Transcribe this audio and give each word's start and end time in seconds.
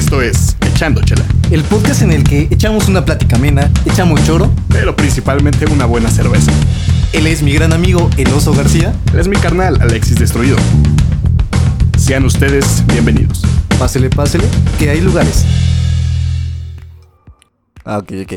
Esto 0.00 0.22
es 0.22 0.56
Echando 0.62 1.02
Chela, 1.02 1.26
El 1.50 1.62
podcast 1.62 2.00
en 2.00 2.10
el 2.10 2.24
que 2.24 2.48
echamos 2.50 2.88
una 2.88 3.04
plática 3.04 3.36
amena, 3.36 3.70
echamos 3.84 4.24
choro. 4.24 4.50
pero 4.70 4.96
principalmente 4.96 5.66
una 5.66 5.84
buena 5.84 6.10
cerveza. 6.10 6.50
Él 7.12 7.26
es 7.26 7.42
mi 7.42 7.52
gran 7.52 7.74
amigo, 7.74 8.08
el 8.16 8.32
oso 8.32 8.54
García. 8.54 8.94
Él 9.12 9.20
es 9.20 9.28
mi 9.28 9.36
carnal, 9.36 9.78
Alexis 9.82 10.18
Destruido. 10.18 10.56
Sean 11.98 12.24
ustedes 12.24 12.82
bienvenidos. 12.86 13.42
Pásele, 13.78 14.08
pásele, 14.08 14.44
que 14.78 14.88
hay 14.88 15.02
lugares. 15.02 15.44
Ah, 17.84 17.98
ok, 17.98 18.12
ok. 18.22 18.32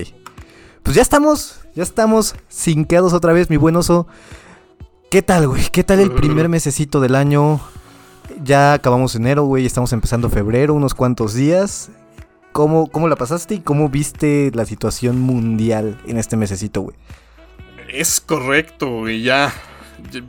Pues 0.84 0.98
ya 0.98 1.02
estamos, 1.02 1.62
ya 1.78 1.84
estamos 1.84 2.36
sinqueados 2.50 3.14
otra 3.14 3.32
vez, 3.32 3.50
mi 3.50 3.56
buen 3.56 3.78
oso. 3.78 4.06
¿Qué 5.10 5.22
tal, 5.22 5.48
güey? 5.48 5.64
¿Qué 5.72 5.86
tal 5.86 6.02
el 6.02 6.12
primer 6.12 6.50
mesecito 6.50 7.00
del 7.00 7.16
año? 7.16 7.62
Ya 8.44 8.74
acabamos 8.74 9.16
enero, 9.16 9.44
güey, 9.44 9.66
estamos 9.66 9.94
empezando 9.94 10.30
febrero, 10.30 10.74
unos 10.74 10.94
cuantos 10.94 11.34
días. 11.34 11.90
¿Cómo, 12.52 12.88
¿Cómo 12.88 13.08
la 13.08 13.16
pasaste 13.16 13.56
y 13.56 13.60
cómo 13.60 13.90
viste 13.90 14.52
la 14.54 14.66
situación 14.66 15.20
mundial 15.20 16.00
en 16.06 16.18
este 16.18 16.38
mesecito, 16.38 16.82
güey? 16.82 16.96
Es 17.90 18.22
correcto, 18.22 19.00
güey. 19.00 19.24
Ya, 19.24 19.54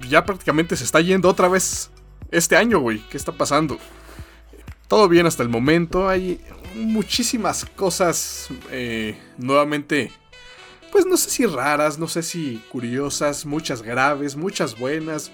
ya 0.08 0.24
prácticamente 0.24 0.76
se 0.76 0.84
está 0.84 1.00
yendo 1.00 1.28
otra 1.28 1.48
vez 1.48 1.90
este 2.30 2.56
año, 2.56 2.80
güey. 2.80 3.00
¿Qué 3.10 3.16
está 3.16 3.32
pasando? 3.32 3.78
Todo 4.88 5.08
bien 5.08 5.26
hasta 5.26 5.42
el 5.42 5.48
momento. 5.48 6.08
Hay 6.08 6.40
muchísimas 6.74 7.64
cosas 7.64 8.48
eh, 8.70 9.18
nuevamente, 9.38 10.10
pues 10.92 11.06
no 11.06 11.16
sé 11.16 11.30
si 11.30 11.46
raras, 11.46 11.98
no 11.98 12.08
sé 12.08 12.22
si 12.22 12.62
curiosas, 12.70 13.46
muchas 13.46 13.82
graves, 13.82 14.36
muchas 14.36 14.78
buenas. 14.78 15.30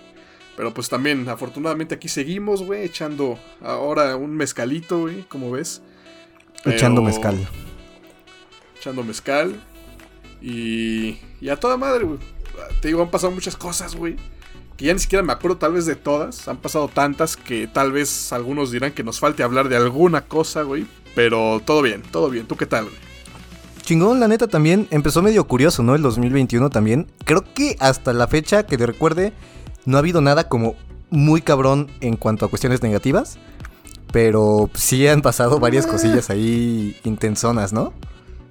Pero 0.61 0.75
pues 0.75 0.91
también, 0.91 1.27
afortunadamente 1.27 1.95
aquí 1.95 2.07
seguimos, 2.07 2.63
güey, 2.63 2.85
echando 2.85 3.39
ahora 3.63 4.15
un 4.17 4.37
mezcalito, 4.37 4.99
güey, 4.99 5.23
como 5.23 5.51
ves. 5.51 5.81
Echando 6.67 7.01
mezcal. 7.01 7.49
echando 8.79 9.03
mezcal. 9.03 9.59
Y, 10.43 11.17
y 11.41 11.49
a 11.49 11.57
toda 11.57 11.79
madre, 11.79 12.05
güey. 12.05 12.19
Te 12.83 12.89
digo, 12.89 13.01
han 13.01 13.11
pasado 13.11 13.33
muchas 13.33 13.57
cosas, 13.57 13.97
güey. 13.97 14.17
Que 14.77 14.85
ya 14.85 14.93
ni 14.93 14.99
siquiera 14.99 15.23
me 15.23 15.33
acuerdo 15.33 15.57
tal 15.57 15.73
vez 15.73 15.87
de 15.87 15.97
todas. 15.97 16.47
Han 16.47 16.59
pasado 16.59 16.89
tantas 16.89 17.39
que 17.39 17.67
tal 17.67 17.91
vez 17.91 18.31
algunos 18.31 18.71
dirán 18.71 18.93
que 18.93 19.03
nos 19.03 19.19
falte 19.19 19.43
hablar 19.43 19.71
de 19.71 19.77
alguna 19.77 20.27
cosa, 20.27 20.61
güey. 20.61 20.87
Pero 21.15 21.63
todo 21.65 21.81
bien, 21.81 22.03
todo 22.03 22.29
bien. 22.29 22.47
¿Tú 22.47 22.59
qué 22.59 22.67
tal, 22.67 22.85
güey? 22.85 22.97
Chingón, 23.81 24.21
la 24.21 24.29
neta 24.29 24.47
también 24.47 24.89
empezó 24.91 25.23
medio 25.23 25.47
curioso, 25.47 25.83
¿no? 25.83 25.95
El 25.95 26.03
2021 26.03 26.69
también. 26.69 27.07
Creo 27.25 27.45
que 27.55 27.77
hasta 27.81 28.13
la 28.13 28.29
fecha 28.29 28.67
que 28.67 28.77
te 28.77 28.85
recuerde, 28.85 29.33
no 29.91 29.97
ha 29.97 30.01
habido 30.01 30.21
nada 30.21 30.49
como 30.49 30.77
muy 31.11 31.43
cabrón 31.43 31.89
en 32.01 32.17
cuanto 32.17 32.47
a 32.47 32.49
cuestiones 32.49 32.83
negativas. 32.83 33.39
Pero 34.13 34.69
sí 34.75 35.07
han 35.07 35.23
pasado 35.23 35.61
varias 35.61 35.87
cosillas 35.87 36.31
ahí 36.31 36.97
intensonas, 37.05 37.73
¿no? 37.73 37.93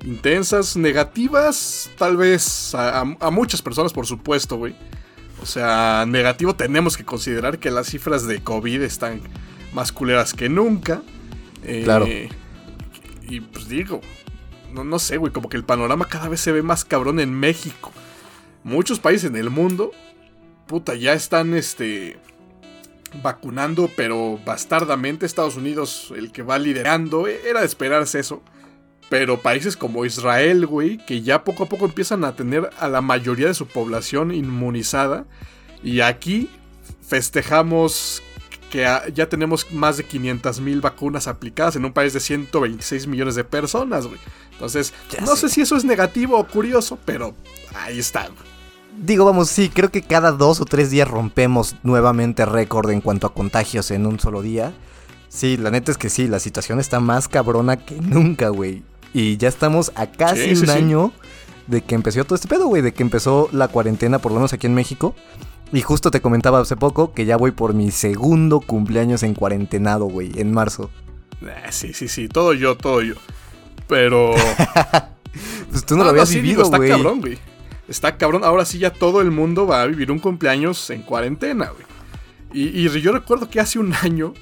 Intensas, 0.05 0.77
negativas, 0.77 1.89
tal 1.97 2.15
vez 2.15 2.73
a, 2.73 3.01
a- 3.01 3.17
a 3.19 3.29
muchas 3.31 3.61
personas, 3.61 3.91
por 3.91 4.05
supuesto, 4.05 4.55
güey. 4.55 4.73
O 5.41 5.45
sea, 5.45 6.05
negativo 6.07 6.55
tenemos 6.55 6.95
que 6.95 7.03
considerar 7.03 7.59
que 7.59 7.71
las 7.71 7.87
cifras 7.87 8.25
de 8.25 8.41
COVID 8.41 8.81
están 8.81 9.19
más 9.73 9.91
culeras 9.91 10.33
que 10.33 10.47
nunca. 10.47 11.01
Eh, 11.63 11.81
Claro. 11.83 12.07
Y 13.27 13.41
pues 13.41 13.67
digo, 13.67 13.99
no, 14.73 14.83
no 14.85 14.97
sé, 14.97 15.17
güey, 15.17 15.33
como 15.33 15.49
que 15.49 15.57
el 15.57 15.65
panorama 15.65 16.05
cada 16.05 16.29
vez 16.29 16.39
se 16.39 16.51
ve 16.53 16.61
más 16.63 16.85
cabrón 16.85 17.19
en 17.19 17.33
México. 17.33 17.91
Muchos 18.63 18.99
países 18.99 19.29
en 19.29 19.35
el 19.35 19.49
mundo, 19.49 19.91
puta, 20.69 20.93
ya 20.95 21.13
están, 21.13 21.53
este, 21.55 22.17
vacunando, 23.23 23.89
pero 23.95 24.39
bastardamente. 24.45 25.25
Estados 25.25 25.55
Unidos, 25.57 26.13
el 26.15 26.31
que 26.31 26.43
va 26.43 26.59
liderando, 26.59 27.27
e- 27.27 27.41
era 27.49 27.61
de 27.61 27.65
esperarse 27.65 28.19
eso. 28.19 28.43
Pero 29.09 29.41
países 29.41 29.75
como 29.75 30.05
Israel, 30.05 30.67
güey, 30.67 30.97
que 31.03 31.23
ya 31.23 31.43
poco 31.43 31.63
a 31.63 31.65
poco 31.69 31.85
empiezan 31.85 32.23
a 32.23 32.35
tener 32.35 32.69
a 32.77 32.87
la 32.87 33.01
mayoría 33.01 33.47
de 33.47 33.55
su 33.55 33.65
población 33.67 34.31
inmunizada. 34.31 35.25
Y 35.83 36.01
aquí 36.01 36.47
festejamos 37.01 38.21
que 38.69 38.85
ya 39.15 39.27
tenemos 39.27 39.71
más 39.71 39.97
de 39.97 40.03
500 40.03 40.59
mil 40.59 40.79
vacunas 40.79 41.27
aplicadas 41.27 41.75
en 41.75 41.85
un 41.85 41.93
país 41.93 42.13
de 42.13 42.19
126 42.19 43.07
millones 43.07 43.33
de 43.33 43.43
personas, 43.43 44.05
güey. 44.05 44.19
Entonces, 44.51 44.93
Ya 45.11 45.21
no 45.21 45.35
sé. 45.35 45.47
sé 45.47 45.55
si 45.55 45.61
eso 45.61 45.75
es 45.75 45.83
negativo 45.85 46.37
o 46.37 46.45
curioso, 46.45 46.99
pero 47.05 47.33
ahí 47.73 47.97
está, 47.97 48.27
güey. 48.27 48.48
Digo, 49.01 49.23
vamos, 49.25 49.49
sí, 49.49 49.69
creo 49.69 49.89
que 49.91 50.01
cada 50.01 50.31
dos 50.31 50.59
o 50.59 50.65
tres 50.65 50.91
días 50.91 51.07
rompemos 51.07 51.75
nuevamente 51.83 52.45
récord 52.45 52.89
en 52.91 53.01
cuanto 53.01 53.27
a 53.27 53.33
contagios 53.33 53.91
en 53.91 54.05
un 54.05 54.19
solo 54.19 54.41
día. 54.41 54.73
Sí, 55.29 55.57
la 55.57 55.71
neta 55.71 55.91
es 55.91 55.97
que 55.97 56.09
sí, 56.09 56.27
la 56.27 56.39
situación 56.39 56.79
está 56.79 56.99
más 56.99 57.27
cabrona 57.27 57.77
que 57.77 57.95
nunca, 58.01 58.49
güey. 58.49 58.83
Y 59.13 59.37
ya 59.37 59.47
estamos 59.47 59.91
a 59.95 60.07
casi 60.07 60.49
Sí, 60.49 60.55
sí, 60.55 60.61
un 60.61 60.67
sí. 60.67 60.71
año 60.71 61.11
de 61.67 61.81
que 61.81 61.95
empezó 61.95 62.23
todo 62.25 62.35
este 62.35 62.47
pedo, 62.47 62.67
güey, 62.67 62.81
de 62.81 62.93
que 62.93 63.03
empezó 63.03 63.47
la 63.51 63.67
cuarentena, 63.69 64.19
por 64.19 64.31
lo 64.31 64.37
menos 64.39 64.53
aquí 64.53 64.67
en 64.67 64.73
México. 64.75 65.15
Y 65.71 65.81
justo 65.81 66.11
te 66.11 66.19
comentaba 66.19 66.59
hace 66.59 66.75
poco 66.75 67.13
que 67.13 67.25
ya 67.25 67.37
voy 67.37 67.51
por 67.51 67.73
mi 67.73 67.91
segundo 67.91 68.59
cumpleaños 68.59 69.23
en 69.23 69.33
cuarentenado, 69.35 70.05
güey, 70.05 70.31
en 70.39 70.51
marzo. 70.51 70.89
Ah, 71.43 71.71
sí, 71.71 71.93
sí, 71.93 72.07
sí, 72.07 72.27
todo 72.27 72.53
yo, 72.53 72.75
todo 72.75 73.01
yo. 73.01 73.15
Pero... 73.87 74.33
Pues 75.71 75.85
tú 75.85 75.95
no 75.95 76.01
Ah, 76.01 76.05
lo 76.05 76.09
habías 76.11 76.29
sí, 76.29 76.35
vivido, 76.37 76.63
digo, 76.63 76.63
está 76.63 76.77
güey. 76.77 76.89
cabrón, 76.89 77.21
güey. 77.21 77.37
Está 77.89 78.17
cabrón. 78.17 78.43
Ahora 78.43 78.65
sí 78.65 78.77
ya 78.79 78.91
todo 78.91 79.21
el 79.21 79.31
mundo 79.31 79.65
va 79.67 79.81
a 79.81 79.87
vivir 79.87 80.11
un 80.11 80.19
cumpleaños 80.19 80.89
en 80.89 81.01
cuarentena, 81.01 81.69
güey. 81.71 81.85
Y, 82.53 82.85
y 82.85 83.01
yo 83.01 83.11
recuerdo 83.11 83.49
que 83.49 83.59
hace 83.59 83.79
un 83.79 83.93
año 83.93 84.33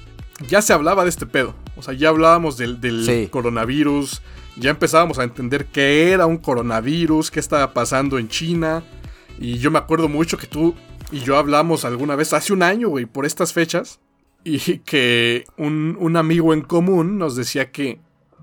ya 0.48 0.62
se 0.62 0.72
hablaba 0.72 1.02
de 1.04 1.10
este 1.10 1.26
pedo. 1.26 1.54
O 1.76 1.82
sea, 1.82 1.94
ya 1.94 2.08
hablábamos 2.10 2.56
del, 2.56 2.80
del 2.80 3.04
Sí. 3.04 3.28
coronavirus. 3.30 4.22
Ya 4.56 4.70
empezábamos 4.70 5.18
a 5.18 5.24
entender 5.24 5.66
qué 5.66 6.10
era 6.10 6.26
un 6.26 6.36
coronavirus, 6.38 7.30
qué 7.30 7.40
estaba 7.40 7.72
pasando 7.72 8.18
en 8.18 8.28
China. 8.28 8.82
Y 9.38 9.58
yo 9.58 9.70
me 9.70 9.78
acuerdo 9.78 10.08
mucho 10.08 10.36
que 10.36 10.46
tú 10.46 10.74
y 11.12 11.20
yo 11.20 11.36
hablamos 11.38 11.84
alguna 11.84 12.16
vez 12.16 12.32
hace 12.32 12.52
un 12.52 12.62
año, 12.62 12.88
güey, 12.88 13.06
por 13.06 13.24
estas 13.24 13.52
fechas. 13.52 14.00
Y 14.44 14.78
que 14.78 15.44
un, 15.56 15.96
un 16.00 16.16
amigo 16.16 16.54
en 16.54 16.62
común 16.62 17.18
nos 17.18 17.36
decía 17.36 17.70
que 17.70 18.00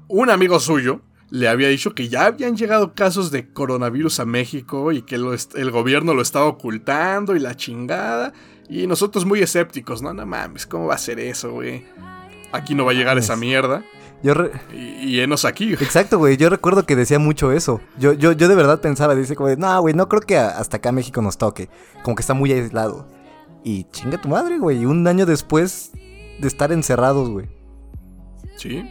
un 0.07 0.29
amigo 0.29 0.59
suyo 0.59 1.01
le 1.35 1.47
había 1.49 1.67
dicho 1.67 1.93
que 1.93 2.07
ya 2.07 2.25
habían 2.27 2.55
llegado 2.55 2.93
casos 2.93 3.29
de 3.31 3.51
coronavirus 3.51 4.19
a 4.21 4.25
México 4.25 4.91
y 4.91 5.01
que 5.01 5.17
lo 5.17 5.33
el 5.33 5.71
gobierno 5.71 6.13
lo 6.13 6.21
estaba 6.21 6.45
ocultando 6.45 7.35
y 7.35 7.39
la 7.39 7.55
chingada. 7.55 8.31
Y 8.69 8.87
nosotros 8.87 9.25
muy 9.25 9.39
escépticos, 9.41 10.01
no, 10.01 10.13
no 10.13 10.25
mames, 10.25 10.65
¿cómo 10.65 10.87
va 10.87 10.95
a 10.95 10.97
ser 10.97 11.19
eso, 11.19 11.51
güey? 11.51 11.83
Aquí 12.51 12.73
no 12.73 12.85
va 12.85 12.91
a 12.91 12.95
llegar 12.95 13.17
esa 13.17 13.35
mierda. 13.35 13.83
Yo 14.23 14.33
re- 14.33 14.51
Y, 14.73 15.07
y 15.15 15.19
enos 15.19 15.43
aquí, 15.45 15.73
güey. 15.73 15.83
Exacto, 15.83 16.17
güey. 16.17 16.37
Yo 16.37 16.49
recuerdo 16.49 16.85
que 16.85 16.95
decía 16.95 17.19
mucho 17.19 17.51
eso. 17.51 17.81
Yo, 17.99 18.13
yo, 18.13 18.31
yo 18.31 18.47
de 18.47 18.55
verdad 18.55 18.79
pensaba, 18.81 19.13
dice 19.13 19.35
como 19.35 19.49
de, 19.49 19.57
no, 19.57 19.81
güey, 19.81 19.93
no 19.93 20.07
creo 20.07 20.21
que 20.21 20.37
hasta 20.37 20.77
acá 20.77 20.91
México 20.91 21.21
nos 21.21 21.37
toque. 21.37 21.69
Como 22.01 22.15
que 22.15 22.21
está 22.21 22.33
muy 22.33 22.51
aislado. 22.53 23.07
Y 23.63 23.83
chinga 23.91 24.19
tu 24.21 24.29
madre, 24.29 24.57
güey. 24.57 24.85
Un 24.85 25.05
año 25.05 25.25
después 25.25 25.91
de 26.39 26.47
estar 26.47 26.71
encerrados, 26.71 27.29
güey. 27.29 27.47
Sí, 28.57 28.83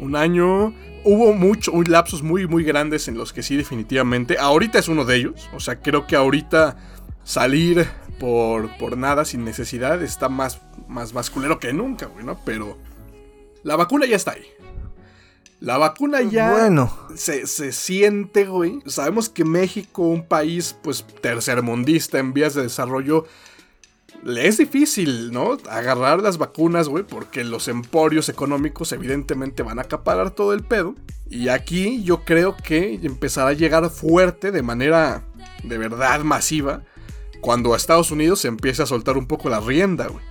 un 0.00 0.16
año. 0.16 0.74
Hubo 1.04 1.32
mucho, 1.32 1.72
un 1.72 1.90
lapsos 1.90 2.22
muy, 2.22 2.46
muy 2.46 2.64
grandes 2.64 3.08
en 3.08 3.16
los 3.16 3.32
que 3.32 3.42
sí, 3.42 3.56
definitivamente. 3.56 4.38
Ahorita 4.38 4.78
es 4.78 4.88
uno 4.88 5.04
de 5.04 5.16
ellos. 5.16 5.48
O 5.54 5.60
sea, 5.60 5.80
creo 5.80 6.06
que 6.06 6.16
ahorita 6.16 6.76
salir 7.24 7.86
por, 8.18 8.76
por 8.76 8.96
nada, 8.96 9.24
sin 9.24 9.44
necesidad, 9.44 10.02
está 10.02 10.28
más, 10.28 10.60
más, 10.88 11.14
más 11.14 11.30
culero 11.30 11.58
que 11.58 11.72
nunca, 11.72 12.06
güey, 12.06 12.24
¿no? 12.24 12.38
Pero 12.44 12.76
la 13.62 13.76
vacuna 13.76 14.06
ya 14.06 14.16
está 14.16 14.32
ahí. 14.32 14.44
La 15.60 15.76
vacuna 15.76 16.22
ya 16.22 16.52
Bueno, 16.52 16.96
se, 17.14 17.46
se 17.46 17.72
siente, 17.72 18.44
güey. 18.46 18.80
Sabemos 18.86 19.28
que 19.28 19.44
México, 19.44 20.02
un 20.02 20.26
país, 20.26 20.74
pues, 20.82 21.04
tercermundista 21.20 22.18
en 22.18 22.32
vías 22.32 22.54
de 22.54 22.62
desarrollo, 22.62 23.26
es 24.26 24.58
difícil, 24.58 25.32
¿no? 25.32 25.56
Agarrar 25.68 26.20
las 26.20 26.38
vacunas, 26.38 26.88
güey, 26.88 27.04
porque 27.04 27.44
los 27.44 27.68
emporios 27.68 28.28
económicos 28.28 28.92
evidentemente 28.92 29.62
van 29.62 29.78
a 29.78 29.82
acaparar 29.82 30.30
todo 30.30 30.52
el 30.52 30.62
pedo. 30.62 30.94
Y 31.28 31.48
aquí 31.48 32.02
yo 32.02 32.24
creo 32.24 32.56
que 32.56 33.00
empezará 33.02 33.50
a 33.50 33.54
llegar 33.54 33.88
fuerte 33.90 34.50
de 34.50 34.62
manera 34.62 35.24
de 35.62 35.78
verdad 35.78 36.20
masiva 36.20 36.82
cuando 37.40 37.74
Estados 37.74 38.10
Unidos 38.10 38.40
se 38.40 38.48
empiece 38.48 38.82
a 38.82 38.86
soltar 38.86 39.16
un 39.16 39.26
poco 39.26 39.48
la 39.48 39.60
rienda, 39.60 40.08
güey. 40.08 40.29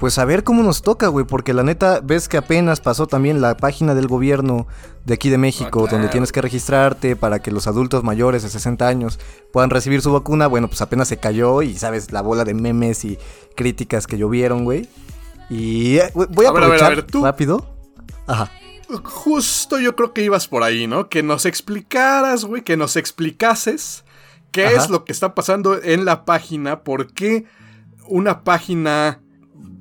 Pues 0.00 0.18
a 0.18 0.24
ver 0.24 0.42
cómo 0.42 0.62
nos 0.62 0.82
toca, 0.82 1.06
güey. 1.08 1.24
Porque 1.26 1.52
la 1.54 1.62
neta, 1.62 2.00
ves 2.02 2.28
que 2.28 2.36
apenas 2.38 2.80
pasó 2.80 3.06
también 3.06 3.40
la 3.40 3.56
página 3.56 3.94
del 3.94 4.08
gobierno 4.08 4.66
de 5.04 5.14
aquí 5.14 5.30
de 5.30 5.38
México, 5.38 5.84
Ah, 5.86 5.90
donde 5.90 6.08
tienes 6.08 6.32
que 6.32 6.40
registrarte 6.42 7.14
para 7.16 7.38
que 7.40 7.50
los 7.52 7.66
adultos 7.66 8.02
mayores 8.02 8.42
de 8.42 8.48
60 8.48 8.88
años 8.88 9.20
puedan 9.52 9.70
recibir 9.70 10.02
su 10.02 10.12
vacuna. 10.12 10.46
Bueno, 10.48 10.66
pues 10.68 10.80
apenas 10.80 11.06
se 11.08 11.18
cayó 11.18 11.62
y, 11.62 11.74
¿sabes? 11.76 12.10
La 12.12 12.22
bola 12.22 12.44
de 12.44 12.54
memes 12.54 13.04
y 13.04 13.18
críticas 13.54 14.06
que 14.06 14.18
llovieron, 14.18 14.64
güey. 14.64 14.88
Y 15.50 15.98
eh, 15.98 16.10
voy 16.14 16.46
a 16.46 16.48
A 16.48 16.52
ver, 16.52 16.62
a 16.64 16.68
ver, 16.68 16.82
a 16.82 16.86
aprovechar 16.86 16.96
ver, 16.96 17.04
tú- 17.06 17.22
rápido. 17.24 17.66
Ajá. 18.26 18.50
Justo 19.04 19.78
yo 19.78 19.94
creo 19.94 20.12
que 20.12 20.22
ibas 20.24 20.48
por 20.48 20.62
ahí, 20.64 20.86
¿no? 20.86 21.08
Que 21.08 21.22
nos 21.22 21.46
explicaras, 21.46 22.44
güey, 22.44 22.62
que 22.62 22.76
nos 22.76 22.96
explicases 22.96 24.04
qué 24.50 24.66
Ajá. 24.66 24.76
es 24.84 24.90
lo 24.90 25.04
que 25.04 25.12
está 25.12 25.34
pasando 25.34 25.80
en 25.82 26.04
la 26.04 26.24
página, 26.24 26.80
por 26.80 27.12
qué 27.12 27.44
una 28.08 28.42
página 28.42 29.20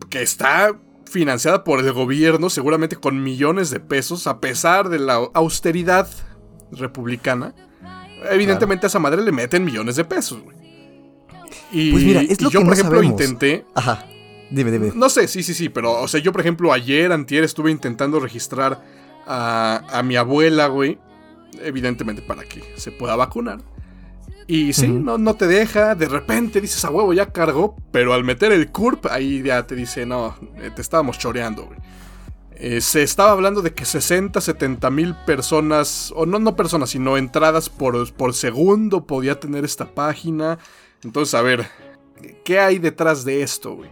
que 0.09 0.21
está 0.21 0.75
financiada 1.05 1.63
por 1.63 1.79
el 1.79 1.91
gobierno, 1.93 2.49
seguramente 2.49 2.95
con 2.95 3.23
millones 3.23 3.69
de 3.69 3.79
pesos, 3.79 4.27
a 4.27 4.39
pesar 4.39 4.89
de 4.89 4.99
la 4.99 5.15
austeridad 5.33 6.07
republicana. 6.71 7.55
Evidentemente 8.29 8.85
a 8.85 8.87
esa 8.89 8.99
madre 8.99 9.21
le 9.23 9.31
meten 9.31 9.63
millones 9.63 9.95
de 9.95 10.05
pesos, 10.05 10.41
güey. 10.41 10.57
Y, 11.71 11.91
Pues 11.91 12.03
mira, 12.03 12.21
es 12.21 12.41
lo 12.41 12.49
y 12.49 12.51
yo, 12.51 12.59
que 12.59 12.65
por 12.65 12.67
no 12.67 12.73
ejemplo, 12.73 12.97
sabemos. 12.99 13.21
intenté. 13.21 13.65
Ajá. 13.75 14.05
Dime, 14.51 14.71
dime. 14.71 14.91
No 14.95 15.09
sé, 15.09 15.27
sí, 15.27 15.43
sí, 15.43 15.53
sí, 15.53 15.69
pero, 15.69 16.01
o 16.01 16.07
sea, 16.07 16.19
yo, 16.19 16.31
por 16.31 16.41
ejemplo, 16.41 16.73
ayer, 16.73 17.11
antier, 17.11 17.43
estuve 17.43 17.71
intentando 17.71 18.19
registrar 18.19 18.83
a, 19.27 19.83
a 19.91 20.03
mi 20.03 20.15
abuela, 20.15 20.67
güey. 20.67 20.97
Evidentemente 21.61 22.21
para 22.21 22.43
que 22.43 22.63
se 22.75 22.91
pueda 22.91 23.15
vacunar. 23.15 23.59
Y 24.51 24.73
sí, 24.73 24.87
no, 24.87 25.19
no 25.19 25.35
te 25.35 25.45
deja. 25.45 25.93
De 25.93 26.07
repente 26.07 26.59
dices, 26.59 26.83
a 26.83 26.89
huevo, 26.89 27.13
ya 27.13 27.31
cargó. 27.31 27.75
Pero 27.91 28.13
al 28.15 28.23
meter 28.23 28.51
el 28.51 28.71
CURP, 28.71 29.05
ahí 29.11 29.43
ya 29.43 29.67
te 29.67 29.75
dice, 29.75 30.07
no, 30.07 30.35
eh, 30.57 30.71
te 30.75 30.81
estábamos 30.81 31.19
choreando, 31.19 31.65
güey. 31.67 31.77
Eh, 32.55 32.81
se 32.81 33.03
estaba 33.03 33.31
hablando 33.31 33.61
de 33.61 33.73
que 33.75 33.85
60, 33.85 34.41
70 34.41 34.89
mil 34.89 35.13
personas, 35.25 36.11
o 36.15 36.25
no, 36.25 36.39
no 36.39 36.55
personas, 36.55 36.89
sino 36.89 37.15
entradas 37.15 37.69
por, 37.69 38.11
por 38.13 38.33
segundo 38.33 39.05
podía 39.05 39.39
tener 39.39 39.63
esta 39.65 39.85
página. 39.93 40.57
Entonces, 41.03 41.35
a 41.35 41.43
ver, 41.43 41.67
¿qué 42.43 42.59
hay 42.59 42.79
detrás 42.79 43.23
de 43.23 43.43
esto, 43.43 43.75
güey? 43.75 43.91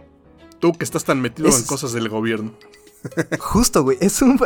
Tú 0.58 0.72
que 0.72 0.82
estás 0.84 1.04
tan 1.04 1.20
metido 1.20 1.48
Es- 1.48 1.60
en 1.60 1.66
cosas 1.66 1.92
del 1.92 2.08
gobierno. 2.08 2.52
Justo, 3.38 3.84
güey. 3.84 3.96
Es 4.00 4.20
un. 4.22 4.40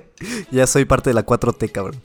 ya 0.50 0.66
soy 0.66 0.84
parte 0.84 1.08
de 1.08 1.14
la 1.14 1.24
4T, 1.24 1.72
cabrón. 1.72 2.02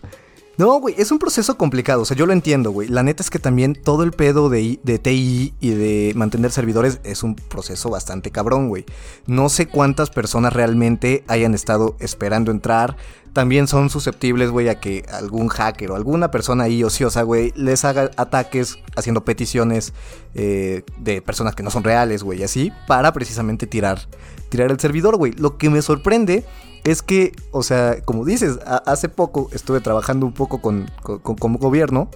No, 0.59 0.77
güey, 0.81 0.93
es 0.97 1.09
un 1.13 1.19
proceso 1.19 1.57
complicado. 1.57 2.01
O 2.01 2.05
sea, 2.05 2.17
yo 2.17 2.25
lo 2.25 2.33
entiendo, 2.33 2.71
güey. 2.71 2.89
La 2.89 3.01
neta 3.01 3.23
es 3.23 3.29
que 3.29 3.39
también 3.39 3.75
todo 3.81 4.03
el 4.03 4.11
pedo 4.11 4.49
de, 4.49 4.77
de 4.83 4.99
TI 4.99 5.53
y 5.61 5.69
de 5.69 6.11
mantener 6.17 6.51
servidores 6.51 6.99
es 7.05 7.23
un 7.23 7.35
proceso 7.35 7.89
bastante 7.89 8.29
cabrón, 8.29 8.67
güey. 8.67 8.83
No 9.25 9.47
sé 9.47 9.67
cuántas 9.69 10.09
personas 10.09 10.51
realmente 10.51 11.23
hayan 11.29 11.53
estado 11.53 11.95
esperando 11.99 12.51
entrar. 12.51 12.97
También 13.31 13.67
son 13.67 13.89
susceptibles, 13.89 14.49
güey, 14.49 14.67
a 14.67 14.81
que 14.81 15.05
algún 15.13 15.47
hacker 15.47 15.91
o 15.91 15.95
alguna 15.95 16.29
persona 16.29 16.65
ahí 16.65 16.83
ociosa, 16.83 17.21
güey, 17.21 17.53
les 17.55 17.85
haga 17.85 18.11
ataques 18.17 18.79
haciendo 18.97 19.23
peticiones 19.23 19.93
eh, 20.35 20.83
de 20.97 21.21
personas 21.21 21.55
que 21.55 21.63
no 21.63 21.69
son 21.69 21.85
reales, 21.85 22.21
güey, 22.21 22.43
así, 22.43 22.73
para 22.85 23.13
precisamente 23.13 23.65
tirar, 23.65 24.09
tirar 24.49 24.71
el 24.71 24.79
servidor, 24.81 25.15
güey. 25.15 25.31
Lo 25.37 25.57
que 25.57 25.69
me 25.69 25.81
sorprende 25.81 26.43
es 26.83 27.01
que, 27.01 27.31
o 27.51 27.63
sea, 27.63 28.01
como 28.03 28.25
dices, 28.25 28.59
hace 28.85 29.09
poco 29.09 29.49
estuve 29.53 29.81
trabajando 29.81 30.25
un 30.25 30.33
poco 30.33 30.61
con- 30.61 30.89
con 31.03 31.53
gobierno 31.57 32.09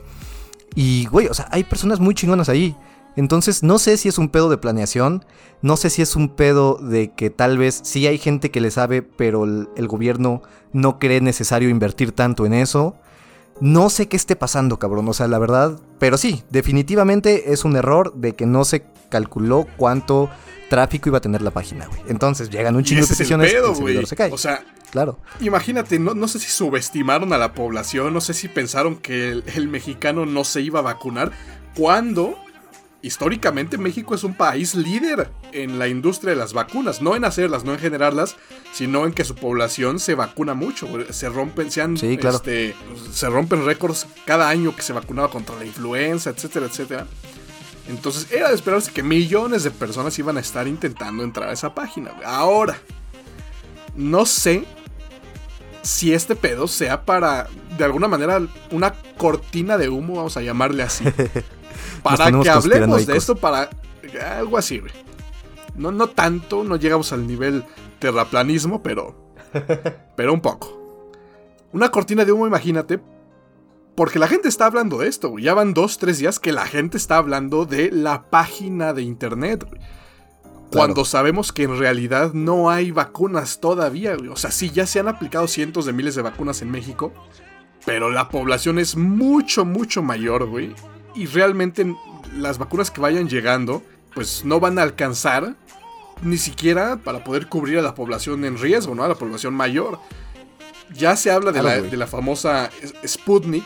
y, 0.76 1.06
güey, 1.06 1.28
o 1.28 1.34
sea, 1.34 1.48
hay 1.52 1.64
personas 1.64 2.00
muy 2.00 2.16
chingonas 2.16 2.50
ahí. 2.50 2.76
Entonces, 3.16 3.62
no 3.62 3.78
sé 3.78 3.98
si 3.98 4.10
es 4.10 4.18
un 4.18 4.30
pedo 4.30 4.50
de 4.50 4.58
planeación, 4.58 5.24
no 5.62 5.78
sé 5.78 5.92
si 5.92 6.02
es 6.02 6.16
un 6.16 6.30
pedo 6.30 6.76
de 6.82 7.12
que 7.12 7.30
tal 7.30 7.60
vez 7.60 7.80
sí 7.84 8.08
hay 8.08 8.18
gente 8.18 8.50
que 8.50 8.60
le 8.60 8.72
sabe, 8.72 9.04
pero 9.04 9.44
el, 9.44 9.70
el 9.76 9.88
gobierno 9.88 10.42
no 10.72 10.98
cree 10.98 11.22
necesario 11.22 11.70
invertir 11.70 12.12
tanto 12.12 12.48
en 12.48 12.54
eso. 12.54 12.96
No 13.62 13.92
sé 13.92 14.08
qué 14.08 14.18
esté 14.18 14.36
pasando, 14.36 14.80
cabrón, 14.80 15.08
o 15.08 15.14
sea, 15.14 15.28
la 15.28 15.38
verdad, 15.38 15.80
pero 16.00 16.18
sí, 16.18 16.44
definitivamente 16.50 17.54
es 17.54 17.66
un 17.66 17.76
error 17.76 18.16
de 18.16 18.34
que 18.34 18.48
no 18.48 18.66
se 18.66 18.84
calculó 19.10 19.68
cuánto 19.78 20.28
tráfico 20.70 21.10
iba 21.10 21.18
a 21.20 21.22
tener 21.22 21.42
la 21.42 21.52
página, 21.52 21.88
güey. 21.88 22.02
Entonces 22.08 22.50
llegan 22.50 22.76
un 22.76 22.84
chingo 22.84 23.00
de 23.06 23.06
ese 23.06 23.14
es 23.14 23.20
el 23.32 23.38
peticiones, 23.40 23.52
pedo, 23.54 23.70
el 23.70 23.76
servidor 23.76 23.96
güey. 23.96 24.06
se 24.08 24.16
cae. 24.16 24.32
O 24.32 24.38
sea, 24.38 24.64
claro. 24.92 25.20
imagínate, 25.40 26.00
no, 26.00 26.14
no 26.14 26.28
sé 26.28 26.40
si 26.40 26.50
subestimaron 26.50 27.34
a 27.34 27.38
la 27.38 27.54
población, 27.54 28.14
no 28.14 28.22
sé 28.22 28.34
si 28.34 28.48
pensaron 28.48 28.96
que 28.96 29.30
el, 29.30 29.44
el 29.56 29.68
mexicano 29.68 30.26
no 30.26 30.44
se 30.44 30.62
iba 30.62 30.80
a 30.80 30.84
vacunar, 30.84 31.32
cuando 31.76 32.38
históricamente 33.02 33.78
México 33.78 34.16
es 34.16 34.24
un 34.24 34.34
país 34.34 34.76
líder 34.76 35.30
en 35.52 35.78
la 35.78 35.90
industria 35.90 36.30
de 36.32 36.38
las 36.38 36.54
vacunas, 36.54 37.02
no 37.02 37.18
en 37.18 37.26
hacerlas, 37.26 37.66
no 37.66 37.74
en 37.74 37.80
generarlas, 37.80 38.38
sino 38.72 39.06
en 39.06 39.12
que 39.12 39.26
su 39.26 39.36
población 39.36 40.00
se 40.00 40.16
vacuna 40.16 40.54
mucho, 40.54 40.88
güey. 40.88 41.08
se 41.10 41.28
rompen, 41.28 41.70
se 41.70 41.82
han, 41.82 41.98
Sí, 41.98 42.16
claro. 42.18 42.38
este, 42.38 42.74
se 43.12 43.30
rompen 43.30 43.66
récords 43.66 44.08
cada 44.26 44.48
año 44.48 44.74
que 44.74 44.82
se 44.84 44.94
vacunaba 44.94 45.30
contra 45.30 45.56
la 45.58 45.66
influenza, 45.66 46.30
etcétera, 46.30 46.68
etcétera. 46.68 47.06
Entonces 47.88 48.32
era 48.32 48.50
de 48.50 48.56
esperarse 48.56 48.92
que 48.92 49.04
millones 49.04 49.64
de 49.64 49.72
personas 49.72 50.18
iban 50.18 50.38
a 50.38 50.40
estar 50.40 50.68
intentando 50.68 51.24
entrar 51.24 51.50
a 51.50 51.54
esa 51.54 51.76
página. 51.76 52.12
Ahora, 52.26 52.78
no 53.96 54.26
sé 54.26 54.66
si 55.82 56.14
este 56.14 56.36
pedo 56.36 56.68
sea 56.68 57.04
para, 57.04 57.48
de 57.78 57.84
alguna 57.84 58.08
manera, 58.08 58.42
una 58.72 58.94
cortina 59.18 59.78
de 59.78 59.90
humo, 59.90 60.16
vamos 60.16 60.38
a 60.38 60.42
llamarle 60.42 60.84
así. 60.84 61.04
para 62.04 62.32
que 62.32 62.50
hablemos 62.50 63.06
de 63.06 63.18
esto, 63.18 63.36
para 63.36 63.70
algo 64.38 64.58
así. 64.58 64.82
No, 65.76 65.92
no 65.92 66.08
tanto, 66.08 66.64
no 66.64 66.78
llegamos 66.78 67.12
al 67.12 67.28
nivel 67.28 67.66
terraplanismo, 68.00 68.82
pero, 68.82 69.34
pero 70.16 70.34
un 70.34 70.42
poco. 70.42 70.80
Una 71.74 71.90
cortina 71.90 72.24
de 72.24 72.32
humo, 72.32 72.48
imagínate, 72.48 73.00
porque 73.96 74.20
la 74.20 74.28
gente 74.28 74.48
está 74.48 74.66
hablando 74.66 74.98
de 74.98 75.08
esto, 75.08 75.30
güey. 75.30 75.44
Ya 75.44 75.54
van 75.54 75.74
dos, 75.74 75.98
tres 75.98 76.18
días 76.18 76.40
que 76.40 76.52
la 76.52 76.66
gente 76.66 76.98
está 76.98 77.18
hablando 77.18 77.66
de 77.66 77.92
la 77.92 78.30
página 78.30 78.94
de 78.94 79.04
internet, 79.04 79.66
güey. 79.68 79.82
Cuando 80.72 81.06
sabemos 81.06 81.52
que 81.52 81.64
en 81.64 81.78
realidad 81.78 82.34
no 82.34 82.72
hay 82.72 82.90
vacunas 82.90 83.60
todavía, 83.60 84.16
güey. 84.16 84.30
O 84.30 84.36
sea, 84.36 84.50
sí, 84.50 84.72
ya 84.72 84.88
se 84.88 85.00
han 85.00 85.08
aplicado 85.08 85.48
cientos 85.48 85.86
de 85.86 85.94
miles 85.94 86.16
de 86.16 86.24
vacunas 86.24 86.64
en 86.64 86.72
México. 86.72 87.14
Pero 87.86 88.10
la 88.10 88.30
población 88.30 88.80
es 88.80 88.96
mucho, 88.96 89.66
mucho 89.66 90.02
mayor, 90.02 90.48
güey. 90.48 90.74
Y 91.14 91.28
realmente 91.28 91.96
las 92.36 92.58
vacunas 92.58 92.90
que 92.90 93.02
vayan 93.02 93.30
llegando, 93.30 93.84
pues 94.16 94.46
no 94.46 94.60
van 94.60 94.80
a 94.80 94.82
alcanzar 94.82 95.56
ni 96.24 96.38
siquiera 96.38 96.98
para 96.98 97.24
poder 97.24 97.48
cubrir 97.48 97.78
a 97.78 97.82
la 97.82 97.94
población 97.94 98.46
en 98.46 98.58
riesgo, 98.58 98.96
¿no? 98.96 99.04
A 99.04 99.08
la 99.08 99.16
población 99.16 99.54
mayor. 99.54 100.00
Ya 100.96 101.16
se 101.16 101.32
habla 101.32 101.52
de, 101.52 101.64
la, 101.64 101.82
de 101.82 101.98
la 101.98 102.08
famosa 102.08 102.70
Sputnik. 103.06 103.64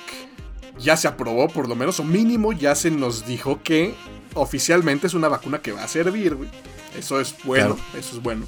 Ya 0.79 0.95
se 0.95 1.07
aprobó, 1.07 1.47
por 1.49 1.67
lo 1.67 1.75
menos, 1.75 1.99
o 1.99 2.03
mínimo 2.03 2.53
ya 2.53 2.75
se 2.75 2.91
nos 2.91 3.25
dijo 3.25 3.59
que 3.63 3.95
oficialmente 4.35 5.07
es 5.07 5.13
una 5.15 5.27
vacuna 5.27 5.59
que 5.59 5.71
va 5.71 5.83
a 5.83 5.87
servir, 5.87 6.35
güey. 6.35 6.49
Eso 6.97 7.19
es 7.19 7.35
bueno, 7.43 7.75
Claro. 7.75 7.99
eso 7.99 8.15
es 8.17 8.21
bueno. 8.21 8.45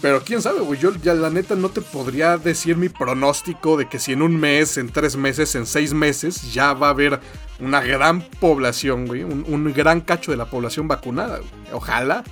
Pero 0.00 0.22
quién 0.24 0.40
sabe, 0.40 0.60
güey. 0.60 0.78
Yo 0.80 0.92
ya 1.02 1.12
la 1.12 1.28
neta 1.28 1.56
no 1.56 1.68
te 1.68 1.80
podría 1.82 2.38
decir 2.38 2.76
mi 2.76 2.88
pronóstico 2.88 3.76
de 3.76 3.86
que 3.88 3.98
si 3.98 4.12
en 4.12 4.22
un 4.22 4.36
mes, 4.38 4.78
en 4.78 4.90
tres 4.90 5.16
meses, 5.16 5.54
en 5.56 5.66
seis 5.66 5.92
meses 5.92 6.52
ya 6.54 6.72
va 6.72 6.86
a 6.86 6.90
haber 6.90 7.20
una 7.58 7.80
gran 7.82 8.22
población, 8.22 9.06
güey. 9.06 9.24
Un, 9.24 9.44
un 9.46 9.72
gran 9.74 10.00
cacho 10.00 10.30
de 10.30 10.36
la 10.38 10.46
población 10.46 10.88
vacunada, 10.88 11.38
güey. 11.38 11.50
Ojalá. 11.72 12.24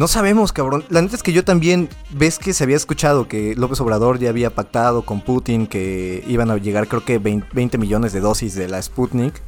No 0.00 0.08
sabemos, 0.08 0.54
cabrón. 0.54 0.82
La 0.88 1.02
neta 1.02 1.14
es 1.14 1.22
que 1.22 1.34
yo 1.34 1.44
también, 1.44 1.90
ves 2.08 2.38
que 2.38 2.54
se 2.54 2.64
había 2.64 2.76
escuchado 2.76 3.28
que 3.28 3.54
López 3.54 3.82
Obrador 3.82 4.18
ya 4.18 4.30
había 4.30 4.48
pactado 4.48 5.02
con 5.02 5.20
Putin 5.20 5.66
que 5.66 6.24
iban 6.26 6.50
a 6.50 6.56
llegar 6.56 6.88
creo 6.88 7.04
que 7.04 7.18
20, 7.18 7.48
20 7.52 7.76
millones 7.76 8.14
de 8.14 8.20
dosis 8.20 8.54
de 8.54 8.66
la 8.66 8.80
Sputnik. 8.80 9.42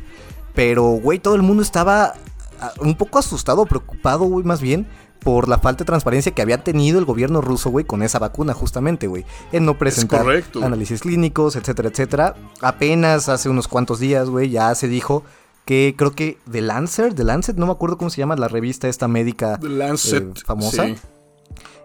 Pero, 0.54 0.82
güey, 0.82 1.20
todo 1.20 1.36
el 1.36 1.42
mundo 1.42 1.62
estaba 1.62 2.16
ah, 2.60 2.72
un 2.80 2.96
poco 2.96 3.18
asustado, 3.18 3.64
preocupado, 3.64 4.26
güey, 4.26 4.44
más 4.44 4.60
bien 4.60 4.86
por 5.20 5.48
la 5.48 5.56
falta 5.56 5.84
de 5.84 5.86
transparencia 5.86 6.32
que 6.32 6.42
había 6.42 6.62
tenido 6.62 6.98
el 6.98 7.06
gobierno 7.06 7.40
ruso, 7.40 7.70
güey, 7.70 7.86
con 7.86 8.02
esa 8.02 8.18
vacuna 8.18 8.52
justamente, 8.52 9.06
güey. 9.06 9.24
En 9.52 9.64
no 9.64 9.78
presentar 9.78 10.26
análisis 10.62 11.00
clínicos, 11.00 11.56
etcétera, 11.56 11.88
etcétera. 11.88 12.34
Apenas 12.60 13.30
hace 13.30 13.48
unos 13.48 13.68
cuantos 13.68 14.00
días, 14.00 14.28
güey, 14.28 14.50
ya 14.50 14.74
se 14.74 14.88
dijo 14.88 15.24
que 15.64 15.94
creo 15.96 16.12
que 16.12 16.38
The 16.50 16.60
Lancet, 16.60 17.14
The 17.14 17.24
Lancet, 17.24 17.56
no 17.56 17.66
me 17.66 17.72
acuerdo 17.72 17.96
cómo 17.98 18.10
se 18.10 18.18
llama 18.18 18.36
la 18.36 18.48
revista 18.48 18.88
esta 18.88 19.08
médica 19.08 19.58
The 19.60 19.68
Lancet. 19.68 20.22
eh, 20.38 20.40
famosa, 20.44 20.86
sí. 20.86 20.92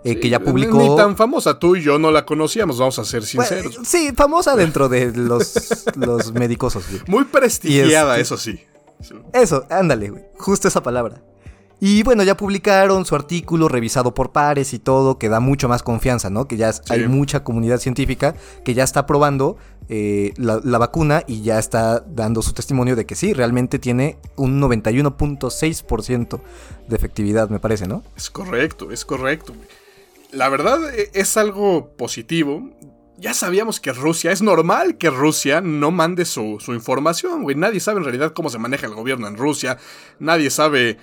eh, 0.03 0.13
Sí, 0.13 0.19
que 0.19 0.29
ya 0.29 0.39
publicó... 0.39 0.77
Ni 0.77 0.95
tan 0.95 1.15
famosa, 1.17 1.59
tú 1.59 1.75
y 1.75 1.81
yo 1.83 1.99
no 1.99 2.11
la 2.11 2.25
conocíamos, 2.25 2.77
vamos 2.79 2.97
a 2.99 3.05
ser 3.05 3.21
Bueno, 3.35 3.49
sinceros. 3.49 3.79
sí, 3.87 4.11
famosa 4.15 4.55
dentro 4.55 4.89
de 4.89 5.11
los, 5.13 5.85
los 5.95 6.31
medicosos, 6.33 6.85
güey. 6.89 7.01
Muy 7.07 7.25
prestigiada, 7.25 8.17
eso 8.19 8.37
sí. 8.37 8.59
Sí. 9.01 9.13
Eso, 9.33 9.65
ándale, 9.69 10.09
güey. 10.09 10.23
Justo 10.39 10.67
esa 10.67 10.81
palabra. 10.81 11.21
Y 11.79 12.01
bueno, 12.01 12.23
ya 12.23 12.35
publicaron 12.35 13.05
su 13.05 13.13
artículo 13.13 13.67
revisado 13.67 14.13
por 14.15 14.31
pares 14.31 14.73
y 14.73 14.79
todo, 14.79 15.19
que 15.19 15.29
da 15.29 15.39
mucho 15.39 15.69
más 15.69 15.83
confianza, 15.83 16.29
¿no? 16.31 16.47
Que 16.47 16.57
ya 16.57 16.71
hay 16.89 17.07
mucha 17.07 17.43
comunidad 17.43 17.77
científica 17.77 18.33
que 18.65 18.73
ya 18.73 18.83
está 18.83 19.05
probando 19.05 19.57
eh, 19.89 20.33
la, 20.37 20.59
la 20.63 20.79
vacuna 20.79 21.23
y 21.27 21.43
ya 21.43 21.59
está 21.59 21.99
dando 21.99 22.41
su 22.41 22.53
testimonio 22.53 22.95
de 22.95 23.05
que 23.05 23.13
sí, 23.13 23.31
realmente 23.31 23.77
tiene 23.77 24.17
un 24.37 24.59
91.6% 24.59 26.39
de 26.87 26.95
efectividad, 26.95 27.49
me 27.49 27.59
parece, 27.59 27.87
¿no? 27.87 28.03
Es 28.15 28.29
correcto, 28.29 28.91
es 28.91 29.05
correcto. 29.05 29.53
La 30.31 30.49
verdad 30.49 30.79
e- 30.93 31.11
es 31.13 31.37
algo 31.37 31.91
positivo. 31.95 32.69
Ya 33.19 33.33
sabíamos 33.33 33.79
que 33.79 33.93
Rusia, 33.93 34.31
es 34.31 34.41
normal 34.41 34.97
que 34.97 35.09
Rusia 35.09 35.61
no 35.61 35.91
mande 35.91 36.25
su, 36.25 36.57
su 36.59 36.73
información, 36.73 37.43
güey. 37.43 37.55
Nadie 37.55 37.79
sabe 37.79 37.97
en 37.99 38.03
realidad 38.03 38.33
cómo 38.33 38.49
se 38.49 38.59
maneja 38.59 38.85
el 38.85 38.93
gobierno 38.93 39.27
en 39.27 39.37
Rusia. 39.37 39.77
Nadie 40.19 40.49
sabe 40.51 40.97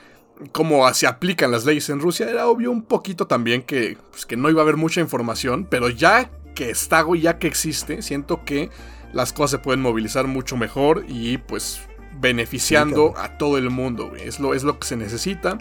cómo 0.52 0.92
se 0.94 1.06
aplican 1.06 1.50
las 1.50 1.64
leyes 1.64 1.88
en 1.90 2.00
Rusia. 2.00 2.28
Era 2.28 2.46
obvio 2.46 2.70
un 2.70 2.82
poquito 2.82 3.26
también 3.26 3.62
que, 3.62 3.98
pues, 4.10 4.26
que 4.26 4.36
no 4.36 4.50
iba 4.50 4.60
a 4.60 4.64
haber 4.64 4.76
mucha 4.76 5.00
información, 5.00 5.66
pero 5.68 5.88
ya 5.88 6.30
que 6.54 6.70
está, 6.70 7.04
ya 7.16 7.38
que 7.38 7.46
existe, 7.46 8.02
siento 8.02 8.44
que 8.44 8.70
las 9.12 9.32
cosas 9.32 9.52
se 9.52 9.58
pueden 9.58 9.80
movilizar 9.80 10.26
mucho 10.26 10.56
mejor 10.56 11.04
y 11.08 11.38
pues 11.38 11.80
beneficiando 12.20 13.14
Sí, 13.16 13.22
a 13.22 13.38
todo 13.38 13.58
el 13.58 13.70
mundo. 13.70 14.12
Es 14.16 14.40
lo, 14.40 14.54
es 14.54 14.64
lo 14.64 14.78
que 14.78 14.86
se 14.86 14.96
necesita. 14.96 15.58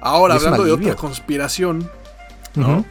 Ahora, 0.00 0.34
hablando 0.34 0.64
de 0.64 0.72
otra 0.72 0.96
conspiración, 0.96 1.88
¿no? 2.54 2.84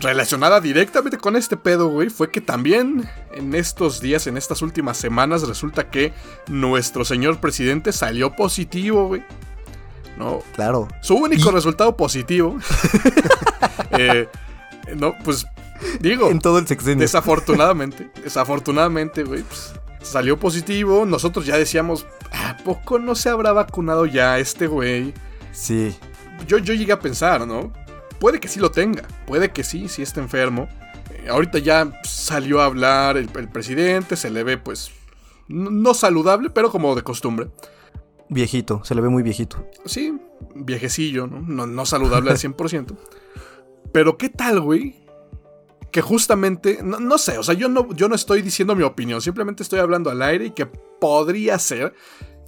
Relacionada 0.00 0.60
directamente 0.60 1.18
con 1.18 1.36
este 1.36 1.58
pedo, 1.58 1.88
güey, 1.88 2.08
fue 2.08 2.30
que 2.30 2.40
también 2.40 3.08
en 3.34 3.54
estos 3.54 4.00
días, 4.00 4.26
en 4.26 4.38
estas 4.38 4.62
últimas 4.62 4.96
semanas, 4.96 5.46
resulta 5.46 5.90
que 5.90 6.14
nuestro 6.48 7.04
señor 7.04 7.38
presidente 7.38 7.92
salió 7.92 8.34
positivo, 8.34 9.08
güey. 9.08 9.22
No. 10.16 10.40
Claro. 10.54 10.88
Su 11.00 11.14
único 11.14 11.50
resultado 11.50 11.96
positivo. 11.96 12.58
eh, 13.98 14.28
no, 14.96 15.14
pues 15.24 15.46
digo. 16.00 16.30
En 16.30 16.38
todo 16.38 16.58
el 16.58 16.66
sexenio. 16.66 17.00
Desafortunadamente, 17.00 18.10
desafortunadamente, 18.22 19.24
güey, 19.24 19.42
pues 19.42 19.72
salió 20.02 20.38
positivo. 20.38 21.06
Nosotros 21.06 21.46
ya 21.46 21.56
decíamos, 21.56 22.06
¿a 22.32 22.56
poco 22.58 22.98
no 22.98 23.14
se 23.14 23.28
habrá 23.28 23.52
vacunado 23.52 24.06
ya 24.06 24.38
este 24.38 24.66
güey? 24.66 25.14
Sí. 25.52 25.96
Yo, 26.46 26.58
yo 26.58 26.74
llegué 26.74 26.92
a 26.92 27.00
pensar, 27.00 27.46
¿no? 27.46 27.72
Puede 28.18 28.40
que 28.40 28.48
sí 28.48 28.60
lo 28.60 28.70
tenga, 28.70 29.02
puede 29.26 29.50
que 29.50 29.64
sí, 29.64 29.88
sí 29.88 30.02
está 30.02 30.20
enfermo. 30.20 30.68
Eh, 31.10 31.28
ahorita 31.28 31.58
ya 31.58 32.00
salió 32.04 32.60
a 32.60 32.66
hablar 32.66 33.16
el, 33.16 33.28
el, 33.36 33.48
presidente, 33.48 34.16
se 34.16 34.30
le 34.30 34.44
ve 34.44 34.58
pues 34.58 34.92
no 35.48 35.92
saludable, 35.94 36.50
pero 36.50 36.70
como 36.70 36.94
de 36.94 37.02
costumbre. 37.02 37.48
Viejito, 38.32 38.84
se 38.84 38.94
le 38.94 39.00
ve 39.00 39.08
muy 39.08 39.22
viejito. 39.22 39.66
Sí, 39.84 40.18
viejecillo, 40.54 41.26
¿no? 41.26 41.40
No, 41.40 41.66
no 41.66 41.86
saludable 41.86 42.30
al 42.30 42.38
100%. 42.38 42.96
pero 43.92 44.16
¿qué 44.16 44.28
tal, 44.28 44.60
güey? 44.60 44.96
Que 45.90 46.00
justamente, 46.00 46.80
no, 46.82 46.98
no, 47.00 47.18
sé, 47.18 47.36
o 47.36 47.42
sea, 47.42 47.54
yo 47.54 47.68
no, 47.68 47.92
yo 47.94 48.08
no 48.08 48.14
estoy 48.14 48.40
diciendo 48.40 48.74
mi 48.74 48.82
opinión, 48.82 49.20
simplemente 49.20 49.62
estoy 49.62 49.78
hablando 49.78 50.10
al 50.10 50.22
aire 50.22 50.46
y 50.46 50.50
que 50.52 50.66
podría 50.66 51.58
ser 51.58 51.94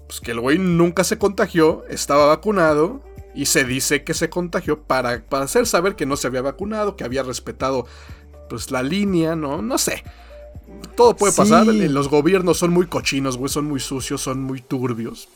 pues, 0.06 0.20
que 0.20 0.30
el 0.30 0.40
güey 0.40 0.58
nunca 0.58 1.04
se 1.04 1.18
contagió, 1.18 1.84
estaba 1.88 2.26
vacunado, 2.26 3.02
y 3.34 3.46
se 3.46 3.64
dice 3.64 4.04
que 4.04 4.14
se 4.14 4.30
contagió 4.30 4.82
para, 4.84 5.24
para 5.26 5.44
hacer 5.44 5.66
saber 5.66 5.96
que 5.96 6.06
no 6.06 6.16
se 6.16 6.28
había 6.28 6.42
vacunado, 6.42 6.96
que 6.96 7.04
había 7.04 7.22
respetado 7.22 7.86
pues 8.48 8.70
la 8.70 8.82
línea, 8.82 9.34
¿no? 9.34 9.60
No 9.60 9.78
sé. 9.78 10.04
Todo 10.96 11.16
puede 11.16 11.32
sí. 11.32 11.38
pasar. 11.38 11.66
Los 11.66 12.08
gobiernos 12.08 12.58
son 12.58 12.72
muy 12.72 12.86
cochinos, 12.86 13.36
güey, 13.36 13.48
son 13.48 13.64
muy 13.64 13.80
sucios, 13.80 14.20
son 14.22 14.42
muy 14.42 14.60
turbios. 14.60 15.28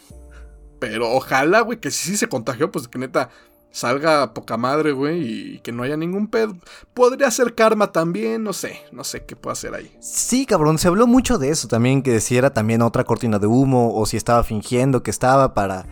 Pero 0.78 1.10
ojalá, 1.10 1.60
güey, 1.60 1.78
que 1.78 1.90
si 1.90 2.10
sí 2.10 2.16
se 2.16 2.28
contagió, 2.28 2.70
pues 2.70 2.88
que 2.88 2.98
neta 2.98 3.30
salga 3.70 4.34
poca 4.34 4.56
madre, 4.56 4.92
güey, 4.92 5.22
y 5.56 5.58
que 5.60 5.72
no 5.72 5.82
haya 5.82 5.96
ningún 5.96 6.28
pedo. 6.28 6.56
Podría 6.94 7.30
ser 7.30 7.54
karma 7.54 7.92
también, 7.92 8.42
no 8.42 8.52
sé, 8.52 8.80
no 8.92 9.04
sé 9.04 9.24
qué 9.24 9.36
puede 9.36 9.52
hacer 9.52 9.74
ahí. 9.74 9.94
Sí, 10.00 10.46
cabrón, 10.46 10.78
se 10.78 10.88
habló 10.88 11.06
mucho 11.06 11.38
de 11.38 11.50
eso 11.50 11.68
también, 11.68 12.02
que 12.02 12.20
si 12.20 12.36
era 12.36 12.50
también 12.50 12.82
otra 12.82 13.04
cortina 13.04 13.38
de 13.38 13.46
humo, 13.46 13.94
o 13.94 14.06
si 14.06 14.16
estaba 14.16 14.42
fingiendo 14.42 15.02
que 15.02 15.10
estaba 15.10 15.54
para 15.54 15.86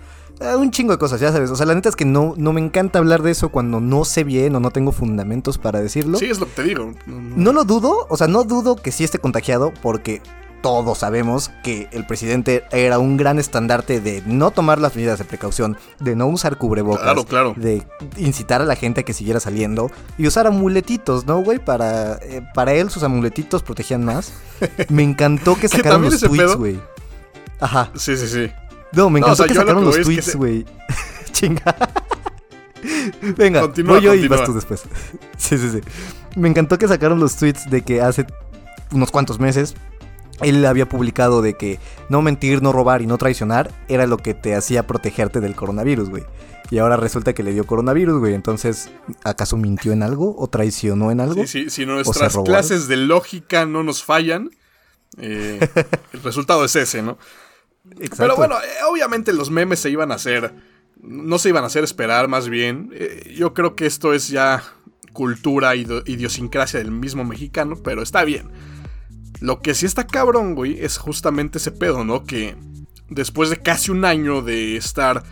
un 0.59 0.71
chingo 0.71 0.93
de 0.93 0.99
cosas, 0.99 1.21
ya 1.21 1.33
sabes. 1.33 1.51
O 1.51 1.57
sea, 1.57 1.67
la 1.67 1.75
neta 1.75 1.89
es 1.89 1.97
que 1.97 2.05
no, 2.05 2.35
no 2.37 2.53
me 2.53 2.61
encanta 2.61 2.99
hablar 2.99 3.23
de 3.23 3.31
eso 3.31 3.51
cuando 3.51 3.81
no 3.81 4.05
sé 4.05 4.25
bien 4.25 4.55
o 4.55 4.61
no 4.61 4.71
tengo 4.71 4.93
fundamentos 4.93 5.59
para 5.59 5.81
decirlo. 5.81 6.19
Sí, 6.19 6.27
es 6.27 6.39
lo 6.41 6.47
que 6.47 6.53
te 6.53 6.63
digo. 6.65 6.93
No, 7.07 7.21
no. 7.21 7.37
no 7.37 7.53
lo 7.53 7.65
dudo, 7.65 8.07
o 8.09 8.17
sea, 8.17 8.27
no 8.27 8.45
dudo 8.45 8.77
que 8.77 8.93
sí 8.93 9.05
esté 9.05 9.19
contagiado 9.19 9.73
porque 9.83 10.21
todos 10.67 10.99
sabemos 10.99 11.53
que 11.63 11.89
el 11.93 12.05
presidente 12.09 12.65
era 12.73 12.99
un 12.99 13.17
gran 13.17 13.39
estandarte 13.39 14.01
de 14.01 14.21
no 14.27 14.51
tomar 14.51 14.81
las 14.81 14.97
medidas 14.97 15.17
de 15.21 15.25
precaución, 15.25 15.77
de 16.01 16.17
no 16.17 16.27
usar 16.27 16.59
cubrebocas, 16.59 17.05
claro, 17.05 17.25
claro. 17.25 17.55
de 17.57 17.87
incitar 18.17 18.63
a 18.63 18.65
la 18.65 18.75
gente 18.75 19.03
a 19.03 19.05
que 19.05 19.13
siguiera 19.13 19.39
saliendo 19.39 19.93
y 20.19 20.27
usar 20.27 20.49
amuletitos, 20.49 21.25
¿no, 21.25 21.39
güey? 21.39 21.61
Para, 21.61 22.15
eh, 22.15 22.43
para 22.53 22.75
él 22.75 22.91
sus 22.91 23.05
amuletitos 23.05 23.63
protegían 23.63 24.05
más. 24.05 24.33
Me 24.89 25.05
encantó 25.05 25.55
que 25.55 25.69
sacaron 25.69 26.03
los 26.03 26.19
tweets, 26.19 26.57
güey. 26.57 26.81
Ajá. 27.61 27.93
Sí, 27.95 28.17
sí, 28.17 28.27
sí. 28.27 28.51
No, 28.91 29.09
me 29.09 29.21
encantó 29.21 29.29
no, 29.29 29.33
o 29.35 29.37
sea, 29.37 29.47
que 29.47 29.55
sacaron 29.55 29.89
que 29.89 29.99
los 29.99 30.05
tweets, 30.05 30.35
güey. 30.35 30.67
Se... 31.27 31.33
Chinga. 31.33 31.77
Venga, 33.37 33.61
continúa, 33.61 33.95
voy 33.95 34.03
yo 34.03 34.11
continúa. 34.11 34.37
y 34.37 34.39
vas 34.41 34.45
tú 34.49 34.53
después. 34.53 34.83
sí, 35.39 35.59
sí, 35.59 35.71
sí. 35.71 35.81
Me 36.35 36.49
encantó 36.49 36.77
que 36.77 36.89
sacaron 36.89 37.21
los 37.21 37.37
tweets 37.37 37.71
de 37.71 37.83
que 37.83 38.03
hace 38.03 38.27
unos 38.91 39.13
cuantos 39.13 39.39
meses 39.39 39.77
él 40.43 40.65
había 40.65 40.89
publicado 40.89 41.43
de 41.43 41.55
que 41.55 41.79
no 42.09 42.23
mentir, 42.23 42.63
no 42.63 42.73
robar 42.73 43.03
y 43.03 43.07
no 43.07 43.19
traicionar 43.19 43.73
era 43.89 44.07
lo 44.07 44.19
que 44.19 44.35
te 44.35 44.55
hacía 44.55 44.87
protegerte 44.87 45.41
del 45.41 45.55
coronavirus, 45.55 46.11
güey. 46.11 46.25
Y 46.71 46.79
ahora 46.79 46.97
resulta 46.97 47.33
que 47.33 47.43
le 47.43 47.53
dio 47.53 47.65
coronavirus, 47.65 48.19
güey. 48.19 48.35
Entonces, 48.35 48.91
¿acaso 49.25 49.57
mintió 49.57 49.93
en 49.93 50.03
algo 50.03 50.35
o 50.37 50.49
traicionó 50.49 51.11
en 51.11 51.21
algo? 51.21 51.47
Sí, 51.47 51.47
sí, 51.47 51.71
si 51.71 51.87
nuestras 51.87 52.37
clases 52.45 52.89
de 52.89 52.97
lógica 52.97 53.67
no 53.67 53.83
nos 53.83 54.03
fallan, 54.03 54.51
eh, 55.19 55.61
el 56.13 56.23
resultado 56.23 56.65
es 56.65 56.75
ese, 56.75 57.03
¿no? 57.03 57.19
Exacto. 58.01 58.17
Pero 58.19 58.37
bueno, 58.37 58.57
eh, 58.57 58.85
obviamente 58.91 59.33
los 59.33 59.51
memes 59.51 59.79
se 59.79 59.91
iban 59.91 60.11
a 60.11 60.17
hacer, 60.17 60.53
no 61.01 61.39
se 61.39 61.51
iban 61.51 61.63
a 61.63 61.69
hacer 61.69 61.85
esperar, 61.85 62.27
más 62.27 62.49
bien. 62.49 62.91
Eh, 62.95 63.33
yo 63.37 63.55
creo 63.55 63.77
que 63.77 63.87
esto 63.87 64.13
es 64.13 64.29
ya 64.29 64.63
cultura 65.13 65.75
y 65.77 65.87
idiosincrasia 66.07 66.81
del 66.81 66.91
mismo 66.91 67.25
mexicano, 67.25 67.77
pero 67.83 68.03
está 68.03 68.25
bien. 68.25 68.51
Lo 69.41 69.61
que 69.61 69.75
sí 69.75 69.87
está 69.87 70.07
cabrón, 70.07 70.55
güey, 70.55 70.83
es 70.83 70.99
justamente 70.99 71.59
ese 71.59 71.73
pedo, 71.73 72.05
¿no? 72.05 72.25
Que 72.25 72.57
después 73.09 73.51
de 73.51 73.59
casi 73.59 73.91
un 73.91 74.05
año 74.05 74.43
de 74.43 74.77
estar, 74.77 75.23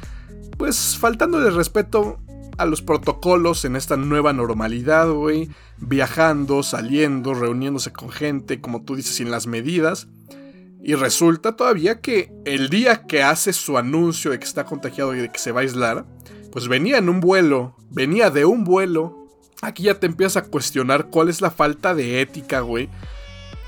pues, 0.59 0.97
faltándole 0.99 1.51
respeto 1.51 2.19
a 2.59 2.67
los 2.67 2.83
protocolos 2.83 3.65
en 3.65 3.77
esta 3.77 3.97
nueva 3.97 4.33
normalidad, 4.33 5.11
güey, 5.11 5.49
viajando, 5.79 6.63
saliendo, 6.63 7.35
reuniéndose 7.35 7.93
con 7.93 8.11
gente, 8.11 8.61
como 8.61 8.83
tú 8.83 8.97
dices, 8.97 9.17
sin 9.17 9.31
las 9.31 9.47
medidas. 9.47 10.09
Y 10.83 10.95
resulta 10.95 11.57
todavía 11.57 12.01
que 12.01 12.31
el 12.45 12.69
día 12.69 13.07
que 13.07 13.23
hace 13.23 13.53
su 13.53 13.79
anuncio 13.79 14.31
de 14.31 14.39
que 14.39 14.45
está 14.45 14.65
contagiado 14.65 15.15
y 15.15 15.21
de 15.21 15.33
que 15.33 15.39
se 15.39 15.51
va 15.51 15.61
a 15.61 15.63
aislar, 15.63 16.05
pues 16.53 16.69
venía 16.69 16.99
en 16.99 17.09
un 17.09 17.21
vuelo, 17.21 17.75
venía 17.91 18.31
de 18.31 18.45
un 18.45 18.65
vuelo. 18.65 19.29
Aquí 19.63 19.85
ya 19.85 19.99
te 19.99 20.07
empiezas 20.07 20.37
a 20.37 20.47
cuestionar 20.47 21.07
cuál 21.07 21.31
es 21.31 21.41
la 21.41 21.51
falta 21.51 21.95
de 21.95 22.21
ética, 22.21 22.61
güey. 22.61 22.91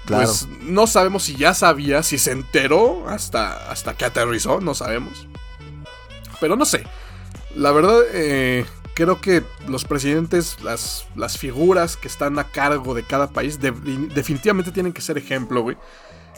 Pues 0.07 0.47
no 0.63 0.87
sabemos 0.87 1.25
si 1.25 1.37
ya 1.37 1.53
sabía, 1.53 2.03
si 2.03 2.19
se 2.19 2.33
enteró 2.33 3.09
hasta, 3.09 3.71
hasta 3.71 3.95
que 3.95 4.05
aterrizó, 4.05 4.61
no 4.61 4.75
sabemos. 4.75 5.27
Pero 6.41 6.57
no 6.57 6.65
sé. 6.65 6.85
La 7.57 7.73
verdad, 7.73 8.01
eh, 8.13 8.67
creo 8.95 9.21
que 9.21 9.43
los 9.67 9.85
presidentes, 9.85 10.61
las, 10.63 11.07
las 11.17 11.39
figuras 11.39 11.97
que 11.97 12.09
están 12.09 12.39
a 12.39 12.45
cargo 12.45 12.95
de 12.95 13.03
cada 13.03 13.29
país, 13.29 13.61
de, 13.61 13.73
definitivamente 14.15 14.71
tienen 14.71 14.93
que 14.93 15.03
ser 15.03 15.19
ejemplo, 15.19 15.63
güey. 15.63 15.77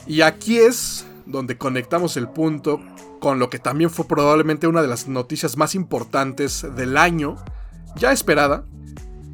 Y 0.07 0.23
aquí 0.23 0.59
es 0.59 1.05
donde 1.27 1.59
conectamos 1.59 2.17
el 2.17 2.29
punto 2.29 2.81
con 3.21 3.39
lo 3.39 3.51
que 3.51 3.59
también 3.59 3.91
fue 3.91 4.07
probablemente 4.07 4.67
una 4.67 4.81
de 4.81 4.89
las 4.89 5.09
noticias 5.09 5.57
más 5.57 5.75
importantes 5.75 6.67
del 6.75 6.97
año, 6.97 7.37
ya 7.97 8.13
esperada, 8.13 8.65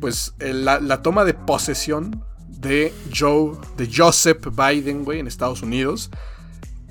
pues 0.00 0.34
la, 0.38 0.80
la 0.80 1.02
toma 1.02 1.24
de 1.24 1.34
posesión 1.34 2.24
de 2.64 2.92
Joe, 3.16 3.52
de 3.76 3.88
Joseph 3.94 4.48
Biden, 4.50 5.04
güey, 5.04 5.20
en 5.20 5.28
Estados 5.28 5.62
Unidos. 5.62 6.10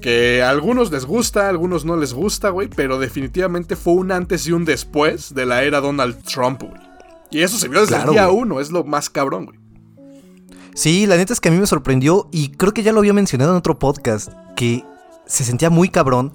Que 0.02 0.42
a 0.42 0.50
algunos 0.50 0.92
les 0.92 1.06
gusta, 1.06 1.46
a 1.46 1.50
algunos 1.50 1.86
no 1.86 1.98
les 1.98 2.14
gusta, 2.14 2.50
güey, 2.50 2.68
pero 2.68 3.00
definitivamente 3.00 3.76
fue 3.76 3.94
un 3.94 4.12
antes 4.12 4.48
y 4.48 4.52
un 4.52 4.66
después 4.66 5.34
de 5.34 5.46
la 5.46 5.64
era 5.64 5.82
Donald 5.82 6.24
Trump, 6.24 6.64
güey. 6.64 6.82
Y 7.32 7.42
eso 7.42 7.58
se 7.58 7.68
vio 7.68 7.82
desde 7.82 7.96
claro, 7.96 8.12
el 8.12 8.14
día 8.14 8.30
uno, 8.30 8.60
es 8.60 8.70
lo 8.72 8.84
más 8.84 9.10
cabrón, 9.10 9.46
güey. 9.46 9.60
Sí, 10.76 11.06
la 11.06 11.18
neta 11.18 11.34
es 11.34 11.40
que 11.40 11.50
a 11.50 11.52
mí 11.52 11.58
me 11.58 11.68
sorprendió 11.68 12.30
y 12.32 12.50
creo 12.50 12.74
que 12.74 12.84
ya 12.84 12.92
lo 12.92 13.00
había 13.00 13.14
mencionado 13.14 13.52
en 13.52 13.58
otro 13.58 13.80
podcast, 13.80 14.32
que 14.56 14.84
se 15.26 15.44
sentía 15.44 15.70
muy 15.70 15.90
cabrón 15.90 16.34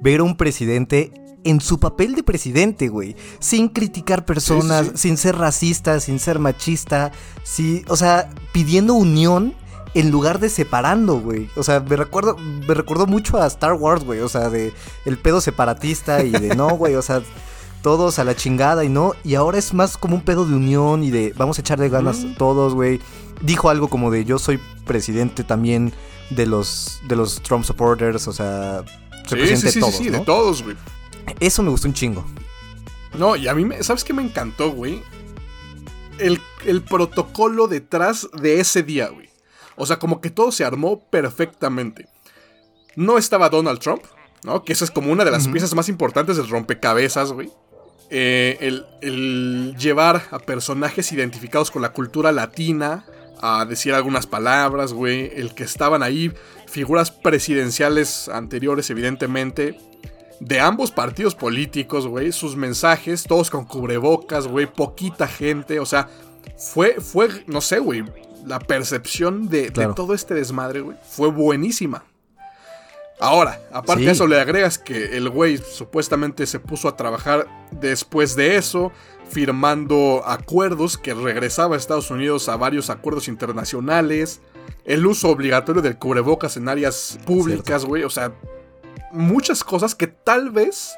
ver 0.00 0.20
a 0.20 0.24
un 0.24 0.36
presidente 0.36 1.12
en 1.50 1.60
su 1.60 1.78
papel 1.78 2.14
de 2.14 2.22
presidente, 2.22 2.88
güey. 2.88 3.16
Sin 3.38 3.68
criticar 3.68 4.24
personas, 4.24 4.86
sí, 4.86 4.92
sí. 4.92 4.98
sin 4.98 5.16
ser 5.16 5.36
racista, 5.36 6.00
sin 6.00 6.18
ser 6.18 6.38
machista, 6.38 7.12
sí, 7.42 7.84
o 7.88 7.96
sea, 7.96 8.30
pidiendo 8.52 8.94
unión 8.94 9.54
en 9.94 10.10
lugar 10.10 10.38
de 10.38 10.50
separando, 10.50 11.20
güey. 11.20 11.48
O 11.56 11.62
sea, 11.62 11.80
me 11.80 11.96
recuerdo, 11.96 12.36
me 12.36 12.74
recordó 12.74 13.06
mucho 13.06 13.40
a 13.40 13.46
Star 13.46 13.72
Wars, 13.72 14.04
güey. 14.04 14.20
O 14.20 14.28
sea, 14.28 14.50
de 14.50 14.72
el 15.04 15.18
pedo 15.18 15.40
separatista 15.40 16.22
y 16.22 16.30
de 16.30 16.54
no, 16.54 16.68
güey. 16.76 16.94
O 16.94 17.02
sea, 17.02 17.22
todos 17.82 18.18
a 18.18 18.24
la 18.24 18.36
chingada 18.36 18.84
y 18.84 18.88
no. 18.88 19.14
Y 19.24 19.34
ahora 19.34 19.58
es 19.58 19.72
más 19.72 19.96
como 19.96 20.16
un 20.16 20.22
pedo 20.22 20.44
de 20.44 20.54
unión 20.54 21.02
y 21.02 21.10
de 21.10 21.32
vamos 21.36 21.58
a 21.58 21.62
echarle 21.62 21.88
ganas 21.88 22.18
mm. 22.24 22.34
todos, 22.34 22.74
güey. 22.74 23.00
Dijo 23.40 23.70
algo 23.70 23.88
como 23.88 24.10
de 24.10 24.24
yo 24.24 24.38
soy 24.38 24.60
presidente 24.84 25.44
también 25.44 25.92
de 26.30 26.46
los 26.46 27.00
de 27.08 27.16
los 27.16 27.40
Trump 27.40 27.64
supporters, 27.64 28.28
o 28.28 28.32
sea, 28.32 28.84
sí, 29.26 29.56
sí, 29.56 29.56
sí, 29.56 29.66
de 29.66 29.80
todos, 29.80 29.94
sí, 29.94 30.04
¿no? 30.10 30.18
de 30.18 30.24
todos, 30.24 30.62
güey. 30.62 30.76
Eso 31.40 31.62
me 31.62 31.70
gustó 31.70 31.88
un 31.88 31.94
chingo. 31.94 32.24
No, 33.16 33.36
y 33.36 33.48
a 33.48 33.54
mí, 33.54 33.64
me, 33.64 33.82
¿sabes 33.82 34.04
qué 34.04 34.12
me 34.12 34.22
encantó, 34.22 34.70
güey? 34.70 35.02
El, 36.18 36.40
el, 36.66 36.82
protocolo 36.82 37.68
detrás 37.68 38.28
de 38.40 38.60
ese 38.60 38.82
día, 38.82 39.08
güey. 39.08 39.28
O 39.76 39.86
sea, 39.86 39.98
como 39.98 40.20
que 40.20 40.30
todo 40.30 40.52
se 40.52 40.64
armó 40.64 41.00
perfectamente. 41.10 42.08
No 42.96 43.18
estaba 43.18 43.48
Donald 43.48 43.78
Trump, 43.78 44.02
¿no? 44.42 44.64
Que 44.64 44.72
esa 44.72 44.84
es 44.84 44.90
como 44.90 45.12
una 45.12 45.24
de 45.24 45.30
las 45.30 45.46
uh 45.46 45.48
-huh. 45.48 45.52
piezas 45.52 45.74
más 45.74 45.88
importantes 45.88 46.36
del 46.36 46.48
rompecabezas, 46.48 47.32
güey. 47.32 47.50
Eh, 48.10 48.56
el, 48.60 48.86
el 49.02 49.76
llevar 49.78 50.22
a 50.30 50.38
personajes 50.38 51.12
identificados 51.12 51.70
con 51.70 51.82
la 51.82 51.92
cultura 51.92 52.32
latina 52.32 53.04
a 53.40 53.64
decir 53.64 53.94
algunas 53.94 54.26
palabras, 54.26 54.92
güey. 54.92 55.30
El 55.34 55.54
que 55.54 55.62
estaban 55.62 56.02
ahí 56.02 56.32
figuras 56.66 57.10
presidenciales 57.10 58.28
anteriores, 58.28 58.90
evidentemente 58.90 59.78
de 60.40 60.60
ambos 60.60 60.90
partidos 60.90 61.34
políticos, 61.34 62.06
güey, 62.06 62.32
sus 62.32 62.56
mensajes, 62.56 63.24
todos 63.24 63.50
con 63.50 63.64
cubrebocas, 63.64 64.46
güey, 64.46 64.66
poquita 64.66 65.26
gente, 65.26 65.80
o 65.80 65.86
sea, 65.86 66.08
fue, 66.56 67.00
fue, 67.00 67.28
no 67.46 67.60
sé, 67.60 67.78
güey, 67.78 68.04
la 68.46 68.58
percepción 68.58 69.48
de, 69.48 69.70
de 69.70 69.88
todo 69.94 70.14
este 70.14 70.34
desmadre, 70.34 70.80
güey, 70.80 70.96
fue 71.08 71.28
buenísima. 71.30 72.04
Ahora, 73.20 73.60
aparte 73.72 74.04
de 74.04 74.12
eso, 74.12 74.28
le 74.28 74.40
agregas 74.40 74.78
que 74.78 75.16
el 75.16 75.28
güey 75.28 75.58
supuestamente 75.58 76.46
se 76.46 76.60
puso 76.60 76.86
a 76.86 76.96
trabajar 76.96 77.48
después 77.72 78.36
de 78.36 78.56
eso, 78.56 78.92
firmando 79.28 80.22
acuerdos 80.24 80.96
que 80.96 81.14
regresaba 81.14 81.74
a 81.74 81.78
Estados 81.78 82.12
Unidos 82.12 82.48
a 82.48 82.56
varios 82.56 82.90
acuerdos 82.90 83.26
internacionales, 83.26 84.40
el 84.84 85.04
uso 85.04 85.30
obligatorio 85.30 85.82
del 85.82 85.98
cubrebocas 85.98 86.56
en 86.56 86.68
áreas 86.68 87.18
públicas, 87.26 87.84
güey, 87.84 88.04
o 88.04 88.10
sea, 88.10 88.32
muchas 89.12 89.64
cosas 89.64 89.94
que 89.94 90.06
tal 90.06 90.50
vez 90.50 90.96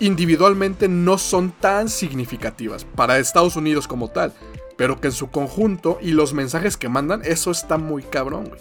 individualmente 0.00 0.88
no 0.88 1.18
son 1.18 1.52
tan 1.52 1.88
significativas 1.88 2.84
para 2.84 3.18
Estados 3.18 3.56
Unidos 3.56 3.88
como 3.88 4.08
tal, 4.08 4.32
pero 4.76 5.00
que 5.00 5.08
en 5.08 5.12
su 5.12 5.30
conjunto 5.30 5.98
y 6.02 6.10
los 6.10 6.34
mensajes 6.34 6.76
que 6.76 6.88
mandan, 6.88 7.22
eso 7.24 7.50
está 7.50 7.78
muy 7.78 8.02
cabrón, 8.02 8.48
güey. 8.48 8.60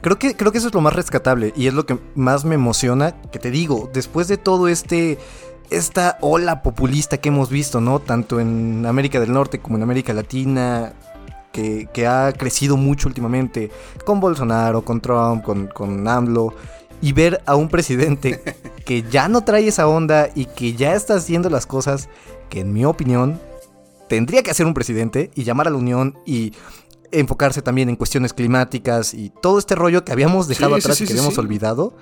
Creo 0.00 0.18
que, 0.18 0.36
creo 0.36 0.50
que 0.50 0.58
eso 0.58 0.68
es 0.68 0.74
lo 0.74 0.80
más 0.80 0.94
rescatable 0.94 1.52
y 1.56 1.68
es 1.68 1.74
lo 1.74 1.86
que 1.86 1.98
más 2.14 2.44
me 2.44 2.56
emociona, 2.56 3.20
que 3.30 3.38
te 3.38 3.50
digo, 3.50 3.90
después 3.92 4.28
de 4.28 4.36
todo 4.36 4.68
este 4.68 5.18
esta 5.70 6.18
ola 6.20 6.62
populista 6.62 7.16
que 7.18 7.30
hemos 7.30 7.48
visto, 7.48 7.80
¿no? 7.80 7.98
Tanto 7.98 8.40
en 8.40 8.84
América 8.84 9.20
del 9.20 9.32
Norte 9.32 9.58
como 9.58 9.76
en 9.76 9.82
América 9.82 10.12
Latina, 10.12 10.92
que, 11.52 12.06
ha 12.06 12.32
crecido 12.32 12.76
mucho 12.76 13.08
últimamente, 13.08 13.70
con 14.04 14.20
Bolsonaro, 14.20 14.84
con 14.84 15.00
Trump, 15.00 15.44
con, 15.44 15.68
con 15.68 16.06
AMLO, 16.06 16.54
y 17.02 17.12
ver 17.12 17.42
a 17.44 17.56
un 17.56 17.68
presidente 17.68 18.40
que 18.86 19.02
ya 19.02 19.28
no 19.28 19.44
trae 19.44 19.68
esa 19.68 19.86
onda 19.86 20.30
y 20.34 20.46
que 20.46 20.72
ya 20.74 20.94
está 20.94 21.16
haciendo 21.16 21.50
las 21.50 21.66
cosas 21.66 22.08
que 22.48 22.60
en 22.60 22.72
mi 22.72 22.86
opinión 22.86 23.38
tendría 24.08 24.42
que 24.42 24.50
hacer 24.50 24.64
un 24.64 24.74
presidente 24.74 25.30
y 25.34 25.44
llamar 25.44 25.68
a 25.68 25.70
la 25.70 25.76
unión 25.76 26.16
y 26.24 26.52
enfocarse 27.10 27.60
también 27.60 27.88
en 27.88 27.96
cuestiones 27.96 28.32
climáticas 28.32 29.12
y 29.12 29.30
todo 29.42 29.58
este 29.58 29.74
rollo 29.74 30.04
que 30.04 30.12
habíamos 30.12 30.48
dejado 30.48 30.76
atrás 30.76 31.00
y 31.00 31.06
que 31.06 31.12
habíamos 31.12 31.36
olvidado. 31.36 31.94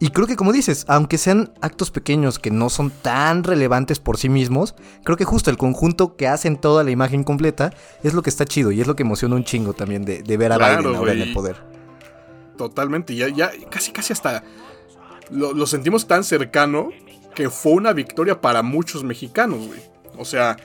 Y 0.00 0.10
creo 0.10 0.26
que 0.26 0.36
como 0.36 0.52
dices, 0.52 0.84
aunque 0.88 1.18
sean 1.18 1.52
actos 1.60 1.90
pequeños 1.90 2.38
que 2.38 2.50
no 2.50 2.68
son 2.68 2.90
tan 2.90 3.44
relevantes 3.44 4.00
por 4.00 4.18
sí 4.18 4.28
mismos, 4.28 4.74
creo 5.04 5.16
que 5.16 5.24
justo 5.24 5.50
el 5.50 5.56
conjunto 5.56 6.16
que 6.16 6.26
hacen 6.26 6.56
toda 6.56 6.82
la 6.82 6.90
imagen 6.90 7.22
completa 7.22 7.72
es 8.02 8.12
lo 8.12 8.22
que 8.22 8.30
está 8.30 8.44
chido 8.44 8.72
y 8.72 8.80
es 8.80 8.86
lo 8.86 8.96
que 8.96 9.04
emociona 9.04 9.36
un 9.36 9.44
chingo 9.44 9.72
también 9.72 10.04
de, 10.04 10.36
ver 10.36 10.52
a 10.52 10.58
Biden 10.58 10.96
ahora 10.96 11.12
en 11.12 11.22
el 11.22 11.32
poder. 11.32 11.73
Totalmente, 12.56 13.14
ya, 13.14 13.28
ya 13.28 13.52
casi 13.70 13.92
casi 13.92 14.12
hasta 14.12 14.44
lo, 15.30 15.52
lo 15.52 15.66
sentimos 15.66 16.06
tan 16.06 16.22
cercano 16.24 16.90
que 17.34 17.50
fue 17.50 17.72
una 17.72 17.92
victoria 17.92 18.40
para 18.40 18.62
muchos 18.62 19.02
mexicanos, 19.02 19.66
güey. 19.66 19.80
O 20.16 20.24
sea, 20.24 20.56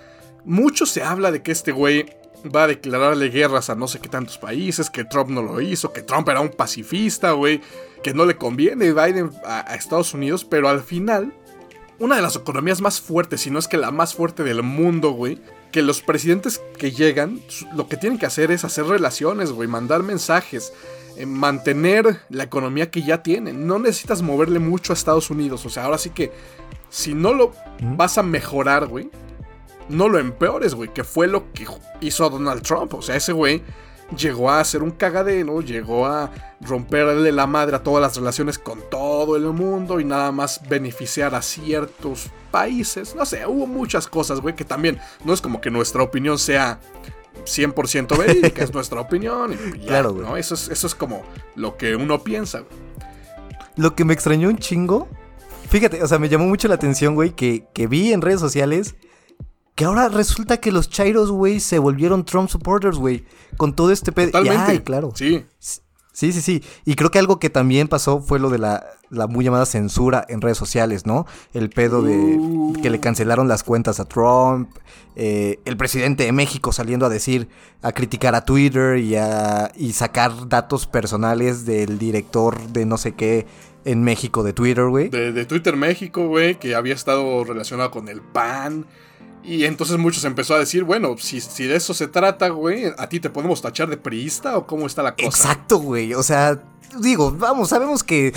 mucho 0.45 0.85
se 0.85 1.03
habla 1.03 1.31
de 1.31 1.41
que 1.41 1.51
este 1.51 1.71
güey 1.71 2.05
va 2.43 2.63
a 2.63 2.67
declararle 2.67 3.29
guerras 3.29 3.69
a 3.69 3.75
no 3.75 3.87
sé 3.87 3.99
qué 3.99 4.09
tantos 4.09 4.37
países, 4.37 4.89
que 4.89 5.03
Trump 5.03 5.29
no 5.29 5.41
lo 5.41 5.59
hizo, 5.61 5.91
que 5.91 6.01
Trump 6.01 6.29
era 6.29 6.39
un 6.39 6.49
pacifista, 6.49 7.31
güey, 7.31 7.61
que 8.03 8.13
no 8.13 8.25
le 8.25 8.37
conviene 8.37 8.93
Biden 8.93 9.31
a, 9.45 9.75
Estados 9.75 10.13
Unidos, 10.13 10.45
pero 10.45 10.69
al 10.69 10.81
final, 10.81 11.33
una 11.99 12.15
de 12.15 12.21
las 12.21 12.35
economías 12.35 12.81
más 12.81 13.01
fuertes, 13.01 13.41
si 13.41 13.51
no 13.51 13.59
es 13.59 13.67
que 13.67 13.77
la 13.77 13.91
más 13.91 14.13
fuerte 14.13 14.43
del 14.43 14.63
mundo, 14.63 15.11
güey, 15.11 15.39
que 15.71 15.81
los 15.81 16.01
presidentes 16.01 16.61
que 16.77 16.91
llegan, 16.91 17.41
lo 17.75 17.87
que 17.87 17.97
tienen 17.97 18.17
que 18.17 18.25
hacer 18.25 18.51
es 18.51 18.63
hacer 18.63 18.85
relaciones, 18.85 19.51
güey, 19.51 19.67
mandar 19.67 20.03
mensajes, 20.03 20.73
mantener 21.25 22.21
la 22.29 22.43
economía 22.43 22.89
que 22.89 23.03
ya 23.03 23.23
tienen. 23.23 23.67
No 23.67 23.79
necesitas 23.79 24.21
moverle 24.21 24.59
mucho 24.59 24.93
a 24.93 24.95
Estados 24.95 25.29
Unidos, 25.29 25.65
o 25.65 25.69
sea, 25.69 25.85
ahora 25.85 25.97
sí 25.97 26.09
que 26.11 26.31
si 26.89 27.13
no 27.13 27.33
lo 27.33 27.53
vas 27.81 28.17
a 28.17 28.23
mejorar, 28.23 28.87
güey, 28.87 29.09
no 29.89 30.07
lo 30.07 30.19
empeores, 30.19 30.75
güey, 30.75 30.93
que 30.93 31.03
fue 31.03 31.27
lo 31.27 31.51
que 31.51 31.67
hizo 32.01 32.29
Donald 32.29 32.61
Trump. 32.61 32.93
O 32.93 33.01
sea, 33.01 33.15
ese 33.15 33.33
güey 33.33 33.61
llegó 34.15 34.49
a 34.51 34.63
ser 34.63 34.81
un 34.81 34.91
cagadero, 34.91 35.61
llegó 35.61 36.05
a 36.05 36.31
romperle 36.61 37.31
la 37.31 37.47
madre 37.47 37.75
a 37.75 37.83
todas 37.83 38.01
las 38.01 38.15
relaciones 38.15 38.57
con 38.57 38.81
todo 38.89 39.35
el 39.35 39.43
mundo 39.45 39.99
y 39.99 40.05
nada 40.05 40.31
más 40.31 40.61
beneficiar 40.67 41.35
a 41.35 41.41
ciertos 41.41 42.29
países. 42.51 43.15
No 43.15 43.25
sé, 43.25 43.45
hubo 43.45 43.67
muchas 43.67 44.07
cosas, 44.07 44.39
güey, 44.39 44.55
que 44.55 44.65
también 44.65 44.99
no 45.23 45.33
es 45.33 45.41
como 45.41 45.61
que 45.61 45.71
nuestra 45.71 46.03
opinión 46.03 46.39
sea 46.39 46.79
100% 47.45 48.17
verídica, 48.17 48.63
es 48.63 48.73
nuestra 48.73 49.01
opinión. 49.01 49.53
Y 49.53 49.79
claro, 49.85 50.13
güey. 50.13 50.25
¿no? 50.25 50.37
Eso 50.37 50.55
es, 50.55 50.69
eso 50.69 50.87
es 50.87 50.95
como 50.95 51.23
lo 51.55 51.77
que 51.77 51.95
uno 51.95 52.23
piensa. 52.23 52.63
Lo 53.75 53.95
que 53.95 54.05
me 54.05 54.13
extrañó 54.13 54.49
un 54.49 54.57
chingo, 54.57 55.07
fíjate, 55.69 56.03
o 56.03 56.07
sea, 56.07 56.19
me 56.19 56.29
llamó 56.29 56.45
mucho 56.45 56.67
la 56.67 56.75
atención, 56.75 57.15
güey, 57.15 57.31
que, 57.31 57.65
que 57.73 57.87
vi 57.87 58.11
en 58.11 58.21
redes 58.21 58.39
sociales 58.39 58.95
que 59.79 59.85
ahora 59.85 60.09
resulta 60.09 60.57
que 60.57 60.73
los 60.73 60.89
Chairos, 60.89 61.31
güey, 61.31 61.61
se 61.61 61.79
volvieron 61.79 62.25
Trump 62.25 62.49
supporters, 62.49 62.97
güey. 62.97 63.23
Con 63.55 63.73
todo 63.73 63.93
este 63.93 64.11
pedo. 64.11 64.31
Ay, 64.37 64.79
claro. 64.79 65.13
Sí. 65.15 65.45
Sí, 66.19 66.33
sí, 66.33 66.41
sí. 66.41 66.61
Y 66.83 66.95
creo 66.95 67.11
que 67.11 67.19
algo 67.19 67.39
que 67.39 67.49
también 67.49 67.87
pasó 67.87 68.19
fue 68.19 68.39
lo 68.39 68.49
de 68.49 68.57
la, 68.57 68.83
muy 69.29 69.45
llamada 69.45 69.65
censura 69.65 70.25
en 70.27 70.41
redes 70.41 70.57
sociales, 70.57 71.05
¿no? 71.05 71.25
El 71.53 71.69
pedo 71.69 72.01
de 72.01 72.37
que 72.81 72.89
le 72.89 72.99
cancelaron 72.99 73.47
las 73.47 73.63
cuentas 73.63 74.01
a 74.01 74.05
Trump. 74.05 74.69
Eh, 75.15 75.61
el 75.63 75.77
presidente 75.77 76.25
de 76.25 76.33
México 76.33 76.73
saliendo 76.73 77.05
a 77.05 77.09
decir, 77.09 77.47
a 77.81 77.93
criticar 77.93 78.35
a 78.35 78.43
Twitter 78.43 78.97
y 78.97 79.15
a 79.15 79.71
y 79.77 79.93
sacar 79.93 80.49
datos 80.49 80.87
personales 80.87 81.65
del 81.65 81.97
director 81.97 82.67
de 82.67 82.85
no 82.85 82.97
sé 82.97 83.13
qué 83.13 83.47
en 83.85 84.03
México 84.03 84.43
de 84.43 84.51
Twitter, 84.51 84.87
güey. 84.87 85.07
De, 85.07 85.31
de 85.31 85.45
Twitter 85.45 85.77
México, 85.77 86.27
güey, 86.27 86.59
que 86.59 86.75
había 86.75 86.95
estado 86.95 87.45
relacionado 87.45 87.91
con 87.91 88.09
el 88.09 88.19
PAN. 88.19 88.85
Y 89.49 89.65
entonces 89.65 89.97
muchos 89.97 90.23
empezó 90.25 90.53
a 90.53 90.59
decir, 90.59 90.83
bueno, 90.83 91.15
si, 91.17 91.41
si 91.41 91.63
de 91.63 91.75
eso 91.75 91.95
se 91.95 92.07
trata, 92.07 92.49
güey, 92.49 92.85
¿a 92.95 93.09
ti 93.09 93.19
te 93.19 93.31
podemos 93.31 93.63
tachar 93.63 93.89
de 93.89 93.97
priista 93.97 94.55
o 94.55 94.67
cómo 94.67 94.85
está 94.85 95.01
la 95.01 95.15
cosa? 95.15 95.25
Exacto, 95.25 95.79
güey. 95.79 96.13
O 96.13 96.21
sea, 96.21 96.61
digo, 96.99 97.31
vamos, 97.35 97.69
sabemos 97.69 98.03
que 98.03 98.31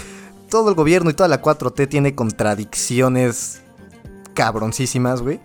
todo 0.48 0.70
el 0.70 0.74
gobierno 0.74 1.10
y 1.10 1.12
toda 1.12 1.28
la 1.28 1.42
4T 1.42 1.86
tiene 1.86 2.14
contradicciones 2.14 3.60
cabroncísimas, 4.32 5.20
güey. 5.20 5.38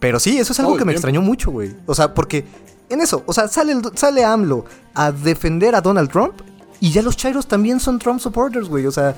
Pero 0.00 0.20
sí, 0.20 0.36
eso 0.36 0.52
es 0.52 0.60
algo 0.60 0.76
que 0.76 0.84
me 0.84 0.92
extrañó 0.92 1.22
mucho, 1.22 1.50
güey. 1.50 1.74
O 1.86 1.94
sea, 1.94 2.12
porque 2.12 2.44
en 2.90 3.00
eso, 3.00 3.22
o 3.24 3.32
sea, 3.32 3.48
sale, 3.48 3.74
sale 3.94 4.22
AMLO 4.22 4.66
a 4.92 5.12
defender 5.12 5.74
a 5.76 5.80
Donald 5.80 6.10
Trump 6.10 6.34
y 6.78 6.90
ya 6.90 7.00
los 7.00 7.16
chairos 7.16 7.46
también 7.46 7.80
son 7.80 7.98
Trump 7.98 8.20
supporters, 8.20 8.68
güey. 8.68 8.84
O 8.84 8.92
sea, 8.92 9.16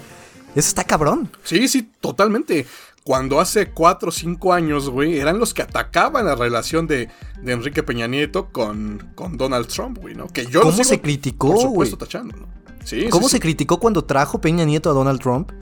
eso 0.55 0.69
está 0.69 0.85
cabrón. 0.85 1.29
Sí, 1.43 1.67
sí, 1.67 1.91
totalmente 2.01 2.67
cuando 3.09 3.41
hace 3.41 3.71
4 3.71 4.11
o 4.11 4.13
5 4.13 4.53
años, 4.53 4.91
güey, 4.91 5.19
eran 5.19 5.39
los 5.39 5.55
que 5.55 5.63
atacaban 5.63 6.27
la 6.27 6.35
relación 6.35 6.87
de, 6.87 7.09
Enrique 7.43 7.83
Peña 7.83 8.07
Nieto 8.07 8.51
con, 8.53 9.13
con 9.15 9.39
Donald 9.39 9.67
Trump, 9.67 9.97
güey, 9.97 10.15
¿no? 10.15 10.27
Que 10.27 10.45
yo 10.45 10.61
¿Cómo 10.61 10.85
se 10.85 11.01
criticó, 11.01 11.55
por 11.55 11.59
supuesto, 11.59 11.97
tachando, 11.97 12.37
¿no? 12.37 12.47
Sí, 12.85 13.09
¿Cómo 13.09 13.31
se 13.31 13.41
criticó 13.41 13.81
cuando 13.81 14.05
trajo 14.05 14.43
Peña 14.43 14.67
Nieto 14.67 14.91
a 14.91 14.93
Donald 14.93 15.23
Trump? 15.23 15.53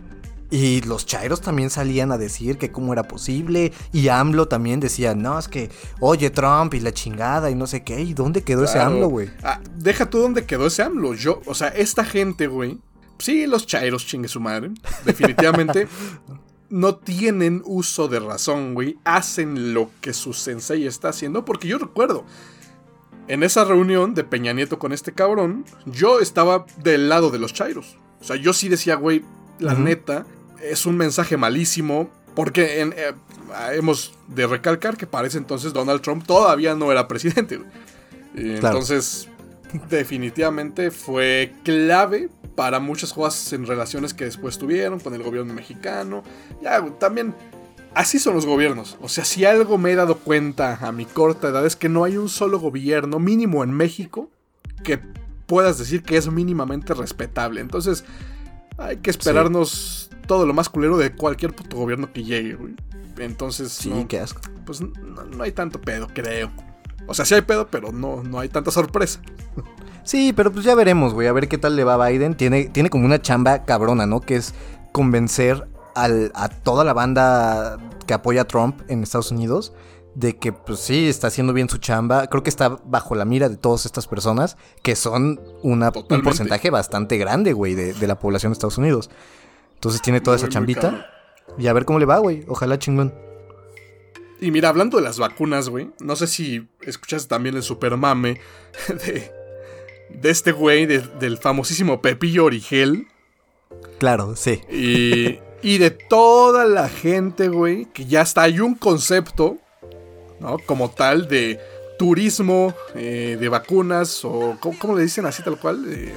Y 0.51 0.81
los 0.81 1.07
chairos 1.07 1.41
también 1.41 1.71
salían 1.71 2.11
a 2.11 2.19
decir 2.19 2.59
que 2.59 2.73
cómo 2.73 2.93
era 2.93 3.05
posible. 3.05 3.73
Y 3.93 4.09
AMLO 4.09 4.49
también 4.49 4.81
decía, 4.81 5.15
no, 5.15 5.39
es 5.39 5.47
que, 5.47 5.71
oye, 6.01 6.31
Trump 6.31 6.75
y 6.75 6.81
la 6.81 6.91
chingada 6.91 7.49
y 7.49 7.55
no 7.55 7.69
sé 7.69 7.85
qué. 7.85 8.01
¿Y 8.01 8.13
dónde 8.13 8.43
quedó 8.43 8.65
ese 8.65 8.81
AMLO, 8.81 9.07
güey? 9.07 9.31
Ah, 9.45 9.61
deja 9.77 10.11
tú 10.11 10.19
dónde 10.19 10.47
quedó 10.47 10.67
ese 10.67 10.83
AMLO. 10.83 11.15
Yo, 11.15 11.43
o 11.47 11.55
sea, 11.55 11.69
esta 11.69 12.05
gente, 12.05 12.49
güey. 12.49 12.81
Sí, 13.19 13.47
los 13.47 13.69
chairos, 13.69 14.05
chingue 14.05 14.27
su 14.27 14.41
madre. 14.41 14.73
Definitivamente. 15.05 15.87
no 16.69 16.97
tienen 16.97 17.63
uso 17.65 18.09
de 18.09 18.21
razón, 18.21 18.75
güey. 18.75 18.99
Hacen 19.05 19.75
lo 19.75 19.91
que 20.01 20.13
su 20.13 20.33
sensei 20.33 20.87
está 20.87 21.09
haciendo. 21.11 21.45
Porque 21.45 21.69
yo 21.69 21.79
recuerdo, 21.79 22.25
en 23.29 23.43
esa 23.43 23.65
reunión 23.65 24.15
de 24.15 24.25
Peña 24.25 24.53
Nieto 24.53 24.79
con 24.79 24.93
este 24.93 25.13
cabrón, 25.13 25.65
yo 25.87 26.21
estaba 26.21 26.67
del 26.83 27.09
lado 27.09 27.31
de 27.31 27.39
los 27.39 27.53
chairos. 27.53 27.99
O 28.21 28.25
sea, 28.25 28.37
yo 28.37 28.53
sí 28.53 28.69
decía, 28.69 28.97
güey, 28.97 29.25
la 29.59 29.75
neta, 29.75 30.27
es 30.63 30.87
un 30.87 30.97
mensaje 30.97 31.37
malísimo. 31.37 32.11
Porque 32.35 32.83
eh, 32.83 33.15
hemos 33.73 34.13
de 34.29 34.47
recalcar 34.47 34.99
que 34.99 35.07
parece 35.07 35.39
entonces 35.39 35.73
Donald 35.73 36.03
Trump 36.03 36.27
todavía 36.27 36.75
no 36.75 36.93
era 36.93 37.09
presidente. 37.09 37.59
Entonces, 38.35 39.31
definitivamente 39.89 40.91
fue 40.91 41.55
clave 41.65 42.29
para 42.57 42.81
muchas 42.81 43.13
cosas 43.13 43.53
en 43.53 43.67
relaciones 43.67 44.15
que 44.15 44.25
después 44.25 44.59
tuvieron 44.59 44.99
con 44.99 45.15
el 45.15 45.23
gobierno 45.23 45.55
mexicano. 45.55 46.25
Ya, 46.63 46.85
también 46.99 47.35
así 47.95 48.19
son 48.19 48.35
los 48.35 48.47
gobiernos. 48.47 48.97
O 49.01 49.09
sea, 49.09 49.25
si 49.25 49.45
algo 49.45 49.79
me 49.79 49.93
he 49.93 49.95
dado 49.95 50.19
cuenta 50.19 50.79
a 50.81 50.91
mi 50.91 51.05
corta 51.05 51.49
edad 51.49 51.65
es 51.65 51.77
que 51.77 51.89
no 51.89 52.03
hay 52.03 52.17
un 52.17 52.29
solo 52.29 52.59
gobierno 52.59 53.21
mínimo 53.21 53.63
en 53.63 53.71
México 53.71 54.31
que 54.83 54.99
puedas 55.47 55.79
decir 55.79 56.03
que 56.03 56.17
es 56.17 56.29
mínimamente 56.31 56.95
respetable. 56.95 57.61
Entonces, 57.61 58.05
hay 58.79 58.97
que 58.97 59.11
esperarnos 59.11 60.11
todo 60.27 60.47
lo 60.47 60.55
más 60.55 60.69
culero 60.69 60.97
de 60.99 61.13
cualquier 61.15 61.55
puto 61.55 61.77
gobierno 61.77 62.13
que 62.13 62.25
llegue, 62.25 62.55
güey. 62.55 62.75
Entonces, 63.19 63.73
sí, 63.73 63.93
qué 64.09 64.21
asco. 64.21 64.41
Pues 64.65 64.81
no, 64.81 65.25
no, 65.25 65.43
hay 65.43 65.53
tanto 65.53 65.81
pedo, 65.81 66.09
creo. 66.13 66.51
O 67.07 67.15
sea, 67.15 67.25
sí 67.25 67.35
hay 67.35 67.43
pedo, 67.43 67.69
pero 67.69 67.93
no, 67.93 68.23
no 68.23 68.41
hay 68.41 68.49
tanta 68.49 68.71
sorpresa. 68.71 69.21
Sí, 70.07 70.33
pero 70.33 70.53
pues 70.53 70.65
ya 70.65 70.75
veremos, 70.75 71.13
güey, 71.13 71.27
a 71.27 71.33
ver 71.33 71.49
qué 71.49 71.59
tal 71.59 71.77
le 71.77 71.85
va 71.85 71.95
a 71.95 72.09
Biden. 72.09 72.37
Tiene, 72.37 72.67
tiene 72.67 72.91
como 72.91 73.05
una 73.05 73.21
chamba 73.21 73.65
cabrona, 73.65 74.07
¿no? 74.07 74.21
Que 74.21 74.37
es 74.37 74.55
convencer 74.93 75.67
a 75.95 76.49
toda 76.49 76.85
la 76.85 76.93
banda 76.93 77.79
que 78.07 78.15
apoya 78.15 78.43
a 78.43 78.45
Trump 78.45 78.83
en 78.89 79.03
Estados 79.03 79.31
Unidos 79.31 79.73
de 80.15 80.37
que 80.37 80.53
pues 80.53 80.81
sí, 80.81 81.09
está 81.09 81.27
haciendo 81.27 81.53
bien 81.53 81.69
su 81.69 81.79
chamba. 81.79 82.27
Creo 82.29 82.43
que 82.43 82.51
está 82.51 82.69
bajo 82.85 83.15
la 83.15 83.25
mira 83.25 83.49
de 83.49 83.57
todas 83.57 83.85
estas 83.85 84.07
personas, 84.07 84.57
que 84.83 84.97
son 84.97 85.41
una, 85.63 85.93
un 86.09 86.23
porcentaje 86.23 86.71
bastante 86.71 87.19
grande, 87.19 87.53
güey, 87.53 87.75
de, 87.75 87.93
de 87.93 88.07
la 88.07 88.19
población 88.19 88.53
de 88.53 88.55
Estados 88.55 88.79
Unidos. 88.79 89.11
Entonces 89.75 90.01
tiene 90.01 90.21
toda 90.21 90.37
Muy, 90.37 90.45
esa 90.45 90.53
chambita. 90.53 91.07
Y 91.59 91.67
a 91.67 91.73
ver 91.73 91.85
cómo 91.85 91.99
le 91.99 92.07
va, 92.07 92.19
güey. 92.19 92.45
Ojalá 92.49 92.79
chingón. 92.79 93.15
Y 94.41 94.51
mira, 94.51 94.71
hablando 94.71 94.99
de 94.99 95.05
las 95.05 95.19
vacunas, 95.19 95.69
güey, 95.69 95.91
no 96.01 96.17
sé 96.17 96.27
si 96.27 96.69
escuchaste 96.81 97.29
también 97.29 97.57
el 97.57 97.63
super 97.63 97.97
mame 97.97 98.41
de, 98.89 99.31
de 100.11 100.31
este 100.31 100.53
güey, 100.53 100.87
de- 100.87 101.01
del 101.01 101.39
famosísimo 101.39 102.01
Pepillo 102.01 102.45
Origel, 102.45 103.07
Claro, 103.99 104.37
sí. 104.37 104.61
y, 104.71 105.39
y 105.63 105.79
de 105.79 105.91
toda 105.91 106.65
la 106.65 106.89
gente, 106.89 107.49
güey, 107.49 107.87
que 107.87 108.05
ya 108.07 108.23
está, 108.23 108.43
hay 108.43 108.61
un 108.61 108.75
concepto, 108.75 109.59
¿no? 110.41 110.59
Como 110.67 110.91
tal 110.91 111.29
de 111.29 111.59
turismo 111.99 112.75
eh, 112.95 113.37
de 113.41 113.49
vacunas, 113.49 114.25
o 114.25 114.57
¿cómo, 114.61 114.79
cómo 114.79 114.95
le 114.97 115.03
dicen 115.03 115.25
así 115.27 115.43
tal 115.43 115.59
cual? 115.59 115.85
Eh, 115.89 116.13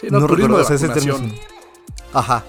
sí, 0.00 0.08
no, 0.10 0.26
turismo 0.26 0.56
recuerdo, 0.58 0.68
de 0.68 0.74
ese 0.76 0.86
vacunación. 0.86 1.34
Ajá. 2.12 2.44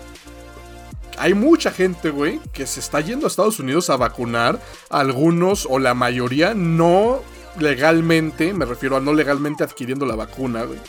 Hay 1.17 1.33
mucha 1.33 1.71
gente, 1.71 2.09
güey, 2.09 2.41
que 2.51 2.67
se 2.67 2.81
está 2.81 2.99
yendo 2.99 3.25
a 3.25 3.29
Estados 3.29 3.59
Unidos 3.61 3.89
a 3.89 3.95
vacunar. 3.95 4.59
Algunos 4.89 5.65
o 5.69 5.79
la 5.79 5.93
mayoría 5.93 6.53
no 6.53 7.21
legalmente, 7.59 8.53
me 8.53 8.65
refiero 8.65 8.97
a 8.97 8.99
no 8.99 9.13
legalmente 9.13 9.63
adquiriendo 9.63 10.05
la 10.05 10.15
vacuna, 10.15 10.63
güey. 10.63 10.79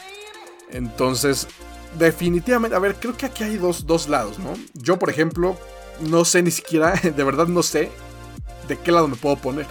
Entonces, 0.70 1.46
definitivamente, 1.98 2.76
a 2.76 2.81
ver, 2.81 2.96
creo 2.96 3.16
que 3.16 3.26
aquí 3.26 3.44
hay 3.44 3.57
dos, 3.57 3.87
dos 3.87 4.09
lados, 4.09 4.38
¿no? 4.38 4.55
Yo, 4.74 4.98
por 4.98 5.11
ejemplo, 5.11 5.57
no 6.00 6.24
sé 6.24 6.42
ni 6.42 6.50
siquiera, 6.50 6.92
de 7.02 7.24
verdad 7.24 7.46
no 7.46 7.62
sé 7.62 7.90
de 8.68 8.79
qué 8.79 8.92
lado 8.92 9.09
me 9.09 9.16
puedo 9.16 9.37
poner. 9.37 9.66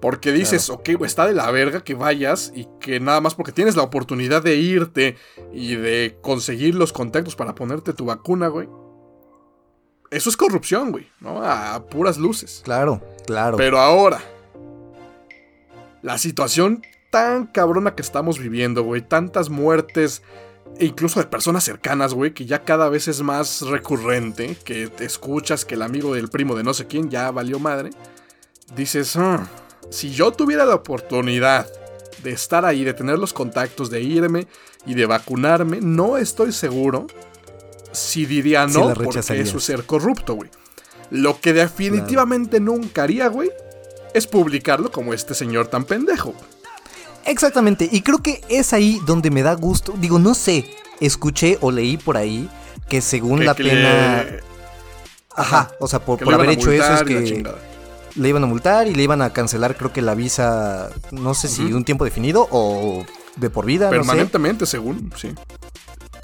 Porque 0.00 0.32
dices, 0.32 0.68
ok, 0.68 0.90
güey, 0.98 1.06
está 1.06 1.28
de 1.28 1.32
la 1.32 1.48
verga 1.52 1.84
que 1.84 1.94
vayas 1.94 2.50
y 2.56 2.66
que 2.80 2.98
nada 2.98 3.20
más 3.20 3.36
porque 3.36 3.52
tienes 3.52 3.76
la 3.76 3.84
oportunidad 3.84 4.42
de 4.42 4.56
irte 4.56 5.16
y 5.52 5.76
de 5.76 6.18
conseguir 6.20 6.74
los 6.74 6.92
contactos 6.92 7.36
para 7.36 7.54
ponerte 7.54 7.92
tu 7.92 8.06
vacuna, 8.06 8.48
güey. 8.48 8.68
Eso 10.10 10.28
es 10.28 10.36
corrupción, 10.36 10.90
güey, 10.90 11.08
¿no? 11.20 11.44
A 11.44 11.86
puras 11.86 12.18
luces. 12.18 12.62
Claro, 12.64 13.00
claro. 13.26 13.56
Pero 13.56 13.78
ahora, 13.78 14.20
la 16.02 16.18
situación 16.18 16.82
tan 17.10 17.46
cabrona 17.46 17.94
que 17.94 18.02
estamos 18.02 18.38
viviendo, 18.38 18.82
güey, 18.82 19.02
tantas 19.02 19.50
muertes, 19.50 20.22
e 20.78 20.86
incluso 20.86 21.20
de 21.20 21.26
personas 21.26 21.64
cercanas, 21.64 22.14
güey, 22.14 22.32
que 22.32 22.46
ya 22.46 22.64
cada 22.64 22.88
vez 22.88 23.08
es 23.08 23.20
más 23.22 23.62
recurrente, 23.62 24.56
que 24.64 24.88
te 24.88 25.04
escuchas 25.04 25.64
que 25.64 25.74
el 25.74 25.82
amigo 25.82 26.14
del 26.14 26.28
primo 26.28 26.54
de 26.54 26.64
no 26.64 26.74
sé 26.74 26.86
quién 26.86 27.10
ya 27.10 27.30
valió 27.30 27.58
madre, 27.58 27.90
dices, 28.74 29.16
"Ah, 29.16 29.46
si 29.90 30.12
yo 30.12 30.32
tuviera 30.32 30.64
la 30.64 30.74
oportunidad 30.74 31.70
de 32.22 32.30
estar 32.30 32.64
ahí, 32.64 32.84
de 32.84 32.94
tener 32.94 33.18
los 33.18 33.32
contactos, 33.32 33.90
de 33.90 34.00
irme 34.00 34.46
y 34.86 34.94
de 34.94 35.06
vacunarme, 35.06 35.80
no 35.80 36.16
estoy 36.16 36.52
seguro 36.52 37.06
si 37.92 38.24
diría 38.26 38.66
no, 38.66 38.94
porque 38.94 39.18
es 39.18 39.50
ser 39.62 39.84
corrupto, 39.84 40.34
güey. 40.34 40.50
Lo 41.10 41.40
que 41.40 41.52
definitivamente 41.52 42.58
nunca 42.58 43.02
haría, 43.02 43.26
güey, 43.28 43.50
es 44.14 44.26
publicarlo 44.26 44.90
como 44.90 45.12
este 45.14 45.34
señor 45.34 45.68
tan 45.68 45.84
pendejo. 45.84 46.34
Exactamente, 47.24 47.88
y 47.90 48.02
creo 48.02 48.18
que 48.18 48.40
es 48.48 48.72
ahí 48.72 49.00
donde 49.06 49.30
me 49.30 49.42
da 49.42 49.54
gusto. 49.54 49.94
Digo, 49.98 50.18
no 50.18 50.34
sé, 50.34 50.68
escuché 51.00 51.56
o 51.60 51.70
leí 51.70 51.96
por 51.96 52.16
ahí 52.16 52.48
que 52.88 53.00
según 53.00 53.38
Que- 53.40 53.44
la 53.44 53.54
que 53.54 53.62
pena... 53.64 54.22
le- 54.24 54.40
Ajá, 55.34 55.70
o 55.80 55.86
sea, 55.88 56.00
por, 56.04 56.18
por 56.22 56.34
haber 56.34 56.50
hecho 56.50 56.70
eso 56.70 56.92
es 56.92 57.02
que 57.04 57.42
le 58.16 58.28
iban 58.28 58.44
a 58.44 58.46
multar 58.46 58.86
y 58.86 58.94
le 58.94 59.02
iban 59.02 59.22
a 59.22 59.32
cancelar 59.32 59.76
creo 59.78 59.90
que 59.90 60.02
la 60.02 60.14
visa, 60.14 60.90
no 61.10 61.32
sé 61.32 61.48
si 61.48 61.72
un 61.72 61.84
tiempo 61.84 62.04
definido 62.04 62.46
o 62.50 63.06
de 63.36 63.48
por 63.48 63.64
vida, 63.64 63.86
no 63.86 63.92
sé. 63.92 63.98
Permanentemente, 64.00 64.66
según, 64.66 65.10
sí. 65.16 65.32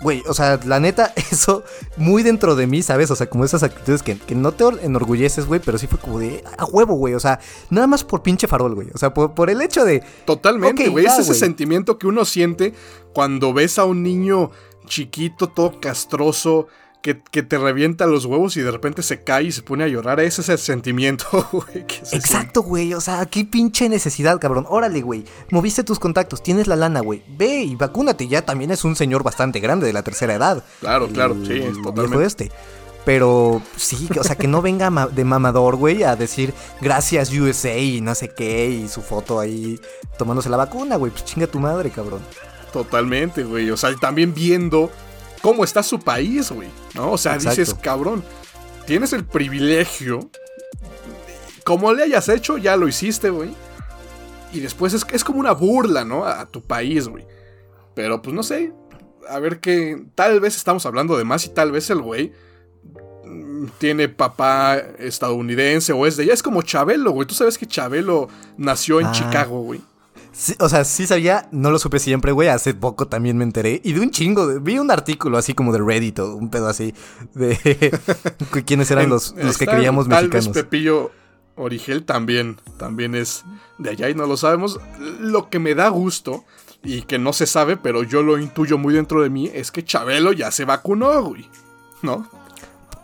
Güey, 0.01 0.23
o 0.29 0.35
sea, 0.35 0.61
la 0.65 0.79
neta, 0.79 1.13
eso 1.31 1.65
muy 1.97 2.23
dentro 2.23 2.55
de 2.55 2.67
mí, 2.67 2.83
¿sabes? 2.83 3.11
O 3.11 3.17
sea, 3.17 3.29
como 3.29 3.45
esas 3.45 3.63
actitudes 3.63 4.03
que, 4.03 4.17
que 4.17 4.35
no 4.35 4.53
te 4.53 4.65
enorgulleces, 4.83 5.47
güey, 5.47 5.61
pero 5.65 5.79
sí 5.79 5.87
fue 5.87 5.99
como 5.99 6.19
de 6.19 6.45
a 6.57 6.65
huevo, 6.67 6.95
güey. 6.95 7.15
O 7.15 7.21
sea, 7.21 7.41
nada 7.71 7.87
más 7.87 8.05
por 8.05 8.23
pinche 8.23 8.47
farol, 8.47 8.75
güey. 8.75 8.89
O 8.95 8.99
sea, 8.99 9.13
por, 9.13 9.35
por 9.35 9.51
el 9.51 9.61
hecho 9.61 9.85
de. 9.85 10.03
Totalmente, 10.25 10.89
güey. 10.89 11.07
es 11.07 11.19
ese 11.19 11.35
sentimiento 11.35 11.99
que 11.99 12.07
uno 12.07 12.25
siente 12.25 12.75
cuando 13.13 13.53
ves 13.53 13.79
a 13.79 13.85
un 13.85 14.03
niño 14.03 14.51
chiquito, 14.87 15.49
todo 15.49 15.81
castroso, 15.81 16.69
que, 17.03 17.21
que 17.31 17.43
te 17.43 17.59
revienta 17.59 18.07
los 18.07 18.25
huevos 18.25 18.57
y 18.57 18.61
de 18.61 18.71
repente 18.71 19.03
se 19.03 19.23
cae 19.23 19.45
y 19.45 19.53
se 19.53 19.63
pone 19.63 19.85
a 19.85 19.89
llorar. 19.89 20.21
Ese 20.21 20.41
es 20.43 20.49
el 20.49 20.59
sentimiento, 20.59 21.27
güey. 21.53 21.85
se 22.03 22.17
Exacto, 22.17 22.63
güey. 22.63 22.95
O 22.95 23.01
sea, 23.01 23.25
qué 23.27 23.45
pinche 23.45 23.89
necesidad, 23.89 24.39
cabrón. 24.41 24.67
Órale, 24.69 25.01
güey. 25.01 25.25
Moviste 25.51 25.85
tus 25.85 25.99
contactos, 25.99 26.43
tienes 26.43 26.67
la 26.67 26.77
lana, 26.77 27.01
güey. 27.01 27.23
Ve 27.29 27.63
y 27.63 27.75
vacúnate. 27.77 28.29
Ya 28.29 28.43
también 28.43 28.71
es 28.71 28.85
un 28.85 28.97
señor 28.97 29.23
bastante 29.23 29.61
grande 29.61 29.87
de 29.87 29.93
la 29.93 30.03
tercera 30.03 30.35
edad. 30.35 30.65
Claro, 30.81 31.09
claro, 31.09 31.37
sí, 31.47 31.63
totalmente. 31.83 32.25
este. 32.27 32.53
Pero 33.05 33.63
sí, 33.77 34.07
o 34.21 34.25
sea, 34.25 34.37
que 34.37 34.49
no 34.49 34.61
venga 34.61 34.91
ma- 34.91 35.07
de 35.07 35.25
mamador, 35.25 35.77
güey, 35.77 36.03
a 36.03 36.15
decir 36.15 36.53
gracias 36.83 37.33
USA 37.33 37.79
y 37.79 38.03
no 38.03 38.15
sé 38.15 38.29
qué, 38.37 38.69
y 38.69 38.89
su 38.89 39.01
foto 39.01 39.41
ahí 39.41 39.81
tomándose 40.19 40.51
la 40.51 40.59
vacuna, 40.59 40.97
güey. 40.97 41.11
Pues 41.11 41.25
chinga 41.25 41.47
tu 41.47 41.59
madre, 41.59 41.89
cabrón. 41.91 42.21
Totalmente, 42.71 43.45
güey. 43.45 43.71
O 43.71 43.77
sea, 43.79 43.95
también 43.97 44.35
viendo 44.35 44.91
cómo 45.42 45.64
está 45.64 45.83
su 45.83 45.98
país, 46.01 46.51
güey. 46.51 46.68
¿No? 46.94 47.12
O 47.12 47.18
sea, 47.18 47.35
Exacto. 47.35 47.61
dices, 47.61 47.74
cabrón, 47.74 48.24
tienes 48.87 49.12
el 49.12 49.24
privilegio. 49.24 50.31
Como 51.64 51.92
le 51.92 52.05
hayas 52.05 52.29
hecho, 52.29 52.57
ya 52.59 52.77
lo 52.77 52.88
hiciste, 52.88 53.31
güey. 53.31 53.51
Y 54.53 54.61
después 54.61 54.94
es, 54.94 55.05
es 55.12 55.24
como 55.24 55.40
una 55.40 55.53
burla, 55.53 56.05
¿no? 56.05 56.24
A, 56.24 56.40
a 56.40 56.46
tu 56.46 56.62
país, 56.62 57.09
güey. 57.09 57.27
Pero 57.94 58.22
pues 58.22 58.35
no 58.35 58.42
sé. 58.42 58.72
A 59.29 59.38
ver 59.38 59.61
que. 59.61 60.07
Tal 60.14 60.40
vez 60.40 60.57
estamos 60.57 60.87
hablando 60.87 61.18
de 61.18 61.24
más 61.24 61.44
y 61.44 61.51
tal 61.51 61.70
vez 61.72 61.90
el 61.90 62.01
güey. 62.01 62.33
mm, 63.27 63.66
Tiene 63.79 64.09
papá 64.09 64.79
estadounidense 64.98 65.92
o 65.92 66.07
es 66.07 66.16
de 66.16 66.24
ella. 66.24 66.33
Es 66.33 66.42
como 66.42 66.62
Chabelo, 66.62 67.11
güey. 67.11 67.27
Tú 67.27 67.35
sabes 67.35 67.59
que 67.59 67.66
Chabelo 67.66 68.29
nació 68.57 69.01
en 69.01 69.07
Ah. 69.09 69.12
Chicago, 69.12 69.61
güey. 69.61 69.83
Sí, 70.40 70.55
o 70.61 70.68
sea, 70.68 70.85
sí 70.85 71.05
sabía, 71.05 71.48
no 71.51 71.72
lo 71.72 71.81
supe 71.81 71.98
siempre, 71.98 72.31
güey. 72.31 72.48
Hace 72.48 72.72
poco 72.72 73.09
también 73.09 73.37
me 73.37 73.42
enteré. 73.42 73.81
Y 73.83 73.92
de 73.92 74.01
un 74.01 74.12
chingo, 74.12 74.46
de- 74.46 74.61
vi 74.61 74.79
un 74.79 74.88
artículo 74.92 75.37
así 75.37 75.53
como 75.53 75.72
de 75.72 75.81
Reddit 75.81 76.20
o 76.20 76.37
un 76.37 76.48
pedo 76.48 76.68
así. 76.68 76.94
De 77.35 77.59
quiénes 78.64 78.88
eran 78.92 79.09
los, 79.09 79.35
los 79.37 79.59
que 79.59 79.66
creíamos 79.66 80.09
tal 80.09 80.27
mexicanos. 80.29 80.55
vez 80.55 80.62
Pepillo 80.64 81.11
Origel 81.57 82.05
también, 82.05 82.61
también 82.79 83.16
es 83.16 83.44
de 83.79 83.90
allá 83.90 84.09
y 84.11 84.14
no 84.14 84.27
lo 84.27 84.37
sabemos. 84.37 84.79
Lo 85.18 85.51
que 85.51 85.59
me 85.59 85.74
da 85.74 85.88
gusto 85.88 86.44
y 86.85 87.03
que 87.03 87.18
no 87.18 87.33
se 87.33 87.46
sabe, 87.46 87.77
pero 87.77 88.05
yo 88.05 88.22
lo 88.22 88.38
intuyo 88.38 88.79
muy 88.79 88.94
dentro 88.94 89.22
de 89.22 89.31
mí, 89.31 89.51
es 89.53 89.72
que 89.72 89.85
Chabelo 89.85 90.33
ya 90.33 90.53
se 90.53 90.64
vacunó, 90.64 91.20
güey. 91.24 91.51
¿No? 92.03 92.29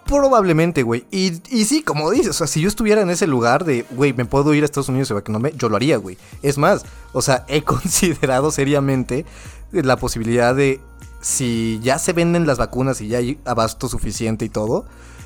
Probablemente, 0.07 0.83
güey. 0.83 1.07
Y, 1.11 1.41
y 1.49 1.65
sí, 1.65 1.83
como 1.83 2.11
dices, 2.11 2.29
o 2.29 2.33
sea, 2.33 2.47
si 2.47 2.61
yo 2.61 2.69
estuviera 2.69 3.01
en 3.03 3.11
ese 3.11 3.27
lugar 3.27 3.65
de, 3.65 3.85
güey, 3.93 4.13
me 4.13 4.25
puedo 4.25 4.53
ir 4.55 4.63
a 4.63 4.67
Estados 4.67 4.89
Unidos 4.89 5.11
y 5.11 5.15
vacunarme, 5.15 5.53
yo 5.57 5.69
lo 5.69 5.77
haría, 5.77 5.97
güey. 5.97 6.19
Es 6.43 6.59
más, 6.59 6.85
o 7.13 7.23
sea, 7.23 7.45
he 7.49 7.63
considerado 7.65 8.51
seriamente 8.51 9.25
la 9.73 9.97
posibilidad 9.97 10.55
de, 10.55 10.81
si 11.21 11.81
ya 11.83 11.99
se 11.99 12.13
venden 12.13 12.47
las 12.47 12.59
vacunas 12.59 13.01
y 13.01 13.09
ya 13.09 13.19
hay 13.19 13.39
abasto 13.45 13.89
suficiente 13.89 14.45
y 14.45 14.49
todo, 14.49 14.85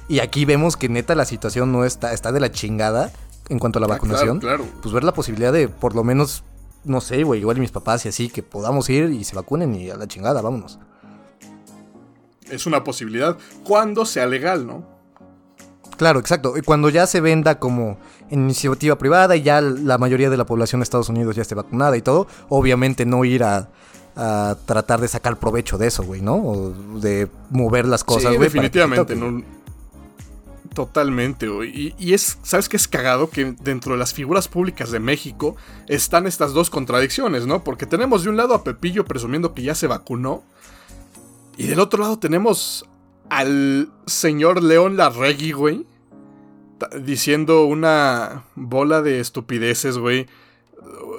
y 0.08 0.20
aquí 0.20 0.44
vemos 0.44 0.76
que 0.76 0.88
neta 0.88 1.14
la 1.14 1.24
situación 1.26 1.70
no 1.72 1.84
está, 1.84 2.12
está 2.14 2.32
de 2.32 2.40
la 2.40 2.50
chingada 2.50 3.12
en 3.50 3.58
cuanto 3.58 3.78
a 3.78 3.80
la 3.80 3.86
Ah, 3.86 3.90
vacunación, 3.90 4.38
claro, 4.40 4.64
claro. 4.64 4.78
pues 4.80 4.94
ver 4.94 5.04
la 5.04 5.12
posibilidad 5.12 5.52
de, 5.52 5.68
por 5.68 5.94
lo 5.94 6.04
menos, 6.04 6.44
no 6.84 7.00
sé, 7.00 7.24
güey, 7.24 7.40
igual 7.40 7.58
mis 7.58 7.72
papás 7.72 8.06
y 8.06 8.08
así, 8.08 8.28
que 8.30 8.42
podamos 8.42 8.88
ir 8.88 9.10
y 9.10 9.24
se 9.24 9.34
vacunen 9.36 9.74
y 9.74 9.90
a 9.90 9.96
la 9.96 10.06
chingada, 10.06 10.40
vámonos. 10.40 10.78
Es 12.50 12.66
una 12.66 12.84
posibilidad 12.84 13.36
cuando 13.64 14.04
sea 14.06 14.26
legal, 14.26 14.66
¿no? 14.66 14.84
Claro, 15.96 16.20
exacto. 16.20 16.56
Y 16.56 16.62
cuando 16.62 16.90
ya 16.90 17.06
se 17.06 17.20
venda 17.20 17.58
como 17.58 17.98
iniciativa 18.30 18.96
privada 18.98 19.34
y 19.36 19.42
ya 19.42 19.60
la 19.60 19.98
mayoría 19.98 20.30
de 20.30 20.36
la 20.36 20.46
población 20.46 20.80
de 20.80 20.84
Estados 20.84 21.08
Unidos 21.08 21.34
ya 21.34 21.42
esté 21.42 21.54
vacunada 21.54 21.96
y 21.96 22.02
todo, 22.02 22.26
obviamente 22.48 23.04
no 23.04 23.24
ir 23.24 23.42
a, 23.42 23.68
a 24.14 24.56
tratar 24.66 25.00
de 25.00 25.08
sacar 25.08 25.38
provecho 25.38 25.76
de 25.78 25.88
eso, 25.88 26.04
güey, 26.04 26.20
¿no? 26.20 26.36
O 26.36 26.70
de 27.00 27.28
mover 27.50 27.86
las 27.86 28.04
cosas, 28.04 28.30
sí, 28.32 28.36
güey. 28.36 28.48
definitivamente. 28.48 29.16
no- 29.16 29.42
Totalmente, 30.74 31.48
güey. 31.48 31.70
Y, 31.70 31.94
y 31.98 32.14
es, 32.14 32.38
¿sabes 32.42 32.68
qué 32.68 32.76
es 32.76 32.86
cagado? 32.86 33.30
Que 33.30 33.56
dentro 33.62 33.92
de 33.94 33.98
las 33.98 34.12
figuras 34.12 34.46
públicas 34.46 34.90
de 34.92 35.00
México 35.00 35.56
están 35.88 36.26
estas 36.26 36.52
dos 36.52 36.70
contradicciones, 36.70 37.46
¿no? 37.46 37.64
Porque 37.64 37.86
tenemos 37.86 38.22
de 38.22 38.28
un 38.30 38.36
lado 38.36 38.54
a 38.54 38.62
Pepillo 38.62 39.04
presumiendo 39.04 39.54
que 39.54 39.62
ya 39.62 39.74
se 39.74 39.86
vacunó. 39.88 40.44
Y 41.58 41.66
del 41.66 41.80
otro 41.80 42.00
lado 42.00 42.20
tenemos 42.20 42.88
al 43.28 43.90
señor 44.06 44.62
León 44.62 44.96
Larregui, 44.96 45.50
güey. 45.50 45.86
Diciendo 47.02 47.64
una 47.64 48.44
bola 48.54 49.02
de 49.02 49.18
estupideces, 49.18 49.98
güey. 49.98 50.28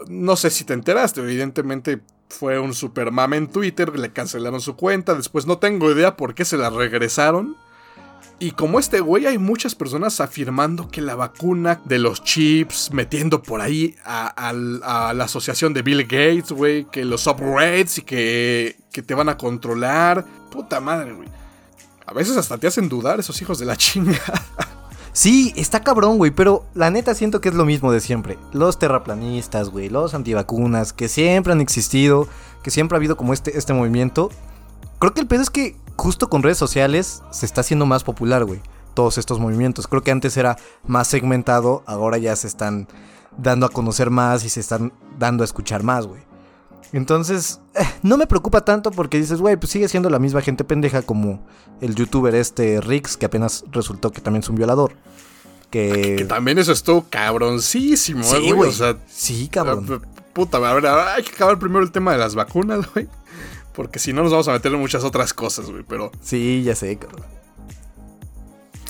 No 0.08 0.38
sé 0.38 0.50
si 0.50 0.64
te 0.64 0.74
enteraste, 0.74 1.20
evidentemente 1.20 2.00
fue 2.30 2.58
un 2.58 2.74
super 2.74 3.12
mame 3.12 3.36
en 3.36 3.52
Twitter, 3.52 4.00
le 4.00 4.14
cancelaron 4.14 4.62
su 4.62 4.78
cuenta, 4.78 5.14
después 5.14 5.46
no 5.46 5.58
tengo 5.58 5.92
idea 5.92 6.16
por 6.16 6.34
qué 6.34 6.46
se 6.46 6.58
la 6.58 6.70
regresaron. 6.70 7.58
Y 8.40 8.52
como 8.52 8.80
este 8.80 9.02
güey, 9.02 9.26
hay 9.26 9.38
muchas 9.38 9.76
personas 9.76 10.22
afirmando 10.22 10.90
que 10.90 11.02
la 11.02 11.16
vacuna 11.16 11.82
de 11.84 12.00
los 12.00 12.24
chips, 12.24 12.92
metiendo 12.94 13.44
por 13.44 13.60
ahí 13.60 13.96
a, 14.06 14.54
la 14.54 15.24
asociación 15.24 15.74
de 15.74 15.82
Bill 15.82 16.04
Gates, 16.04 16.52
güey, 16.52 16.86
que 16.86 17.04
los 17.04 17.28
upgrades 17.28 17.98
y 17.98 18.02
que, 18.04 18.78
que 18.92 19.02
te 19.02 19.14
van 19.14 19.28
a 19.30 19.38
controlar. 19.38 20.26
Puta 20.50 20.80
madre, 20.80 21.14
güey. 21.14 21.28
A 22.06 22.14
veces 22.14 22.38
hasta 22.38 22.58
te 22.58 22.68
hacen 22.68 22.90
dudar 22.90 23.20
esos 23.20 23.42
hijos 23.42 23.60
de 23.60 23.66
la 23.66 23.76
chinga. 23.78 24.20
Sí, 25.12 25.54
está 25.58 25.82
cabrón, 25.82 26.18
güey, 26.18 26.32
pero 26.32 26.66
la 26.76 26.90
neta 26.92 27.14
siento 27.14 27.42
que 27.42 27.50
es 27.50 27.56
lo 27.56 27.66
mismo 27.66 27.92
de 27.92 28.00
siempre. 28.00 28.38
Los 28.54 28.80
terraplanistas, 28.80 29.70
güey, 29.70 29.90
los 29.90 30.14
antivacunas, 30.14 30.94
que 30.94 31.10
siempre 31.10 31.52
han 31.52 31.62
existido, 31.62 32.28
que 32.64 32.72
siempre 32.72 32.96
ha 32.96 33.00
habido 33.00 33.18
como 33.18 33.34
este, 33.34 33.58
este 33.58 33.74
movimiento. 33.74 34.30
Creo 35.00 35.14
que 35.14 35.22
el 35.22 35.28
pedo 35.28 35.42
es 35.42 35.50
que 35.50 35.76
justo 36.00 36.30
con 36.30 36.42
redes 36.42 36.58
sociales 36.58 37.22
se 37.30 37.46
está 37.46 37.62
haciendo 37.62 37.86
más 37.86 38.04
popular, 38.04 38.46
güey. 38.46 38.62
Todos 38.94 39.18
estos 39.18 39.40
movimientos. 39.40 39.88
Creo 39.88 40.02
que 40.02 40.12
antes 40.12 40.36
era 40.38 40.58
más 40.86 41.08
segmentado, 41.08 41.84
ahora 41.86 42.18
ya 42.18 42.36
se 42.36 42.48
están 42.48 42.88
dando 43.38 43.66
a 43.66 43.70
conocer 43.70 44.10
más 44.10 44.44
y 44.44 44.50
se 44.50 44.60
están 44.60 44.94
dando 45.18 45.44
a 45.44 45.46
escuchar 45.46 45.84
más, 45.84 46.08
güey. 46.08 46.22
Entonces, 46.92 47.60
eh, 47.76 47.84
no 48.02 48.18
me 48.18 48.26
preocupa 48.26 48.66
tanto 48.66 48.90
porque 48.92 49.20
dices, 49.20 49.40
güey, 49.40 49.58
pues 49.58 49.72
sigue 49.72 49.88
siendo 49.88 50.10
la 50.10 50.18
misma 50.18 50.42
gente 50.42 50.64
pendeja 50.64 51.04
como 51.04 51.46
el 51.82 51.94
youtuber 51.94 52.34
este 52.34 52.82
Rix, 52.82 53.16
que 53.16 53.28
apenas 53.28 53.64
resultó 53.72 54.12
que 54.12 54.22
también 54.22 54.42
es 54.42 54.50
un 54.50 54.56
violador. 54.56 54.94
Que, 55.70 56.16
que 56.18 56.26
también 56.26 56.58
eso 56.58 56.72
estuvo 56.72 57.06
cabroncísimo, 57.10 58.24
sí, 58.24 58.52
güey. 58.52 58.70
O 58.70 58.74
sea, 58.74 58.98
sí, 59.08 59.48
cabrón. 59.50 60.02
Puta, 60.34 60.58
a 60.58 60.74
ver, 60.74 60.88
hay 60.88 61.24
que 61.24 61.36
acabar 61.36 61.60
primero 61.60 61.84
el 61.84 61.92
tema 61.92 62.14
de 62.14 62.18
las 62.18 62.34
vacunas, 62.34 62.92
güey. 62.94 63.08
Porque 63.80 63.98
si 63.98 64.12
no 64.12 64.24
nos 64.24 64.32
vamos 64.34 64.46
a 64.50 64.52
meter 64.52 64.74
en 64.74 64.80
muchas 64.82 65.06
otras 65.06 65.34
cosas, 65.34 65.72
güey, 65.72 65.86
pero... 65.88 66.12
Sí, 66.22 66.64
ya 66.66 66.76
sé, 66.76 66.98
cabrón. 66.98 67.26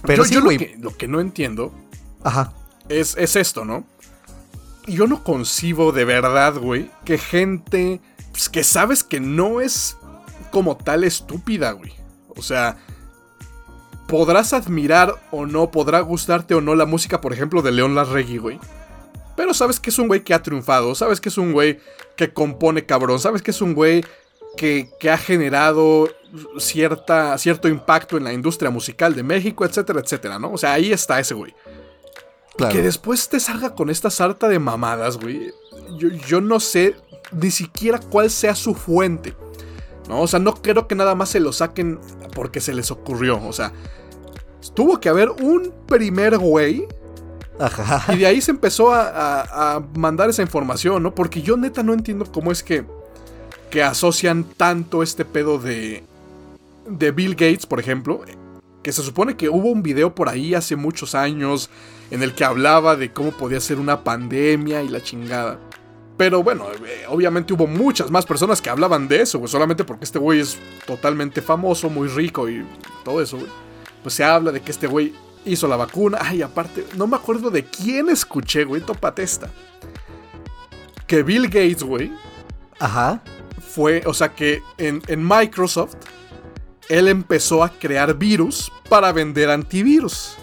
Pero 0.02 0.26
yo, 0.26 0.42
lo, 0.42 0.50
que, 0.50 0.76
lo, 0.80 0.98
que, 0.98 1.08
no 1.08 1.20
entiendo... 1.20 1.72
Ajá. 2.24 2.54
Es, 2.88 3.16
es 3.16 3.36
esto, 3.36 3.66
¿no? 3.66 3.84
Yo 4.88 5.06
no 5.06 5.24
concibo 5.24 5.92
de 5.92 6.06
verdad, 6.06 6.56
güey, 6.56 6.90
que 7.06 7.20
gente 7.20 8.02
pues, 8.32 8.50
que 8.50 8.64
sabes 8.64 9.04
que 9.04 9.20
no 9.20 9.62
es 9.62 9.96
como 10.50 10.76
tal 10.76 11.04
estúpida, 11.04 11.74
güey. 11.74 11.94
O 12.30 12.42
sea, 12.42 12.78
podrás 14.08 14.54
admirar 14.54 15.22
o 15.30 15.46
no, 15.46 15.70
podrá 15.70 16.00
gustarte 16.00 16.56
o 16.56 16.62
no 16.62 16.74
la 16.74 16.88
música, 16.88 17.22
por 17.22 17.32
ejemplo, 17.32 17.62
de 17.62 17.74
León 17.74 17.94
Larregui, 17.94 18.40
güey. 18.40 18.60
Pero 19.38 19.54
sabes 19.54 19.80
que 19.80 19.92
es 19.92 20.00
un 20.00 20.08
güey 20.08 20.24
que 20.24 20.34
ha 20.34 20.42
triunfado, 20.42 20.96
sabes 20.96 21.22
que 21.22 21.30
es 21.30 21.38
un 21.38 21.52
güey 21.54 21.80
que 22.18 22.34
compone 22.34 22.88
cabrón, 22.88 23.20
sabes 23.20 23.44
que 23.44 23.52
es 23.52 23.62
un 23.62 23.76
güey 23.76 24.04
que, 24.60 25.10
ha 25.10 25.18
generado 25.18 26.10
cierta, 26.58 27.38
cierto 27.38 27.70
impacto 27.70 28.18
en 28.18 28.26
la 28.26 28.34
industria 28.34 28.70
musical 28.70 29.16
de 29.16 29.24
México, 29.24 29.64
etcétera, 29.64 30.02
etcétera, 30.02 30.38
¿no? 30.38 30.52
O 30.52 30.58
sea, 30.58 30.74
ahí 30.74 30.92
está 30.92 31.18
ese 31.20 31.34
güey. 31.34 31.56
Que 32.58 32.82
después 32.82 33.30
te 33.30 33.40
salga 33.40 33.74
con 33.74 33.90
esta 33.90 34.10
sarta 34.10 34.50
de 34.50 34.60
mamadas, 34.60 35.18
güey. 35.18 35.54
Yo, 35.98 36.10
yo 36.10 36.42
no 36.42 36.60
sé 36.60 36.94
ni 37.32 37.52
siquiera 37.52 38.00
cuál 38.00 38.30
sea 38.30 38.54
su 38.54 38.76
fuente. 38.76 39.34
¿no? 40.10 40.20
O 40.20 40.28
sea, 40.28 40.40
no 40.40 40.56
creo 40.56 40.86
que 40.86 40.96
nada 40.96 41.16
más 41.16 41.30
se 41.30 41.40
lo 41.40 41.54
saquen 41.54 42.02
porque 42.36 42.60
se 42.60 42.74
les 42.74 42.92
ocurrió. 42.92 43.42
O 43.42 43.54
sea, 43.54 43.72
tuvo 44.74 45.00
que 45.00 45.08
haber 45.08 45.30
un 45.30 45.74
primer 45.88 46.38
güey. 46.38 46.86
Ajá. 47.58 48.14
Y 48.14 48.18
de 48.18 48.28
ahí 48.28 48.42
se 48.42 48.52
empezó 48.52 48.92
a, 48.94 49.76
a, 49.76 49.80
mandar 49.96 50.30
esa 50.30 50.42
información, 50.42 51.02
¿no? 51.02 51.16
Porque 51.16 51.42
yo 51.42 51.56
neta 51.56 51.82
no 51.82 51.94
entiendo 51.94 52.30
cómo 52.30 52.52
es 52.52 52.62
que 52.62 52.86
que 53.70 53.84
asocian 53.84 54.44
tanto 54.44 55.04
este 55.04 55.26
pedo 55.26 55.60
de, 55.60 56.04
de 56.88 57.12
Bill 57.12 57.32
Gates, 57.32 57.66
por 57.66 57.80
ejemplo, 57.80 58.22
que 58.84 58.92
se 58.92 59.04
supone 59.04 59.36
que 59.38 59.50
hubo 59.50 59.70
un 59.70 59.84
video 59.84 60.16
por 60.16 60.30
ahí 60.30 60.54
hace 60.54 60.76
muchos 60.76 61.16
años 61.16 61.70
en 62.12 62.24
el 62.24 62.34
que 62.34 62.44
hablaba 62.44 62.96
de 62.96 63.14
cómo 63.14 63.32
podía 63.32 63.60
ser 63.60 63.80
una 63.80 64.04
pandemia 64.04 64.82
y 64.82 64.90
la 64.90 65.02
chingada. 65.02 65.60
Pero 66.18 66.44
bueno, 66.44 66.66
eh, 66.86 67.06
obviamente 67.08 67.54
hubo 67.54 67.68
muchas 67.68 68.12
más 68.12 68.26
personas 68.26 68.62
que 68.62 68.70
hablaban 68.70 69.08
de 69.08 69.22
eso, 69.22 69.40
güey, 69.40 69.50
solamente 69.50 69.84
porque 69.84 70.06
este 70.06 70.20
güey 70.20 70.40
es 70.40 70.58
totalmente 70.86 71.42
famoso, 71.42 71.90
muy 71.90 72.08
rico 72.10 72.50
y 72.50 72.66
todo 73.06 73.22
eso. 73.22 73.38
Pues 74.02 74.16
se 74.16 74.24
habla 74.24 74.52
de 74.52 74.62
que 74.62 74.72
este 74.72 74.88
güey 74.88 75.14
hizo 75.46 75.68
la 75.68 75.78
vacuna. 75.78 76.18
Ay, 76.22 76.42
aparte, 76.42 76.86
no 76.98 77.08
me 77.08 77.16
acuerdo 77.16 77.50
de 77.50 77.64
quién 77.64 78.10
escuché, 78.10 78.66
güey, 78.66 78.82
topatesta. 78.82 79.50
Que 81.08 81.24
Bill 81.24 81.46
Gates, 81.46 81.84
güey. 81.84 82.12
Ajá 82.80 83.22
fue, 83.70 84.04
o 84.06 84.14
sea 84.14 84.34
que 84.34 84.62
en, 84.78 85.02
Microsoft, 85.28 85.96
él 86.90 87.08
empezó 87.08 87.64
a 87.64 87.70
crear 87.70 88.16
virus 88.16 88.72
para 88.90 89.12
vender 89.12 89.50
antivirus. 89.50 90.36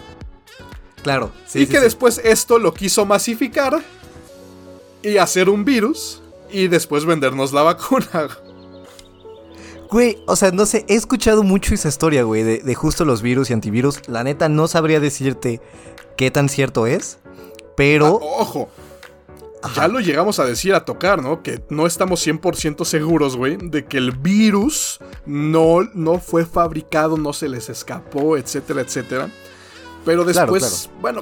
Claro. 1.03 1.31
Sí, 1.45 1.61
y 1.61 1.67
que 1.67 1.79
después 1.79 2.21
esto 2.23 2.57
lo 2.57 2.73
quiso 2.73 3.05
masificar 3.05 3.81
y 5.03 5.17
hacer 5.17 5.49
un 5.49 5.63
virus 5.65 6.21
y 6.49 6.67
después 6.67 7.05
vendernos 7.05 7.53
la 7.53 7.63
vacuna. 7.63 8.29
Güey, 9.89 10.17
o 10.25 10.35
sea, 10.35 10.51
no 10.51 10.65
sé, 10.65 10.85
he 10.89 10.95
escuchado 10.95 11.43
mucho 11.43 11.73
esa 11.73 11.87
historia, 11.87 12.23
güey, 12.23 12.43
de, 12.43 12.57
de, 12.59 12.75
justo 12.75 13.05
los 13.05 13.21
virus 13.21 13.49
y 13.49 13.53
antivirus. 13.53 14.01
La 14.09 14.23
neta, 14.23 14.49
no 14.49 14.67
sabría 14.67 14.99
decirte 14.99 15.61
qué 16.17 16.29
tan 16.29 16.49
cierto 16.49 16.87
es, 16.87 17.19
pero... 17.77 18.19
Ah, 18.21 18.41
ojo, 18.41 18.69
ya 19.75 19.87
lo 19.87 19.99
llegamos 19.99 20.39
a 20.39 20.45
decir, 20.45 20.73
a 20.73 20.85
tocar, 20.85 21.21
¿no? 21.21 21.41
Que 21.41 21.61
no 21.69 21.87
estamos 21.87 22.25
100% 22.25 22.85
seguros, 22.85 23.35
güey, 23.35 23.57
de 23.57 23.85
que 23.85 23.97
el 23.97 24.11
virus 24.11 24.99
no, 25.25 25.81
no 25.93 26.19
fue 26.19 26.45
fabricado, 26.45 27.17
no 27.17 27.33
se 27.33 27.49
les 27.49 27.69
escapó, 27.69 28.37
etcétera, 28.37 28.81
etcétera. 28.81 29.29
Pero 30.05 30.23
después, 30.23 30.89
bueno, 31.01 31.21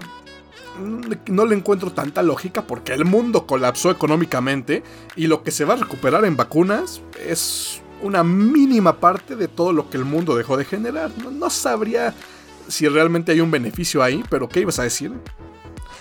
no 1.28 1.46
le 1.46 1.56
encuentro 1.56 1.92
tanta 1.92 2.22
lógica 2.22 2.68
porque 2.68 2.94
el 2.94 3.06
mundo 3.06 3.48
colapsó 3.48 3.90
económicamente 3.92 4.84
y 5.16 5.28
lo 5.28 5.44
que 5.44 5.52
se 5.52 5.66
va 5.66 5.76
a 5.76 5.78
recuperar 5.78 6.26
en 6.26 6.36
vacunas 6.36 7.02
es 7.26 7.82
una 8.02 8.24
mínima 8.24 9.00
parte 9.00 9.36
de 9.36 9.48
todo 9.48 9.72
lo 9.72 9.90
que 9.90 9.98
el 9.98 10.06
mundo 10.06 10.36
dejó 10.36 10.58
de 10.58 10.66
generar. 10.66 11.12
No, 11.24 11.32
no 11.32 11.50
sabría 11.50 12.14
si 12.68 12.88
realmente 12.88 13.32
hay 13.32 13.40
un 13.40 13.52
beneficio 13.52 14.04
ahí, 14.04 14.24
pero 14.30 14.50
¿qué 14.50 14.62
ibas 14.62 14.80
a 14.80 14.84
decir? 14.84 15.14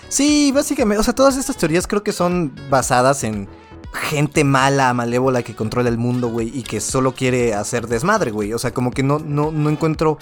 Sí, 0.09 0.51
básicamente, 0.53 0.99
o 0.99 1.03
sea, 1.03 1.15
todas 1.15 1.37
estas 1.37 1.57
teorías 1.57 1.87
creo 1.87 2.03
que 2.03 2.11
son 2.11 2.53
basadas 2.69 3.23
en 3.23 3.47
gente 3.93 4.43
mala, 4.43 4.93
malévola 4.93 5.43
que 5.43 5.55
controla 5.55 5.89
el 5.89 5.97
mundo, 5.97 6.27
güey, 6.29 6.51
y 6.53 6.63
que 6.63 6.81
solo 6.81 7.13
quiere 7.13 7.53
hacer 7.53 7.87
desmadre, 7.87 8.31
güey. 8.31 8.53
O 8.53 8.59
sea, 8.59 8.71
como 8.73 8.91
que 8.91 9.03
no, 9.03 9.19
no, 9.19 9.51
no 9.51 9.69
encuentro 9.69 10.17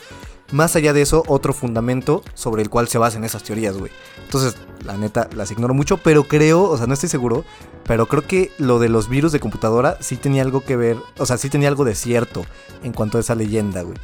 más 0.51 0.75
allá 0.75 0.93
de 0.93 1.01
eso 1.01 1.23
otro 1.27 1.53
fundamento 1.53 2.23
sobre 2.35 2.61
el 2.61 2.69
cual 2.69 2.87
se 2.87 2.97
basan 2.97 3.23
esas 3.23 3.43
teorías, 3.43 3.77
güey. 3.77 3.91
Entonces, 4.23 4.55
la 4.85 4.97
neta, 4.97 5.27
las 5.35 5.51
ignoro 5.51 5.73
mucho, 5.73 5.97
pero 5.97 6.25
creo, 6.27 6.63
o 6.63 6.77
sea, 6.77 6.87
no 6.87 6.93
estoy 6.93 7.09
seguro, 7.09 7.43
pero 7.85 8.07
creo 8.07 8.25
que 8.25 8.51
lo 8.57 8.79
de 8.79 8.89
los 8.89 9.09
virus 9.09 9.31
de 9.31 9.39
computadora 9.39 9.97
sí 9.99 10.15
tenía 10.15 10.43
algo 10.43 10.61
que 10.61 10.75
ver, 10.75 10.97
o 11.17 11.25
sea, 11.25 11.37
sí 11.37 11.49
tenía 11.49 11.69
algo 11.69 11.85
de 11.85 11.95
cierto 11.95 12.45
en 12.83 12.93
cuanto 12.93 13.17
a 13.17 13.21
esa 13.21 13.35
leyenda, 13.35 13.81
güey. 13.81 13.97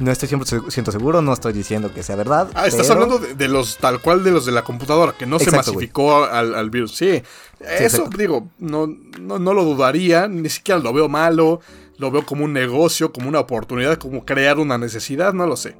No 0.00 0.10
estoy 0.10 0.28
100% 0.28 0.90
seguro, 0.90 1.22
no 1.22 1.32
estoy 1.32 1.52
diciendo 1.52 1.94
que 1.94 2.02
sea 2.02 2.16
verdad. 2.16 2.48
Ah, 2.54 2.66
estás 2.66 2.90
hablando 2.90 3.18
de, 3.18 3.48
los 3.48 3.76
tal 3.78 4.00
cual 4.00 4.24
de 4.24 4.32
los 4.32 4.44
de 4.44 4.50
la 4.50 4.62
computadora, 4.64 5.14
que 5.16 5.24
no 5.24 5.38
se 5.38 5.52
masificó 5.52 6.24
al, 6.24 6.68
virus. 6.70 6.96
Sí, 6.96 7.22
eso 7.60 8.08
digo, 8.16 8.48
no, 8.58 8.88
no, 9.20 9.38
no, 9.38 9.54
lo 9.54 9.62
dudaría, 9.62 10.26
ni 10.26 10.48
siquiera 10.48 10.80
lo 10.80 10.92
veo 10.92 11.08
malo, 11.08 11.60
lo 11.98 12.10
veo 12.10 12.26
como 12.26 12.44
un 12.44 12.52
negocio, 12.52 13.12
como 13.12 13.28
una 13.28 13.38
oportunidad, 13.38 13.96
como 13.96 14.24
crear 14.24 14.58
una 14.58 14.78
necesidad, 14.78 15.32
no 15.32 15.46
lo 15.46 15.56
sé. 15.56 15.76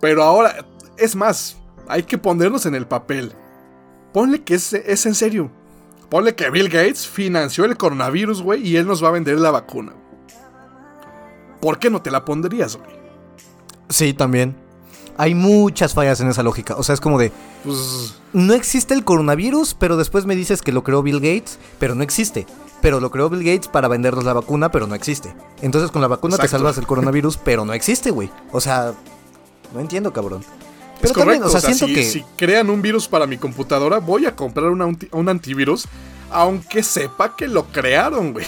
Pero 0.00 0.22
ahora, 0.22 0.64
es 0.96 1.16
más, 1.16 1.56
hay 1.88 2.04
que 2.04 2.18
ponernos 2.18 2.66
en 2.66 2.76
el 2.76 2.86
papel. 2.86 3.32
Ponle 4.12 4.44
que 4.44 4.54
es, 4.54 4.72
es 4.72 5.06
en 5.06 5.14
serio. 5.16 5.50
Ponle 6.08 6.36
que 6.36 6.50
Bill 6.50 6.68
Gates 6.68 7.08
financió 7.08 7.64
el 7.64 7.76
coronavirus, 7.76 8.42
güey, 8.42 8.64
y 8.64 8.76
él 8.76 8.86
nos 8.86 9.02
va 9.02 9.08
a 9.08 9.12
vender 9.12 9.40
la 9.40 9.50
vacuna. 9.50 9.92
¿Por 11.60 11.80
qué 11.80 11.90
no 11.90 12.00
te 12.00 12.12
la 12.12 12.24
pondrías, 12.24 12.76
güey? 12.76 13.03
Sí, 13.94 14.12
también. 14.12 14.56
Hay 15.16 15.36
muchas 15.36 15.94
fallas 15.94 16.20
en 16.20 16.28
esa 16.28 16.42
lógica. 16.42 16.74
O 16.74 16.82
sea, 16.82 16.94
es 16.94 17.00
como 17.00 17.16
de. 17.16 17.30
Pues, 17.62 18.16
no 18.32 18.52
existe 18.52 18.92
el 18.92 19.04
coronavirus, 19.04 19.74
pero 19.74 19.96
después 19.96 20.26
me 20.26 20.34
dices 20.34 20.62
que 20.62 20.72
lo 20.72 20.82
creó 20.82 21.00
Bill 21.00 21.20
Gates, 21.20 21.60
pero 21.78 21.94
no 21.94 22.02
existe. 22.02 22.44
Pero 22.82 22.98
lo 22.98 23.12
creó 23.12 23.30
Bill 23.30 23.44
Gates 23.44 23.68
para 23.68 23.86
vendernos 23.86 24.24
la 24.24 24.32
vacuna, 24.32 24.72
pero 24.72 24.88
no 24.88 24.96
existe. 24.96 25.32
Entonces 25.62 25.92
con 25.92 26.02
la 26.02 26.08
vacuna 26.08 26.36
te 26.38 26.48
salvas 26.48 26.76
el 26.76 26.88
coronavirus, 26.88 27.36
pero 27.36 27.64
no 27.64 27.72
existe, 27.72 28.10
güey. 28.10 28.32
O 28.50 28.60
sea, 28.60 28.94
no 29.72 29.78
entiendo, 29.78 30.12
cabrón. 30.12 30.44
Pero 31.00 31.14
también, 31.14 31.44
o 31.44 31.48
sea, 31.48 31.60
siento 31.60 31.86
que. 31.86 32.02
Si 32.02 32.24
crean 32.36 32.68
un 32.68 32.82
virus 32.82 33.06
para 33.06 33.28
mi 33.28 33.38
computadora, 33.38 34.00
voy 34.00 34.26
a 34.26 34.34
comprar 34.34 34.70
un 34.70 35.28
antivirus, 35.28 35.86
aunque 36.32 36.82
sepa 36.82 37.36
que 37.36 37.46
lo 37.46 37.66
crearon, 37.66 38.32
güey. 38.32 38.46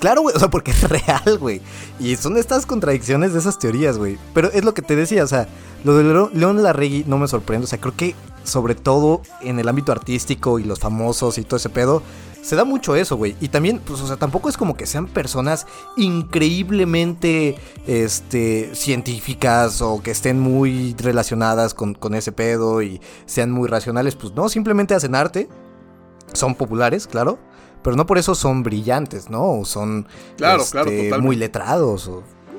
Claro, 0.00 0.22
güey, 0.22 0.36
o 0.36 0.38
sea, 0.38 0.48
porque 0.48 0.70
es 0.70 0.82
real, 0.88 1.38
güey. 1.38 1.60
Y 1.98 2.16
son 2.16 2.36
estas 2.36 2.66
contradicciones 2.66 3.32
de 3.32 3.40
esas 3.40 3.58
teorías, 3.58 3.98
güey. 3.98 4.18
Pero 4.34 4.50
es 4.52 4.64
lo 4.64 4.74
que 4.74 4.82
te 4.82 4.96
decía, 4.96 5.24
o 5.24 5.26
sea, 5.26 5.48
lo 5.84 5.96
de 5.96 6.30
León 6.32 6.62
Larregui 6.62 7.04
no 7.06 7.18
me 7.18 7.28
sorprende. 7.28 7.64
O 7.64 7.68
sea, 7.68 7.80
creo 7.80 7.96
que 7.96 8.14
sobre 8.44 8.74
todo 8.74 9.22
en 9.42 9.58
el 9.58 9.68
ámbito 9.68 9.92
artístico 9.92 10.58
y 10.58 10.64
los 10.64 10.80
famosos 10.80 11.38
y 11.38 11.42
todo 11.42 11.56
ese 11.56 11.68
pedo, 11.68 12.02
se 12.42 12.56
da 12.56 12.64
mucho 12.64 12.96
eso, 12.96 13.16
güey. 13.16 13.36
Y 13.40 13.48
también, 13.48 13.80
pues, 13.84 14.00
o 14.00 14.06
sea, 14.06 14.16
tampoco 14.16 14.48
es 14.48 14.56
como 14.56 14.76
que 14.76 14.86
sean 14.86 15.06
personas 15.06 15.66
increíblemente, 15.96 17.56
este, 17.86 18.74
científicas 18.74 19.82
o 19.82 20.02
que 20.02 20.12
estén 20.12 20.40
muy 20.40 20.94
relacionadas 20.98 21.74
con, 21.74 21.94
con 21.94 22.14
ese 22.14 22.32
pedo 22.32 22.80
y 22.82 23.00
sean 23.26 23.50
muy 23.50 23.68
racionales. 23.68 24.14
Pues 24.14 24.32
no, 24.34 24.48
simplemente 24.48 24.94
hacen 24.94 25.14
arte. 25.14 25.48
Son 26.32 26.54
populares, 26.54 27.06
claro. 27.06 27.38
Pero 27.82 27.96
no 27.96 28.06
por 28.06 28.18
eso 28.18 28.34
son 28.34 28.62
brillantes, 28.62 29.30
¿no? 29.30 29.60
O 29.60 29.64
son 29.64 30.06
claro, 30.36 30.64
claro, 30.70 30.90
este, 30.90 31.18
muy 31.18 31.36
letrados. 31.36 32.10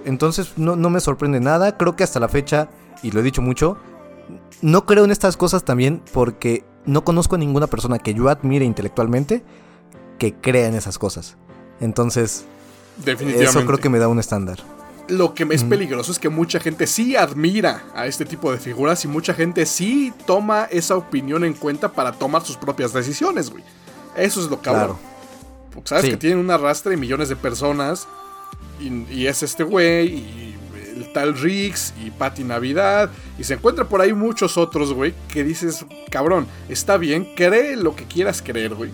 Entonces 0.06 0.54
no, 0.58 0.76
no 0.76 0.90
me 0.90 1.00
sorprende 1.00 1.40
nada. 1.40 1.78
Creo 1.78 1.96
que 1.96 2.04
hasta 2.04 2.20
la 2.20 2.30
fecha, 2.30 2.70
y 3.04 3.12
lo 3.12 3.20
he 3.20 3.24
dicho 3.24 3.42
mucho, 3.42 3.78
no 4.62 4.86
creo 4.86 5.06
en 5.06 5.12
estas 5.12 5.38
cosas 5.38 5.64
también 5.64 6.02
porque 6.14 6.64
no 6.86 7.04
conozco 7.04 7.36
a 7.36 7.38
ninguna 7.38 7.68
persona 7.68 8.00
que 8.00 8.14
yo 8.14 8.30
admire 8.30 8.66
intelectualmente 8.66 9.44
que 10.18 10.34
crea 10.34 10.68
en 10.68 10.76
esas 10.76 10.98
cosas. 10.98 11.38
Entonces, 11.80 12.46
eso 13.06 13.66
creo 13.66 13.78
que 13.78 13.90
me 13.90 14.00
da 14.00 14.08
un 14.08 14.20
estándar. 14.20 14.60
Lo 15.08 15.34
que 15.34 15.44
me 15.44 15.56
es 15.56 15.64
peligroso 15.64 16.12
es 16.12 16.20
que 16.20 16.30
mucha 16.30 16.60
gente 16.60 16.86
sí 16.86 17.16
admira 17.16 17.84
a 17.96 18.06
este 18.06 18.26
tipo 18.26 18.52
de 18.52 18.60
figuras 18.60 19.04
y 19.06 19.08
mucha 19.08 19.34
gente 19.34 19.66
sí 19.66 20.14
toma 20.28 20.66
esa 20.66 20.96
opinión 20.96 21.44
en 21.44 21.54
cuenta 21.54 21.92
para 21.92 22.12
tomar 22.12 22.44
sus 22.44 22.58
propias 22.58 22.94
decisiones, 22.94 23.50
güey. 23.50 23.64
Eso 24.16 24.40
es 24.40 24.50
lo 24.50 24.62
cabrón. 24.62 24.98
Claro. 24.98 25.09
Porque 25.74 25.90
sabes 25.90 26.10
que 26.10 26.18
tienen 26.18 26.40
un 26.40 26.52
arrastre 26.52 26.92
de 26.92 26.98
millones 26.98 27.30
de 27.30 27.36
personas 27.36 28.08
y, 28.80 29.06
y 29.14 29.28
es 29.28 29.44
este 29.44 29.64
güey 29.64 30.08
y 30.08 30.56
el 31.00 31.14
tal 31.14 31.38
Rix 31.38 31.94
y 32.04 32.12
Patty 32.12 32.44
Navidad. 32.44 33.10
Y 33.38 33.44
se 33.44 33.56
encuentra 33.56 33.86
por 33.86 34.02
ahí 34.02 34.14
muchos 34.14 34.58
otros, 34.58 34.94
güey, 34.94 35.14
que 35.32 35.44
dices, 35.44 35.86
cabrón, 36.10 36.48
está 36.68 36.98
bien, 36.98 37.34
cree 37.36 37.76
lo 37.76 37.96
que 37.96 38.06
quieras 38.06 38.42
creer, 38.42 38.76
güey. 38.76 38.92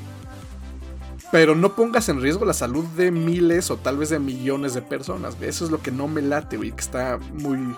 Pero 1.31 1.55
no 1.55 1.75
pongas 1.75 2.07
en 2.09 2.21
riesgo 2.21 2.45
la 2.45 2.53
salud 2.53 2.85
de 2.95 3.11
miles 3.11 3.71
o 3.71 3.77
tal 3.77 3.97
vez 3.97 4.09
de 4.09 4.19
millones 4.19 4.73
de 4.73 4.81
personas. 4.81 5.35
Eso 5.41 5.65
es 5.65 5.71
lo 5.71 5.81
que 5.81 5.91
no 5.91 6.07
me 6.07 6.21
late, 6.21 6.57
güey, 6.57 6.71
que 6.71 6.81
está 6.81 7.19
muy... 7.33 7.75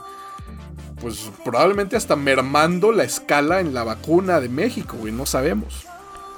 Pues 1.01 1.31
probablemente 1.45 1.95
hasta 1.95 2.15
mermando 2.15 2.91
la 2.91 3.03
escala 3.03 3.59
en 3.59 3.73
la 3.73 3.83
vacuna 3.83 4.39
de 4.39 4.49
México, 4.49 4.97
güey, 4.97 5.13
no 5.13 5.25
sabemos. 5.25 5.85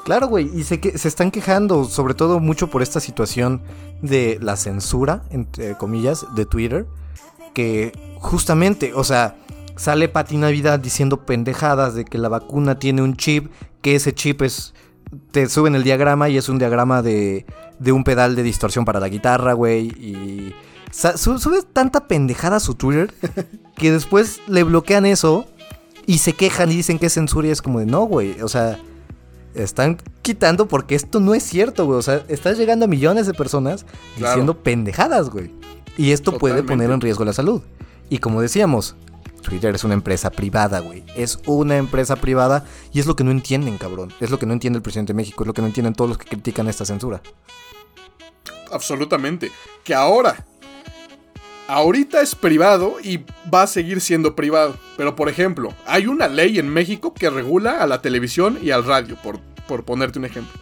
Claro, 0.10 0.28
güey, 0.28 0.50
y 0.56 0.64
se, 0.64 0.80
que, 0.80 0.98
se 0.98 1.08
están 1.08 1.30
quejando, 1.30 1.84
sobre 1.84 2.16
todo 2.16 2.40
mucho 2.40 2.72
por 2.72 2.82
esta 2.82 3.00
situación 3.00 3.62
de 4.02 4.40
la 4.42 4.56
censura, 4.56 5.22
entre 5.30 5.78
comillas, 5.78 6.26
de 6.34 6.48
Twitter 6.48 6.88
que 7.54 7.92
justamente, 8.18 8.96
o 8.96 9.04
sea, 9.04 9.36
sale 9.76 10.10
Pati 10.10 10.38
Navidad 10.38 10.80
diciendo 10.80 11.28
pendejadas 11.28 11.94
de 11.94 12.06
que 12.06 12.18
la 12.18 12.28
vacuna 12.28 12.80
tiene 12.80 13.04
un 13.04 13.18
chip, 13.18 13.52
que 13.84 13.94
ese 13.94 14.12
chip 14.16 14.42
es 14.42 14.74
te 15.30 15.48
suben 15.48 15.76
el 15.76 15.84
diagrama 15.84 16.28
y 16.28 16.38
es 16.38 16.50
un 16.50 16.58
diagrama 16.58 17.04
de, 17.04 17.46
de 17.78 17.92
un 17.92 18.04
pedal 18.04 18.36
de 18.36 18.42
distorsión 18.42 18.86
para 18.86 19.00
la 19.00 19.10
guitarra, 19.10 19.54
güey. 19.54 19.90
Y 19.90 20.56
sube 20.92 21.62
tanta 21.72 22.08
pendejada 22.08 22.56
a 22.56 22.60
su 22.60 22.74
Twitter 22.74 23.14
que 23.76 23.92
después 23.92 24.42
le 24.48 24.64
bloquean 24.64 25.06
eso 25.06 25.46
y 26.08 26.18
se 26.18 26.34
quejan 26.34 26.72
y 26.72 26.78
dicen 26.78 26.98
que 26.98 27.06
es 27.06 27.14
censura 27.14 27.48
y 27.48 27.52
es 27.52 27.62
como 27.62 27.78
de 27.78 27.86
no, 27.86 28.06
güey. 28.06 28.42
O 28.42 28.48
sea, 28.48 28.80
están 29.54 29.98
quitando 30.22 30.68
porque 30.68 30.96
esto 30.96 31.20
no 31.20 31.34
es 31.34 31.44
cierto, 31.44 31.86
güey. 31.86 32.00
O 32.00 32.02
sea, 32.02 32.24
estás 32.28 32.58
llegando 32.58 32.86
a 32.86 32.88
millones 32.88 33.28
de 33.28 33.34
personas 33.34 33.86
diciendo 34.18 34.62
pendejadas, 34.62 35.30
güey. 35.30 35.52
Y 35.98 36.12
esto 36.12 36.38
puede 36.38 36.64
poner 36.64 36.92
en 36.92 37.02
riesgo 37.02 37.26
la 37.26 37.34
salud. 37.34 37.62
Y 38.10 38.20
como 38.20 38.42
decíamos, 38.42 38.96
Twitter 39.42 39.76
es 39.76 39.84
una 39.84 39.94
empresa 39.94 40.30
privada, 40.32 40.80
güey. 40.80 41.04
Es 41.16 41.40
una 41.46 41.78
empresa 41.78 42.16
privada 42.16 42.66
y 42.94 43.00
es 43.00 43.06
lo 43.06 43.16
que 43.16 43.24
no 43.24 43.32
entienden, 43.32 43.78
cabrón. 43.78 44.14
Es 44.20 44.30
lo 44.30 44.40
que 44.40 44.46
no 44.46 44.54
entiende 44.54 44.78
el 44.78 44.84
presidente 44.84 45.14
de 45.14 45.18
México, 45.18 45.44
es 45.44 45.48
lo 45.48 45.54
que 45.54 45.62
no 45.62 45.68
entienden 45.68 45.94
todos 45.94 46.10
los 46.10 46.18
que 46.18 46.28
critican 46.28 46.68
esta 46.68 46.86
censura. 46.86 47.22
Absolutamente. 48.72 49.52
Que 49.84 49.94
ahora, 49.94 50.46
ahorita 51.70 52.22
es 52.22 52.34
privado 52.34 52.98
y 53.02 53.24
va 53.54 53.62
a 53.62 53.68
seguir 53.68 54.02
siendo 54.02 54.36
privado. 54.36 54.76
Pero 54.98 55.16
por 55.16 55.30
ejemplo, 55.30 55.74
hay 55.86 56.08
una 56.08 56.28
ley 56.28 56.58
en 56.58 56.68
México 56.68 57.14
que 57.14 57.30
regula 57.30 57.82
a 57.82 57.88
la 57.88 58.02
televisión 58.02 58.58
y 58.62 58.72
al 58.72 58.84
radio, 58.84 59.16
por, 59.22 59.40
por 59.68 59.86
ponerte 59.86 60.18
un 60.18 60.26
ejemplo. 60.26 60.60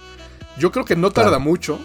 Yo 0.57 0.71
creo 0.71 0.83
que 0.83 0.97
no 0.97 1.11
tarda 1.11 1.39
mucho 1.39 1.79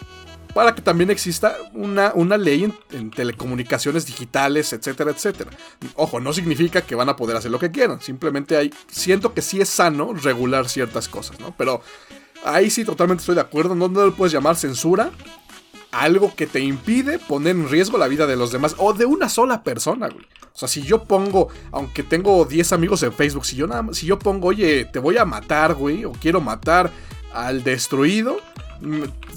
para 0.55 0.75
que 0.75 0.83
también 0.83 1.11
exista 1.11 1.57
una, 1.73 2.13
una 2.15 2.37
ley 2.37 2.71
en, 2.91 3.11
telecomunicaciones 3.11 4.07
digitales, 4.07 4.73
etcétera, 4.73 5.13
etcétera. 5.13 5.51
Ojo, 5.95 6.19
no 6.19 6.33
significa 6.33 6.83
que 6.83 6.95
van 6.95 7.09
a 7.09 7.17
poder 7.17 7.37
hacer 7.37 7.51
lo 7.51 7.59
que 7.59 7.71
quieran, 7.71 8.01
simplemente 8.03 8.57
hay, 8.57 8.75
siento 8.91 9.33
que 9.33 9.41
sí 9.41 9.61
es 9.61 9.69
sano 9.69 10.13
regular 10.15 10.69
ciertas 10.69 11.09
cosas, 11.09 11.41
¿no? 11.41 11.55
Pero 11.57 11.81
ahí 12.45 12.71
sí 12.71 12.85
totalmente 12.85 13.23
estoy 13.23 13.37
de 13.37 13.41
acuerdo, 13.41 13.75
no, 13.75 13.89
no 13.89 14.05
lo 14.05 14.15
puedes 14.15 14.33
llamar 14.33 14.57
censura, 14.57 15.11
algo 15.93 16.35
que 16.35 16.47
te 16.47 16.61
impide 16.61 17.19
poner 17.19 17.55
en 17.55 17.69
riesgo 17.69 17.99
la 17.99 18.09
vida 18.09 18.27
de 18.27 18.37
los 18.37 18.51
demás 18.51 18.75
o 18.79 18.93
de 18.95 19.05
una 19.05 19.29
sola 19.29 19.63
persona, 19.63 20.09
güey. 20.09 20.25
O 20.55 20.59
sea, 20.59 20.69
si 20.69 20.83
yo 20.83 21.05
pongo, 21.05 21.49
aunque 21.71 22.03
tengo 22.03 22.45
10 22.45 22.73
amigos 22.73 23.03
en 23.03 23.13
Facebook, 23.13 23.47
si 23.47 23.57
yo 23.57 23.67
nada 23.67 23.85
si 23.93 24.07
yo 24.07 24.19
pongo, 24.19 24.49
oye, 24.49 24.87
te 24.87 24.99
voy 24.99 25.19
a 25.19 25.25
matar, 25.25 25.75
güey, 25.75 26.05
o 26.05 26.13
quiero 26.13 26.41
matar 26.41 26.91
al 27.33 27.63
destruido, 27.63 28.39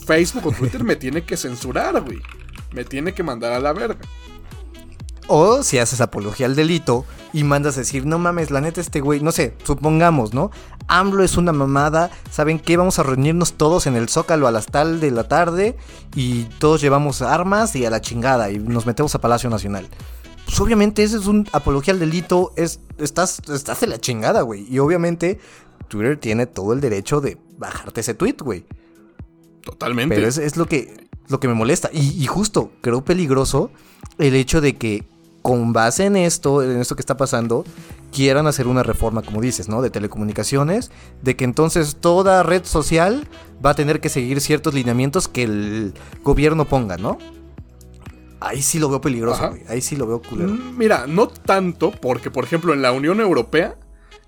Facebook 0.06 0.48
o 0.48 0.52
Twitter 0.52 0.84
me 0.84 0.96
tiene 0.96 1.24
que 1.24 1.38
censurar, 1.38 2.02
güey. 2.02 2.22
Me 2.72 2.84
tiene 2.84 3.14
que 3.14 3.24
mandar 3.24 3.54
a 3.54 3.60
la 3.60 3.72
verga. 3.72 4.00
O 5.28 5.64
si 5.64 5.80
haces 5.80 6.02
apología 6.02 6.46
al 6.46 6.56
delito 6.56 7.06
y 7.34 7.44
mandas 7.44 7.78
a 7.78 7.82
decir, 7.82 8.06
no 8.06 8.20
mames, 8.20 8.52
la 8.52 8.62
neta 8.62 8.80
este 8.80 9.02
güey, 9.02 9.20
no 9.20 9.32
sé, 9.32 9.56
supongamos, 9.64 10.34
¿no? 10.34 10.52
AMLO 10.88 11.24
es 11.24 11.36
una 11.38 11.52
mamada, 11.52 12.12
¿saben 12.32 12.60
qué? 12.60 12.78
Vamos 12.78 13.00
a 13.00 13.04
reunirnos 13.04 13.54
todos 13.54 13.88
en 13.88 13.96
el 13.96 14.08
Zócalo 14.08 14.48
a 14.48 14.52
las 14.52 14.68
tal 14.68 15.00
de 15.00 15.12
la 15.12 15.28
tarde 15.28 15.76
y 16.16 16.44
todos 16.60 16.82
llevamos 16.82 17.22
armas 17.22 17.76
y 17.76 17.86
a 17.86 17.90
la 17.90 18.02
chingada 18.02 18.52
y 18.52 18.60
nos 18.60 18.86
metemos 18.86 19.16
a 19.16 19.22
Palacio 19.22 19.50
Nacional. 19.50 19.88
Pues 20.46 20.60
obviamente 20.60 21.04
ese 21.04 21.18
es 21.18 21.26
un 21.26 21.48
apología 21.52 21.94
al 21.94 22.00
delito, 22.00 22.54
es, 22.56 22.80
estás, 23.00 23.42
estás 23.50 23.80
de 23.82 23.88
la 23.88 23.98
chingada, 23.98 24.42
güey. 24.42 24.72
Y 24.72 24.78
obviamente 24.80 25.40
Twitter 25.88 26.18
tiene 26.18 26.46
todo 26.46 26.74
el 26.74 26.82
derecho 26.82 27.20
de 27.20 27.38
bajarte 27.58 28.02
ese 28.02 28.14
tweet, 28.14 28.38
güey. 28.40 28.66
Totalmente. 29.64 30.16
Pero 30.16 30.28
es, 30.28 30.58
lo, 30.58 30.68
que, 30.68 31.08
lo 31.28 31.40
que 31.40 31.48
me 31.48 31.56
molesta. 31.56 31.90
Y, 31.92 32.24
justo, 32.28 32.72
creo 32.82 33.04
peligroso 33.04 33.72
el 34.20 34.36
hecho 34.36 34.62
de 34.62 34.78
que 34.78 35.04
con 35.46 35.74
base 35.74 36.06
en 36.06 36.16
esto, 36.16 36.64
en 36.64 36.82
esto 36.82 36.96
que 36.96 37.04
está 37.04 37.18
pasando, 37.18 37.66
quieran 38.12 38.48
hacer 38.48 38.66
una 38.66 38.82
reforma, 38.82 39.22
como 39.22 39.42
dices, 39.42 39.70
¿no? 39.70 39.84
De 39.84 39.92
telecomunicaciones, 39.92 40.90
de 41.22 41.36
que 41.36 41.44
entonces 41.44 41.98
toda 41.98 42.42
red 42.42 42.66
social 42.66 43.28
va 43.64 43.70
a 43.70 43.74
tener 43.76 44.02
que 44.02 44.10
seguir 44.10 44.42
ciertos 44.42 44.74
lineamientos 44.74 45.28
que 45.28 45.44
el 45.44 45.94
gobierno 46.24 46.66
ponga, 46.66 46.98
¿no? 46.98 47.20
Ahí 48.40 48.64
sí 48.64 48.80
lo 48.80 48.90
veo 48.90 49.02
peligroso, 49.02 49.50
güey. 49.50 49.62
Ahí 49.70 49.82
sí 49.82 49.96
lo 49.96 50.08
veo 50.08 50.20
culero. 50.20 50.50
Mm, 50.50 50.80
mira, 50.80 51.06
no 51.06 51.28
tanto, 51.28 51.92
porque 51.92 52.32
por 52.32 52.46
ejemplo 52.46 52.74
en 52.74 52.82
la 52.82 52.92
Unión 52.92 53.20
Europea 53.20 53.76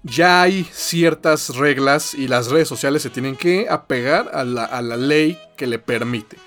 ya 0.03 0.43
hay 0.43 0.67
ciertas 0.71 1.55
reglas 1.55 2.13
y 2.13 2.27
las 2.27 2.51
redes 2.51 2.67
sociales 2.67 3.01
se 3.01 3.09
tienen 3.09 3.35
que 3.35 3.67
apegar 3.67 4.29
a 4.35 4.43
la, 4.43 4.97
ley 4.97 5.39
que 5.57 5.65
le 5.65 5.79
permite. 5.79 6.37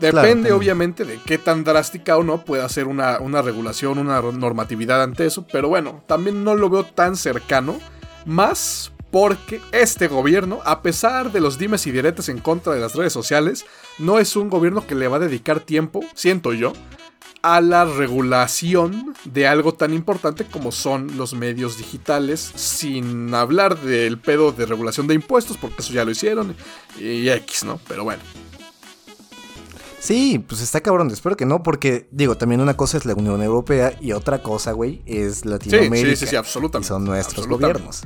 Depende 0.00 0.52
obviamente 0.52 1.04
de 1.04 1.18
qué 1.24 1.38
tan 1.38 1.64
drástica 1.64 2.16
o 2.16 2.22
no 2.22 2.44
pueda 2.44 2.68
ser 2.68 2.86
una, 2.86 3.18
una, 3.20 3.42
regulación, 3.42 3.98
una 3.98 4.20
normatividad 4.20 5.02
ante 5.02 5.26
eso, 5.26 5.46
pero 5.50 5.68
bueno, 5.68 6.02
también 6.06 6.44
no 6.44 6.54
lo 6.54 6.68
veo 6.68 6.84
tan 6.84 7.16
cercano, 7.16 7.78
más 8.26 8.92
porque 9.10 9.60
este 9.70 10.08
gobierno, 10.08 10.60
a 10.64 10.82
pesar 10.82 11.30
de 11.30 11.40
los 11.40 11.56
dimes 11.56 11.86
y 11.86 11.92
diretes 11.92 12.28
en 12.28 12.40
contra 12.40 12.74
de 12.74 12.80
las 12.80 12.96
redes 12.96 13.12
sociales, 13.12 13.64
no 13.98 14.18
es 14.18 14.34
un 14.34 14.50
gobierno 14.50 14.86
que 14.86 14.96
le 14.96 15.06
va 15.06 15.18
a 15.18 15.20
dedicar 15.20 15.60
tiempo, 15.60 16.00
siento 16.14 16.52
yo, 16.52 16.72
a 17.44 17.60
la 17.60 17.84
regulación 17.84 19.14
de 19.24 19.46
algo 19.46 19.74
tan 19.74 19.92
importante 19.94 20.46
como 20.46 20.72
son 20.72 21.16
los 21.16 21.34
medios 21.34 21.78
digitales, 21.78 22.40
sin 22.56 23.32
hablar 23.34 23.78
del 23.78 24.18
pedo 24.18 24.50
de 24.50 24.66
regulación 24.66 25.06
de 25.06 25.14
impuestos, 25.14 25.58
porque 25.58 25.82
eso 25.82 25.92
ya 25.92 26.04
lo 26.04 26.10
hicieron, 26.10 26.56
y 26.98 27.28
X, 27.28 27.64
¿no? 27.64 27.78
Pero 27.86 28.02
bueno. 28.02 28.22
Sí, 30.04 30.38
pues 30.38 30.60
está 30.60 30.82
cabrón, 30.82 31.10
espero 31.10 31.34
que 31.34 31.46
no, 31.46 31.62
porque 31.62 32.08
digo, 32.10 32.36
también 32.36 32.60
una 32.60 32.76
cosa 32.76 32.98
es 32.98 33.06
la 33.06 33.14
Unión 33.14 33.42
Europea 33.42 33.96
y 34.02 34.12
otra 34.12 34.42
cosa, 34.42 34.72
güey, 34.72 35.00
es 35.06 35.46
Latinoamérica. 35.46 36.10
Sí, 36.10 36.16
sí, 36.16 36.26
sí, 36.26 36.36
absolutamente. 36.36 36.84
Y 36.84 36.88
son 36.88 37.04
nuestros 37.06 37.46
gobiernos. 37.46 38.02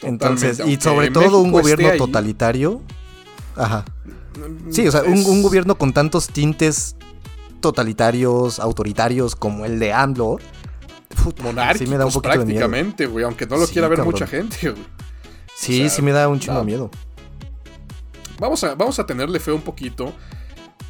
Entonces, 0.00 0.62
y 0.64 0.76
sobre 0.76 1.10
todo 1.10 1.40
un 1.40 1.52
gobierno 1.52 1.90
totalitario. 1.98 2.80
Ajá. 3.54 3.84
Sí, 4.70 4.88
o 4.88 4.90
sea, 4.90 5.02
un, 5.02 5.22
un, 5.26 5.42
gobierno 5.42 5.74
con 5.74 5.92
tantos 5.92 6.28
tintes 6.28 6.96
totalitarios, 7.60 8.58
autoritarios 8.58 9.36
como 9.36 9.66
el 9.66 9.78
de 9.78 9.92
AMLO. 9.92 10.38
Monárquicos, 11.42 11.86
sí 11.86 11.86
me 11.86 11.98
da 11.98 12.06
un 12.06 12.12
poquito 12.14 12.32
prácticamente, 12.32 13.04
güey, 13.04 13.26
aunque 13.26 13.44
no 13.44 13.58
lo 13.58 13.66
quiera 13.66 13.88
ver 13.88 14.02
mucha 14.04 14.26
gente, 14.26 14.70
güey. 14.70 14.82
Sí, 15.54 15.90
sí 15.90 16.00
me 16.00 16.12
da 16.12 16.28
un 16.28 16.40
chingo 16.40 16.60
de 16.60 16.64
miedo. 16.64 16.90
Vamos 18.40 18.64
a, 18.64 18.74
vamos 18.74 18.98
a 18.98 19.04
tenerle 19.04 19.38
fe 19.38 19.52
un 19.52 19.60
poquito. 19.60 20.14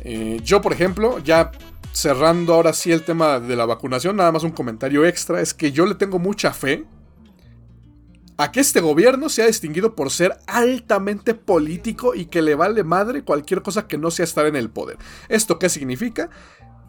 Eh, 0.04 0.40
yo, 0.44 0.60
por 0.60 0.72
ejemplo, 0.72 1.18
ya 1.18 1.50
cerrando 1.92 2.54
ahora 2.54 2.72
sí 2.72 2.92
el 2.92 3.02
tema 3.02 3.40
de 3.40 3.56
la 3.56 3.66
vacunación, 3.66 4.16
nada 4.16 4.32
más 4.32 4.44
un 4.44 4.50
comentario 4.50 5.04
extra, 5.06 5.40
es 5.40 5.54
que 5.54 5.72
yo 5.72 5.86
le 5.86 5.94
tengo 5.94 6.18
mucha 6.18 6.52
fe 6.52 6.84
a 8.36 8.50
que 8.50 8.60
este 8.60 8.80
gobierno 8.80 9.28
se 9.28 9.42
ha 9.42 9.46
distinguido 9.46 9.94
por 9.94 10.10
ser 10.10 10.36
altamente 10.46 11.34
político 11.34 12.14
y 12.14 12.26
que 12.26 12.42
le 12.42 12.54
vale 12.54 12.82
madre 12.82 13.22
cualquier 13.22 13.62
cosa 13.62 13.86
que 13.86 13.96
no 13.96 14.10
sea 14.10 14.24
estar 14.24 14.46
en 14.46 14.56
el 14.56 14.70
poder. 14.70 14.98
¿Esto 15.28 15.58
qué 15.58 15.68
significa? 15.68 16.30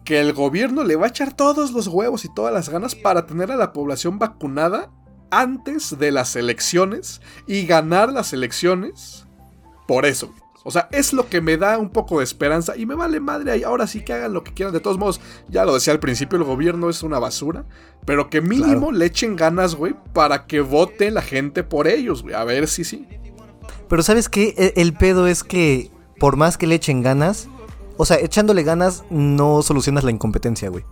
Que 0.04 0.20
el 0.20 0.32
gobierno 0.32 0.84
le 0.84 0.96
va 0.96 1.06
a 1.06 1.10
echar 1.10 1.34
todos 1.34 1.72
los 1.72 1.86
huevos 1.86 2.24
y 2.24 2.34
todas 2.34 2.52
las 2.52 2.68
ganas 2.68 2.94
para 2.94 3.26
tener 3.26 3.52
a 3.52 3.56
la 3.56 3.72
población 3.72 4.18
vacunada 4.18 4.90
antes 5.30 5.98
de 5.98 6.10
las 6.10 6.36
elecciones 6.36 7.20
y 7.46 7.66
ganar 7.66 8.12
las 8.12 8.32
elecciones 8.32 9.26
por 9.86 10.04
eso. 10.04 10.34
O 10.66 10.72
sea, 10.72 10.88
es 10.90 11.12
lo 11.12 11.28
que 11.28 11.40
me 11.40 11.56
da 11.56 11.78
un 11.78 11.90
poco 11.90 12.18
de 12.18 12.24
esperanza 12.24 12.76
y 12.76 12.86
me 12.86 12.96
vale 12.96 13.20
madre 13.20 13.52
ahí. 13.52 13.62
Ahora 13.62 13.86
sí 13.86 14.00
que 14.00 14.12
hagan 14.12 14.32
lo 14.32 14.42
que 14.42 14.52
quieran. 14.52 14.74
De 14.74 14.80
todos 14.80 14.98
modos, 14.98 15.20
ya 15.48 15.64
lo 15.64 15.72
decía 15.72 15.92
al 15.92 16.00
principio, 16.00 16.36
el 16.36 16.42
gobierno 16.42 16.90
es 16.90 17.04
una 17.04 17.20
basura. 17.20 17.64
Pero 18.04 18.30
que 18.30 18.40
mínimo 18.40 18.90
le 18.90 19.06
echen 19.06 19.36
ganas, 19.36 19.76
güey, 19.76 19.94
para 20.12 20.48
que 20.48 20.60
vote 20.60 21.12
la 21.12 21.22
gente 21.22 21.62
por 21.62 21.86
ellos, 21.86 22.24
güey. 22.24 22.34
A 22.34 22.42
ver 22.42 22.66
si 22.66 22.82
sí. 22.82 23.06
Pero 23.88 24.02
¿sabes 24.02 24.28
qué? 24.28 24.54
E, 24.58 24.80
el, 24.80 24.92
pedo 24.92 25.28
es 25.28 25.44
que 25.44 25.92
por 26.18 26.36
más 26.36 26.58
que 26.58 26.66
le 26.66 26.74
echen 26.74 27.00
ganas, 27.00 27.46
o 27.96 28.04
sea, 28.04 28.18
echándole 28.18 28.64
ganas 28.64 29.04
no 29.08 29.62
solucionas 29.62 30.02
la 30.02 30.10
incompetencia, 30.10 30.68
güey. 30.68 30.82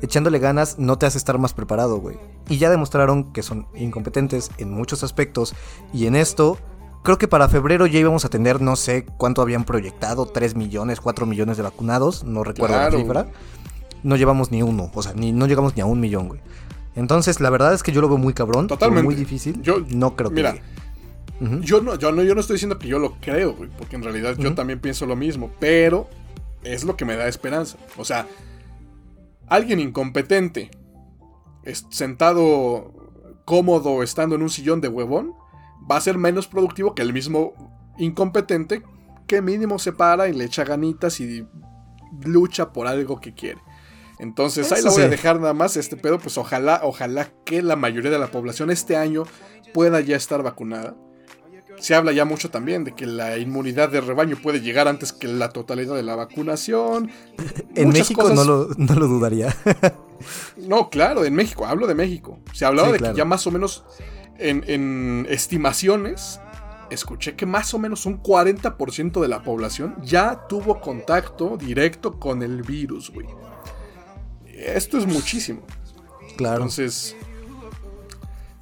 Echándole 0.00 0.38
ganas 0.38 0.78
no 0.78 0.96
te 0.96 1.06
hace 1.06 1.18
estar 1.18 1.38
más 1.38 1.54
preparado, 1.54 1.96
güey. 1.98 2.18
Y 2.48 2.58
ya 2.58 2.70
demostraron 2.70 3.32
que 3.32 3.42
son 3.42 3.66
incompetentes 3.74 4.52
en 4.58 4.70
muchos 4.70 5.02
aspectos. 5.02 5.56
Y 5.92 6.06
en 6.06 6.14
esto 6.14 6.56
Creo 7.04 7.18
que 7.18 7.28
para 7.28 7.50
febrero 7.50 7.86
ya 7.86 7.98
íbamos 7.98 8.24
a 8.24 8.30
tener, 8.30 8.62
no 8.62 8.76
sé 8.76 9.04
cuánto 9.18 9.42
habían 9.42 9.64
proyectado, 9.64 10.24
3 10.24 10.56
millones, 10.56 11.02
4 11.02 11.26
millones 11.26 11.58
de 11.58 11.62
vacunados, 11.62 12.24
no 12.24 12.42
recuerdo 12.44 12.76
la 12.76 12.90
cifra. 12.90 13.26
No 14.02 14.16
llevamos 14.16 14.50
ni 14.50 14.62
uno, 14.62 14.90
o 14.94 15.02
sea, 15.02 15.12
ni, 15.12 15.30
no 15.30 15.46
llegamos 15.46 15.76
ni 15.76 15.82
a 15.82 15.86
un 15.86 16.00
millón, 16.00 16.28
güey. 16.28 16.40
Entonces, 16.96 17.40
la 17.40 17.50
verdad 17.50 17.74
es 17.74 17.82
que 17.82 17.92
yo 17.92 18.00
lo 18.00 18.08
veo 18.08 18.16
muy 18.16 18.32
cabrón, 18.32 18.68
Totalmente. 18.68 19.04
muy 19.04 19.14
difícil. 19.14 19.60
Yo 19.60 19.84
no 19.90 20.16
creo 20.16 20.30
mira, 20.30 20.56
Yo 21.60 21.82
no, 21.82 21.96
yo 21.96 22.10
no, 22.10 22.22
yo 22.22 22.34
no 22.34 22.40
estoy 22.40 22.54
diciendo 22.54 22.78
que 22.78 22.88
yo 22.88 22.98
lo 22.98 23.20
creo, 23.20 23.52
güey, 23.52 23.68
porque 23.76 23.96
en 23.96 24.02
realidad 24.02 24.36
yo 24.38 24.54
también 24.54 24.80
pienso 24.80 25.04
lo 25.04 25.14
mismo, 25.14 25.50
pero 25.60 26.08
es 26.62 26.84
lo 26.84 26.96
que 26.96 27.04
me 27.04 27.16
da 27.16 27.28
esperanza. 27.28 27.76
O 27.98 28.06
sea, 28.06 28.26
alguien 29.46 29.78
incompetente, 29.78 30.70
sentado 31.90 32.92
cómodo, 33.44 34.02
estando 34.02 34.36
en 34.36 34.42
un 34.42 34.48
sillón 34.48 34.80
de 34.80 34.88
huevón, 34.88 35.34
va 35.90 35.96
a 35.96 36.00
ser 36.00 36.18
menos 36.18 36.46
productivo 36.46 36.94
que 36.94 37.02
el 37.02 37.12
mismo 37.12 37.54
incompetente 37.98 38.82
que 39.26 39.42
mínimo 39.42 39.78
se 39.78 39.92
para 39.92 40.28
y 40.28 40.32
le 40.32 40.44
echa 40.44 40.64
ganitas 40.64 41.20
y 41.20 41.46
lucha 42.24 42.72
por 42.72 42.86
algo 42.86 43.20
que 43.20 43.34
quiere. 43.34 43.60
Entonces 44.18 44.70
ahí 44.70 44.82
lo 44.82 44.92
voy 44.92 45.02
a 45.02 45.08
dejar 45.08 45.40
nada 45.40 45.54
más 45.54 45.76
este 45.76 45.96
pedo, 45.96 46.18
pues 46.18 46.38
ojalá, 46.38 46.80
ojalá 46.84 47.30
que 47.44 47.62
la 47.62 47.76
mayoría 47.76 48.10
de 48.10 48.18
la 48.18 48.28
población 48.28 48.70
este 48.70 48.96
año 48.96 49.24
pueda 49.72 50.00
ya 50.00 50.16
estar 50.16 50.42
vacunada. 50.42 50.94
Se 51.80 51.96
habla 51.96 52.12
ya 52.12 52.24
mucho 52.24 52.50
también 52.50 52.84
de 52.84 52.94
que 52.94 53.04
la 53.04 53.36
inmunidad 53.36 53.88
de 53.88 54.00
rebaño 54.00 54.36
puede 54.40 54.60
llegar 54.60 54.86
antes 54.86 55.12
que 55.12 55.26
la 55.26 55.48
totalidad 55.48 55.96
de 55.96 56.04
la 56.04 56.14
vacunación. 56.14 57.10
En 57.74 57.88
México 57.88 58.30
no, 58.32 58.44
lo, 58.44 59.08
dudaría. 59.08 59.52
no, 60.56 60.88
claro, 60.90 61.24
en 61.24 61.34
México, 61.34 61.66
hablo 61.66 61.88
de 61.88 61.96
México. 61.96 62.38
Se 62.52 62.64
hablaba 62.64 62.92
de 62.92 63.00
que 63.00 63.14
ya 63.14 63.24
más 63.24 63.44
o 63.48 63.50
menos 63.50 63.84
en, 64.38 65.26
estimaciones, 65.28 66.40
escuché 66.90 67.34
que 67.34 67.46
más 67.46 67.74
o 67.74 67.78
menos 67.78 68.06
un 68.06 68.22
40% 68.22 69.20
de 69.20 69.28
la 69.28 69.42
población 69.42 69.96
ya 70.02 70.46
tuvo 70.48 70.80
contacto 70.80 71.56
directo 71.56 72.18
con 72.18 72.42
el 72.42 72.62
virus, 72.62 73.10
güey. 73.10 73.26
Esto 74.46 74.98
es 74.98 75.06
muchísimo. 75.06 75.60
Claro. 76.36 76.56
Entonces. 76.56 77.16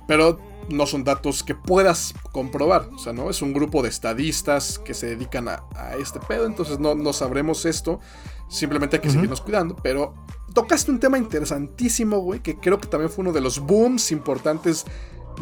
Pero 0.06 0.38
no 0.68 0.86
son 0.86 1.04
datos 1.04 1.42
que 1.42 1.54
puedas 1.54 2.14
comprobar. 2.32 2.88
O 2.94 2.98
sea, 2.98 3.12
¿no? 3.12 3.30
Es 3.30 3.42
un 3.42 3.52
grupo 3.52 3.82
de 3.82 3.88
estadistas 3.88 4.78
que 4.78 4.94
se 4.94 5.06
dedican 5.06 5.48
a, 5.48 5.62
este 5.98 6.20
pedo. 6.20 6.46
Entonces 6.46 6.78
no, 6.78 6.94
no, 6.94 7.12
sabremos 7.12 7.64
esto. 7.66 8.00
Simplemente 8.48 8.96
hay 8.96 9.02
que 9.02 9.10
seguirnos 9.10 9.40
cuidando. 9.40 9.76
Pero 9.76 10.14
tocaste 10.54 10.90
un 10.90 11.00
tema 11.00 11.18
interesantísimo, 11.18 12.18
güey. 12.18 12.40
Que 12.40 12.58
creo 12.58 12.80
que 12.80 12.88
también 12.88 13.10
fue 13.10 13.22
uno 13.22 13.32
de 13.32 13.40
los 13.40 13.58
booms 13.60 14.12
importantes 14.12 14.84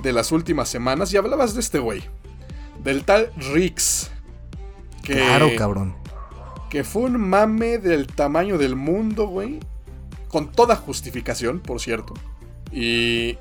de 0.02 0.12
las 0.12 0.32
últimas 0.32 0.68
semanas 0.68 1.12
y 1.12 1.16
hablabas 1.16 1.54
de 1.54 1.60
este 1.60 1.78
güey, 1.78 2.02
del 2.82 3.04
tal 3.04 3.32
Rix. 3.52 4.10
claro, 5.02 5.48
cabrón. 5.56 5.96
Que 6.68 6.84
fue 6.84 7.02
un 7.02 7.18
mame 7.18 7.78
del 7.78 8.06
tamaño 8.06 8.56
del 8.56 8.76
mundo, 8.76 9.26
güey. 9.26 9.58
Con 10.28 10.52
toda 10.52 10.76
justificación, 10.76 11.58
por 11.58 11.80
cierto. 11.80 12.14
Y 12.70 13.36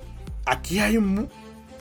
aquí 0.45 0.79
hay 0.79 0.97
un... 0.97 1.29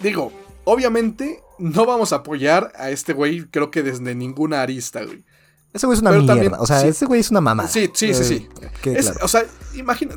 Digo, 0.03 0.31
obviamente 0.65 1.41
no 1.59 1.87
vamos 1.87 2.13
a 2.13 2.17
apoyar 2.17 2.73
a 2.77 2.91
este 2.91 3.13
güey, 3.13 3.47
creo 3.47 3.71
que 3.71 3.83
desde 3.83 4.15
ninguna 4.15 4.63
arista, 4.63 5.03
güey. 5.05 5.25
Ese 5.73 5.87
güey 5.87 5.97
es 5.97 6.03
una 6.03 6.13
mierda. 6.13 6.61
o 6.61 6.67
sea, 6.67 6.87
ese 6.87 7.07
güey 7.07 7.21
es 7.21 7.31
una 7.31 7.41
mamá. 7.41 7.69
Sí, 7.69 7.91
sí, 7.93 8.15
sí, 8.15 8.25
sí. 8.25 8.49
Eh, 8.85 9.01
o 9.23 9.29
sea, 9.29 9.45
imagina. 9.75 10.17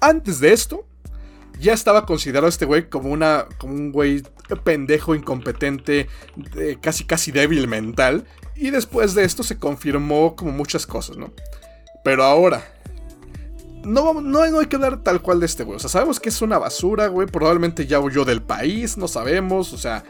Antes 0.00 0.40
de 0.40 0.52
esto, 0.52 0.86
ya 1.60 1.72
estaba 1.72 2.06
considerado 2.06 2.48
este 2.48 2.64
güey 2.64 2.88
como, 2.88 3.10
una, 3.10 3.46
como 3.58 3.74
un 3.74 3.92
güey 3.92 4.22
pendejo, 4.64 5.14
incompetente, 5.14 6.08
casi 6.80 7.04
casi 7.04 7.32
débil 7.32 7.68
mental. 7.68 8.26
Y 8.54 8.70
después 8.70 9.14
de 9.14 9.24
esto 9.24 9.42
se 9.42 9.58
confirmó 9.58 10.36
como 10.36 10.52
muchas 10.52 10.86
cosas, 10.86 11.16
¿no? 11.16 11.32
Pero 12.02 12.24
ahora, 12.24 12.64
no, 13.84 14.20
no, 14.20 14.40
hay 14.40 14.66
que 14.66 14.76
hablar 14.76 15.02
tal 15.02 15.22
cual 15.22 15.40
de 15.40 15.46
este 15.46 15.64
güey. 15.64 15.76
O 15.76 15.78
sea, 15.78 15.90
sabemos 15.90 16.18
que 16.18 16.28
es 16.28 16.42
una 16.42 16.58
basura, 16.58 17.06
güey. 17.06 17.26
Probablemente 17.26 17.86
ya 17.86 18.00
huyó 18.00 18.24
del 18.24 18.42
país, 18.42 18.96
no 18.96 19.08
sabemos. 19.08 19.72
O 19.72 19.78
sea, 19.78 20.04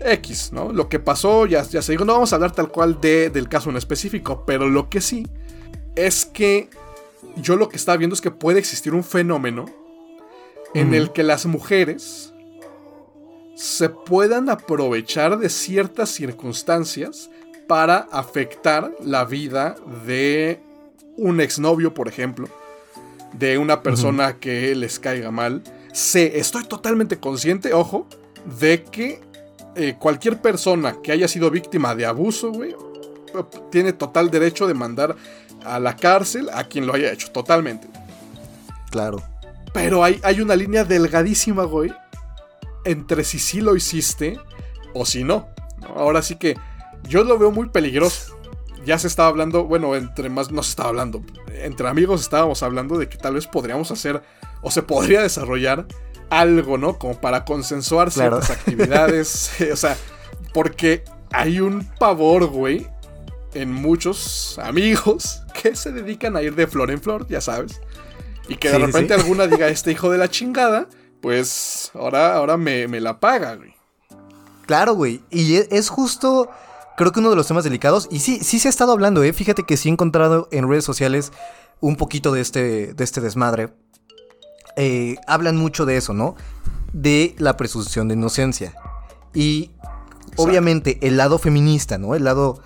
X, 0.00 0.50
¿no? 0.52 0.72
Lo 0.72 0.88
que 0.88 0.98
pasó, 0.98 1.46
ya, 1.46 1.62
ya 1.62 1.82
se 1.82 1.92
dijo. 1.92 2.04
No 2.04 2.14
vamos 2.14 2.32
a 2.32 2.36
hablar 2.36 2.52
tal 2.52 2.68
cual 2.68 3.00
de, 3.00 3.30
del 3.30 3.48
caso 3.48 3.70
en 3.70 3.76
específico. 3.76 4.44
Pero 4.46 4.68
lo 4.68 4.88
que 4.88 5.00
sí 5.00 5.26
es 5.94 6.24
que 6.24 6.70
yo 7.36 7.56
lo 7.56 7.68
que 7.68 7.76
estaba 7.76 7.98
viendo 7.98 8.14
es 8.14 8.20
que 8.20 8.30
puede 8.30 8.58
existir 8.58 8.94
un 8.94 9.04
fenómeno 9.04 9.66
en 10.74 10.94
el 10.94 11.12
que 11.12 11.22
las 11.22 11.46
mujeres 11.46 12.32
se 13.54 13.88
puedan 13.88 14.50
aprovechar 14.50 15.38
de 15.38 15.48
ciertas 15.48 16.10
circunstancias 16.10 17.30
para 17.66 18.08
afectar 18.12 18.92
la 19.02 19.24
vida 19.24 19.76
de 20.06 20.60
un 21.16 21.40
exnovio, 21.40 21.92
por 21.92 22.08
ejemplo, 22.08 22.48
de 23.32 23.58
una 23.58 23.82
persona 23.82 24.38
que 24.38 24.74
les 24.74 24.98
caiga 24.98 25.30
mal. 25.30 25.62
Sé, 25.92 26.38
estoy 26.38 26.64
totalmente 26.64 27.18
consciente, 27.18 27.72
ojo, 27.74 28.06
de 28.60 28.84
que 28.84 29.20
eh, 29.74 29.96
cualquier 29.98 30.40
persona 30.40 30.96
que 31.02 31.12
haya 31.12 31.28
sido 31.28 31.50
víctima 31.50 31.94
de 31.94 32.06
abuso, 32.06 32.52
güey, 32.52 32.74
tiene 33.70 33.92
total 33.92 34.30
derecho 34.30 34.66
de 34.66 34.74
mandar 34.74 35.16
a 35.64 35.78
la 35.78 35.96
cárcel 35.96 36.48
a 36.52 36.64
quien 36.64 36.86
lo 36.86 36.94
haya 36.94 37.12
hecho, 37.12 37.30
totalmente. 37.32 37.88
Claro. 38.90 39.22
Pero 39.72 40.02
hay, 40.02 40.20
hay 40.22 40.40
una 40.40 40.56
línea 40.56 40.84
delgadísima, 40.84 41.64
güey, 41.64 41.92
entre 42.84 43.24
si 43.24 43.38
sí 43.38 43.60
lo 43.60 43.76
hiciste 43.76 44.38
o 44.94 45.04
si 45.04 45.24
no. 45.24 45.48
Ahora 45.96 46.22
sí 46.22 46.36
que 46.36 46.56
yo 47.04 47.24
lo 47.24 47.38
veo 47.38 47.50
muy 47.50 47.68
peligroso. 47.68 48.36
Ya 48.84 48.98
se 48.98 49.06
estaba 49.06 49.28
hablando, 49.28 49.64
bueno, 49.64 49.94
entre 49.96 50.30
más 50.30 50.50
no 50.50 50.62
se 50.62 50.70
estaba 50.70 50.88
hablando, 50.88 51.22
entre 51.52 51.88
amigos 51.88 52.22
estábamos 52.22 52.62
hablando 52.62 52.96
de 52.96 53.08
que 53.08 53.18
tal 53.18 53.34
vez 53.34 53.46
podríamos 53.46 53.90
hacer 53.90 54.22
o 54.62 54.70
se 54.70 54.82
podría 54.82 55.20
desarrollar 55.20 55.86
algo, 56.30 56.78
¿no? 56.78 56.98
Como 56.98 57.20
para 57.20 57.44
consensuar 57.44 58.10
ciertas 58.10 58.50
actividades. 58.50 59.50
o 59.72 59.76
sea, 59.76 59.96
porque 60.54 61.04
hay 61.32 61.60
un 61.60 61.84
pavor, 61.98 62.46
güey, 62.46 62.86
en 63.54 63.72
muchos 63.72 64.58
amigos 64.58 65.42
que 65.60 65.74
se 65.74 65.92
dedican 65.92 66.36
a 66.36 66.42
ir 66.42 66.54
de 66.54 66.66
flor 66.66 66.90
en 66.90 67.00
flor, 67.00 67.26
ya 67.28 67.40
sabes. 67.40 67.80
Y 68.48 68.56
que 68.56 68.70
de 68.70 68.78
repente 68.78 69.14
alguna 69.14 69.46
diga, 69.46 69.68
este 69.68 69.92
hijo 69.92 70.10
de 70.10 70.18
la 70.18 70.28
chingada, 70.28 70.88
pues 71.20 71.90
ahora, 71.94 72.34
ahora 72.34 72.56
me, 72.56 72.88
la 73.00 73.20
paga, 73.20 73.54
güey. 73.56 73.74
Claro, 74.66 74.94
güey. 74.94 75.22
Y 75.30 75.56
e, 75.56 75.68
es 75.70 75.90
justo, 75.90 76.50
creo 76.96 77.12
que 77.12 77.20
uno 77.20 77.30
de 77.30 77.36
los 77.36 77.46
temas 77.46 77.64
delicados. 77.64 78.08
Y 78.10 78.20
sí, 78.20 78.40
sí 78.42 78.58
se 78.58 78.68
ha 78.68 78.70
estado 78.70 78.92
hablando, 78.92 79.22
¿eh? 79.22 79.32
Fíjate 79.32 79.64
que 79.64 79.76
sí 79.76 79.88
he 79.88 79.92
encontrado 79.92 80.48
en 80.50 80.68
redes 80.68 80.84
sociales 80.84 81.32
un 81.80 81.96
poquito 81.96 82.32
de 82.32 82.40
este, 82.40 82.94
de 82.94 83.04
este 83.04 83.20
desmadre. 83.20 83.68
Eh, 84.76 85.16
hablan 85.26 85.56
mucho 85.56 85.84
de 85.84 85.96
eso, 85.96 86.14
¿no? 86.14 86.34
De 86.92 87.34
la 87.38 87.56
presunción 87.56 88.08
de 88.08 88.14
inocencia. 88.14 88.74
Y 89.34 89.72
obviamente 90.36 90.98
el 91.02 91.16
lado 91.16 91.38
feminista, 91.38 91.98
¿no? 91.98 92.14
El 92.14 92.24
lado... 92.24 92.62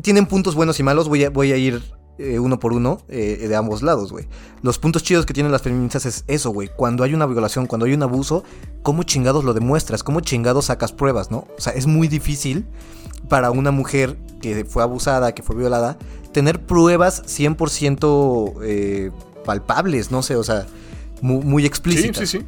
Tienen 0.00 0.26
puntos 0.26 0.54
buenos 0.54 0.78
y 0.78 0.84
malos, 0.84 1.08
voy 1.08 1.24
a, 1.24 1.30
voy 1.30 1.50
a 1.50 1.56
ir 1.56 1.82
eh, 2.18 2.38
uno 2.38 2.58
por 2.58 2.72
uno 2.72 3.00
eh, 3.08 3.46
de 3.48 3.56
ambos 3.56 3.82
lados, 3.82 4.12
güey. 4.12 4.26
Los 4.62 4.78
puntos 4.78 5.02
chidos 5.02 5.24
que 5.24 5.34
tienen 5.34 5.52
las 5.52 5.62
feministas 5.62 6.04
es 6.06 6.24
eso, 6.26 6.50
güey. 6.50 6.68
Cuando 6.74 7.04
hay 7.04 7.14
una 7.14 7.26
violación, 7.26 7.66
cuando 7.66 7.86
hay 7.86 7.94
un 7.94 8.02
abuso, 8.02 8.44
¿cómo 8.82 9.04
chingados 9.04 9.44
lo 9.44 9.54
demuestras? 9.54 10.02
¿Cómo 10.02 10.20
chingados 10.20 10.66
sacas 10.66 10.92
pruebas, 10.92 11.30
no? 11.30 11.46
O 11.56 11.60
sea, 11.60 11.72
es 11.72 11.86
muy 11.86 12.08
difícil 12.08 12.66
para 13.28 13.50
una 13.50 13.70
mujer 13.70 14.16
que 14.40 14.64
fue 14.64 14.82
abusada, 14.82 15.32
que 15.34 15.42
fue 15.42 15.56
violada, 15.56 15.98
tener 16.32 16.60
pruebas 16.64 17.22
100% 17.26 18.54
eh, 18.62 19.10
palpables, 19.44 20.10
no 20.10 20.22
sé, 20.22 20.36
o 20.36 20.44
sea, 20.44 20.66
muy, 21.20 21.44
muy 21.44 21.66
explícitas. 21.66 22.28
Sí, 22.28 22.38
sí, 22.38 22.38
sí. 22.38 22.46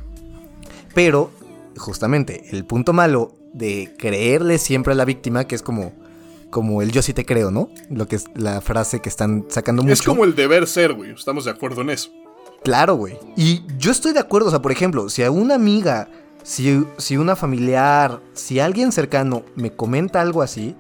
Pero 0.95 1.31
justamente, 1.77 2.49
el 2.51 2.65
punto 2.65 2.93
malo 2.93 3.35
de 3.53 3.95
creerle 3.99 4.59
siempre 4.59 4.93
a 4.93 4.97
la 4.97 5.05
víctima, 5.05 5.45
que 5.45 5.55
es 5.55 5.63
como, 5.63 5.93
como 6.51 6.83
el 6.83 6.93
yo 6.93 7.03
sí 7.03 7.15
te 7.15 7.25
creo, 7.25 7.51
¿no? 7.51 7.71
Lo 7.89 8.07
que 8.07 8.17
es 8.17 8.25
la 8.35 8.61
frase 8.61 9.01
que 9.01 9.09
están 9.09 9.47
sacando 9.49 9.83
mucho. 9.83 9.93
Es 9.93 10.03
como 10.03 10.25
el 10.25 10.35
deber 10.35 10.67
ser, 10.67 10.93
güey. 10.93 11.13
Estamos 11.13 11.45
de 11.45 11.53
acuerdo 11.53 11.81
en 11.83 11.91
eso. 11.91 12.11
Claro, 12.63 12.95
güey. 12.97 13.17
Y 13.37 13.63
yo 13.79 13.91
estoy 13.91 14.13
de 14.13 14.21
acuerdo, 14.21 14.49
o 14.49 14.51
sea, 14.51 14.61
por 14.61 14.73
ejemplo, 14.73 15.09
si 15.09 15.23
a 15.23 15.31
una 15.31 15.55
amiga, 15.55 16.09
si, 16.43 16.85
si 16.99 17.17
una 17.17 17.37
familiar, 17.37 18.21
si 18.35 18.61
alguien 18.61 18.93
cercano 18.93 19.45
me 19.55 19.73
comenta 19.73 20.21
algo 20.21 20.43
así, 20.43 20.77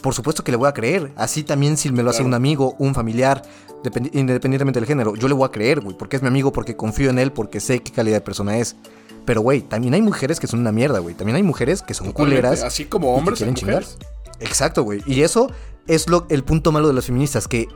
por 0.00 0.14
supuesto 0.14 0.42
que 0.42 0.52
le 0.52 0.56
voy 0.56 0.68
a 0.68 0.72
creer. 0.72 1.12
Así 1.16 1.42
también 1.42 1.76
si 1.76 1.90
me 1.90 2.02
lo 2.02 2.10
hace 2.10 2.22
un 2.22 2.34
amigo, 2.34 2.76
un 2.78 2.94
familiar, 2.94 3.42
independientemente 4.12 4.80
del 4.80 4.86
género, 4.86 5.16
yo 5.16 5.28
le 5.28 5.34
voy 5.34 5.46
a 5.46 5.50
creer, 5.50 5.80
güey, 5.80 5.96
porque 5.96 6.16
es 6.16 6.22
mi 6.22 6.28
amigo, 6.28 6.52
porque 6.52 6.76
confío 6.76 7.10
en 7.10 7.18
él, 7.18 7.32
porque 7.32 7.60
sé 7.60 7.80
qué 7.80 7.92
calidad 7.92 8.16
de 8.16 8.22
persona 8.22 8.58
es. 8.58 8.76
Pero, 9.24 9.42
güey, 9.42 9.60
también 9.60 9.92
hay 9.92 10.00
mujeres 10.00 10.40
que 10.40 10.46
son 10.46 10.60
una 10.60 10.72
mierda, 10.72 11.00
güey. 11.00 11.14
También 11.14 11.36
hay 11.36 11.42
mujeres 11.42 11.82
que 11.82 11.92
son 11.92 12.12
culeras. 12.12 12.62
Así 12.62 12.86
como 12.86 13.14
hombres 13.14 13.38
quieren 13.38 13.54
chingar. 13.54 13.84
Exacto, 14.40 14.82
güey. 14.82 15.02
Y 15.06 15.22
eso 15.22 15.50
es 15.86 16.08
lo, 16.08 16.26
el 16.28 16.44
punto 16.44 16.72
malo 16.72 16.88
de 16.88 16.94
las 16.94 17.06
feministas, 17.06 17.48
que 17.48 17.68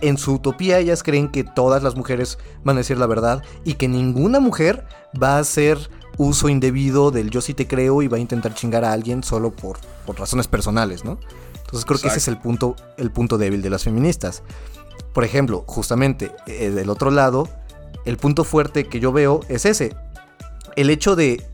en 0.00 0.16
su 0.18 0.34
utopía 0.34 0.78
ellas 0.78 1.02
creen 1.02 1.28
que 1.28 1.44
todas 1.44 1.82
las 1.82 1.96
mujeres 1.96 2.38
van 2.64 2.76
a 2.76 2.80
decir 2.80 2.98
la 2.98 3.06
verdad 3.06 3.42
y 3.64 3.74
que 3.74 3.88
ninguna 3.88 4.40
mujer 4.40 4.86
va 5.20 5.36
a 5.36 5.38
hacer 5.40 5.90
uso 6.16 6.48
indebido 6.48 7.10
del 7.10 7.30
yo 7.30 7.40
sí 7.40 7.54
te 7.54 7.66
creo 7.66 8.02
y 8.02 8.08
va 8.08 8.16
a 8.16 8.20
intentar 8.20 8.54
chingar 8.54 8.84
a 8.84 8.92
alguien 8.92 9.22
solo 9.22 9.50
por, 9.50 9.78
por 10.06 10.18
razones 10.18 10.48
personales, 10.48 11.04
¿no? 11.04 11.18
Entonces 11.54 11.84
creo 11.84 12.00
que 12.00 12.08
ese 12.08 12.18
es 12.18 12.28
el 12.28 12.38
punto, 12.38 12.76
el 12.96 13.10
punto 13.10 13.38
débil 13.38 13.60
de 13.60 13.70
las 13.70 13.84
feministas. 13.84 14.42
Por 15.12 15.24
ejemplo, 15.24 15.64
justamente 15.66 16.32
eh, 16.46 16.70
del 16.70 16.90
otro 16.90 17.10
lado, 17.10 17.48
el 18.04 18.16
punto 18.16 18.44
fuerte 18.44 18.84
que 18.84 19.00
yo 19.00 19.12
veo 19.12 19.40
es 19.48 19.66
ese. 19.66 19.94
El 20.76 20.90
hecho 20.90 21.14
de 21.14 21.46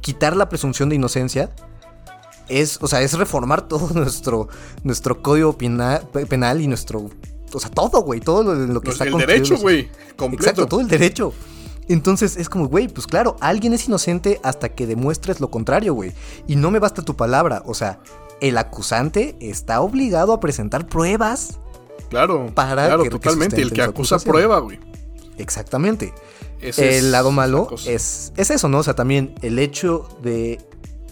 quitar 0.00 0.36
la 0.36 0.48
presunción 0.48 0.88
de 0.88 0.94
inocencia 0.94 1.50
es, 2.48 2.78
o 2.80 2.88
sea, 2.88 3.02
es 3.02 3.12
reformar 3.14 3.68
todo 3.68 3.90
nuestro, 3.94 4.48
nuestro 4.84 5.22
código 5.22 5.56
penal 5.56 6.60
y 6.60 6.66
nuestro 6.66 7.10
o 7.52 7.60
sea, 7.60 7.70
todo, 7.70 8.02
güey, 8.02 8.20
todo 8.20 8.42
lo, 8.42 8.80
que 8.80 8.86
pues 8.86 9.00
está 9.00 9.04
El 9.04 9.16
derecho, 9.16 9.56
güey, 9.56 9.88
Exacto, 10.32 10.66
todo 10.66 10.80
el 10.80 10.88
derecho. 10.88 11.32
Entonces 11.88 12.36
es 12.36 12.48
como, 12.48 12.66
güey, 12.66 12.88
pues 12.88 13.06
claro, 13.06 13.36
alguien 13.40 13.72
es 13.72 13.86
inocente 13.86 14.40
hasta 14.42 14.70
que 14.70 14.86
demuestres 14.86 15.40
lo 15.40 15.50
contrario, 15.50 15.94
güey. 15.94 16.12
Y 16.48 16.56
no 16.56 16.70
me 16.70 16.80
basta 16.80 17.02
tu 17.02 17.14
palabra, 17.16 17.62
o 17.64 17.74
sea, 17.74 18.00
el 18.40 18.58
acusante 18.58 19.36
está 19.40 19.80
obligado 19.80 20.32
a 20.32 20.40
presentar 20.40 20.86
pruebas. 20.86 21.58
Claro, 22.10 22.50
para 22.54 22.86
claro, 22.86 23.08
totalmente. 23.08 23.62
El 23.62 23.72
que 23.72 23.82
acusa 23.82 24.18
prueba, 24.18 24.58
güey. 24.58 24.78
Exactamente. 25.38 26.12
el 26.60 27.12
lado 27.12 27.30
malo 27.30 27.68
es, 27.86 28.32
es 28.36 28.50
eso, 28.50 28.68
¿no? 28.68 28.78
O 28.78 28.82
sea, 28.82 28.94
también 28.94 29.34
el 29.42 29.58
hecho 29.58 30.08
de 30.22 30.58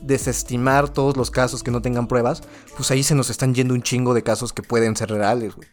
desestimar 0.06 0.88
todos 0.88 1.16
los 1.16 1.30
casos 1.30 1.62
que 1.62 1.70
no 1.70 1.82
tengan 1.82 2.06
pruebas, 2.06 2.42
pues 2.76 2.90
ahí 2.90 3.02
se 3.02 3.14
nos 3.14 3.30
están 3.30 3.54
yendo 3.54 3.74
un 3.74 3.82
chingo 3.82 4.14
de 4.14 4.22
casos 4.22 4.52
que 4.52 4.62
pueden 4.62 4.96
ser 4.96 5.10
reales, 5.10 5.54
güey. 5.54 5.68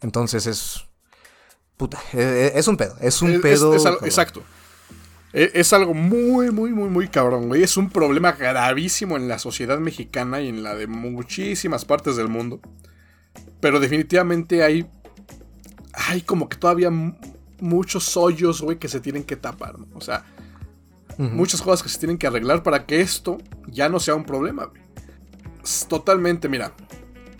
Entonces 0.00 0.46
es. 0.46 0.84
Puta, 1.76 1.98
e, 2.12 2.52
e, 2.54 2.58
es, 2.58 2.68
un 2.68 2.76
pedo. 2.76 2.96
Es 3.00 3.22
un 3.22 3.40
pedo. 3.40 3.74
exacto. 4.04 4.42
E, 5.32 5.50
es, 5.54 5.72
algo 5.72 5.94
muy, 5.94 6.50
muy, 6.50 6.72
muy, 6.72 6.88
muy 6.88 7.08
cabrón, 7.08 7.48
güey. 7.48 7.62
Es 7.62 7.76
un 7.76 7.90
problema 7.90 8.32
gravísimo 8.32 9.16
en 9.16 9.28
la 9.28 9.38
sociedad 9.38 9.78
mexicana 9.78 10.40
y 10.40 10.48
en 10.48 10.62
la 10.62 10.74
de 10.74 10.86
muchísimas 10.86 11.84
partes 11.84 12.16
del 12.16 12.28
mundo. 12.28 12.60
Pero 13.60 13.80
definitivamente 13.80 14.62
hay. 14.62 14.90
Hay 15.92 16.22
como 16.22 16.48
que 16.48 16.56
todavía 16.56 16.90
muchos 17.60 18.16
hoyos, 18.16 18.62
güey, 18.62 18.78
que 18.78 18.88
se 18.88 19.00
tienen 19.00 19.24
que 19.24 19.36
tapar, 19.36 19.78
¿no? 19.78 19.86
O 19.94 20.00
sea, 20.00 20.24
muchas 21.20 21.60
cosas 21.62 21.82
que 21.82 21.88
se 21.88 21.98
tienen 21.98 22.18
que 22.18 22.26
arreglar 22.26 22.62
para 22.62 22.86
que 22.86 23.00
esto 23.00 23.38
ya 23.66 23.88
no 23.88 24.00
sea 24.00 24.14
un 24.14 24.24
problema, 24.24 24.66
güey. 24.66 24.82
Totalmente, 25.88 26.48
mira. 26.48 26.72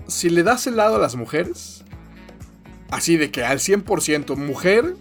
Si 0.07 0.28
le 0.28 0.43
das 0.43 0.66
el 0.66 0.76
lado 0.76 0.97
a 0.97 0.99
las 0.99 1.16
mujeres, 1.16 1.81
Así 2.91 3.16
de 3.16 3.31
que 3.31 3.45
al 3.45 3.59
100% 3.59 4.37
mujer, 4.37 4.97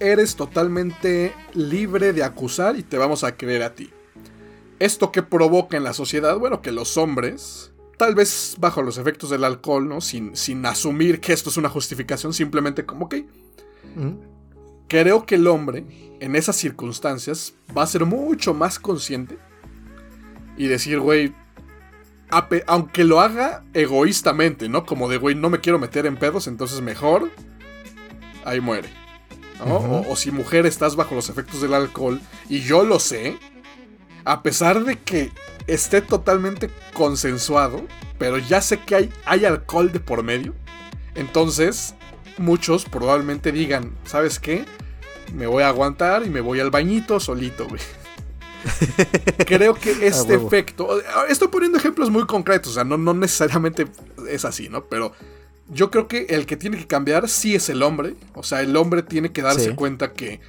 eres 0.00 0.36
totalmente 0.36 1.32
libre 1.54 2.12
de 2.12 2.24
acusar 2.24 2.76
y 2.76 2.82
te 2.82 2.98
vamos 2.98 3.24
a 3.24 3.36
creer 3.36 3.62
a 3.62 3.74
ti. 3.74 3.90
¿Esto 4.78 5.12
que 5.12 5.22
provoca 5.22 5.76
en 5.76 5.84
la 5.84 5.92
sociedad? 5.92 6.36
Bueno, 6.38 6.62
que 6.62 6.72
los 6.72 6.96
hombres, 6.96 7.72
tal 7.96 8.14
vez 8.14 8.56
bajo 8.58 8.82
los 8.82 8.98
efectos 8.98 9.30
del 9.30 9.44
alcohol, 9.44 9.88
¿no? 9.88 10.00
Sin, 10.00 10.36
sin 10.36 10.64
asumir 10.66 11.20
que 11.20 11.32
esto 11.32 11.50
es 11.50 11.56
una 11.56 11.68
justificación, 11.68 12.32
simplemente 12.32 12.84
como 12.84 13.08
que... 13.08 13.26
Creo 14.88 15.26
que 15.26 15.34
el 15.36 15.46
hombre, 15.46 15.84
en 16.20 16.34
esas 16.34 16.56
circunstancias, 16.56 17.54
va 17.76 17.82
a 17.82 17.86
ser 17.86 18.06
mucho 18.06 18.54
más 18.54 18.78
consciente 18.78 19.38
y 20.56 20.66
decir, 20.66 20.98
güey, 20.98 21.34
aunque 22.66 23.04
lo 23.04 23.20
haga 23.20 23.64
egoístamente, 23.74 24.68
¿no? 24.68 24.84
Como 24.84 25.08
de, 25.08 25.18
güey, 25.18 25.34
no 25.34 25.50
me 25.50 25.60
quiero 25.60 25.78
meter 25.78 26.06
en 26.06 26.16
pedos, 26.16 26.46
entonces 26.46 26.80
mejor 26.80 27.30
ahí 28.44 28.60
muere. 28.60 28.88
o, 29.60 30.14
si 30.16 30.30
mujer 30.30 30.66
estás 30.66 30.96
bajo 30.96 31.14
los 31.14 31.28
efectos 31.28 31.60
del 31.60 31.74
alcohol 31.74 32.20
y 32.48 32.60
yo 32.60 32.84
lo 32.84 32.98
sé, 32.98 33.36
a 34.24 34.42
pesar 34.42 34.84
de 34.84 34.96
que 34.96 35.32
esté 35.66 36.00
totalmente 36.00 36.70
consensuado, 36.92 37.82
pero 38.18 38.38
ya 38.38 38.60
sé 38.60 38.80
que 38.80 38.94
hay, 38.94 39.12
hay 39.24 39.44
alcohol 39.44 39.92
de 39.92 40.00
por 40.00 40.22
medio, 40.22 40.54
entonces 41.14 41.94
muchos 42.38 42.84
probablemente 42.84 43.52
digan, 43.52 43.92
¿sabes 44.04 44.38
qué? 44.38 44.64
Me 45.34 45.46
voy 45.46 45.62
a 45.62 45.68
aguantar 45.68 46.24
y 46.24 46.30
me 46.30 46.40
voy 46.40 46.60
al 46.60 46.70
bañito 46.70 47.20
solito, 47.20 47.68
güey. 47.68 47.80
Creo 49.46 49.74
que 49.74 50.06
este 50.06 50.34
efecto. 50.34 51.00
Estoy 51.28 51.48
poniendo 51.48 51.78
ejemplos 51.78 52.10
muy 52.10 52.26
concretos, 52.26 52.72
o 52.72 52.74
sea, 52.74 52.84
no, 52.84 52.96
no 52.96 53.14
necesariamente 53.14 53.86
es 54.28 54.44
así, 54.44 54.68
¿no? 54.68 54.84
Pero 54.84 55.12
yo 55.70 55.90
creo 55.90 56.08
que 56.08 56.26
el 56.30 56.46
que 56.46 56.56
tiene 56.56 56.78
que 56.78 56.86
cambiar 56.86 57.28
sí 57.28 57.54
es 57.54 57.68
el 57.68 57.82
hombre. 57.82 58.16
O 58.34 58.42
sea, 58.42 58.62
el 58.62 58.76
hombre 58.76 59.02
tiene 59.02 59.32
que 59.32 59.42
darse 59.42 59.74
cuenta 59.74 60.12
que, 60.12 60.40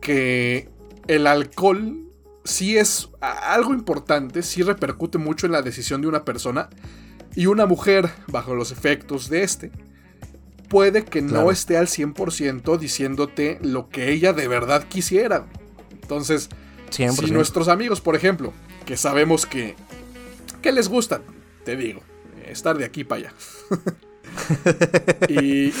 que 0.00 0.68
el 1.06 1.26
alcohol 1.26 2.06
sí 2.44 2.76
es 2.76 3.10
algo 3.20 3.72
importante, 3.74 4.42
sí 4.42 4.62
repercute 4.62 5.18
mucho 5.18 5.46
en 5.46 5.52
la 5.52 5.62
decisión 5.62 6.00
de 6.00 6.08
una 6.08 6.24
persona. 6.24 6.68
Y 7.36 7.46
una 7.46 7.64
mujer, 7.64 8.10
bajo 8.26 8.56
los 8.56 8.72
efectos 8.72 9.30
de 9.30 9.44
este, 9.44 9.70
puede 10.70 11.04
que 11.04 11.20
no 11.20 11.50
esté 11.50 11.76
al 11.76 11.88
100% 11.88 12.78
diciéndote 12.78 13.58
lo 13.60 13.88
que 13.88 14.12
ella 14.12 14.32
de 14.32 14.46
verdad 14.46 14.84
quisiera. 14.88 15.46
Entonces, 15.90 16.48
si 16.90 17.30
nuestros 17.32 17.66
amigos, 17.66 18.00
por 18.00 18.14
ejemplo, 18.14 18.52
que 18.86 18.96
sabemos 18.96 19.46
que, 19.46 19.74
que 20.62 20.70
les 20.70 20.88
gusta, 20.88 21.22
te 21.64 21.76
digo, 21.76 22.00
estar 22.46 22.78
de 22.78 22.84
aquí 22.84 23.02
para 23.02 23.20
allá. 23.20 23.34
y, 25.28 25.72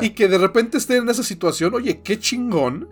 y 0.00 0.10
que 0.14 0.28
de 0.28 0.38
repente 0.38 0.78
estén 0.78 1.02
en 1.02 1.10
esa 1.10 1.22
situación, 1.22 1.74
oye, 1.74 2.00
qué 2.00 2.18
chingón 2.18 2.88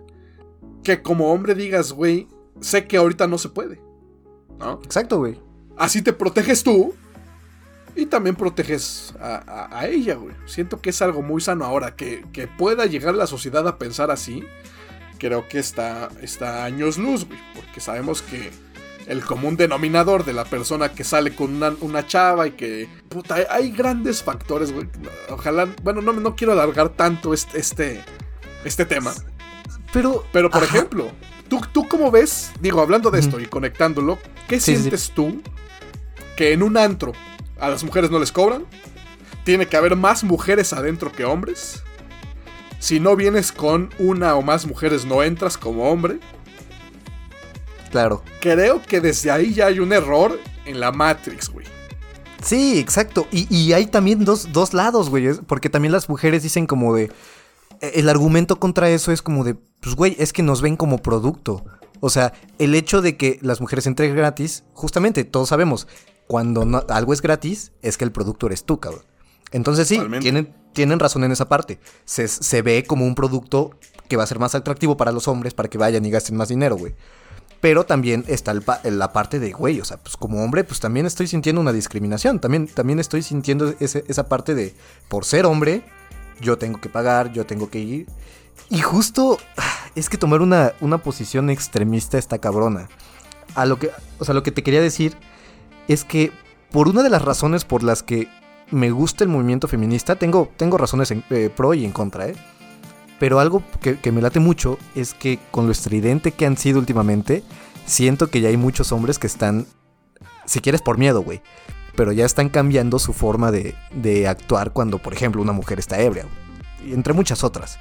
que 0.83 1.01
como 1.01 1.33
hombre 1.33 1.55
digas, 1.55 1.91
güey, 1.91 2.27
sé 2.61 2.85
que 2.85 2.97
ahorita 2.97 3.25
no 3.25 3.39
se 3.39 3.49
puede. 3.49 3.81
¿no? 4.59 4.79
Exacto, 4.83 5.17
güey. 5.17 5.41
Así 5.75 6.03
te 6.03 6.13
proteges 6.13 6.63
tú 6.63 6.93
y 7.95 8.05
también 8.05 8.35
proteges 8.35 9.13
a, 9.19 9.85
ella, 9.87 10.15
güey. 10.15 10.35
Siento 10.45 10.81
que 10.81 10.89
es 10.89 11.01
algo 11.01 11.21
muy 11.21 11.41
sano 11.41 11.65
ahora, 11.65 11.95
que, 11.95 12.25
que 12.33 12.47
pueda 12.47 12.85
llegar 12.85 13.15
la 13.15 13.27
sociedad 13.27 13.67
a 13.67 13.77
pensar 13.77 14.11
así 14.11 14.43
creo 15.17 15.47
que 15.47 15.59
está, 15.59 16.09
está 16.21 16.65
años 16.65 16.97
luz, 16.97 17.25
güey, 17.25 17.39
porque 17.55 17.79
sabemos 17.79 18.21
que 18.21 18.51
el 19.07 19.23
común 19.23 19.55
denominador 19.55 20.25
de 20.25 20.33
la 20.33 20.45
persona 20.45 20.89
que 20.89 21.03
sale 21.03 21.35
con 21.35 21.61
una, 21.81 22.07
chava 22.07 22.47
y 22.47 22.51
que... 22.51 22.89
Puta, 23.09 23.37
hay, 23.49 23.71
grandes 23.71 24.23
factores, 24.23 24.71
güey. 24.71 24.87
Ojalá... 25.29 25.67
Bueno, 25.83 26.01
no, 26.01 26.13
no 26.13 26.35
quiero 26.35 26.53
alargar 26.53 26.89
tanto 26.89 27.33
este, 27.33 27.59
este, 27.59 28.03
este 28.63 28.85
tema. 28.85 29.13
Pero... 29.93 30.25
Pero, 30.31 30.49
por 30.49 30.63
ejemplo, 30.63 31.11
¿tú, 31.47 31.61
¿tú 31.71 31.87
cómo 31.87 32.09
ves? 32.09 32.51
Digo, 32.61 32.81
hablando 32.81 33.11
de 33.11 33.19
esto 33.19 33.39
y 33.39 33.45
conectándolo, 33.45 34.17
¿qué 34.47 34.59
sientes 34.59 35.11
tú 35.11 35.39
que 36.35 36.53
en 36.53 36.63
un 36.63 36.75
antro 36.75 37.13
a 37.59 37.69
las 37.69 37.83
mujeres 37.83 38.11
no 38.11 38.19
les 38.19 38.31
cobran? 38.31 38.65
¿Tiene 39.43 39.67
que 39.67 39.77
haber 39.77 39.95
más 39.95 40.23
mujeres 40.23 40.73
adentro 40.73 41.11
que 41.11 41.25
hombres? 41.25 41.83
Si 42.79 42.99
no 42.99 43.15
vienes 43.15 43.51
con 43.51 43.89
una 43.99 44.35
o 44.35 44.41
más 44.41 44.65
mujeres, 44.65 45.05
no 45.05 45.23
entras 45.23 45.57
como 45.57 45.89
hombre. 45.89 46.19
Claro. 47.91 48.23
Creo 48.41 48.81
que 48.81 49.01
desde 49.01 49.31
ahí 49.31 49.53
ya 49.53 49.67
hay 49.67 49.79
un 49.79 49.93
error 49.93 50.39
en 50.65 50.79
la 50.79 50.91
Matrix, 50.91 51.49
güey. 51.49 51.65
Sí, 52.43 52.77
exacto. 52.77 53.27
Y, 53.31 53.73
hay 53.73 53.87
también 53.87 54.23
dos, 54.25 54.51
dos 54.51 54.73
lados, 54.73 55.09
güey. 55.09 55.33
Porque 55.47 55.69
también 55.69 55.91
las 55.91 56.09
mujeres 56.09 56.43
dicen 56.43 56.67
como 56.67 56.93
de... 56.93 57.11
E, 57.81 57.93
el 57.95 58.09
argumento 58.09 58.59
contra 58.59 58.89
eso 58.89 59.11
es 59.11 59.21
como 59.21 59.43
de... 59.43 59.55
Pues, 59.55 59.95
güey, 59.95 60.15
es 60.19 60.33
que 60.33 60.43
nos 60.43 60.61
ven 60.61 60.75
como 60.75 60.99
producto. 60.99 61.65
O 62.01 62.09
sea, 62.09 62.33
el 62.59 62.75
hecho 62.75 63.01
de 63.01 63.17
que 63.17 63.39
las 63.41 63.61
mujeres 63.61 63.87
entren 63.87 64.15
gratis, 64.15 64.63
justamente, 64.73 65.23
todos 65.23 65.49
sabemos, 65.49 65.87
cuando 66.27 66.85
algo 66.89 67.13
es 67.13 67.21
gratis, 67.21 67.71
es 67.81 67.97
que 67.97 68.03
el 68.05 68.11
producto 68.11 68.47
eres 68.47 68.63
tú, 68.63 68.79
cabrón. 68.79 69.03
Entonces 69.51 69.87
sí, 69.87 69.97
tienen, 70.21 70.53
tienen 70.73 70.99
razón 70.99 71.23
en 71.23 71.31
esa 71.31 71.47
parte. 71.47 71.79
Se, 72.05 72.61
ve 72.61 72.83
como 72.85 73.05
un 73.05 73.15
producto 73.15 73.71
que 74.07 74.17
va 74.17 74.23
a 74.23 74.27
ser 74.27 74.39
más 74.39 74.55
atractivo 74.55 74.97
para 74.97 75.11
los 75.11 75.27
hombres 75.27 75.53
para 75.53 75.69
que 75.69 75.77
vayan 75.77 76.03
y 76.05 76.11
gasten 76.11 76.35
más 76.35 76.49
dinero, 76.49 76.75
güey. 76.77 76.95
Pero 77.61 77.85
también 77.85 78.23
está 78.27 78.51
el 78.51 78.61
pa- 78.61 78.81
la 78.83 79.13
parte 79.13 79.39
de, 79.39 79.51
güey, 79.51 79.79
o 79.79 79.85
sea, 79.85 79.97
pues 79.97 80.17
como 80.17 80.43
hombre, 80.43 80.63
pues 80.63 80.79
también 80.79 81.05
estoy 81.05 81.27
sintiendo 81.27 81.61
una 81.61 81.71
discriminación. 81.73 82.39
También, 82.39 82.67
también 82.67 82.99
estoy 82.99 83.21
sintiendo 83.23 83.73
ese- 83.79 84.03
esa 84.07 84.27
parte 84.27 84.53
de, 84.55 84.75
por 85.07 85.25
ser 85.25 85.45
hombre, 85.45 85.83
yo 86.41 86.57
tengo 86.57 86.79
que 86.81 86.89
pagar, 86.89 87.31
yo 87.31 87.45
tengo 87.45 87.69
que 87.69 87.79
ir. 87.79 88.07
Y 88.69 88.81
justo 88.81 89.37
es 89.95 90.09
que 90.09 90.17
tomar 90.17 90.41
una, 90.41 90.73
una 90.81 90.97
posición 90.99 91.49
extremista 91.49 92.17
está 92.17 92.39
cabrona. 92.39 92.89
A 93.55 93.65
lo 93.65 93.79
que, 93.79 93.89
o 94.19 94.25
sea, 94.25 94.33
lo 94.35 94.43
que 94.43 94.51
te 94.51 94.61
quería 94.63 94.81
decir 94.81 95.15
es 95.87 96.03
que 96.03 96.31
por 96.71 96.87
una 96.87 97.03
de 97.03 97.09
las 97.09 97.21
razones 97.21 97.65
por 97.65 97.83
las 97.83 98.03
que 98.03 98.27
me 98.71 98.89
gusta 98.91 99.23
el 99.23 99.29
movimiento 99.29 99.67
feminista, 99.67 100.15
tengo, 100.15 100.51
tengo 100.57 100.77
razones 100.77 101.11
en- 101.11 101.23
eh, 101.29 101.49
pro 101.55 101.73
y 101.73 101.85
en 101.85 101.91
contra, 101.91 102.27
¿eh? 102.27 102.35
Pero 103.19 103.39
algo 103.39 103.63
que, 103.81 103.97
que 103.97 104.11
me 104.11 104.21
late 104.21 104.39
mucho 104.39 104.77
es 104.95 105.13
que 105.13 105.39
con 105.51 105.67
lo 105.67 105.71
estridente 105.71 106.31
que 106.31 106.45
han 106.45 106.57
sido 106.57 106.79
últimamente, 106.79 107.43
siento 107.85 108.29
que 108.29 108.41
ya 108.41 108.49
hay 108.49 108.57
muchos 108.57 108.91
hombres 108.91 109.19
que 109.19 109.27
están, 109.27 109.67
si 110.45 110.59
quieres 110.59 110.81
por 110.81 110.97
miedo, 110.97 111.21
güey, 111.21 111.41
pero 111.95 112.11
ya 112.11 112.25
están 112.25 112.49
cambiando 112.49 112.99
su 112.99 113.13
forma 113.13 113.51
de, 113.51 113.73
de 113.93 114.27
actuar 114.27 114.73
cuando, 114.73 114.97
por 114.97 115.13
ejemplo, 115.13 115.41
una 115.41 115.53
mujer 115.53 115.79
está 115.79 116.01
ebria, 116.01 116.25
y 116.85 116.91
entre 116.93 117.13
muchas 117.13 117.43
otras. 117.43 117.79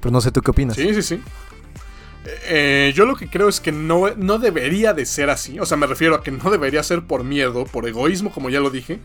Pero 0.00 0.12
no 0.12 0.20
sé 0.20 0.30
tú 0.30 0.40
qué 0.42 0.50
opinas. 0.52 0.76
Sí, 0.76 0.94
sí, 0.94 1.02
sí. 1.02 1.22
Eh, 2.48 2.92
yo 2.94 3.06
lo 3.06 3.16
que 3.16 3.28
creo 3.28 3.48
es 3.48 3.60
que 3.60 3.72
no, 3.72 4.10
no 4.16 4.38
debería 4.38 4.92
de 4.92 5.06
ser 5.06 5.30
así. 5.30 5.58
O 5.60 5.66
sea, 5.66 5.76
me 5.76 5.86
refiero 5.86 6.14
a 6.14 6.22
que 6.22 6.30
no 6.30 6.50
debería 6.50 6.82
ser 6.82 7.02
por 7.02 7.24
miedo, 7.24 7.64
por 7.66 7.86
egoísmo, 7.86 8.32
como 8.32 8.50
ya 8.50 8.60
lo 8.60 8.70
dije. 8.70 8.98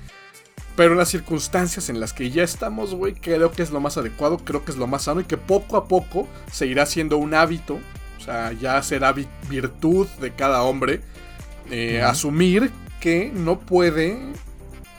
Pero 0.76 0.94
en 0.94 0.98
las 0.98 1.10
circunstancias 1.10 1.90
en 1.90 2.00
las 2.00 2.14
que 2.14 2.32
ya 2.32 2.44
estamos, 2.44 2.96
güey, 2.96 3.14
creo 3.14 3.52
que 3.52 3.62
es 3.62 3.72
lo 3.72 3.80
más 3.82 3.98
adecuado, 3.98 4.38
creo 4.38 4.64
que 4.64 4.72
es 4.72 4.78
lo 4.78 4.88
más 4.88 5.04
sano 5.04 5.20
y 5.22 5.26
que 5.26 5.38
poco 5.38 5.76
a 5.78 5.88
poco 5.88 6.28
se 6.52 6.66
irá 6.66 6.84
haciendo 6.84 7.18
un 7.18 7.34
hábito. 7.34 7.80
O 8.18 8.24
sea, 8.24 8.54
ya 8.54 8.82
será 8.82 9.12
vi- 9.12 9.28
virtud 9.50 10.08
de 10.22 10.32
cada 10.34 10.64
hombre 10.64 11.02
eh, 11.70 12.02
asumir 12.02 12.72
que 13.00 13.32
no 13.34 13.60
puede 13.60 14.18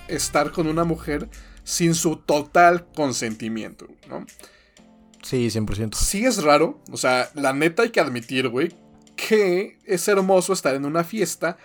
estar 0.09 0.51
con 0.53 0.67
una 0.67 0.85
mujer 0.85 1.29
sin 1.65 1.95
su 1.95 2.17
total 2.17 2.87
consentimiento, 2.95 3.87
¿no? 4.09 4.27
Sí, 5.23 5.47
100%. 5.49 5.95
Sí 5.95 6.25
es 6.25 6.43
raro, 6.43 6.81
o 6.91 6.97
sea, 6.97 7.31
la 7.35 7.53
neta 7.53 7.83
hay 7.85 7.91
que 7.91 8.01
admitir, 8.01 8.49
güey, 8.49 8.75
que 9.17 9.79
es 9.85 10.09
hermoso 10.09 10.53
estar 10.53 10.75
en 10.75 10.85
una 10.85 11.05
fiesta, 11.05 11.57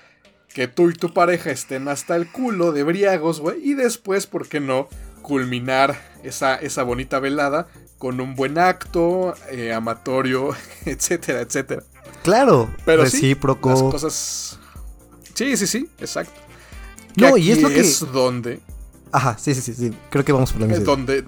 que 0.53 0.67
tú 0.67 0.89
y 0.89 0.93
tu 0.93 1.13
pareja 1.13 1.51
estén 1.51 1.87
hasta 1.87 2.15
el 2.15 2.31
culo 2.31 2.71
de 2.71 2.83
briagos, 2.83 3.39
güey, 3.39 3.57
y 3.67 3.73
después, 3.73 4.27
¿por 4.27 4.47
qué 4.47 4.59
no? 4.59 4.87
Culminar 5.21 5.99
esa, 6.23 6.55
esa 6.55 6.83
bonita 6.83 7.19
velada 7.19 7.67
con 7.97 8.21
un 8.21 8.35
buen 8.35 8.57
acto, 8.59 9.33
eh, 9.51 9.73
amatorio, 9.73 10.51
etcétera, 10.85 11.41
etcétera. 11.41 11.83
Claro, 12.23 12.69
Pero 12.85 13.05
sí, 13.05 13.17
recíproco. 13.17 13.69
Las 13.69 13.81
cosas... 13.81 14.59
Sí, 15.33 15.57
sí, 15.57 15.67
sí, 15.67 15.89
exacto. 15.99 16.39
No, 17.15 17.37
y 17.37 17.51
es 17.51 17.61
lo 17.61 17.69
que- 17.69 17.79
Es 17.79 17.99
donde... 18.11 18.59
Ajá, 19.11 19.37
sí, 19.37 19.53
sí, 19.55 19.61
sí, 19.61 19.73
sí. 19.73 19.93
Creo 20.09 20.23
que 20.23 20.31
vamos 20.31 20.51
por 20.51 20.61
la 20.61 20.67
Es 20.67 20.79
misma. 20.79 20.85
donde... 20.95 21.25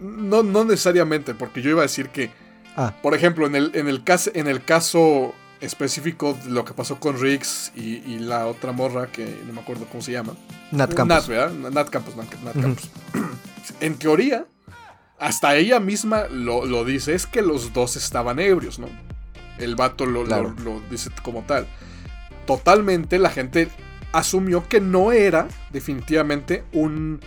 No, 0.00 0.42
no 0.42 0.64
necesariamente, 0.64 1.34
porque 1.34 1.62
yo 1.62 1.70
iba 1.70 1.80
a 1.80 1.82
decir 1.82 2.10
que... 2.10 2.30
Ah, 2.76 2.94
Por 3.02 3.14
ejemplo, 3.14 3.46
en 3.46 3.56
el, 3.56 3.70
en 3.74 3.88
el, 3.88 4.04
caso, 4.04 4.30
en 4.34 4.48
el 4.48 4.62
caso 4.62 5.34
específico 5.60 6.36
de 6.44 6.50
lo 6.50 6.64
que 6.64 6.74
pasó 6.74 7.00
con 7.00 7.18
Riggs 7.18 7.72
y, 7.74 8.02
y 8.06 8.18
la 8.18 8.46
otra 8.46 8.72
morra, 8.72 9.10
que 9.10 9.40
no 9.46 9.52
me 9.52 9.60
acuerdo 9.60 9.86
cómo 9.86 10.02
se 10.02 10.12
llama. 10.12 10.34
Nat 10.72 10.92
Campos. 10.92 11.16
Nat, 11.16 11.26
¿verdad? 11.26 11.70
Nat 11.70 11.88
Campos, 11.88 12.16
Nat, 12.16 12.32
Nat 12.54 12.78
en 13.80 13.94
teoría, 13.96 14.46
hasta 15.18 15.56
ella 15.56 15.80
misma 15.80 16.24
lo, 16.30 16.66
lo 16.66 16.84
dice, 16.84 17.14
es 17.14 17.26
que 17.26 17.42
los 17.42 17.72
dos 17.72 17.96
estaban 17.96 18.38
ebrios, 18.38 18.78
¿no? 18.78 18.88
El 19.58 19.74
vato 19.74 20.04
lo, 20.04 20.24
lo 20.24 20.82
dice 20.90 21.10
como 21.22 21.42
tal. 21.42 21.66
Totalmente 22.46 23.18
la 23.18 23.30
gente 23.30 23.70
asumió 24.12 24.68
que 24.68 24.80
no 24.80 25.12
era 25.12 25.48
definitivamente 25.72 26.64
un, 26.72 27.20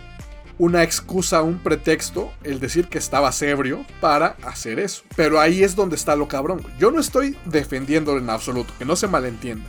una 0.59 0.83
excusa, 0.83 1.41
un 1.41 1.57
pretexto 1.57 2.31
el 2.43 2.59
decir 2.59 2.87
que 2.87 2.99
estabas 2.99 3.41
ebrio 3.41 3.85
para 3.99 4.35
hacer 4.43 4.77
eso. 4.77 5.03
Pero 5.15 5.39
ahí 5.39 5.63
es 5.63 5.75
donde 5.75 5.95
está 5.95 6.15
lo 6.15 6.27
cabrón. 6.27 6.61
Yo 6.77 6.91
no 6.91 6.99
estoy 6.99 7.35
defendiéndolo 7.45 8.19
en 8.19 8.29
absoluto, 8.29 8.73
que 8.77 8.85
no 8.85 8.95
se 8.95 9.07
malentienda. 9.07 9.65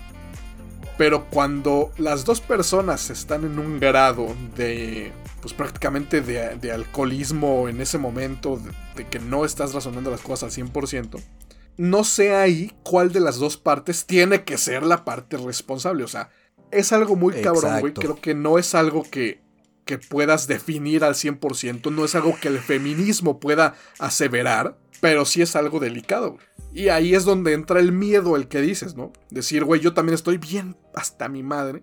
Pero 0.98 1.24
cuando 1.30 1.92
las 1.96 2.26
dos 2.26 2.42
personas 2.42 3.08
están 3.08 3.44
en 3.44 3.58
un 3.58 3.80
grado 3.80 4.34
de, 4.56 5.12
pues 5.40 5.54
prácticamente 5.54 6.20
de, 6.20 6.56
de 6.56 6.72
alcoholismo 6.72 7.68
en 7.68 7.80
ese 7.80 7.96
momento, 7.96 8.58
de, 8.58 8.70
de 8.96 9.08
que 9.08 9.18
no 9.18 9.46
estás 9.46 9.72
razonando 9.72 10.10
las 10.10 10.20
cosas 10.20 10.58
al 10.58 10.66
100%, 10.66 11.22
no 11.78 12.04
sé 12.04 12.34
ahí 12.34 12.72
cuál 12.82 13.12
de 13.12 13.20
las 13.20 13.36
dos 13.36 13.56
partes 13.56 14.04
tiene 14.04 14.44
que 14.44 14.58
ser 14.58 14.82
la 14.82 15.04
parte 15.04 15.38
responsable. 15.38 16.04
O 16.04 16.08
sea, 16.08 16.28
es 16.70 16.92
algo 16.92 17.16
muy 17.16 17.40
cabrón, 17.40 17.80
güey. 17.80 17.94
Creo 17.94 18.20
que 18.20 18.34
no 18.34 18.58
es 18.58 18.74
algo 18.74 19.02
que, 19.02 19.40
que 19.84 19.98
puedas 19.98 20.46
definir 20.46 21.04
al 21.04 21.14
100%, 21.14 21.90
no 21.90 22.04
es 22.04 22.14
algo 22.14 22.36
que 22.40 22.48
el 22.48 22.58
feminismo 22.58 23.40
pueda 23.40 23.74
aseverar, 23.98 24.76
pero 25.00 25.24
sí 25.24 25.42
es 25.42 25.56
algo 25.56 25.80
delicado, 25.80 26.32
güey. 26.32 26.44
Y 26.72 26.88
ahí 26.88 27.14
es 27.14 27.24
donde 27.24 27.52
entra 27.52 27.80
el 27.80 27.90
miedo, 27.90 28.36
el 28.36 28.46
que 28.46 28.60
dices, 28.60 28.94
¿no? 28.94 29.12
Decir, 29.30 29.64
güey, 29.64 29.80
yo 29.80 29.92
también 29.92 30.14
estoy 30.14 30.38
bien 30.38 30.76
hasta 30.94 31.28
mi 31.28 31.42
madre. 31.42 31.82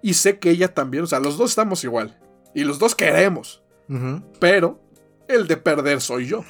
Y 0.00 0.14
sé 0.14 0.38
que 0.38 0.50
ella 0.50 0.72
también, 0.72 1.04
o 1.04 1.06
sea, 1.06 1.20
los 1.20 1.36
dos 1.36 1.50
estamos 1.50 1.84
igual. 1.84 2.18
Y 2.54 2.64
los 2.64 2.78
dos 2.78 2.94
queremos. 2.94 3.62
Pero 4.40 4.80
el 5.28 5.48
de 5.48 5.58
perder 5.58 6.00
soy 6.00 6.26
yo. 6.26 6.44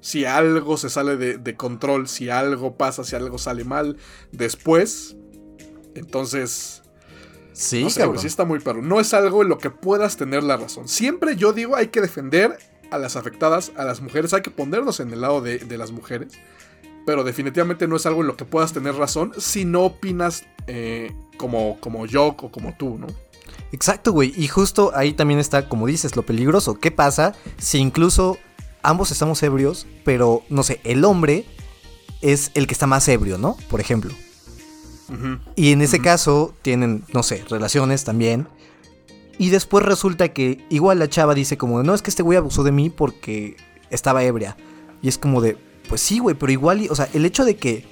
Si 0.00 0.24
algo 0.24 0.78
se 0.78 0.88
sale 0.88 1.18
de, 1.18 1.36
de 1.36 1.56
control, 1.56 2.08
si 2.08 2.30
algo 2.30 2.78
pasa, 2.78 3.04
si 3.04 3.16
algo 3.16 3.36
sale 3.36 3.64
mal 3.64 3.98
después, 4.32 5.16
entonces 5.94 6.79
Sí, 7.52 7.82
no 7.82 7.90
sé, 7.90 8.00
cabrón. 8.00 8.18
sí 8.18 8.26
está 8.26 8.44
muy 8.44 8.60
perro. 8.60 8.82
No 8.82 9.00
es 9.00 9.12
algo 9.14 9.42
en 9.42 9.48
lo 9.48 9.58
que 9.58 9.70
puedas 9.70 10.16
tener 10.16 10.42
la 10.42 10.56
razón. 10.56 10.88
Siempre 10.88 11.36
yo 11.36 11.52
digo, 11.52 11.76
hay 11.76 11.88
que 11.88 12.00
defender 12.00 12.58
a 12.90 12.98
las 12.98 13.16
afectadas, 13.16 13.72
a 13.76 13.84
las 13.84 14.00
mujeres, 14.00 14.32
hay 14.34 14.42
que 14.42 14.50
ponernos 14.50 15.00
en 15.00 15.12
el 15.12 15.20
lado 15.20 15.40
de, 15.40 15.58
de 15.58 15.78
las 15.78 15.92
mujeres. 15.92 16.32
Pero 17.06 17.24
definitivamente 17.24 17.88
no 17.88 17.96
es 17.96 18.06
algo 18.06 18.20
en 18.20 18.26
lo 18.26 18.36
que 18.36 18.44
puedas 18.44 18.72
tener 18.72 18.94
razón 18.94 19.32
si 19.38 19.64
no 19.64 19.82
opinas 19.82 20.44
eh, 20.66 21.12
como, 21.36 21.78
como 21.80 22.06
yo 22.06 22.28
o 22.28 22.50
como 22.50 22.74
tú, 22.76 22.98
¿no? 22.98 23.06
Exacto, 23.72 24.12
güey. 24.12 24.32
Y 24.36 24.48
justo 24.48 24.92
ahí 24.94 25.12
también 25.12 25.40
está, 25.40 25.68
como 25.68 25.86
dices, 25.86 26.16
lo 26.16 26.22
peligroso. 26.22 26.78
¿Qué 26.78 26.90
pasa 26.90 27.34
si 27.58 27.78
incluso 27.78 28.38
ambos 28.82 29.10
estamos 29.10 29.42
ebrios, 29.42 29.86
pero 30.04 30.42
no 30.48 30.62
sé, 30.62 30.80
el 30.84 31.04
hombre 31.04 31.44
es 32.20 32.50
el 32.54 32.66
que 32.66 32.74
está 32.74 32.86
más 32.86 33.06
ebrio, 33.08 33.38
¿no? 33.38 33.56
Por 33.68 33.80
ejemplo. 33.80 34.14
Y 35.56 35.72
en 35.72 35.82
ese 35.82 36.00
caso 36.00 36.54
tienen, 36.62 37.04
no 37.12 37.22
sé, 37.22 37.44
relaciones 37.48 38.04
también. 38.04 38.46
Y 39.38 39.50
después 39.50 39.84
resulta 39.84 40.28
que 40.32 40.64
igual 40.68 40.98
la 40.98 41.08
chava 41.08 41.34
dice 41.34 41.56
como, 41.56 41.82
no, 41.82 41.94
es 41.94 42.02
que 42.02 42.10
este 42.10 42.22
güey 42.22 42.36
abusó 42.36 42.62
de 42.62 42.72
mí 42.72 42.90
porque 42.90 43.56
estaba 43.90 44.22
ebria. 44.22 44.56
Y 45.02 45.08
es 45.08 45.16
como 45.18 45.40
de, 45.40 45.56
pues 45.88 46.00
sí, 46.02 46.18
güey, 46.18 46.36
pero 46.36 46.52
igual, 46.52 46.86
o 46.90 46.94
sea, 46.94 47.08
el 47.14 47.24
hecho 47.24 47.44
de 47.44 47.56
que 47.56 47.84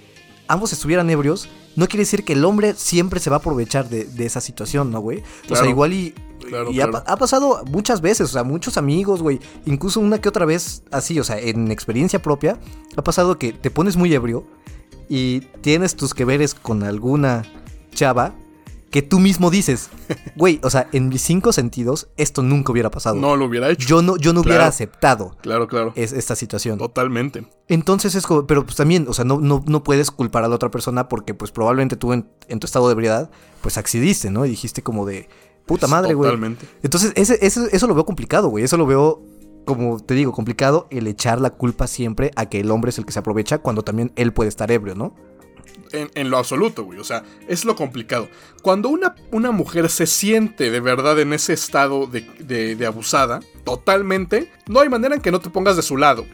ambos 0.47 0.73
estuvieran 0.73 1.09
ebrios 1.11 1.49
no 1.75 1.87
quiere 1.87 2.03
decir 2.03 2.25
que 2.25 2.33
el 2.35 2.45
hombre 2.45 2.75
siempre 2.75 3.19
se 3.21 3.31
va 3.31 3.37
a 3.37 3.39
aprovechar 3.39 3.89
de, 3.89 4.05
de 4.05 4.27
esa 4.27 4.41
situación, 4.41 4.91
¿no, 4.91 5.01
güey? 5.01 5.19
O 5.19 5.23
sea, 5.49 5.57
Claro. 5.59 5.71
igual 5.71 5.93
y... 5.93 6.14
Claro, 6.49 6.71
y 6.71 6.81
ha, 6.81 6.85
claro. 6.89 7.05
pa- 7.05 7.12
ha 7.12 7.16
pasado 7.16 7.62
muchas 7.66 8.01
veces, 8.01 8.23
o 8.31 8.33
sea, 8.33 8.43
muchos 8.45 8.77
amigos, 8.79 9.23
güey, 9.23 9.39
incluso 9.66 10.01
una 10.01 10.19
que 10.21 10.29
otra 10.29 10.47
vez 10.47 10.83
así, 10.91 11.19
o 11.21 11.25
sea, 11.25 11.39
en 11.39 11.71
experiencia 11.71 12.23
propia, 12.23 12.59
ha 12.97 13.03
pasado 13.03 13.39
que 13.39 13.53
te 13.53 13.71
pones 13.71 13.97
muy 13.97 14.14
ebrio 14.14 14.47
y 15.09 15.41
tienes 15.61 15.97
tus 15.97 16.15
que 16.15 16.25
veres 16.25 16.55
con 16.55 16.83
alguna 16.83 17.45
chava 17.95 18.35
que 18.91 19.03
tú 19.03 19.19
mismo 19.21 19.51
dices, 19.51 19.91
güey, 20.37 20.61
o 20.63 20.71
sea, 20.71 20.89
en 20.93 21.11
mis 21.11 21.21
cinco 21.21 21.53
sentidos, 21.53 22.09
esto 22.17 22.43
nunca 22.43 22.73
hubiera 22.73 22.91
pasado. 22.91 23.17
No 23.17 23.37
lo 23.37 23.45
hubiera 23.45 23.69
hecho. 23.71 23.87
yo 23.87 24.01
no, 24.01 24.17
yo 24.17 24.33
no 24.33 24.41
hubiera 24.41 24.67
aceptado 24.67 25.37
Claro, 25.43 25.69
claro. 25.69 25.93
es- 25.95 26.13
esta 26.13 26.35
situación. 26.35 26.79
Totalmente. 26.79 27.47
Entonces 27.69 28.15
es 28.15 28.27
como, 28.27 28.47
pero 28.47 28.65
pues 28.65 28.77
también, 28.77 29.05
o 29.07 29.13
sea, 29.13 29.27
no, 29.27 29.41
no, 29.41 29.63
no 29.67 29.83
puedes 29.83 30.11
culpar 30.11 30.45
a 30.45 30.49
la 30.49 30.55
otra 30.55 30.71
persona 30.71 31.07
porque 31.09 31.35
pues 31.35 31.51
probablemente 31.53 31.97
tú 31.97 32.15
en, 32.15 32.29
en 32.49 32.61
tu 32.61 32.65
estado 32.67 32.89
de 32.89 32.93
ebriedad, 32.93 33.31
pues 33.61 33.77
accediste, 33.77 34.31
¿no? 34.31 34.47
Y 34.47 34.51
dijiste 34.51 34.83
como 34.83 35.05
de, 35.05 35.29
puta 35.67 35.87
madre, 35.87 36.15
güey. 36.15 36.29
Totalmente. 36.31 36.67
Entonces, 36.83 37.13
ese, 37.15 37.39
ese- 37.43 37.69
eso 37.73 37.87
lo 37.89 37.95
veo 37.95 38.07
complicado, 38.07 38.49
güey. 38.49 38.65
Eso 38.65 38.79
lo 38.79 38.87
veo, 38.87 39.21
como 39.65 40.01
te 40.01 40.15
digo, 40.15 40.33
complicado 40.33 40.87
el 40.91 41.07
echar 41.07 41.41
la 41.41 41.51
culpa 41.51 41.87
siempre 41.87 42.31
a 42.37 42.47
que 42.47 42.61
el 42.61 42.71
hombre 42.71 42.91
es 42.91 42.99
el 42.99 43.05
que 43.05 43.13
se 43.13 43.19
aprovecha 43.19 43.59
cuando 43.59 43.83
también 43.83 44.13
él 44.17 44.33
puede 44.33 44.49
estar 44.49 44.71
ebrio, 44.71 44.95
¿no? 44.95 45.15
En, 45.93 46.29
lo 46.31 46.37
absoluto, 46.37 46.85
güey. 46.85 46.99
O 46.99 47.05
sea, 47.05 47.25
es 47.49 47.65
lo 47.65 47.75
complicado. 47.75 48.29
Cuando 48.63 48.89
una, 48.91 49.15
una 49.31 49.53
mujer 49.53 49.89
se 49.89 50.07
siente 50.07 50.71
de 50.71 50.81
verdad 50.81 51.19
en 51.19 51.33
ese 51.33 51.55
estado 51.55 52.07
de, 52.07 52.21
de- 52.77 52.87
abusada, 52.87 53.41
totalmente, 53.65 54.51
no 54.67 54.81
hay 54.81 54.89
manera 54.89 55.15
en 55.15 55.23
que 55.23 55.31
no 55.31 55.41
te 55.41 55.51
pongas 55.51 55.77
de 55.77 55.83
su 55.83 55.97
lado. 55.97 56.27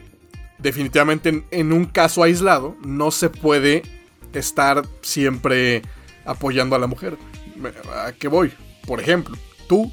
Definitivamente 0.57 1.29
en, 1.29 1.45
en 1.51 1.73
un 1.73 1.85
caso 1.85 2.23
aislado 2.23 2.75
no 2.85 3.11
se 3.11 3.29
puede 3.29 3.83
estar 4.33 4.85
siempre 5.01 5.81
apoyando 6.25 6.75
a 6.75 6.79
la 6.79 6.87
mujer. 6.87 7.17
¿A 8.05 8.11
qué 8.11 8.27
voy? 8.27 8.51
Por 8.85 8.99
ejemplo, 8.99 9.37
tú 9.67 9.91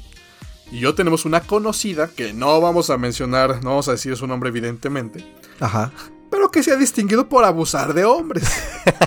y 0.71 0.79
yo 0.79 0.95
tenemos 0.95 1.25
una 1.25 1.41
conocida 1.41 2.07
que 2.07 2.33
no 2.33 2.59
vamos 2.59 2.89
a 2.89 2.97
mencionar, 2.97 3.63
no 3.63 3.71
vamos 3.71 3.87
a 3.87 3.91
decir 3.91 4.15
su 4.15 4.27
nombre 4.27 4.49
evidentemente. 4.49 5.25
Ajá. 5.59 5.91
Pero 6.29 6.49
que 6.49 6.63
se 6.63 6.71
ha 6.71 6.75
distinguido 6.75 7.29
por 7.29 7.43
abusar 7.45 7.93
de 7.93 8.05
hombres. 8.05 8.49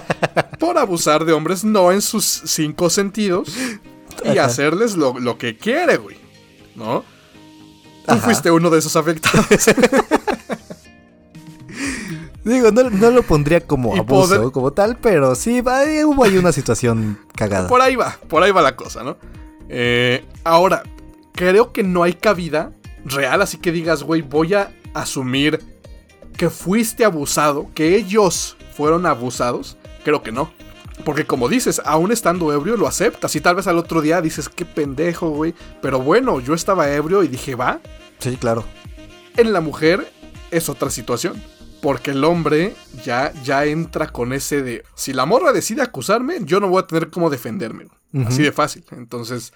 por 0.61 0.79
abusar 0.79 1.25
de 1.25 1.33
hombres 1.33 1.65
no 1.65 1.91
en 1.91 2.01
sus 2.01 2.25
cinco 2.25 2.89
sentidos 2.89 3.53
y 4.25 4.39
hacerles 4.39 4.97
lo, 4.97 5.19
lo, 5.19 5.37
que 5.39 5.57
quiere, 5.57 5.97
güey. 5.97 6.17
¿No? 6.77 7.05
Tú 8.07 8.15
fuiste 8.17 8.51
uno 8.51 8.71
de 8.71 8.79
esos 8.79 8.95
afectados. 8.97 9.47
Digo, 12.45 12.71
no, 12.71 13.11
lo 13.11 13.25
pondría 13.25 13.61
como 13.61 13.97
abuso, 13.97 14.53
como 14.53 14.73
tal, 14.73 14.97
pero 14.99 15.35
sí, 15.35 15.61
hubo 15.61 16.23
ahí 16.23 16.39
una 16.39 16.53
situación 16.53 17.19
cagada. 17.35 17.67
Por 17.67 17.81
ahí 17.81 17.97
va, 17.97 18.17
por 18.29 18.45
ahí 18.45 18.53
va 18.53 18.63
la 18.63 18.77
cosa, 18.77 19.03
¿no? 19.03 19.17
Eh, 19.69 20.25
ahora, 20.45 20.85
creo 21.37 21.73
que 21.73 21.85
no 21.85 22.03
hay 22.03 22.15
cabida 22.15 22.73
real, 23.05 23.41
así 23.43 23.59
que 23.59 23.71
digas, 23.71 24.03
güey, 24.03 24.23
voy 24.23 24.55
a 24.55 24.73
asumir 24.95 25.61
que 26.37 26.51
fuiste 26.51 27.05
abusado, 27.05 27.71
que 27.75 27.95
ellos 27.95 28.57
fueron 28.77 29.07
abusados. 29.07 29.77
Creo 30.05 30.23
que 30.23 30.33
no. 30.33 30.53
Porque 31.05 31.27
como 31.27 31.49
dices, 31.49 31.81
aún 31.85 32.11
estando 32.11 32.53
ebrio 32.53 32.77
lo 32.77 32.89
aceptas 32.89 33.37
y 33.37 33.41
tal 33.41 33.57
vez 33.57 33.67
al 33.67 33.79
otro 33.79 34.01
día 34.01 34.21
dices, 34.21 34.49
qué 34.49 34.65
pendejo, 34.65 35.31
güey. 35.31 35.55
Pero 35.83 36.01
bueno, 36.01 36.41
yo 36.41 36.55
estaba 36.55 36.91
ebrio 36.91 37.23
y 37.23 37.29
dije, 37.29 37.55
va. 37.55 37.81
Sí, 38.19 38.37
claro. 38.37 38.65
En 39.37 39.53
la 39.53 39.61
mujer 39.61 40.11
es 40.51 40.69
otra 40.69 40.91
situación. 40.91 41.41
Porque 41.83 42.13
el 42.13 42.25
hombre 42.25 42.75
ya, 43.05 43.33
ya 43.45 43.67
entra 43.67 44.09
con 44.09 44.33
ese 44.33 44.63
de, 44.63 44.83
si 44.95 45.13
la 45.13 45.27
morra 45.27 45.53
decide 45.53 45.83
acusarme, 45.83 46.39
yo 46.41 46.59
no 46.59 46.69
voy 46.69 46.83
a 46.83 46.87
tener 46.87 47.11
cómo 47.11 47.29
defenderme. 47.29 47.87
Así 48.27 48.43
de 48.43 48.51
fácil. 48.51 48.85
Entonces, 48.93 49.53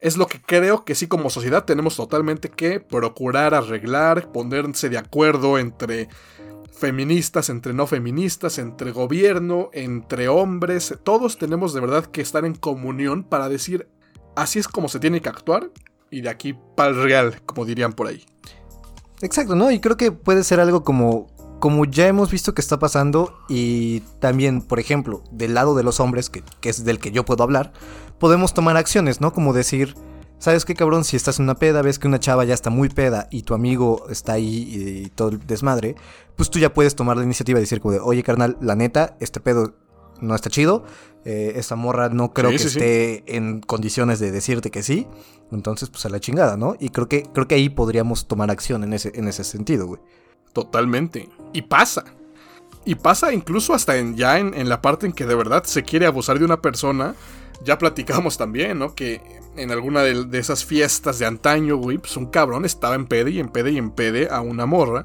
es 0.00 0.16
lo 0.16 0.26
que 0.26 0.40
creo 0.40 0.84
que 0.84 0.94
sí 0.94 1.06
como 1.08 1.30
sociedad 1.30 1.64
tenemos 1.64 1.96
totalmente 1.96 2.50
que 2.50 2.80
procurar 2.80 3.54
arreglar, 3.54 4.30
ponerse 4.32 4.88
de 4.88 4.98
acuerdo 4.98 5.58
entre 5.58 6.08
feministas, 6.72 7.48
entre 7.50 7.74
no 7.74 7.86
feministas, 7.86 8.58
entre 8.58 8.92
gobierno, 8.92 9.70
entre 9.72 10.28
hombres. 10.28 10.94
Todos 11.02 11.38
tenemos 11.38 11.74
de 11.74 11.80
verdad 11.80 12.06
que 12.06 12.20
estar 12.20 12.44
en 12.44 12.54
comunión 12.54 13.24
para 13.24 13.48
decir, 13.48 13.88
así 14.36 14.60
es 14.60 14.68
como 14.68 14.88
se 14.88 15.00
tiene 15.00 15.20
que 15.20 15.28
actuar 15.28 15.70
y 16.10 16.20
de 16.20 16.28
aquí 16.28 16.56
para 16.76 16.90
el 16.90 17.02
real, 17.02 17.42
como 17.44 17.64
dirían 17.64 17.92
por 17.92 18.06
ahí. 18.06 18.24
Exacto, 19.20 19.56
¿no? 19.56 19.72
Y 19.72 19.80
creo 19.80 19.96
que 19.96 20.12
puede 20.12 20.44
ser 20.44 20.60
algo 20.60 20.84
como 20.84 21.26
como 21.58 21.84
ya 21.84 22.06
hemos 22.06 22.30
visto 22.30 22.54
que 22.54 22.60
está 22.60 22.78
pasando 22.78 23.36
y 23.48 24.00
también, 24.20 24.62
por 24.62 24.78
ejemplo, 24.78 25.24
del 25.30 25.54
lado 25.54 25.74
de 25.74 25.82
los 25.82 26.00
hombres, 26.00 26.30
que, 26.30 26.42
es 26.62 26.84
del 26.84 27.00
que 27.00 27.10
yo 27.10 27.24
puedo 27.24 27.42
hablar, 27.42 27.72
podemos 28.18 28.54
tomar 28.54 28.76
acciones, 28.76 29.20
¿no? 29.20 29.32
Como 29.32 29.52
decir, 29.52 29.94
¿sabes 30.38 30.64
qué 30.64 30.74
cabrón? 30.74 31.04
Si 31.04 31.16
estás 31.16 31.38
en 31.38 31.44
una 31.44 31.54
peda, 31.54 31.82
ves 31.82 31.98
que 31.98 32.08
una 32.08 32.20
chava 32.20 32.44
ya 32.44 32.54
está 32.54 32.70
muy 32.70 32.88
peda 32.88 33.28
y 33.30 33.42
tu 33.42 33.54
amigo 33.54 34.06
está 34.10 34.34
ahí 34.34 35.04
y, 35.04 35.10
todo 35.10 35.30
el 35.30 35.46
desmadre, 35.46 35.96
pues 36.36 36.50
tú 36.50 36.58
ya 36.58 36.72
puedes 36.72 36.94
tomar 36.94 37.16
la 37.16 37.24
iniciativa 37.24 37.58
y 37.58 37.62
decir 37.62 37.80
como 37.80 37.92
de, 37.92 38.00
oye 38.00 38.22
carnal, 38.22 38.56
la 38.60 38.76
neta, 38.76 39.16
este 39.20 39.40
pedo 39.40 39.74
no 40.20 40.34
está 40.34 40.50
chido, 40.50 40.84
eh, 41.24 41.52
esta 41.56 41.76
morra 41.76 42.08
no 42.08 42.32
creo 42.32 42.50
que 42.50 42.56
esté 42.56 43.36
en 43.36 43.60
condiciones 43.60 44.18
de 44.18 44.32
decirte 44.32 44.70
que 44.70 44.82
sí, 44.82 45.06
entonces 45.52 45.90
pues 45.90 46.04
a 46.06 46.08
la 46.08 46.20
chingada, 46.20 46.56
¿no? 46.56 46.76
Y 46.78 46.90
creo 46.90 47.08
que, 47.08 47.22
creo 47.22 47.46
que 47.46 47.54
ahí 47.54 47.68
podríamos 47.68 48.26
tomar 48.26 48.50
acción 48.50 48.82
en 48.84 48.92
ese, 48.92 49.12
en 49.14 49.28
ese 49.28 49.44
sentido, 49.44 49.86
güey. 49.86 50.00
Totalmente. 50.52 51.28
Y 51.52 51.62
pasa. 51.62 52.04
Y 52.84 52.94
pasa 52.94 53.32
incluso 53.32 53.74
hasta 53.74 53.96
en, 53.98 54.16
ya 54.16 54.38
en, 54.38 54.68
la 54.68 54.80
parte 54.80 55.06
en 55.06 55.12
que 55.12 55.26
de 55.26 55.34
verdad 55.34 55.64
se 55.64 55.82
quiere 55.82 56.06
abusar 56.06 56.38
de 56.38 56.44
una 56.44 56.62
persona. 56.62 57.14
Ya 57.64 57.78
platicamos 57.78 58.38
también, 58.38 58.78
¿no? 58.78 58.94
Que 58.94 59.20
en 59.56 59.70
alguna 59.70 60.02
de, 60.02 60.38
esas 60.38 60.64
fiestas 60.64 61.18
de 61.18 61.26
antaño, 61.26 61.76
güey, 61.76 61.98
pues 61.98 62.16
un 62.16 62.26
cabrón 62.26 62.64
estaba 62.64 62.94
en 62.94 63.06
pede 63.06 63.32
y 63.32 63.40
en 63.40 63.48
pede 63.48 63.72
y 63.72 63.78
en 63.78 63.90
pede 63.90 64.28
a 64.30 64.40
una 64.40 64.66
morra. 64.66 65.02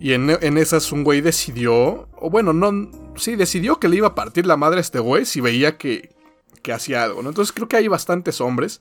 Y 0.00 0.12
en, 0.12 0.30
esas 0.58 0.92
un 0.92 1.02
güey 1.02 1.20
decidió, 1.20 2.08
o 2.16 2.30
bueno, 2.30 2.52
no, 2.52 2.88
sí, 3.16 3.34
decidió 3.34 3.80
que 3.80 3.88
le 3.88 3.96
iba 3.96 4.08
a 4.08 4.14
partir 4.14 4.46
la 4.46 4.56
madre 4.56 4.78
a 4.78 4.80
este 4.80 5.00
güey 5.00 5.24
si 5.24 5.40
veía 5.40 5.76
que, 5.76 6.14
que 6.62 6.72
hacía 6.72 7.02
algo, 7.02 7.22
¿no? 7.22 7.30
Entonces 7.30 7.52
creo 7.52 7.66
que 7.66 7.76
hay 7.76 7.88
bastantes 7.88 8.40
hombres 8.40 8.80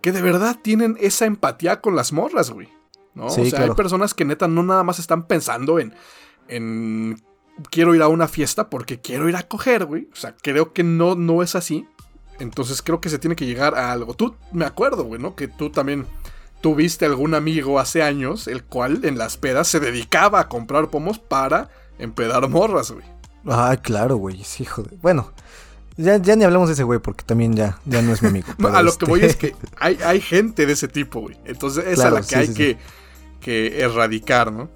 que 0.00 0.12
de 0.12 0.22
verdad 0.22 0.56
tienen 0.62 0.96
esa 0.98 1.26
empatía 1.26 1.82
con 1.82 1.94
las 1.94 2.12
morras, 2.12 2.50
güey. 2.50 2.68
¿no? 3.14 3.26
o 3.26 3.30
sea, 3.30 3.62
hay 3.62 3.70
personas 3.70 4.12
que 4.12 4.26
neta 4.26 4.46
no 4.46 4.62
nada 4.62 4.82
más 4.82 4.98
están 4.98 5.26
pensando 5.26 5.78
en, 5.78 5.94
en 6.48 7.22
quiero 7.70 7.94
ir 7.94 8.02
a 8.02 8.08
una 8.08 8.28
fiesta 8.28 8.68
porque 8.68 9.00
quiero 9.00 9.28
ir 9.28 9.36
a 9.36 9.48
coger, 9.48 9.86
güey. 9.86 10.08
O 10.12 10.16
sea, 10.16 10.36
creo 10.42 10.72
que 10.72 10.82
no, 10.82 11.14
no 11.14 11.42
es 11.42 11.54
así. 11.54 11.86
Entonces 12.38 12.82
creo 12.82 13.00
que 13.00 13.08
se 13.08 13.18
tiene 13.18 13.36
que 13.36 13.46
llegar 13.46 13.74
a 13.74 13.92
algo. 13.92 14.14
Tú, 14.14 14.34
me 14.52 14.64
acuerdo, 14.64 15.04
güey, 15.04 15.20
¿no? 15.20 15.34
Que 15.34 15.48
tú 15.48 15.70
también 15.70 16.06
tuviste 16.60 17.04
algún 17.04 17.34
amigo 17.34 17.78
hace 17.78 18.02
años, 18.02 18.48
el 18.48 18.64
cual 18.64 19.04
en 19.04 19.18
las 19.18 19.36
pedas 19.36 19.68
se 19.68 19.80
dedicaba 19.80 20.40
a 20.40 20.48
comprar 20.48 20.88
pomos 20.88 21.18
para 21.18 21.68
empedar 21.98 22.48
morras, 22.48 22.90
güey. 22.90 23.04
Ah, 23.46 23.76
claro, 23.80 24.16
güey, 24.16 24.42
sí, 24.44 24.64
joder. 24.64 24.94
Bueno, 25.00 25.32
ya, 25.96 26.16
ya, 26.16 26.34
ni 26.36 26.44
hablamos 26.44 26.68
de 26.68 26.74
ese 26.74 26.82
güey 26.82 26.98
porque 26.98 27.24
también 27.24 27.54
ya, 27.54 27.78
ya 27.84 28.02
no 28.02 28.12
es 28.12 28.22
mi 28.22 28.28
amigo. 28.28 28.48
a 28.72 28.82
lo 28.82 28.96
que 28.96 29.06
voy 29.06 29.22
es 29.22 29.36
que 29.36 29.54
hay, 29.78 29.98
hay 30.04 30.20
gente 30.20 30.66
de 30.66 30.72
ese 30.72 30.88
tipo, 30.88 31.20
güey. 31.20 31.36
Entonces 31.44 31.84
es 31.86 32.00
a 32.00 32.10
la 32.10 32.22
que 32.22 32.36
hay 32.36 32.52
que 32.52 32.78
que 33.46 33.80
erradicar, 33.80 34.52
¿no? 34.52 34.68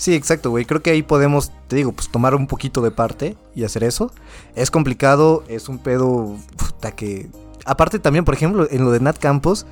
Sí, 0.00 0.14
exacto, 0.14 0.48
güey. 0.48 0.64
Creo 0.64 0.82
que 0.82 0.88
ahí 0.88 1.02
podemos, 1.02 1.52
te 1.68 1.76
digo, 1.76 1.92
pues 1.92 2.08
tomar 2.08 2.34
un 2.34 2.46
poquito 2.46 2.80
de 2.80 2.90
parte 2.90 3.36
y 3.54 3.64
hacer 3.64 3.84
eso. 3.84 4.10
Es 4.54 4.70
complicado, 4.70 5.44
es 5.46 5.68
un 5.68 5.78
pedo 5.78 6.38
puta 6.56 6.92
que... 6.92 7.28
Aparte 7.66 7.98
también, 7.98 8.24
por 8.24 8.32
ejemplo, 8.32 8.66
en 8.70 8.82
lo 8.82 8.92
de 8.92 9.00
Nat 9.00 9.18
Campos, 9.18 9.66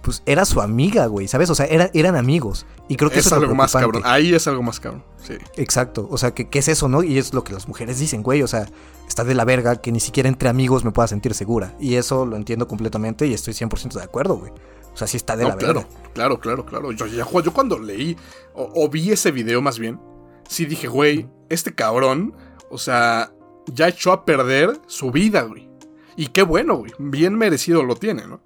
pues 0.00 0.22
era 0.24 0.44
su 0.44 0.60
amiga, 0.60 1.06
güey, 1.06 1.26
¿sabes? 1.26 1.50
O 1.50 1.56
sea, 1.56 1.66
eran 1.66 2.14
amigos. 2.14 2.64
Y 2.86 2.94
creo 2.94 3.10
que 3.10 3.18
es 3.18 3.26
eso 3.26 3.34
algo 3.34 3.56
más 3.56 3.72
cabrón. 3.72 4.02
Ahí 4.06 4.32
es 4.32 4.46
algo 4.46 4.62
más 4.62 4.78
cabrón, 4.78 5.02
sí. 5.20 5.34
Exacto. 5.56 6.06
O 6.12 6.16
sea, 6.16 6.30
¿qué, 6.30 6.48
¿qué 6.48 6.60
es 6.60 6.68
eso, 6.68 6.86
no? 6.86 7.02
Y 7.02 7.18
es 7.18 7.34
lo 7.34 7.42
que 7.42 7.52
las 7.52 7.66
mujeres 7.66 7.98
dicen, 7.98 8.22
güey. 8.22 8.44
O 8.44 8.46
sea, 8.46 8.68
está 9.08 9.24
de 9.24 9.34
la 9.34 9.44
verga 9.44 9.74
que 9.80 9.90
ni 9.90 9.98
siquiera 9.98 10.28
entre 10.28 10.48
amigos 10.48 10.84
me 10.84 10.92
pueda 10.92 11.08
sentir 11.08 11.34
segura. 11.34 11.74
Y 11.80 11.96
eso 11.96 12.24
lo 12.24 12.36
entiendo 12.36 12.68
completamente 12.68 13.26
y 13.26 13.34
estoy 13.34 13.52
100% 13.52 13.94
de 13.94 14.04
acuerdo, 14.04 14.36
güey. 14.36 14.52
O 14.94 14.96
sea, 14.96 15.06
sí 15.06 15.16
está 15.16 15.36
de 15.36 15.44
la 15.44 15.56
claro, 15.56 15.86
Claro, 16.12 16.38
claro, 16.38 16.66
claro. 16.66 16.92
Yo, 16.92 17.06
yo, 17.06 17.52
cuando 17.52 17.78
leí 17.78 18.16
o, 18.54 18.88
vi 18.88 19.10
ese 19.12 19.30
video 19.30 19.62
más 19.62 19.78
bien, 19.78 20.00
sí 20.48 20.66
dije, 20.66 20.88
güey, 20.88 21.28
este 21.48 21.74
cabrón, 21.74 22.34
o 22.70 22.78
sea, 22.78 23.32
ya 23.66 23.88
echó 23.88 24.12
a 24.12 24.24
perder 24.24 24.80
su 24.86 25.10
vida, 25.10 25.42
güey. 25.42 25.70
Y 26.16 26.28
qué 26.28 26.42
bueno, 26.42 26.76
güey. 26.76 26.92
Bien 26.98 27.34
merecido 27.34 27.82
lo 27.82 27.96
tiene, 27.96 28.26
¿no? 28.26 28.40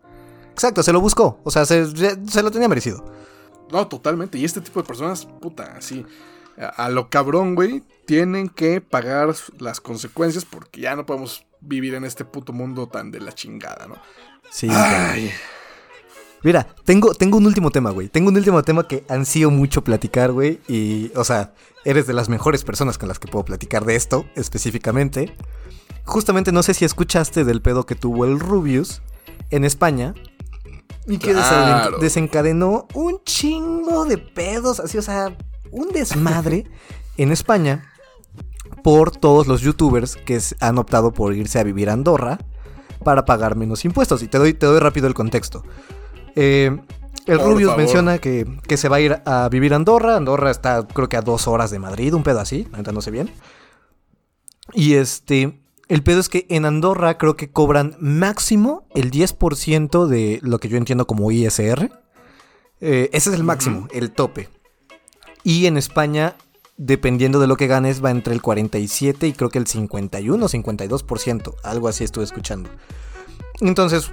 Exacto, 0.53 0.83
se 0.83 0.93
lo 0.93 1.01
buscó. 1.01 1.41
O 1.43 1.51
sea, 1.51 1.67
se, 1.67 1.85
lo 2.43 2.51
tenía 2.51 2.69
merecido. 2.69 3.05
No, 3.73 3.89
totalmente. 3.89 4.39
Y 4.39 4.45
este 4.45 4.61
tipo 4.61 4.81
de 4.81 4.87
personas, 4.87 5.27
puta, 5.27 5.75
así. 5.77 6.07
A, 6.57 6.89
lo 6.89 7.11
cabrón, 7.11 7.55
güey, 7.55 7.83
tienen 8.07 8.49
que 8.49 8.81
pagar 8.81 9.35
las 9.59 9.81
consecuencias 9.81 10.45
porque 10.45 10.81
ya 10.81 10.97
no 10.97 11.05
podemos 11.05 11.45
vivir 11.61 11.95
en 11.95 12.05
este 12.05 12.25
puto 12.25 12.53
mundo 12.53 12.89
tan 12.89 13.11
de 13.11 13.21
la 13.21 13.33
chingada, 13.33 13.87
¿no? 13.87 13.97
Sí. 14.51 14.69
Ay. 14.71 15.33
Mira, 16.43 16.67
tengo, 16.85 17.15
tengo 17.15 17.39
un 17.39 17.47
último 17.47 17.71
tema, 17.71 17.91
güey. 17.91 18.09
Tengo 18.09 18.29
un 18.29 18.37
último 18.37 18.63
tema 18.63 18.87
que 18.87 19.05
ansío 19.09 19.51
mucho 19.51 19.83
platicar, 19.83 20.33
güey. 20.33 20.61
Y, 20.69 21.11
o 21.17 21.25
sea, 21.25 21.55
eres 21.85 22.07
de 22.07 22.13
las 22.13 22.29
mejores 22.29 22.63
personas 22.65 22.99
con 22.99 23.09
las 23.09 23.19
que 23.19 23.29
puedo 23.29 23.45
platicar 23.45 23.85
de 23.85 23.97
esto, 23.97 24.27
específicamente. 24.37 25.35
Justamente 26.05 26.53
no 26.53 26.63
sé 26.63 26.75
si 26.75 26.85
escuchaste 26.85 27.45
del 27.45 27.63
pedo 27.63 27.85
que 27.85 27.95
tuvo 27.95 28.25
el 28.25 28.39
Rubius 28.39 29.03
en 29.51 29.65
España. 29.65 30.15
Y 31.09 31.19
que 31.19 31.35
desencadenó 32.01 32.89
un 32.95 33.23
chingo 33.25 34.05
de 34.05 34.19
pedos, 34.19 34.81
así, 34.81 34.99
o 34.99 35.03
sea, 35.03 35.37
un 35.71 35.91
desmadre 35.91 36.65
en 37.17 37.31
España 37.31 37.93
por 38.83 39.11
todos 39.11 39.47
los 39.47 39.63
youtubers 39.63 40.17
que 40.17 40.41
han 40.61 40.79
optado 40.79 41.13
por 41.13 41.35
irse 41.35 41.59
a 41.59 41.65
vivir 41.65 41.91
a 41.91 41.93
Andorra 41.93 42.39
para 43.05 43.25
pagar 43.25 43.57
menos 43.57 43.85
impuestos. 43.85 44.23
Y 44.23 44.29
te 44.29 44.39
doy, 44.39 44.55
te 44.55 44.67
doy 44.67 44.81
rápido 44.81 45.07
el 45.07 45.15
contexto. 45.15 45.63
Eh, 46.37 46.77
el 47.27 47.41
Rubius 47.41 47.77
menciona 47.77 48.19
que, 48.19 48.47
se 48.77 48.89
va 48.89 48.97
a 48.97 49.01
ir 49.01 49.21
a 49.25 49.49
vivir 49.49 49.73
a 49.73 49.77
Andorra. 49.77 50.17
Andorra 50.17 50.51
está 50.51 50.87
creo 50.87 51.09
que 51.09 51.17
a 51.17 51.23
dos 51.23 51.49
horas 51.49 51.71
de 51.73 51.81
Madrid, 51.81 52.15
un 52.15 52.23
pedo 52.23 52.39
así, 52.39 52.69
no 52.93 53.01
sé 53.01 53.11
bien. 53.11 53.31
Y 54.73 54.95
este, 54.95 55.61
el 55.89 56.03
pedo 56.03 56.21
es 56.21 56.29
que 56.29 56.47
en 56.49 56.65
Andorra 56.65 57.19
creo 57.19 57.37
que 57.37 57.51
cobran 57.51 57.97
máximo 57.99 58.87
el 58.95 59.11
10% 59.11 60.07
de 60.07 60.39
lo 60.43 60.59
que 60.59 60.69
yo 60.69 60.77
entiendo 60.77 61.07
como 61.07 61.31
ISR. 61.33 61.91
Eh, 62.81 63.11
ese 63.13 63.31
es 63.31 63.37
el 63.37 63.43
máximo, 63.43 63.89
el 63.93 64.13
tope. 64.13 64.49
Y 65.43 65.67
en 65.67 65.77
España, 65.77 66.37
dependiendo 66.77 67.41
de 67.41 67.47
lo 67.47 67.57
que 67.57 67.67
ganes, 67.67 68.05
va 68.05 68.11
entre 68.11 68.35
el 68.35 68.43
47 68.43 69.27
y 69.27 69.33
creo 69.33 69.49
que 69.49 69.59
el 69.59 69.67
51 69.67 70.45
o 70.45 70.49
52%. 70.49 71.55
Algo 71.65 71.89
así 71.89 72.05
estuve 72.05 72.25
escuchando. 72.25 72.69
Entonces, 73.61 74.13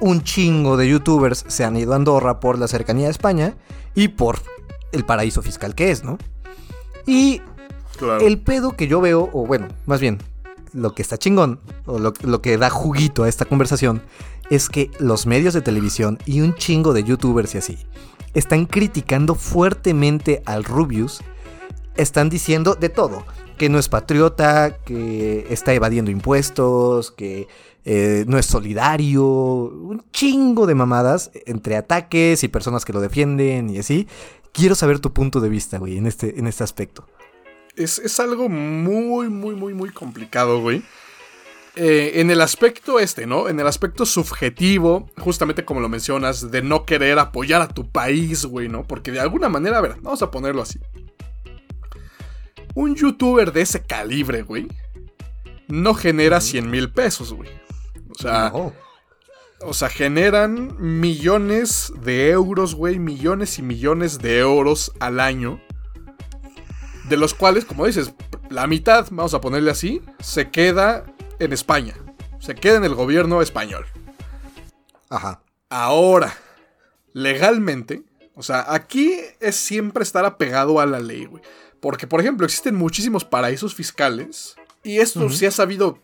un 0.00 0.22
chingo 0.22 0.76
de 0.76 0.88
youtubers 0.88 1.44
se 1.48 1.64
han 1.64 1.76
ido 1.76 1.92
a 1.92 1.96
Andorra 1.96 2.40
por 2.40 2.58
la 2.58 2.68
cercanía 2.68 3.08
a 3.08 3.10
España 3.10 3.54
y 3.94 4.08
por 4.08 4.40
el 4.92 5.04
paraíso 5.04 5.42
fiscal 5.42 5.74
que 5.74 5.90
es, 5.90 6.04
¿no? 6.04 6.18
Y 7.06 7.40
el 8.20 8.38
pedo 8.40 8.76
que 8.76 8.88
yo 8.88 9.00
veo, 9.00 9.30
o 9.32 9.46
bueno, 9.46 9.68
más 9.86 10.00
bien, 10.00 10.18
lo 10.72 10.94
que 10.94 11.02
está 11.02 11.16
chingón, 11.16 11.60
o 11.86 11.98
lo, 11.98 12.42
que 12.42 12.58
da 12.58 12.68
juguito 12.68 13.24
a 13.24 13.28
esta 13.28 13.44
conversación, 13.44 14.02
es 14.50 14.68
que 14.68 14.90
los 14.98 15.26
medios 15.26 15.54
de 15.54 15.62
televisión 15.62 16.18
y 16.26 16.40
un 16.40 16.54
chingo 16.54 16.92
de 16.92 17.04
youtubers 17.04 17.54
y 17.54 17.58
así 17.58 17.78
están 18.34 18.66
criticando 18.66 19.34
fuertemente 19.34 20.42
al 20.44 20.62
Rubius 20.64 21.22
están 21.96 22.28
diciendo 22.28 22.74
de 22.74 22.90
todo. 22.90 23.24
Que 23.56 23.70
no 23.70 23.78
es 23.78 23.88
patriota, 23.88 24.76
que 24.84 25.46
está 25.48 25.72
evadiendo 25.72 26.10
impuestos, 26.10 27.10
que 27.10 27.48
eh, 27.88 28.24
no 28.26 28.36
es 28.36 28.46
solidario, 28.46 29.24
un 29.24 30.04
chingo 30.10 30.66
de 30.66 30.74
mamadas 30.74 31.30
entre 31.46 31.76
ataques 31.76 32.42
y 32.42 32.48
personas 32.48 32.84
que 32.84 32.92
lo 32.92 33.00
defienden 33.00 33.70
y 33.70 33.78
así. 33.78 34.08
Quiero 34.50 34.74
saber 34.74 34.98
tu 34.98 35.12
punto 35.12 35.40
de 35.40 35.48
vista, 35.48 35.78
güey, 35.78 35.96
en 35.96 36.08
este, 36.08 36.36
en 36.36 36.48
este 36.48 36.64
aspecto. 36.64 37.06
Es, 37.76 38.00
es 38.00 38.18
algo 38.18 38.48
muy, 38.48 39.28
muy, 39.28 39.54
muy, 39.54 39.72
muy 39.72 39.90
complicado, 39.90 40.60
güey. 40.60 40.82
Eh, 41.76 42.20
en 42.20 42.32
el 42.32 42.40
aspecto 42.40 42.98
este, 42.98 43.24
¿no? 43.24 43.48
En 43.48 43.60
el 43.60 43.68
aspecto 43.68 44.04
subjetivo, 44.04 45.08
justamente 45.18 45.64
como 45.64 45.80
lo 45.80 45.88
mencionas, 45.88 46.50
de 46.50 46.62
no 46.62 46.86
querer 46.86 47.20
apoyar 47.20 47.62
a 47.62 47.68
tu 47.68 47.88
país, 47.88 48.46
güey, 48.46 48.68
¿no? 48.68 48.82
Porque 48.82 49.12
de 49.12 49.20
alguna 49.20 49.48
manera, 49.48 49.78
a 49.78 49.82
ver, 49.82 49.94
vamos 50.02 50.22
a 50.22 50.30
ponerlo 50.32 50.62
así. 50.62 50.80
Un 52.74 52.96
youtuber 52.96 53.52
de 53.52 53.60
ese 53.60 53.84
calibre, 53.84 54.42
güey, 54.42 54.66
no 55.68 55.94
genera 55.94 56.40
100 56.40 56.68
mil 56.68 56.90
pesos, 56.90 57.32
güey. 57.32 57.48
O 58.16 58.18
sea, 58.18 58.50
o 59.60 59.74
sea, 59.74 59.90
generan 59.90 60.74
millones 60.78 61.92
de 62.02 62.30
euros, 62.30 62.74
güey, 62.74 62.98
millones 62.98 63.58
y 63.58 63.62
millones 63.62 64.18
de 64.18 64.38
euros 64.38 64.92
al 65.00 65.20
año. 65.20 65.60
De 67.10 67.18
los 67.18 67.34
cuales, 67.34 67.66
como 67.66 67.86
dices, 67.86 68.14
la 68.48 68.66
mitad, 68.66 69.06
vamos 69.10 69.34
a 69.34 69.40
ponerle 69.40 69.70
así, 69.70 70.00
se 70.18 70.50
queda 70.50 71.04
en 71.38 71.52
España. 71.52 71.94
Se 72.38 72.54
queda 72.54 72.76
en 72.76 72.84
el 72.84 72.94
gobierno 72.94 73.42
español. 73.42 73.84
Ajá. 75.10 75.42
Ahora, 75.68 76.34
legalmente, 77.12 78.02
o 78.34 78.42
sea, 78.42 78.64
aquí 78.72 79.14
es 79.40 79.56
siempre 79.56 80.02
estar 80.02 80.24
apegado 80.24 80.80
a 80.80 80.86
la 80.86 81.00
ley, 81.00 81.26
güey. 81.26 81.42
Porque, 81.80 82.06
por 82.06 82.20
ejemplo, 82.20 82.46
existen 82.46 82.74
muchísimos 82.74 83.26
paraísos 83.26 83.74
fiscales. 83.74 84.56
Y 84.82 85.00
esto 85.00 85.28
se 85.28 85.46
ha 85.46 85.50
sabido 85.50 85.98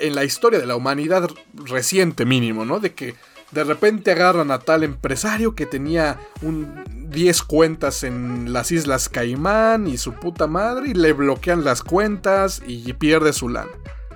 en 0.00 0.14
la, 0.14 0.24
historia 0.24 0.58
de 0.58 0.66
la 0.66 0.76
humanidad 0.76 1.28
reciente 1.54 2.24
mínimo, 2.24 2.64
¿no? 2.64 2.80
De 2.80 2.94
que 2.94 3.14
de 3.50 3.64
repente 3.64 4.10
agarran 4.10 4.50
a 4.50 4.58
tal 4.58 4.82
empresario 4.82 5.54
que 5.54 5.66
tenía 5.66 6.18
un 6.40 6.84
10 7.10 7.42
cuentas 7.42 8.02
en 8.02 8.52
las 8.52 8.72
Islas 8.72 9.08
Caimán 9.08 9.86
y 9.86 9.98
su 9.98 10.14
puta 10.14 10.46
madre 10.46 10.90
y 10.90 10.94
le 10.94 11.12
bloquean 11.12 11.64
las 11.64 11.82
cuentas 11.82 12.62
y 12.66 12.92
pierde 12.94 13.32
su 13.32 13.48
lana. 13.48 13.70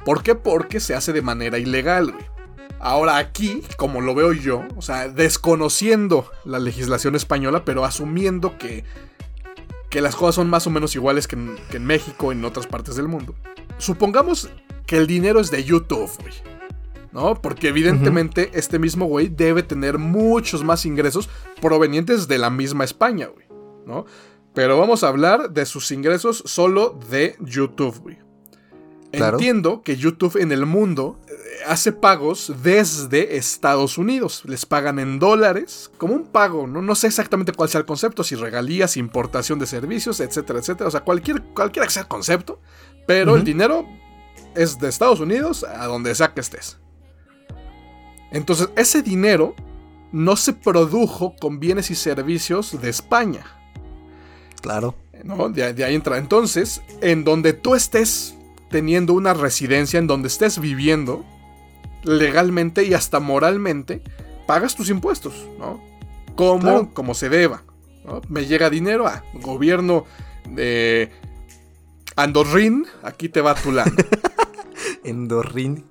¿Por 0.05 0.23
qué? 0.23 0.35
Porque 0.35 0.81
se 0.81 0.95
hace 0.95 1.13
de 1.13 1.21
manera 1.21 1.59
ilegal. 1.59 2.15
Ahora 2.79 3.17
aquí, 3.17 3.63
como 3.77 4.01
lo 4.01 4.15
veo 4.15 4.33
yo, 4.33 4.65
o 4.77 4.83
sea, 4.83 5.09
desconociendo 5.09 6.31
la 6.45 6.59
legislación 6.59 7.17
española, 7.17 7.65
pero 7.65 7.85
asumiendo 7.85 8.59
que, 8.59 8.85
que 9.91 10.01
las 10.01 10.15
cosas 10.15 10.37
son 10.37 10.49
más 10.49 10.67
o 10.67 10.71
menos 10.71 10.95
iguales 10.95 11.27
que 11.27 11.37
en, 11.37 11.57
que 11.71 11.79
en 11.79 11.87
México, 11.87 12.33
en 12.33 12.45
otras 12.45 12.67
partes 12.67 12.97
del 12.97 13.09
mundo. 13.09 13.35
Supongamos 13.79 14.51
que 14.87 14.97
el 14.97 15.07
dinero 15.07 15.41
es 15.41 15.51
de 15.51 15.65
YouTube, 15.65 16.11
güey. 16.21 16.35
¿No? 17.13 17.41
Porque 17.41 17.69
evidentemente 17.69 18.51
este 18.53 18.79
mismo 18.79 19.07
güey 19.07 19.29
debe 19.29 19.63
tener 19.63 19.97
muchos 19.97 20.63
más 20.63 20.85
ingresos 20.85 21.31
provenientes 21.63 22.29
de 22.29 22.37
la 22.37 22.51
misma 22.51 22.85
España, 22.85 23.27
güey. 23.29 23.47
¿No? 23.87 24.05
Pero 24.53 24.79
vamos 24.79 25.03
a 25.03 25.09
hablar 25.09 25.51
de 25.51 25.65
sus 25.67 25.91
ingresos 25.93 26.43
solo 26.47 26.99
de 27.11 27.37
YouTube, 27.41 27.99
güey. 28.01 28.19
Entiendo 29.13 29.83
que 29.83 29.97
YouTube 29.97 30.37
en 30.37 30.53
el 30.53 30.67
mundo 30.67 31.21
eh, 31.29 31.33
hace 31.67 31.93
pagos 31.93 32.53
desde 32.63 33.37
Estados 33.37 33.99
Unidos. 33.99 34.43
Les 34.45 34.67
pagan 34.67 34.99
en 34.99 35.19
dólares, 35.19 35.91
como 35.97 36.15
un 36.15 36.27
pago. 36.27 36.67
No, 36.67 36.83
no 36.83 36.95
sé 36.95 37.07
exactamente 37.07 37.53
cuál 37.53 37.69
sea 37.69 37.81
el 37.81 37.87
concepto, 37.87 38.25
si 38.25 38.35
regalías, 38.35 38.97
importación 38.97 39.59
de 39.59 39.67
servicios, 39.67 40.21
etcétera, 40.21 40.59
etcétera. 40.59 40.89
O 40.89 40.91
sea, 40.91 41.01
cualquier, 41.01 41.43
cualquiera 41.43 41.87
que 41.87 41.93
sea 41.93 42.03
el 42.03 42.09
concepto. 42.09 42.61
Pero 43.07 43.37
el 43.37 43.45
dinero 43.45 43.87
es 44.55 44.79
de 44.79 44.89
Estados 44.89 45.21
Unidos 45.21 45.65
a 45.65 45.87
donde 45.87 46.15
sea 46.15 46.35
que 46.35 46.41
estés. 46.41 46.79
Entonces, 48.33 48.69
ese 48.77 49.03
dinero 49.03 49.55
no 50.13 50.37
se 50.37 50.53
produjo 50.53 51.35
con 51.41 51.61
bienes 51.61 51.91
y 51.91 51.95
servicios 51.95 52.81
de 52.81 52.91
España. 52.91 53.47
Claro. 54.61 54.95
¿No? 55.23 55.49
De, 55.49 55.73
de 55.73 55.85
ahí 55.85 55.95
entra. 55.95 56.19
Entonces, 56.19 56.83
en 57.01 57.25
donde 57.25 57.53
tú 57.53 57.75
estés 57.75 58.37
teniendo 58.71 59.13
una 59.13 59.35
residencia 59.35 59.99
en 59.99 60.07
donde 60.07 60.29
estés 60.29 60.59
viviendo 60.59 61.25
legalmente 62.03 62.85
y 62.85 62.95
hasta 62.95 63.21
moralmente, 63.21 64.03
pagas 64.47 64.77
tus 64.77 64.91
impuestos, 64.91 65.47
¿no? 65.59 65.81
Como, 66.35 66.93
como 66.93 67.15
se 67.15 67.29
deba. 67.29 67.63
Me 68.29 68.47
llega 68.47 68.71
dinero 68.71 69.07
a 69.07 69.25
gobierno 69.35 70.05
de 70.49 71.11
Andorrín, 72.17 72.87
aquí 73.03 73.29
te 73.29 73.41
va 73.41 73.55
tu 73.55 73.73
lana. 73.73 73.93
Andorrín. 75.05 75.85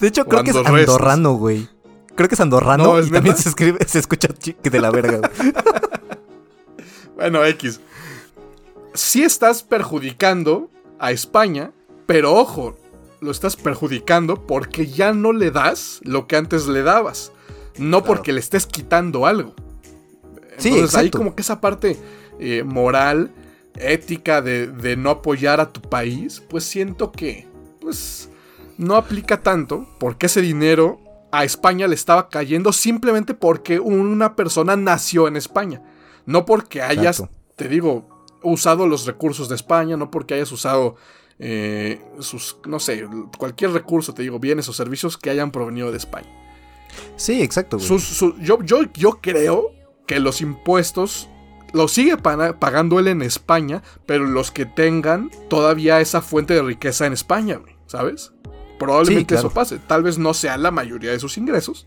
De 0.00 0.08
hecho, 0.08 0.26
creo 0.26 0.42
que 0.42 0.50
es 0.50 0.56
andorrano, 0.56 1.34
güey. 1.34 1.68
Creo 2.14 2.28
que 2.28 2.34
es 2.34 2.40
andorrano 2.40 3.00
y 3.00 3.10
también 3.10 3.36
se 3.36 3.48
escribe, 3.48 3.78
se 3.86 3.98
escucha 3.98 4.28
de 4.62 4.80
la 4.80 4.90
verga. 4.90 5.30
bueno, 7.16 7.44
X. 7.44 7.80
Si 8.94 9.22
estás 9.22 9.62
perjudicando 9.62 10.70
a 10.98 11.12
España 11.12 11.72
pero 12.06 12.34
ojo, 12.34 12.76
lo 13.20 13.30
estás 13.32 13.56
perjudicando 13.56 14.46
porque 14.46 14.86
ya 14.86 15.12
no 15.12 15.32
le 15.32 15.50
das 15.50 16.00
lo 16.04 16.26
que 16.26 16.36
antes 16.36 16.68
le 16.68 16.82
dabas. 16.82 17.32
No 17.78 18.04
porque 18.04 18.32
le 18.32 18.40
estés 18.40 18.66
quitando 18.66 19.26
algo. 19.26 19.54
Entonces 20.56 20.90
sí, 20.90 20.96
hay 20.96 21.10
como 21.10 21.34
que 21.34 21.42
esa 21.42 21.60
parte 21.60 21.98
eh, 22.38 22.62
moral, 22.64 23.32
ética 23.78 24.42
de, 24.42 24.96
no 24.96 25.10
apoyar 25.10 25.60
a 25.60 25.72
tu 25.72 25.80
país, 25.80 26.42
pues 26.48 26.64
siento 26.64 27.12
que 27.12 27.46
pues 27.80 28.30
no 28.78 28.96
aplica 28.96 29.42
tanto 29.42 29.86
porque 29.98 30.26
ese 30.26 30.40
dinero 30.40 31.00
a 31.32 31.44
España 31.44 31.86
le 31.86 31.94
estaba 31.94 32.28
cayendo 32.28 32.72
simplemente 32.72 33.34
porque 33.34 33.80
una 33.80 34.36
persona 34.36 34.76
nació 34.76 35.28
en 35.28 35.36
España. 35.36 35.82
No 36.24 36.44
porque 36.44 36.82
hayas, 36.82 37.22
te 37.54 37.68
digo, 37.68 38.08
usado 38.42 38.86
los 38.86 39.06
recursos 39.06 39.48
de 39.48 39.54
España, 39.54 39.96
no 39.96 40.10
porque 40.10 40.34
hayas 40.34 40.50
usado 40.50 40.96
eh, 41.38 42.00
sus, 42.20 42.56
no 42.66 42.80
sé, 42.80 43.06
cualquier 43.38 43.72
recurso, 43.72 44.14
te 44.14 44.22
digo, 44.22 44.38
bienes 44.38 44.68
o 44.68 44.72
servicios 44.72 45.16
que 45.18 45.30
hayan 45.30 45.50
provenido 45.52 45.90
de 45.90 45.98
España. 45.98 46.28
Sí, 47.16 47.42
exacto. 47.42 47.78
yo, 47.78 48.62
yo, 48.62 48.82
yo 48.94 49.18
creo 49.20 49.72
que 50.06 50.20
los 50.20 50.40
impuestos 50.40 51.28
los 51.76 51.92
sigue 51.92 52.16
pagando 52.16 52.98
él 52.98 53.08
en 53.08 53.22
España, 53.22 53.82
pero 54.06 54.24
los 54.24 54.50
que 54.50 54.66
tengan 54.66 55.30
todavía 55.48 56.00
esa 56.00 56.22
fuente 56.22 56.54
de 56.54 56.62
riqueza 56.62 57.06
en 57.06 57.12
España, 57.12 57.60
¿sabes? 57.86 58.32
Probablemente 58.78 59.34
eso 59.34 59.50
pase. 59.50 59.78
Tal 59.78 60.02
vez 60.02 60.18
no 60.18 60.34
sea 60.34 60.56
la 60.56 60.70
mayoría 60.70 61.12
de 61.12 61.20
sus 61.20 61.38
ingresos. 61.38 61.86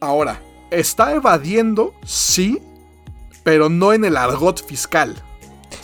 Ahora, 0.00 0.40
está 0.70 1.14
evadiendo, 1.14 1.94
sí, 2.04 2.60
pero 3.42 3.68
no 3.68 3.92
en 3.92 4.04
el 4.04 4.16
argot 4.16 4.64
fiscal 4.64 5.22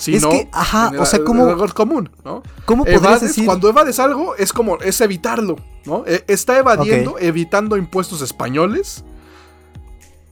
es 0.06 0.26
que, 0.26 0.48
ajá, 0.52 0.92
o 0.98 1.04
sea, 1.04 1.22
como. 1.24 1.56
común, 1.74 2.10
¿no? 2.24 2.42
¿Cómo 2.64 2.84
podrías 2.84 3.20
decir? 3.20 3.44
Cuando 3.44 3.68
evades 3.68 3.98
algo, 3.98 4.34
es 4.36 4.52
como, 4.52 4.78
es 4.78 5.00
evitarlo, 5.00 5.56
¿no? 5.84 6.04
E, 6.06 6.24
está 6.28 6.58
evadiendo, 6.58 7.16
evitando 7.18 7.76
impuestos 7.76 8.22
españoles, 8.22 9.04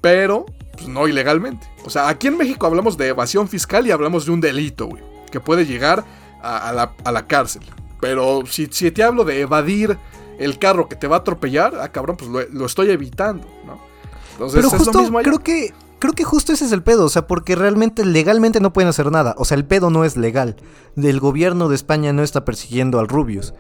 pero 0.01 0.47
pues, 0.73 0.89
no 0.89 1.09
ilegalmente. 1.09 1.67
O 1.85 1.91
sea, 1.91 2.09
aquí 2.09 2.27
en 2.27 2.37
México 2.37 2.67
hablamos 2.67 2.97
de 2.97 3.09
evasión 3.09 3.49
fiscal 3.49 3.87
y 3.87 3.91
hablamos 3.91 4.27
de 4.27 4.33
un 4.33 4.41
delito, 4.41 4.87
güey, 4.87 5.03
que 5.31 5.41
puede 5.41 5.67
llegar 5.67 6.05
a, 6.43 6.73
la, 7.05 7.27
cárcel. 7.27 7.63
Pero 8.01 8.45
si, 8.47 8.67
si, 8.71 8.91
te 8.91 9.03
hablo 9.03 9.25
de 9.25 9.41
evadir 9.41 9.99
el 10.39 10.59
carro 10.59 10.89
que 10.89 10.97
te 10.97 11.09
va 11.09 11.17
a 11.17 11.19
atropellar, 11.21 11.75
ah, 11.81 11.89
cabrón, 11.89 12.17
pues 12.17 12.31
lo, 12.53 12.67
estoy 12.67 12.91
evitando, 12.91 13.47
¿no? 13.67 13.81
Entonces, 14.33 14.61
pero 14.61 14.71
justo 14.71 15.13
creo 15.23 15.39
que 15.41 15.75
Creo 15.99 16.13
que 16.13 16.23
justo 16.23 16.53
ese 16.53 16.65
es 16.65 16.73
el 16.73 16.83
pedo, 16.83 17.07
o 17.07 17.09
sea, 17.09 17.27
porque 17.27 17.57
realmente 17.57 18.05
legalmente 18.05 18.61
no 18.61 18.73
pueden 18.73 18.89
hacer 18.89 19.11
nada. 19.11 19.35
O 19.37 19.45
sea, 19.45 19.57
el 19.57 19.65
pedo 19.65 19.91
no 19.91 20.05
es 20.05 20.17
legal. 20.17 20.55
El 20.97 21.19
gobierno 21.19 21.69
de 21.69 21.75
España 21.75 22.13
no 22.13 22.23
está 22.23 22.45
persiguiendo 22.45 23.01
al 23.01 23.09
Rubius. 23.09 23.53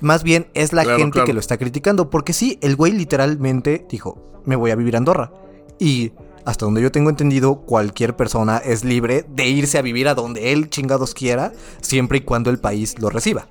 Más 0.00 0.22
bien 0.22 0.46
es 0.54 0.72
la 0.72 0.84
gente 0.84 1.24
que 1.24 1.32
lo 1.32 1.40
está 1.40 1.58
criticando. 1.58 2.08
Porque 2.08 2.32
sí, 2.32 2.58
el 2.62 2.76
güey 2.76 2.92
literalmente 2.92 3.86
dijo, 3.90 4.40
me 4.44 4.54
voy 4.54 4.70
a 4.70 4.76
vivir 4.76 4.94
a 4.94 4.98
Andorra. 4.98 5.32
Y 5.80 6.12
hasta 6.44 6.66
donde 6.66 6.82
yo 6.82 6.92
tengo 6.92 7.10
entendido, 7.10 7.62
cualquier 7.62 8.14
persona 8.14 8.58
es 8.58 8.84
libre 8.84 9.24
de 9.28 9.48
irse 9.48 9.78
a 9.78 9.82
vivir 9.82 10.06
a 10.08 10.14
donde 10.14 10.52
él 10.52 10.70
chingados 10.70 11.14
quiera, 11.14 11.52
siempre 11.80 12.18
y 12.18 12.20
cuando 12.20 12.50
el 12.50 12.58
país 12.58 12.98
lo 13.00 13.10
reciba. 13.10 13.48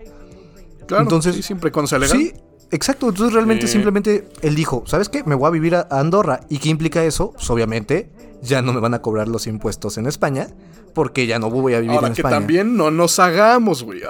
Claro, 0.87 1.03
Entonces, 1.03 1.35
sí, 1.35 1.43
siempre 1.43 1.71
cuando 1.71 1.87
sea 1.87 1.99
legal. 1.99 2.17
Sí, 2.17 2.33
exacto. 2.71 3.09
Entonces 3.09 3.33
realmente 3.33 3.67
simplemente 3.67 4.27
él 4.41 4.55
dijo, 4.55 4.83
¿sabes 4.87 5.09
qué? 5.09 5.23
Me 5.23 5.35
voy 5.35 5.47
a 5.47 5.51
vivir 5.51 5.75
a 5.75 5.87
Andorra. 5.91 6.41
¿Y 6.49 6.59
qué 6.59 6.69
implica 6.69 7.03
eso? 7.03 7.33
Pues 7.33 7.49
obviamente 7.49 8.09
ya 8.41 8.61
no 8.61 8.73
me 8.73 8.79
van 8.79 8.93
a 8.93 9.01
cobrar 9.01 9.27
los 9.27 9.47
impuestos 9.47 9.97
en 9.97 10.07
España, 10.07 10.47
porque 10.93 11.27
ya 11.27 11.39
no 11.39 11.49
voy 11.49 11.73
a 11.73 11.79
vivir 11.79 11.97
en 11.97 12.13
que 12.13 12.21
España. 12.21 12.37
también 12.37 12.77
no 12.77 12.89
nos 12.89 13.19
hagamos, 13.19 13.83
güey. 13.83 14.01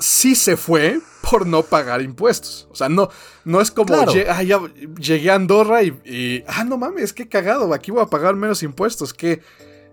Sí 0.00 0.34
se 0.34 0.56
fue 0.56 1.00
por 1.30 1.46
no 1.46 1.62
pagar 1.62 2.02
impuestos. 2.02 2.68
O 2.70 2.74
sea, 2.74 2.88
no, 2.88 3.08
no 3.44 3.60
es 3.60 3.70
como 3.70 3.94
ah, 3.94 4.42
ya 4.42 4.60
llegué 5.00 5.30
a 5.30 5.36
Andorra 5.36 5.82
y, 5.82 6.44
Ah, 6.46 6.64
no 6.64 6.76
mames, 6.76 7.12
qué 7.12 7.28
cagado. 7.28 7.72
Aquí 7.72 7.90
voy 7.90 8.02
a 8.02 8.06
pagar 8.06 8.36
menos 8.36 8.62
impuestos. 8.62 9.14
Qué, 9.14 9.40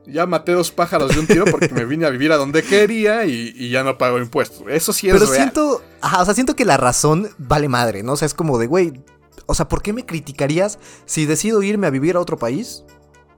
Ya 0.05 0.25
maté 0.25 0.51
dos 0.51 0.71
pájaros 0.71 1.13
de 1.13 1.19
un 1.19 1.27
tiro 1.27 1.45
porque 1.45 1.69
me 1.69 1.85
vine 1.85 2.05
a 2.05 2.09
vivir 2.09 2.31
a 2.33 2.37
donde 2.37 2.63
quería 2.63 3.25
y, 3.25 3.69
ya 3.69 3.83
no 3.83 3.97
pago 3.97 4.19
impuestos. 4.19 4.63
Eso 4.67 4.91
sí 4.91 5.07
es 5.07 5.13
Pero 5.13 5.27
siento, 5.27 5.81
o 6.01 6.25
sea, 6.25 6.33
siento 6.33 6.55
que 6.55 6.65
la 6.65 6.77
razón 6.77 7.29
vale 7.37 7.69
madre, 7.69 8.03
¿no? 8.03 8.13
O 8.13 8.17
sea, 8.17 8.25
es 8.25 8.33
como 8.33 8.57
de, 8.57 8.67
güey, 8.67 9.01
o 9.45 9.55
sea, 9.55 9.67
¿por 9.67 9.81
qué 9.81 9.93
me 9.93 10.05
criticarías 10.05 10.77
si 11.05 11.25
decido 11.25 11.63
irme 11.63 11.87
a 11.87 11.89
vivir 11.89 12.17
a 12.17 12.19
otro 12.19 12.37
país? 12.37 12.83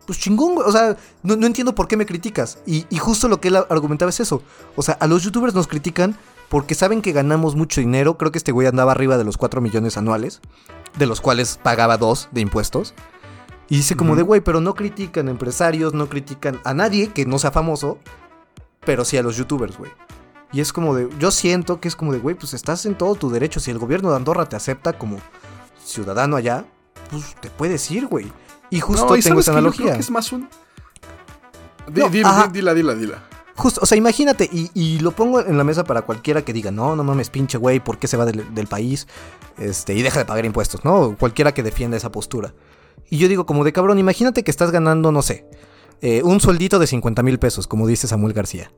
Pues 0.07 0.19
chingón, 0.19 0.55
güey. 0.55 0.67
O 0.67 0.71
sea, 0.71 0.97
no, 1.23 1.45
entiendo 1.45 1.75
por 1.75 1.87
qué 1.87 1.95
me 1.95 2.05
criticas. 2.05 2.57
Y, 2.65 2.85
y, 2.89 2.97
justo 2.97 3.27
lo 3.27 3.39
que 3.39 3.49
él 3.49 3.57
argumentaba 3.69 4.09
es 4.09 4.19
eso. 4.19 4.41
O 4.75 4.81
sea, 4.81 4.95
a 4.95 5.07
los 5.07 5.23
youtubers 5.23 5.53
nos 5.53 5.67
critican 5.67 6.17
porque 6.51 6.75
saben 6.75 7.01
que 7.01 7.13
ganamos 7.13 7.55
mucho 7.55 7.79
dinero. 7.79 8.17
Creo 8.17 8.33
que 8.33 8.37
este 8.37 8.51
güey 8.51 8.67
andaba 8.67 8.91
arriba 8.91 9.17
de 9.17 9.23
los 9.23 9.37
4 9.37 9.61
millones 9.61 9.95
anuales, 9.95 10.41
de 10.97 11.05
los 11.05 11.21
cuales 11.21 11.57
pagaba 11.63 11.95
2 11.95 12.27
de 12.33 12.41
impuestos. 12.41 12.93
Y 13.69 13.77
dice 13.77 13.95
como 13.95 14.17
de, 14.17 14.21
güey, 14.21 14.41
pero 14.41 14.59
no 14.59 14.75
critican 14.75 15.29
a 15.29 15.31
empresarios, 15.31 15.93
no 15.93 16.09
critican 16.09 16.59
a 16.65 16.73
nadie 16.73 17.07
que 17.07 17.25
no 17.25 17.39
sea 17.39 17.51
famoso, 17.51 17.99
pero 18.81 19.05
sí 19.05 19.15
a 19.15 19.23
los 19.23 19.37
youtubers, 19.37 19.77
güey. 19.77 19.93
Y 20.51 20.59
es 20.59 20.73
como 20.73 20.93
de, 20.93 21.07
yo 21.19 21.31
siento 21.31 21.79
que 21.79 21.87
es 21.87 21.95
como 21.95 22.11
de, 22.11 22.19
güey, 22.19 22.35
pues 22.35 22.53
estás 22.53 22.85
en 22.85 22.95
todo 22.95 23.15
tu 23.15 23.29
derecho. 23.29 23.61
Si 23.61 23.71
el 23.71 23.79
gobierno 23.79 24.09
de 24.09 24.17
Andorra 24.17 24.49
te 24.49 24.57
acepta 24.57 24.91
como 24.91 25.19
ciudadano 25.81 26.35
allá, 26.35 26.65
pues 27.11 27.33
te 27.39 27.49
puedes 27.49 27.89
ir, 27.91 28.07
güey. 28.07 28.29
Y 28.69 28.81
justo 28.81 29.07
tengo 29.23 29.39
esa 29.39 29.53
analogía. 29.53 29.93
Que 29.93 30.01
es 30.01 30.11
más 30.11 30.33
un... 30.33 30.49
dila, 31.87 32.73
dila, 32.73 32.93
dila. 32.93 33.30
Justo, 33.55 33.81
o 33.83 33.85
sea, 33.85 33.97
imagínate, 33.97 34.49
y, 34.51 34.99
lo 34.99 35.11
pongo 35.11 35.41
en 35.41 35.57
la 35.57 35.63
mesa 35.63 35.83
para 35.83 36.03
cualquiera 36.03 36.43
que 36.43 36.53
diga, 36.53 36.71
no, 36.71 36.95
no 36.95 37.03
mames, 37.03 37.29
pinche 37.29 37.57
güey, 37.57 37.79
¿por 37.79 37.97
qué 37.97 38.07
se 38.07 38.17
va 38.17 38.25
del, 38.25 38.53
del, 38.53 38.67
país? 38.67 39.07
Este, 39.57 39.93
y 39.93 40.01
deja 40.01 40.19
de 40.19 40.25
pagar 40.25 40.45
impuestos, 40.45 40.85
¿no? 40.85 41.15
Cualquiera 41.19 41.53
que 41.53 41.61
defienda 41.61 41.97
esa 41.97 42.11
postura. 42.11 42.53
Y 43.09 43.17
yo 43.17 43.27
digo, 43.27 43.45
como 43.45 43.63
de 43.63 43.73
cabrón, 43.73 43.99
imagínate 43.99 44.43
que 44.43 44.51
estás 44.51 44.71
ganando, 44.71 45.11
no 45.11 45.21
sé, 45.21 45.45
eh, 46.01 46.23
un 46.23 46.39
sueldito 46.39 46.79
de 46.79 46.87
50 46.87 47.21
mil 47.21 47.37
pesos, 47.37 47.67
como 47.67 47.85
dice 47.85 48.07
Samuel 48.07 48.33
García. 48.33 48.71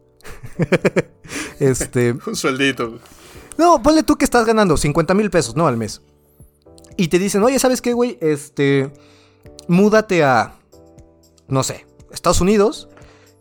este. 1.59 2.15
un 2.28 2.36
sueldito. 2.36 2.99
No, 3.57 3.82
ponle 3.82 4.03
tú 4.03 4.17
que 4.17 4.26
estás 4.26 4.45
ganando 4.45 4.76
50 4.76 5.13
mil 5.13 5.30
pesos, 5.30 5.55
¿no? 5.55 5.67
Al 5.67 5.78
mes. 5.78 6.01
Y 6.97 7.07
te 7.07 7.19
dicen, 7.19 7.41
oye, 7.43 7.59
¿sabes 7.59 7.82
qué, 7.82 7.93
güey? 7.93 8.17
Este. 8.21 8.91
Múdate 9.67 10.24
a. 10.24 10.59
No 11.47 11.63
sé, 11.63 11.86
Estados 12.11 12.41
Unidos. 12.41 12.89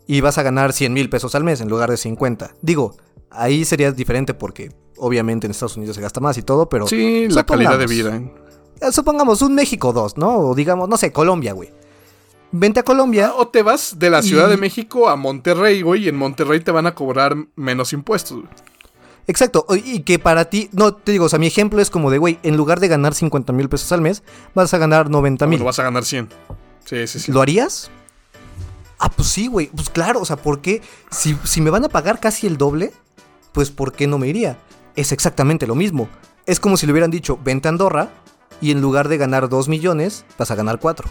Y 0.05 0.21
vas 0.21 0.37
a 0.37 0.43
ganar 0.43 0.73
100 0.73 0.93
mil 0.93 1.09
pesos 1.09 1.33
al 1.35 1.43
mes 1.43 1.61
en 1.61 1.69
lugar 1.69 1.89
de 1.89 1.97
50. 1.97 2.55
Digo, 2.61 2.95
ahí 3.29 3.65
sería 3.65 3.91
diferente 3.91 4.33
porque 4.33 4.71
obviamente 4.97 5.47
en 5.47 5.51
Estados 5.51 5.77
Unidos 5.77 5.95
se 5.95 6.01
gasta 6.01 6.19
más 6.19 6.37
y 6.37 6.43
todo, 6.43 6.69
pero. 6.69 6.87
Sí, 6.87 7.27
la 7.29 7.45
calidad 7.45 7.77
de 7.77 7.87
vida. 7.87 8.21
Eh, 8.81 8.91
supongamos 8.91 9.41
un 9.41 9.55
México 9.55 9.93
2, 9.93 10.17
¿no? 10.17 10.37
O 10.39 10.55
digamos, 10.55 10.89
no 10.89 10.97
sé, 10.97 11.11
Colombia, 11.11 11.53
güey. 11.53 11.71
Vente 12.51 12.81
a 12.81 12.83
Colombia. 12.83 13.27
Ah, 13.27 13.35
o 13.37 13.47
te 13.47 13.63
vas 13.63 13.97
de 13.97 14.09
la 14.09 14.21
Ciudad 14.21 14.47
de 14.47 14.57
México 14.57 15.09
a 15.09 15.15
Monterrey, 15.15 15.81
güey, 15.81 16.05
y 16.05 16.09
en 16.09 16.15
Monterrey 16.15 16.59
te 16.59 16.71
van 16.71 16.85
a 16.85 16.93
cobrar 16.93 17.35
menos 17.55 17.93
impuestos, 17.93 18.37
güey. 18.37 18.49
Exacto, 19.25 19.65
y 19.71 20.01
que 20.01 20.19
para 20.19 20.45
ti, 20.45 20.69
no, 20.73 20.93
te 20.93 21.13
digo, 21.13 21.25
o 21.25 21.29
sea, 21.29 21.39
mi 21.39 21.47
ejemplo 21.47 21.79
es 21.79 21.89
como 21.89 22.11
de, 22.11 22.17
güey, 22.17 22.39
en 22.43 22.57
lugar 22.57 22.81
de 22.81 22.89
ganar 22.89 23.13
50 23.13 23.53
mil 23.53 23.69
pesos 23.69 23.89
al 23.93 24.01
mes, 24.01 24.21
vas 24.53 24.73
a 24.73 24.77
ganar 24.77 25.09
90 25.09 25.47
mil. 25.47 25.63
vas 25.63 25.79
a 25.79 25.83
ganar 25.83 26.03
100. 26.03 26.27
Sí, 26.83 27.07
sí, 27.07 27.19
sí. 27.19 27.31
¿Lo 27.31 27.41
harías? 27.41 27.89
Ah, 28.99 29.09
pues 29.09 29.27
sí, 29.27 29.47
güey, 29.47 29.67
pues 29.67 29.89
claro, 29.89 30.21
o 30.21 30.25
sea, 30.25 30.37
¿por 30.37 30.61
qué? 30.61 30.81
Si, 31.11 31.37
si 31.43 31.61
me 31.61 31.69
van 31.69 31.85
a 31.85 31.89
pagar 31.89 32.19
casi 32.19 32.47
el 32.47 32.57
doble, 32.57 32.93
pues 33.51 33.69
¿por 33.69 33.93
qué 33.93 34.07
no 34.07 34.17
me 34.17 34.27
iría? 34.27 34.57
Es 34.95 35.11
exactamente 35.11 35.67
lo 35.67 35.75
mismo. 35.75 36.07
Es 36.45 36.59
como 36.59 36.77
si 36.77 36.85
le 36.85 36.91
hubieran 36.91 37.11
dicho, 37.11 37.39
vente 37.43 37.67
a 37.67 37.69
Andorra, 37.69 38.09
y 38.61 38.71
en 38.71 38.81
lugar 38.81 39.09
de 39.09 39.17
ganar 39.17 39.49
2 39.49 39.67
millones, 39.67 40.25
vas 40.37 40.51
a 40.51 40.55
ganar 40.55 40.79
4. 40.79 41.09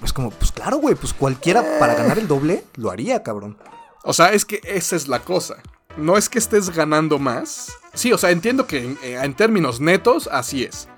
Pues 0.00 0.12
como, 0.12 0.30
pues 0.30 0.52
claro, 0.52 0.76
güey, 0.76 0.94
pues 0.94 1.14
cualquiera 1.14 1.64
para 1.78 1.94
ganar 1.94 2.18
el 2.18 2.28
doble 2.28 2.64
lo 2.74 2.90
haría, 2.90 3.22
cabrón. 3.22 3.56
O 4.04 4.12
sea, 4.12 4.32
es 4.32 4.44
que 4.44 4.60
esa 4.64 4.96
es 4.96 5.08
la 5.08 5.20
cosa. 5.20 5.56
No 5.96 6.18
es 6.18 6.28
que 6.28 6.38
estés 6.38 6.70
ganando 6.70 7.18
más. 7.18 7.72
Sí, 7.94 8.12
o 8.12 8.18
sea, 8.18 8.30
entiendo 8.30 8.66
que 8.66 8.84
en, 8.84 8.98
eh, 9.02 9.34
términos 9.34 9.80
netos 9.80 10.28
así 10.30 10.64
es. 10.64 10.88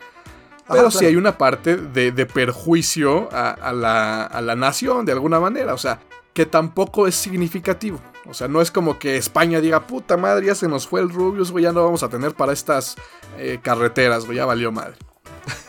Pero 0.68 0.90
sí 0.90 1.06
hay 1.06 1.16
una 1.16 1.38
parte 1.38 1.76
de, 1.76 2.26
perjuicio 2.26 3.28
a, 3.32 3.72
la, 3.72 4.24
a 4.24 4.40
la 4.40 4.54
nación, 4.54 5.04
de 5.04 5.12
alguna 5.12 5.40
manera. 5.40 5.74
O 5.74 5.78
sea, 5.78 6.00
que 6.38 6.46
tampoco 6.46 7.08
es 7.08 7.16
significativo. 7.16 8.00
O 8.26 8.32
sea, 8.32 8.46
no 8.46 8.60
es 8.60 8.70
como 8.70 8.98
que 8.98 9.16
España 9.16 9.60
diga, 9.60 9.88
puta 9.88 10.16
madre, 10.16 10.46
ya 10.46 10.54
se 10.54 10.68
nos 10.68 10.86
fue 10.86 11.00
el 11.00 11.10
Rubius, 11.10 11.50
güey, 11.50 11.64
ya 11.64 11.72
no 11.72 11.82
vamos 11.82 12.04
a 12.04 12.08
tener 12.08 12.34
para 12.34 12.52
estas 12.52 12.94
eh, 13.38 13.58
carreteras, 13.60 14.24
güey, 14.24 14.36
ya 14.36 14.44
valió 14.44 14.70
madre. 14.70 14.94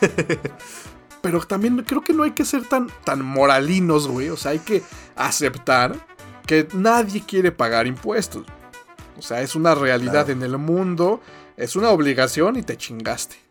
Pero 1.22 1.40
también 1.40 1.82
creo 1.82 2.02
que 2.02 2.12
no 2.12 2.22
hay 2.22 2.30
que 2.30 2.44
ser 2.44 2.66
tan, 2.66 2.88
tan 3.02 3.24
moralinos, 3.24 4.06
güey. 4.06 4.28
O 4.28 4.36
sea, 4.36 4.52
hay 4.52 4.60
que 4.60 4.82
aceptar 5.16 5.96
que 6.46 6.68
nadie 6.72 7.24
quiere 7.26 7.50
pagar 7.50 7.88
impuestos. 7.88 8.46
O 9.18 9.22
sea, 9.22 9.42
es 9.42 9.54
una 9.54 9.74
realidad 9.74 10.30
en 10.30 10.42
el 10.42 10.56
mundo, 10.56 11.20
es 11.56 11.74
una 11.76 11.90
obligación 11.90 12.56
y 12.56 12.62
te 12.62 12.76
chingaste. 12.76 13.49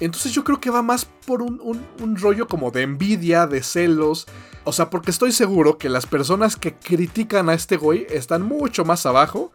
Entonces 0.00 0.32
yo 0.32 0.44
creo 0.44 0.60
que 0.60 0.70
va 0.70 0.82
más 0.82 1.06
por 1.26 1.42
un, 1.42 1.60
un, 2.00 2.16
rollo 2.16 2.46
como 2.46 2.70
de 2.70 2.82
envidia, 2.82 3.46
de 3.46 3.62
celos. 3.62 4.26
O 4.64 4.72
sea, 4.72 4.90
porque 4.90 5.10
estoy 5.10 5.32
seguro 5.32 5.78
que 5.78 5.88
las 5.88 6.06
personas 6.06 6.56
que 6.56 6.74
critican 6.74 7.48
a 7.48 7.54
este 7.54 7.76
güey 7.76 8.06
están 8.10 8.42
mucho 8.42 8.84
más 8.84 9.06
abajo 9.06 9.52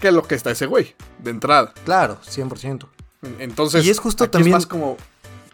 que 0.00 0.10
lo 0.10 0.22
que 0.22 0.34
está 0.34 0.50
ese 0.50 0.66
güey, 0.66 0.94
de 1.18 1.30
entrada. 1.30 1.72
Claro, 1.84 2.18
100%. 2.26 2.86
Entonces, 3.38 3.84
y 3.84 3.90
es 3.90 3.98
justo 3.98 4.28
también 4.28 4.52
más 4.52 4.66
como 4.66 4.96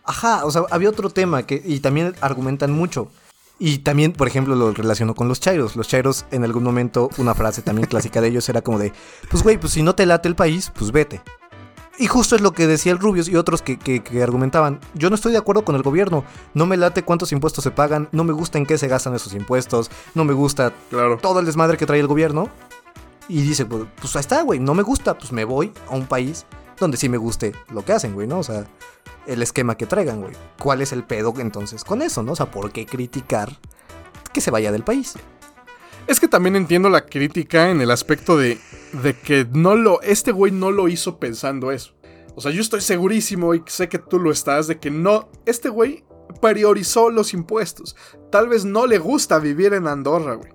Ajá, 0.04 0.44
o 0.44 0.50
sea, 0.50 0.62
había 0.70 0.88
otro 0.88 1.10
tema 1.10 1.44
que, 1.44 1.62
y 1.64 1.80
también 1.80 2.14
argumentan 2.20 2.72
mucho. 2.72 3.10
Y 3.58 3.78
también, 3.78 4.12
por 4.12 4.26
ejemplo, 4.26 4.54
lo 4.54 4.72
relaciono 4.72 5.14
con 5.14 5.28
los 5.28 5.38
chairos. 5.38 5.76
Los 5.76 5.86
chairos, 5.86 6.24
en 6.30 6.44
algún 6.44 6.64
momento, 6.64 7.10
una 7.18 7.34
frase 7.34 7.60
también 7.62 7.86
clásica 7.86 8.20
de 8.20 8.28
ellos 8.28 8.48
era 8.48 8.62
como 8.62 8.78
de, 8.78 8.92
pues 9.30 9.42
güey, 9.42 9.58
pues 9.58 9.74
si 9.74 9.82
no 9.82 9.94
te 9.94 10.06
late 10.06 10.28
el 10.28 10.34
país, 10.34 10.72
pues 10.74 10.90
vete. 10.90 11.20
Y 12.00 12.06
justo 12.06 12.34
es 12.34 12.40
lo 12.40 12.52
que 12.52 12.66
decía 12.66 12.92
el 12.92 12.98
Rubius 12.98 13.28
y 13.28 13.36
otros 13.36 13.60
que, 13.60 13.78
que, 13.78 14.22
argumentaban. 14.22 14.80
Yo 14.94 15.10
no 15.10 15.16
estoy 15.16 15.32
de 15.32 15.38
acuerdo 15.38 15.66
con 15.66 15.76
el 15.76 15.82
gobierno. 15.82 16.24
No 16.54 16.64
me 16.64 16.78
late 16.78 17.02
cuántos 17.02 17.30
impuestos 17.30 17.62
se 17.62 17.70
pagan. 17.70 18.08
No 18.10 18.24
me 18.24 18.32
gusta 18.32 18.56
en 18.56 18.64
qué 18.64 18.78
se 18.78 18.88
gastan 18.88 19.14
esos 19.14 19.34
impuestos. 19.34 19.90
No 20.14 20.24
me 20.24 20.32
gusta 20.32 20.72
todo 21.20 21.40
el 21.40 21.44
desmadre 21.44 21.76
que 21.76 21.84
trae 21.84 22.00
el 22.00 22.06
gobierno. 22.06 22.48
Y 23.28 23.42
dice, 23.42 23.66
pues, 23.66 23.84
pues 24.00 24.16
ahí 24.16 24.20
está, 24.20 24.40
güey. 24.40 24.58
No 24.58 24.72
me 24.72 24.82
gusta. 24.82 25.18
Pues 25.18 25.30
me 25.30 25.44
voy 25.44 25.74
a 25.90 25.94
un 25.94 26.06
país 26.06 26.46
donde 26.78 26.96
sí 26.96 27.10
me 27.10 27.18
guste 27.18 27.52
lo 27.68 27.84
que 27.84 27.92
hacen, 27.92 28.14
güey, 28.14 28.26
¿no? 28.26 28.38
O 28.38 28.44
sea, 28.44 28.64
el 29.26 29.42
esquema 29.42 29.76
que 29.76 29.84
traigan, 29.84 30.22
güey. 30.22 30.32
¿Cuál 30.58 30.80
es 30.80 30.92
el 30.92 31.04
pedo 31.04 31.34
entonces 31.36 31.84
con 31.84 32.00
eso, 32.00 32.22
no? 32.22 32.32
O 32.32 32.36
sea, 32.36 32.50
¿por 32.50 32.72
qué 32.72 32.86
criticar 32.86 33.58
que 34.32 34.40
se 34.40 34.50
vaya 34.50 34.72
del 34.72 34.84
país? 34.84 35.16
Es 36.06 36.20
que 36.20 36.28
también 36.28 36.56
entiendo 36.56 36.88
la 36.88 37.06
crítica 37.06 37.70
en 37.70 37.80
el 37.80 37.90
aspecto 37.90 38.36
de, 38.36 38.58
de 39.02 39.14
que 39.18 39.46
no 39.52 39.76
lo, 39.76 40.00
este 40.02 40.32
güey 40.32 40.52
no 40.52 40.70
lo 40.70 40.88
hizo 40.88 41.18
pensando 41.18 41.70
eso. 41.70 41.94
O 42.34 42.40
sea, 42.40 42.50
yo 42.50 42.60
estoy 42.60 42.80
segurísimo 42.80 43.54
y 43.54 43.62
sé 43.66 43.88
que 43.88 43.98
tú 43.98 44.18
lo 44.18 44.30
estás 44.30 44.66
de 44.66 44.78
que 44.78 44.90
no, 44.90 45.30
este 45.46 45.68
güey 45.68 46.04
priorizó 46.40 47.10
los 47.10 47.34
impuestos. 47.34 47.96
Tal 48.30 48.48
vez 48.48 48.64
no 48.64 48.86
le 48.86 48.98
gusta 48.98 49.38
vivir 49.38 49.74
en 49.74 49.86
Andorra, 49.86 50.34
güey 50.34 50.50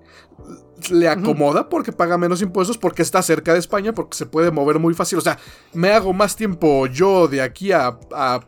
le 0.90 1.08
acomoda 1.08 1.68
porque 1.68 1.92
paga 1.92 2.18
menos 2.18 2.42
impuestos, 2.42 2.78
porque 2.78 3.02
está 3.02 3.22
cerca 3.22 3.52
de 3.52 3.58
España, 3.58 3.94
porque 3.94 4.16
se 4.16 4.26
puede 4.26 4.50
mover 4.50 4.78
muy 4.78 4.94
fácil. 4.94 5.18
O 5.18 5.20
sea, 5.20 5.38
me 5.72 5.90
hago 5.90 6.12
más 6.12 6.36
tiempo 6.36 6.86
yo 6.86 7.28
de 7.28 7.42
aquí 7.42 7.72
a, 7.72 7.98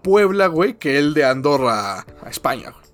Puebla, 0.03 0.46
güey, 0.46 0.78
que 0.78 0.99
él 0.99 1.14
de 1.14 1.24
Andorra 1.24 2.01
a, 2.01 2.30
España, 2.30 2.70
güey. 2.70 2.84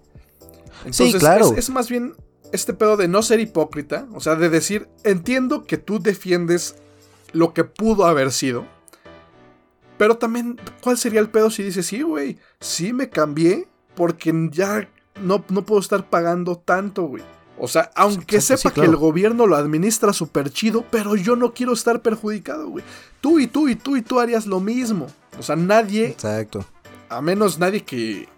Entonces, 0.86 1.16
claro. 1.16 1.54
es, 1.56 1.70
más 1.70 1.88
bien 1.88 2.14
este 2.54 2.72
pedo 2.72 2.96
de 2.96 3.08
no 3.08 3.22
ser 3.22 3.40
hipócrita, 3.40 4.06
o 4.14 4.20
sea, 4.20 4.36
de 4.36 4.48
decir, 4.48 4.88
entiendo 5.02 5.64
que 5.64 5.76
tú 5.76 5.98
defiendes 5.98 6.76
lo 7.32 7.52
que 7.52 7.64
pudo 7.64 8.06
haber 8.06 8.30
sido, 8.30 8.64
pero 9.98 10.18
también, 10.18 10.60
¿cuál 10.80 10.96
sería 10.96 11.20
el 11.20 11.30
pedo 11.30 11.50
si 11.50 11.64
dices, 11.64 11.86
sí, 11.86 12.02
güey, 12.02 12.38
sí 12.60 12.92
me 12.92 13.10
cambié 13.10 13.66
porque 13.96 14.32
ya 14.52 14.88
no, 15.20 15.44
no 15.48 15.64
puedo 15.64 15.80
estar 15.80 16.08
pagando 16.08 16.56
tanto, 16.56 17.04
güey? 17.04 17.24
O 17.58 17.68
sea, 17.68 17.90
aunque 17.94 18.40
sepa 18.40 18.72
que 18.72 18.82
el 18.82 18.96
gobierno 18.96 19.46
lo 19.46 19.56
administra 19.56 20.12
súper 20.12 20.50
chido, 20.50 20.84
pero 20.90 21.16
yo 21.16 21.36
no 21.36 21.54
quiero 21.54 21.72
estar 21.72 22.02
perjudicado, 22.02 22.68
güey. 22.68 22.84
Tú 23.20 23.38
y 23.38 23.46
tú 23.46 23.68
y 23.68 23.76
tú 23.76 23.96
y 23.96 24.02
tú 24.02 24.20
harías 24.20 24.46
lo 24.46 24.60
mismo. 24.60 25.06
O 25.38 25.42
sea, 25.42 25.56
nadie. 25.56 26.06
Exacto. 26.06 26.64
A 27.08 27.20
menos 27.20 27.58
nadie 27.58 27.84
que. 27.84 28.28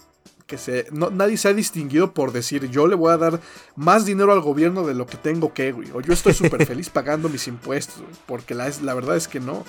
Que 0.47 0.59
se, 0.59 0.87
no, 0.93 1.11
nadie 1.11 1.37
se 1.37 1.49
ha 1.49 1.53
distinguido 1.53 2.13
por 2.13 2.33
decir 2.33 2.71
yo 2.71 2.87
le 2.87 2.95
voy 2.95 3.13
a 3.13 3.17
dar 3.17 3.41
más 3.75 4.07
dinero 4.07 4.33
al 4.33 4.41
gobierno 4.41 4.87
de 4.87 4.95
lo 4.95 5.07
que 5.07 5.17
tengo 5.17 5.53
que, 5.53 5.73
güey. 5.73 5.91
O 5.93 6.01
yo 6.01 6.13
estoy 6.13 6.35
súper 6.35 6.65
feliz 6.67 6.89
pagando 6.91 7.29
mis 7.29 7.49
impuestos, 7.49 7.99
güey. 7.99 8.15
Porque 8.27 8.55
la, 8.55 8.71
la 8.83 8.95
verdad 8.95 9.17
es 9.17 9.29
que 9.29 9.41
no. 9.41 9.65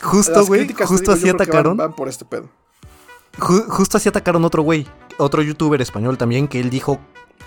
Justo, 0.00 0.44
güey. 0.46 0.72
Justo 0.72 1.12
así 1.12 1.28
atacaron. 1.28 1.76
Van, 1.76 1.94
por 1.94 2.08
este 2.08 2.24
pedo. 2.24 2.48
justo 3.38 3.96
así 3.96 4.08
atacaron 4.08 4.44
otro 4.44 4.62
güey. 4.62 4.86
Otro 5.18 5.42
youtuber 5.42 5.80
español 5.80 6.16
también 6.16 6.48
que 6.48 6.60
él 6.60 6.70
dijo 6.70 7.00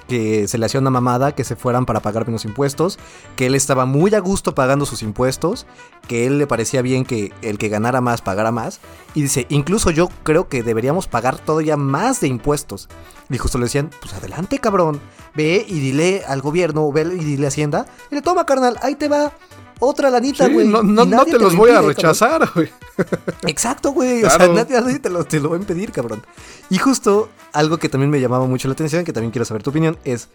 que 0.07 0.47
se 0.47 0.57
le 0.57 0.65
hacía 0.65 0.79
una 0.79 0.89
mamada 0.89 1.33
que 1.33 1.43
se 1.43 1.55
fueran 1.55 1.85
para 1.85 2.01
pagar 2.01 2.25
menos 2.25 2.45
impuestos, 2.45 2.99
que 3.35 3.47
él 3.47 3.55
estaba 3.55 3.85
muy 3.85 4.13
a 4.13 4.19
gusto 4.19 4.55
pagando 4.55 4.85
sus 4.85 5.03
impuestos, 5.03 5.65
que 6.07 6.25
él 6.25 6.37
le 6.37 6.47
parecía 6.47 6.81
bien 6.81 7.05
que 7.05 7.33
el 7.41 7.57
que 7.57 7.69
ganara 7.69 8.01
más 8.01 8.21
pagara 8.21 8.51
más, 8.51 8.79
y 9.13 9.21
dice, 9.21 9.45
incluso 9.49 9.91
yo 9.91 10.09
creo 10.23 10.47
que 10.47 10.63
deberíamos 10.63 11.07
pagar 11.07 11.37
todavía 11.37 11.77
más 11.77 12.21
de 12.21 12.27
impuestos. 12.27 12.89
Y 13.29 13.37
justo 13.37 13.57
le 13.57 13.65
decían, 13.65 13.89
pues 14.01 14.13
adelante 14.13 14.59
cabrón, 14.59 14.99
ve 15.33 15.65
y 15.67 15.79
dile 15.79 16.23
al 16.27 16.41
gobierno, 16.41 16.91
ve 16.91 17.01
y 17.01 17.23
dile 17.23 17.45
a 17.45 17.49
Hacienda, 17.49 17.85
y 18.11 18.15
le 18.15 18.21
toma 18.21 18.45
carnal, 18.45 18.77
ahí 18.81 18.95
te 18.95 19.07
va. 19.07 19.31
Otra 19.79 20.09
lanita, 20.09 20.45
Sí, 20.47 20.53
güey. 20.53 20.67
no, 20.67 20.83
no, 20.83 21.05
te 21.25 21.33
lo 21.33 21.39
los 21.39 21.55
voy 21.55 21.71
a 21.71 21.75
impide, 21.75 21.87
rechazar, 21.93 22.49
güey. 22.55 22.69
Exacto, 23.47 23.91
güey. 23.91 24.23
O 24.23 24.29
sea, 24.29 24.47
nadie, 24.47 24.79
nadie 24.79 24.99
te, 24.99 25.09
lo, 25.09 25.23
te 25.25 25.39
lo 25.39 25.49
va 25.49 25.57
a 25.57 25.59
impedir, 25.59 25.91
cabrón. 25.91 26.23
Y 26.69 26.77
justo 26.77 27.29
algo 27.51 27.77
que 27.77 27.89
también 27.89 28.09
me 28.09 28.19
llamaba 28.21 28.45
mucho 28.45 28.67
la 28.67 28.73
atención, 28.73 29.03
que 29.03 29.13
también 29.13 29.31
quiero 29.31 29.45
saber 29.45 29.63
tu 29.63 29.69
opinión, 29.71 29.97
es. 30.05 30.29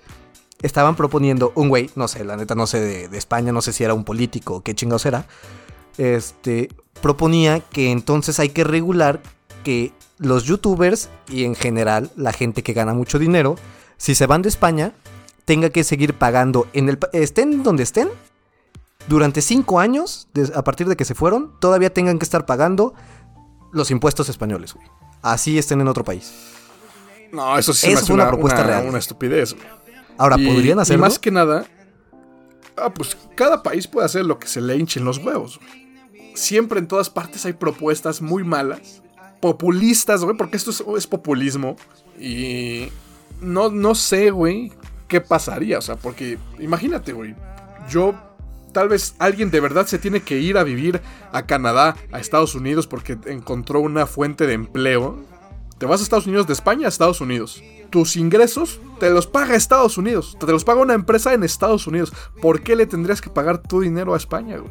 Estaban 0.63 0.95
proponiendo 0.95 1.53
un 1.55 1.71
güey, 1.71 1.89
no 1.95 2.07
sé, 2.07 2.23
la 2.23 2.37
neta 2.37 2.55
no 2.55 2.67
sé 2.67 2.81
de, 2.81 3.09
de 3.09 3.17
España, 3.17 3.51
no 3.51 3.63
sé 3.63 3.73
si 3.73 3.83
era 3.83 3.95
un 3.95 4.05
político 4.05 4.57
o 4.57 4.61
qué 4.63 4.75
chingados 4.75 5.07
era. 5.07 5.27
Este. 5.97 6.69
Proponía 7.01 7.61
que 7.61 7.91
entonces 7.93 8.39
hay 8.41 8.51
que 8.51 8.63
regular 8.63 9.23
que 9.65 9.93
los 10.19 10.45
youtubers 10.45 11.09
y 11.31 11.45
en 11.45 11.55
general 11.55 12.11
la 12.15 12.33
gente 12.35 12.63
que 12.63 12.75
gana 12.75 12.93
mucho 12.93 13.19
dinero, 13.19 13.57
si 13.97 14.15
se 14.15 14.27
van 14.27 14.43
de 14.43 14.51
España, 14.51 14.93
tenga 15.47 15.71
que 15.71 15.83
seguir 15.83 16.13
pagando 16.13 16.67
en 16.75 16.91
el 16.91 16.99
estén 17.15 17.63
donde 17.63 17.85
estén 17.85 18.11
durante 19.09 19.43
cinco 19.43 19.81
años, 19.81 20.29
a 20.55 20.63
partir 20.65 20.89
de 20.89 20.97
que 20.97 21.05
se 21.05 21.15
fueron, 21.15 21.59
todavía 21.61 21.93
tengan 21.93 22.19
que 22.19 22.25
estar 22.25 22.47
pagando 22.47 22.95
los 23.73 23.91
impuestos 23.91 24.29
españoles, 24.29 24.75
güey. 24.75 24.87
Así 25.23 25.59
estén 25.59 25.81
en 25.81 25.89
otro 25.89 26.05
país. 26.05 26.33
No, 27.33 27.57
eso 27.59 27.73
sí 27.73 27.81
se 27.83 27.87
me 27.89 27.93
Eso 27.95 28.03
hace 28.05 28.13
una 28.13 28.23
una, 28.25 28.31
propuesta 28.33 28.61
una- 28.61 28.67
real. 28.69 28.89
una 28.89 28.99
estupidez, 28.99 29.55
güey. 29.55 29.67
Ahora, 30.19 30.37
Y- 30.39 30.47
¿podrían 30.47 30.79
y 30.79 30.81
hacerlo? 30.83 31.03
más 31.07 31.19
que 31.19 31.31
nada, 31.31 31.65
ah, 32.77 32.93
pues 32.93 33.17
cada 33.37 33.63
país 33.63 33.87
puede 33.87 34.07
hacer 34.07 34.25
lo 34.27 34.39
que 34.39 34.49
se 34.49 34.61
le 34.61 34.77
hinchen 34.77 35.05
los 35.05 35.19
huevos. 35.19 35.59
güey. 35.59 36.35
Siempre 36.35 36.79
en 36.79 36.89
todas 36.89 37.11
partes 37.11 37.45
hay 37.47 37.53
propuestas 37.53 38.21
muy 38.23 38.45
malas, 38.45 39.03
populistas, 39.41 40.23
güey, 40.25 40.37
porque 40.37 40.57
esto 40.57 40.71
es, 40.71 40.83
es 40.97 41.07
populismo. 41.07 41.77
Y 42.19 42.89
no, 43.41 43.71
no 43.71 43.95
sé, 43.95 44.31
güey, 44.31 44.73
qué 45.09 45.21
pasaría. 45.21 45.79
O 45.79 45.83
sea, 45.83 45.97
porque 45.97 46.39
imagínate, 46.59 47.13
güey, 47.13 47.35
yo 47.89 48.15
tal 48.73 48.89
vez 48.89 49.15
alguien 49.19 49.51
de 49.51 49.61
verdad 49.61 49.87
se 49.87 49.99
tiene 49.99 50.21
que 50.21 50.39
ir 50.39 50.59
a 50.59 50.65
vivir 50.65 51.01
a 51.33 51.47
Canadá, 51.47 51.97
a 52.13 52.21
Estados 52.21 52.55
Unidos, 52.55 52.87
porque 52.87 53.19
encontró 53.27 53.81
una 53.81 54.07
fuente 54.07 54.47
de 54.47 54.55
empleo. 54.55 55.19
Te 55.79 55.87
vas 55.87 56.01
a 56.01 56.03
Estados 56.03 56.27
Unidos 56.27 56.47
de 56.47 56.53
España 56.53 56.87
a 56.87 56.89
Estados 56.89 57.21
Unidos. 57.21 57.63
Tus 57.91 58.17
ingresos 58.17 58.81
te 58.99 59.11
los 59.11 59.27
paga 59.27 59.55
Estados 59.55 59.99
Unidos. 59.99 60.37
Te 60.39 60.47
los 60.47 60.65
paga 60.65 60.83
una 60.83 60.95
empresa 60.95 61.33
en 61.33 61.43
Estados 61.43 61.87
Unidos. 61.87 62.13
¿Por 62.41 62.63
qué 62.63 62.77
le 62.77 62.87
tendrías 62.87 63.21
que 63.21 63.31
pagar 63.31 63.63
tu 63.63 63.81
dinero 63.81 64.15
a 64.15 64.17
España, 64.17 64.59
güey? 64.59 64.71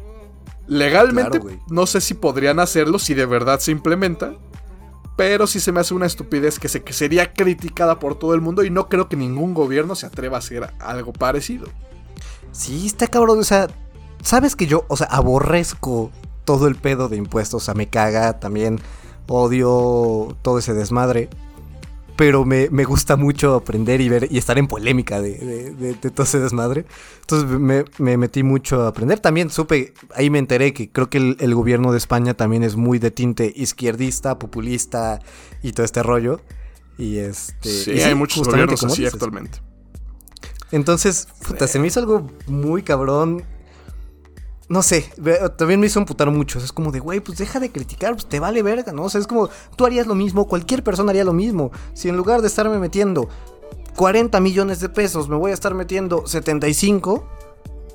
Legalmente, 0.66 1.40
Claro, 1.40 1.58
no 1.68 1.86
sé 1.86 2.00
si 2.00 2.14
podrían 2.14 2.60
hacerlo 2.60 3.00
si 3.00 3.14
de 3.14 3.26
verdad 3.26 3.58
se 3.58 3.72
implementa. 3.72 4.34
Pero 5.16 5.46
sí 5.46 5.60
se 5.60 5.72
me 5.72 5.80
hace 5.80 5.92
una 5.92 6.06
estupidez 6.06 6.58
que, 6.58 6.68
se, 6.68 6.82
que 6.82 6.92
sería 6.92 7.34
criticada 7.34 7.98
por 7.98 8.18
todo 8.18 8.32
el 8.32 8.40
mundo 8.40 8.62
y 8.64 8.70
no 8.70 8.88
creo 8.88 9.08
que 9.08 9.16
ningún 9.16 9.52
gobierno 9.52 9.94
se 9.94 10.06
atreva 10.06 10.36
a 10.36 10.38
hacer 10.38 10.72
algo 10.78 11.12
parecido. 11.12 11.68
Sí, 12.52 12.86
está 12.86 13.06
cabrón. 13.06 13.38
O 13.40 13.44
sea, 13.44 13.68
sabes 14.22 14.56
que 14.56 14.66
yo, 14.66 14.84
o 14.88 14.96
sea, 14.96 15.06
aborrezco 15.08 16.10
todo 16.44 16.66
el 16.68 16.76
pedo 16.76 17.08
de 17.08 17.16
impuestos. 17.16 17.62
O 17.62 17.64
sea, 17.64 17.74
me 17.74 17.88
caga 17.88 18.38
también. 18.40 18.80
Odio 19.28 20.36
todo 20.42 20.58
ese 20.58 20.74
desmadre. 20.74 21.28
Pero 22.16 22.44
me, 22.44 22.68
me 22.70 22.84
gusta 22.84 23.16
mucho 23.16 23.54
aprender 23.54 24.02
y 24.02 24.10
ver 24.10 24.28
y 24.30 24.36
estar 24.36 24.58
en 24.58 24.66
polémica 24.68 25.22
de, 25.22 25.38
de- 25.38 25.70
de- 25.74 25.94
de 25.94 26.10
todo 26.10 26.24
ese 26.24 26.38
desmadre. 26.38 26.84
Entonces 27.20 27.48
me, 27.48 27.84
me 27.98 28.18
metí 28.18 28.42
mucho 28.42 28.82
a 28.82 28.88
aprender. 28.88 29.20
También 29.20 29.48
supe, 29.48 29.94
ahí 30.14 30.28
me 30.28 30.38
enteré 30.38 30.74
que 30.74 30.90
creo 30.90 31.08
que 31.08 31.16
el, 31.16 31.36
el 31.40 31.54
gobierno 31.54 31.92
de 31.92 31.98
España 31.98 32.34
también 32.34 32.62
es 32.62 32.76
muy 32.76 32.98
de 32.98 33.10
tinte 33.10 33.50
izquierdista, 33.56 34.38
populista 34.38 35.20
y 35.62 35.72
todo 35.72 35.86
este 35.86 36.02
rollo. 36.02 36.40
Y 36.98 37.16
este. 37.18 37.70
Sí, 37.70 37.92
y 37.92 38.00
hay 38.02 38.14
muchos 38.14 38.46
gobiernos 38.46 38.84
así 38.84 38.98
dices. 39.02 39.14
actualmente. 39.14 39.60
Entonces, 40.72 41.26
puta, 41.46 41.66
se 41.66 41.78
me 41.78 41.86
hizo 41.86 42.00
algo 42.00 42.26
muy 42.46 42.82
cabrón. 42.82 43.44
No 44.70 44.84
sé, 44.84 45.10
también 45.58 45.80
me 45.80 45.88
hizo 45.88 45.98
amputar 45.98 46.30
mucho. 46.30 46.60
Es 46.60 46.72
como 46.72 46.92
de, 46.92 47.00
güey, 47.00 47.18
pues 47.18 47.38
deja 47.38 47.58
de 47.58 47.72
criticar, 47.72 48.12
pues 48.12 48.26
te 48.26 48.38
vale 48.38 48.62
verga, 48.62 48.92
¿no? 48.92 49.02
O 49.02 49.10
sea, 49.10 49.20
es 49.20 49.26
como, 49.26 49.48
tú 49.74 49.84
harías 49.84 50.06
lo 50.06 50.14
mismo, 50.14 50.46
cualquier 50.46 50.84
persona 50.84 51.10
haría 51.10 51.24
lo 51.24 51.32
mismo. 51.32 51.72
Si 51.92 52.08
en 52.08 52.16
lugar 52.16 52.40
de 52.40 52.46
estarme 52.46 52.78
metiendo 52.78 53.28
40 53.96 54.38
millones 54.38 54.78
de 54.78 54.88
pesos, 54.88 55.28
me 55.28 55.34
voy 55.34 55.50
a 55.50 55.54
estar 55.54 55.74
metiendo 55.74 56.24
75, 56.24 57.26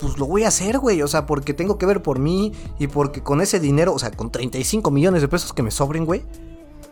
pues 0.02 0.18
lo 0.18 0.26
voy 0.26 0.44
a 0.44 0.50
hacer, 0.50 0.80
güey. 0.80 1.02
O 1.02 1.08
sea, 1.08 1.26
porque 1.26 1.54
tengo 1.54 1.78
que 1.78 1.86
ver 1.86 2.04
por 2.04 2.20
mí 2.20 2.52
y 2.78 2.88
porque 2.88 3.24
con 3.24 3.40
ese 3.40 3.62
dinero, 3.62 3.94
o 3.94 4.00
sea, 4.00 4.12
con 4.12 4.30
35 4.30 4.92
millones 4.92 5.22
de 5.22 5.30
pesos 5.30 5.54
que 5.54 5.64
me 5.64 5.72
sobren, 5.72 6.04
güey, 6.04 6.24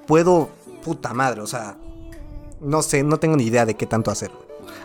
puedo, 0.07 0.47
puta 0.81 1.13
madre, 1.13 1.41
o 1.41 1.47
sea, 1.47 1.77
no 2.61 2.81
sé, 2.83 3.03
no 3.03 3.17
tengo 3.17 3.35
ni 3.35 3.43
idea 3.43 3.65
de 3.65 3.75
qué 3.75 3.85
tanto 3.85 4.11
hacer. 4.11 4.31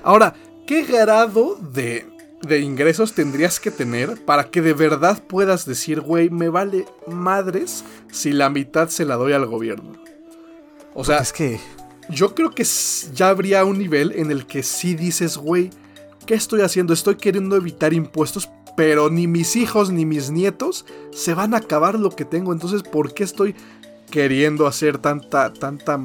Ahora, 0.03 0.34
¿qué 0.66 0.82
grado 0.82 1.55
de, 1.55 2.18
de 2.43 2.61
ingresos 2.61 3.12
tendrías 3.14 3.61
que 3.61 3.70
tener 3.70 4.24
para 4.24 4.45
que 4.45 4.62
de 4.62 4.72
verdad 4.72 5.22
puedas 5.26 5.66
decir, 5.66 6.01
güey, 6.01 6.30
me 6.30 6.49
vale 6.49 6.86
madres 7.07 7.84
si 8.12 8.32
la 8.32 8.49
mitad 8.51 8.89
se 8.89 9.05
la 9.05 9.16
doy 9.16 9.32
al 9.32 9.47
gobierno? 9.47 9.95
O 10.95 11.05
sea, 11.05 11.18
es 11.18 11.32
que... 11.32 11.61
yo 12.09 12.34
creo 12.34 12.51
que 12.51 12.66
ya 13.14 13.28
habría 13.28 13.64
un 13.64 13.78
nivel 13.78 14.12
en 14.16 14.30
el 14.30 14.47
que 14.47 14.62
sí 14.62 14.95
dices, 14.95 15.36
güey, 15.36 15.70
¿qué 16.26 16.34
estoy 16.34 16.62
haciendo? 16.62 16.93
Estoy 16.93 17.16
queriendo 17.16 17.57
evitar 17.57 17.93
impuestos, 17.93 18.49
pero 18.76 19.11
ni 19.11 19.26
mis 19.26 19.57
hijos 19.57 19.91
ni 19.91 20.07
mis 20.07 20.30
nietos 20.30 20.86
se 21.11 21.34
van 21.34 21.55
a 21.55 21.59
acabar 21.59 21.99
lo 21.99 22.11
que 22.11 22.24
tengo. 22.24 22.53
Entonces, 22.53 22.82
¿por 22.82 23.12
qué 23.12 23.24
estoy 23.24 23.55
queriendo 24.11 24.66
hacer 24.66 24.99
tanta, 24.99 25.53
tanta, 25.53 26.01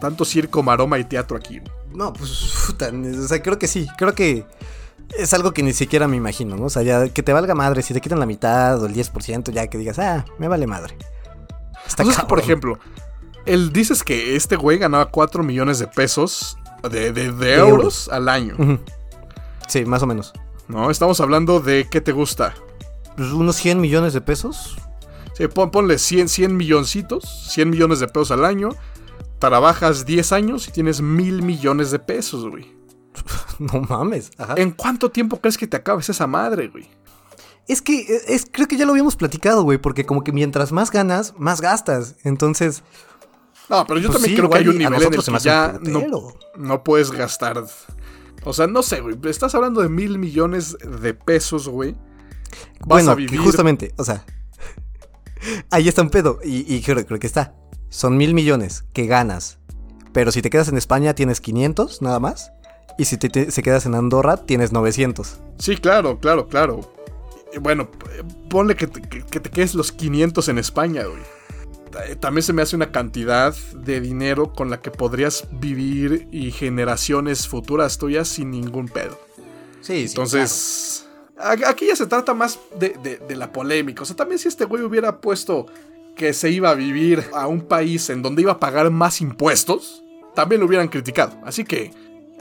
tanto 0.00 0.24
circo, 0.24 0.62
maroma 0.62 0.98
y 0.98 1.04
teatro 1.04 1.36
aquí? 1.36 1.60
No, 1.94 2.12
pues, 2.12 2.52
puta, 2.66 2.90
o 2.92 3.26
sea, 3.26 3.42
creo 3.42 3.58
que 3.58 3.66
sí, 3.66 3.86
creo 3.96 4.14
que 4.14 4.44
es 5.16 5.32
algo 5.34 5.52
que 5.52 5.62
ni 5.62 5.72
siquiera 5.72 6.06
me 6.08 6.16
imagino, 6.16 6.56
¿no? 6.56 6.64
O 6.64 6.70
sea, 6.70 6.82
ya 6.82 7.08
que 7.08 7.22
te 7.22 7.32
valga 7.32 7.54
madre, 7.54 7.82
si 7.82 7.94
te 7.94 8.00
quitan 8.00 8.20
la 8.20 8.26
mitad 8.26 8.82
o 8.82 8.86
el 8.86 8.94
10%, 8.94 9.50
ya 9.52 9.66
que 9.68 9.78
digas, 9.78 9.98
ah, 9.98 10.24
me 10.38 10.48
vale 10.48 10.66
madre. 10.66 10.96
Está 11.86 12.02
Entonces, 12.02 12.24
por 12.24 12.40
cabrón. 12.40 12.44
ejemplo, 12.44 12.78
él 13.46 13.72
dices 13.72 14.02
que 14.04 14.36
este 14.36 14.56
güey 14.56 14.78
ganaba 14.78 15.10
4 15.10 15.42
millones 15.42 15.78
de 15.78 15.86
pesos 15.86 16.58
de, 16.90 17.12
de- 17.12 17.32
de 17.32 17.54
euros. 17.54 17.70
euros 17.70 18.08
al 18.10 18.28
año. 18.28 18.56
Sí, 19.66 19.84
más 19.84 20.02
o 20.02 20.06
menos. 20.06 20.32
¿no? 20.68 20.90
Estamos 20.90 21.20
hablando 21.20 21.60
de 21.60 21.88
qué 21.90 22.00
te 22.00 22.12
gusta. 22.12 22.54
Pues 23.16 23.30
unos 23.32 23.56
100 23.56 23.80
millones 23.80 24.12
de 24.12 24.20
pesos. 24.20 24.76
Sí, 25.34 25.46
pon- 25.48 25.70
ponle 25.70 25.98
100, 25.98 26.28
100 26.28 26.56
milloncitos, 26.56 27.48
100 27.52 27.70
millones 27.70 28.00
de 28.00 28.08
pesos 28.08 28.30
al 28.32 28.44
año. 28.44 28.70
Trabajas 29.38 30.04
10 30.04 30.32
años 30.32 30.68
y 30.68 30.72
tienes 30.72 31.00
mil 31.00 31.42
millones 31.42 31.90
de 31.90 31.98
pesos, 32.00 32.48
güey. 32.48 32.76
No 33.58 33.80
mames. 33.82 34.30
Ajá. 34.38 34.54
¿En 34.56 34.70
cuánto 34.72 35.10
tiempo 35.10 35.40
crees 35.40 35.58
que 35.58 35.66
te 35.66 35.76
acabes 35.76 36.08
esa 36.08 36.26
madre, 36.26 36.68
güey? 36.68 36.88
Es 37.66 37.82
que 37.82 38.00
es, 38.00 38.24
es- 38.28 38.46
creo 38.50 38.66
que 38.68 38.76
ya 38.76 38.84
lo 38.86 38.92
habíamos 38.92 39.16
platicado, 39.16 39.62
güey, 39.62 39.78
porque 39.78 40.06
como 40.06 40.24
que 40.24 40.32
mientras 40.32 40.72
más 40.72 40.90
ganas, 40.90 41.34
más 41.38 41.60
gastas. 41.60 42.14
Entonces, 42.24 42.82
No, 43.68 43.84
pero 43.86 44.00
yo 44.00 44.08
Pues 44.08 44.22
también 44.22 44.32
sí, 44.34 44.38
creo 44.38 44.50
que 44.50 44.58
hay 44.58 44.68
un 44.68 44.78
nivel 44.78 45.02
en 45.02 45.12
el 45.14 45.22
que 45.22 45.38
ya 45.40 45.78
no, 45.82 46.32
no 46.56 46.82
puedes 46.84 47.10
gastar. 47.10 47.62
O 48.44 48.52
sea, 48.54 48.66
no 48.66 48.82
sé, 48.82 49.00
güey. 49.00 49.18
Estás 49.24 49.54
hablando 49.54 49.82
de 49.82 49.88
mil 49.90 50.18
millones 50.18 50.76
de 50.78 51.12
pesos, 51.12 51.68
güey. 51.68 51.92
Vas 52.80 52.86
bueno, 53.04 53.10
a 53.12 53.16
que 53.16 53.22
vivir. 53.22 53.40
justamente, 53.40 53.92
o 53.98 54.04
sea, 54.04 54.24
ahí 55.70 55.88
está 55.88 56.00
un 56.02 56.10
pedo. 56.10 56.38
Y, 56.44 56.72
y 56.74 56.80
creo, 56.82 57.04
creo 57.04 57.18
que 57.18 57.26
está. 57.26 57.54
Son 57.90 58.16
mil 58.16 58.32
millones 58.34 58.84
que 58.94 59.06
ganas. 59.06 59.58
Pero 60.12 60.32
si 60.32 60.40
te 60.42 60.48
quedas 60.50 60.68
en 60.68 60.78
España, 60.78 61.14
tienes 61.14 61.40
500 61.42 62.00
nada 62.02 62.20
más. 62.20 62.52
Y 62.98 63.04
si 63.06 63.16
te, 63.16 63.28
te- 63.30 63.50
se 63.50 63.62
quedas 63.62 63.86
en 63.86 63.94
Andorra, 63.94 64.36
tienes 64.36 64.72
900. 64.72 65.38
Sí, 65.58 65.76
claro, 65.76 66.18
claro, 66.18 66.48
claro. 66.48 66.92
Bueno, 67.60 67.88
ponle 68.50 68.74
que 68.76 68.86
te, 68.88 69.00
que- 69.00 69.22
que 69.24 69.40
te 69.40 69.50
quedes 69.50 69.74
los 69.74 69.92
500 69.92 70.48
en 70.48 70.58
España, 70.58 71.04
güey. 71.04 71.22
Eh, 72.06 72.16
También 72.16 72.42
se 72.42 72.52
me 72.52 72.60
hace 72.62 72.76
una 72.76 72.92
cantidad 72.92 73.54
de 73.74 74.00
dinero 74.00 74.52
con 74.52 74.68
la 74.68 74.80
que 74.82 74.90
podrías 74.90 75.44
vivir 75.52 76.28
y 76.30 76.50
generaciones 76.50 77.48
futuras 77.48 77.96
tuyas 77.98 78.28
sin 78.28 78.50
ningún 78.50 78.88
pedo. 78.88 79.18
Sí, 79.80 80.04
Entonces, 80.08 81.06
a- 81.38 81.52
aquí 81.68 81.86
ya 81.86 81.96
se 81.96 82.06
trata 82.06 82.34
más 82.34 82.58
de, 82.78 82.90
de- 83.02 83.16
de 83.18 83.36
la 83.36 83.52
polémica. 83.52 84.02
O 84.02 84.06
sea, 84.06 84.16
también 84.16 84.38
si 84.38 84.48
este 84.48 84.64
güey 84.64 84.82
hubiera 84.82 85.20
puesto 85.20 85.66
que 86.16 86.32
se 86.32 86.50
iba 86.50 86.70
a 86.70 86.74
vivir 86.74 87.24
a 87.32 87.46
un 87.46 87.60
país 87.62 88.10
en 88.10 88.22
donde 88.22 88.42
iba 88.42 88.52
a 88.52 88.58
pagar 88.60 88.90
más 88.90 89.20
impuestos, 89.20 90.02
también 90.34 90.60
lo 90.60 90.66
hubieran 90.66 90.88
criticado. 90.88 91.38
Así 91.44 91.64
que 91.64 91.92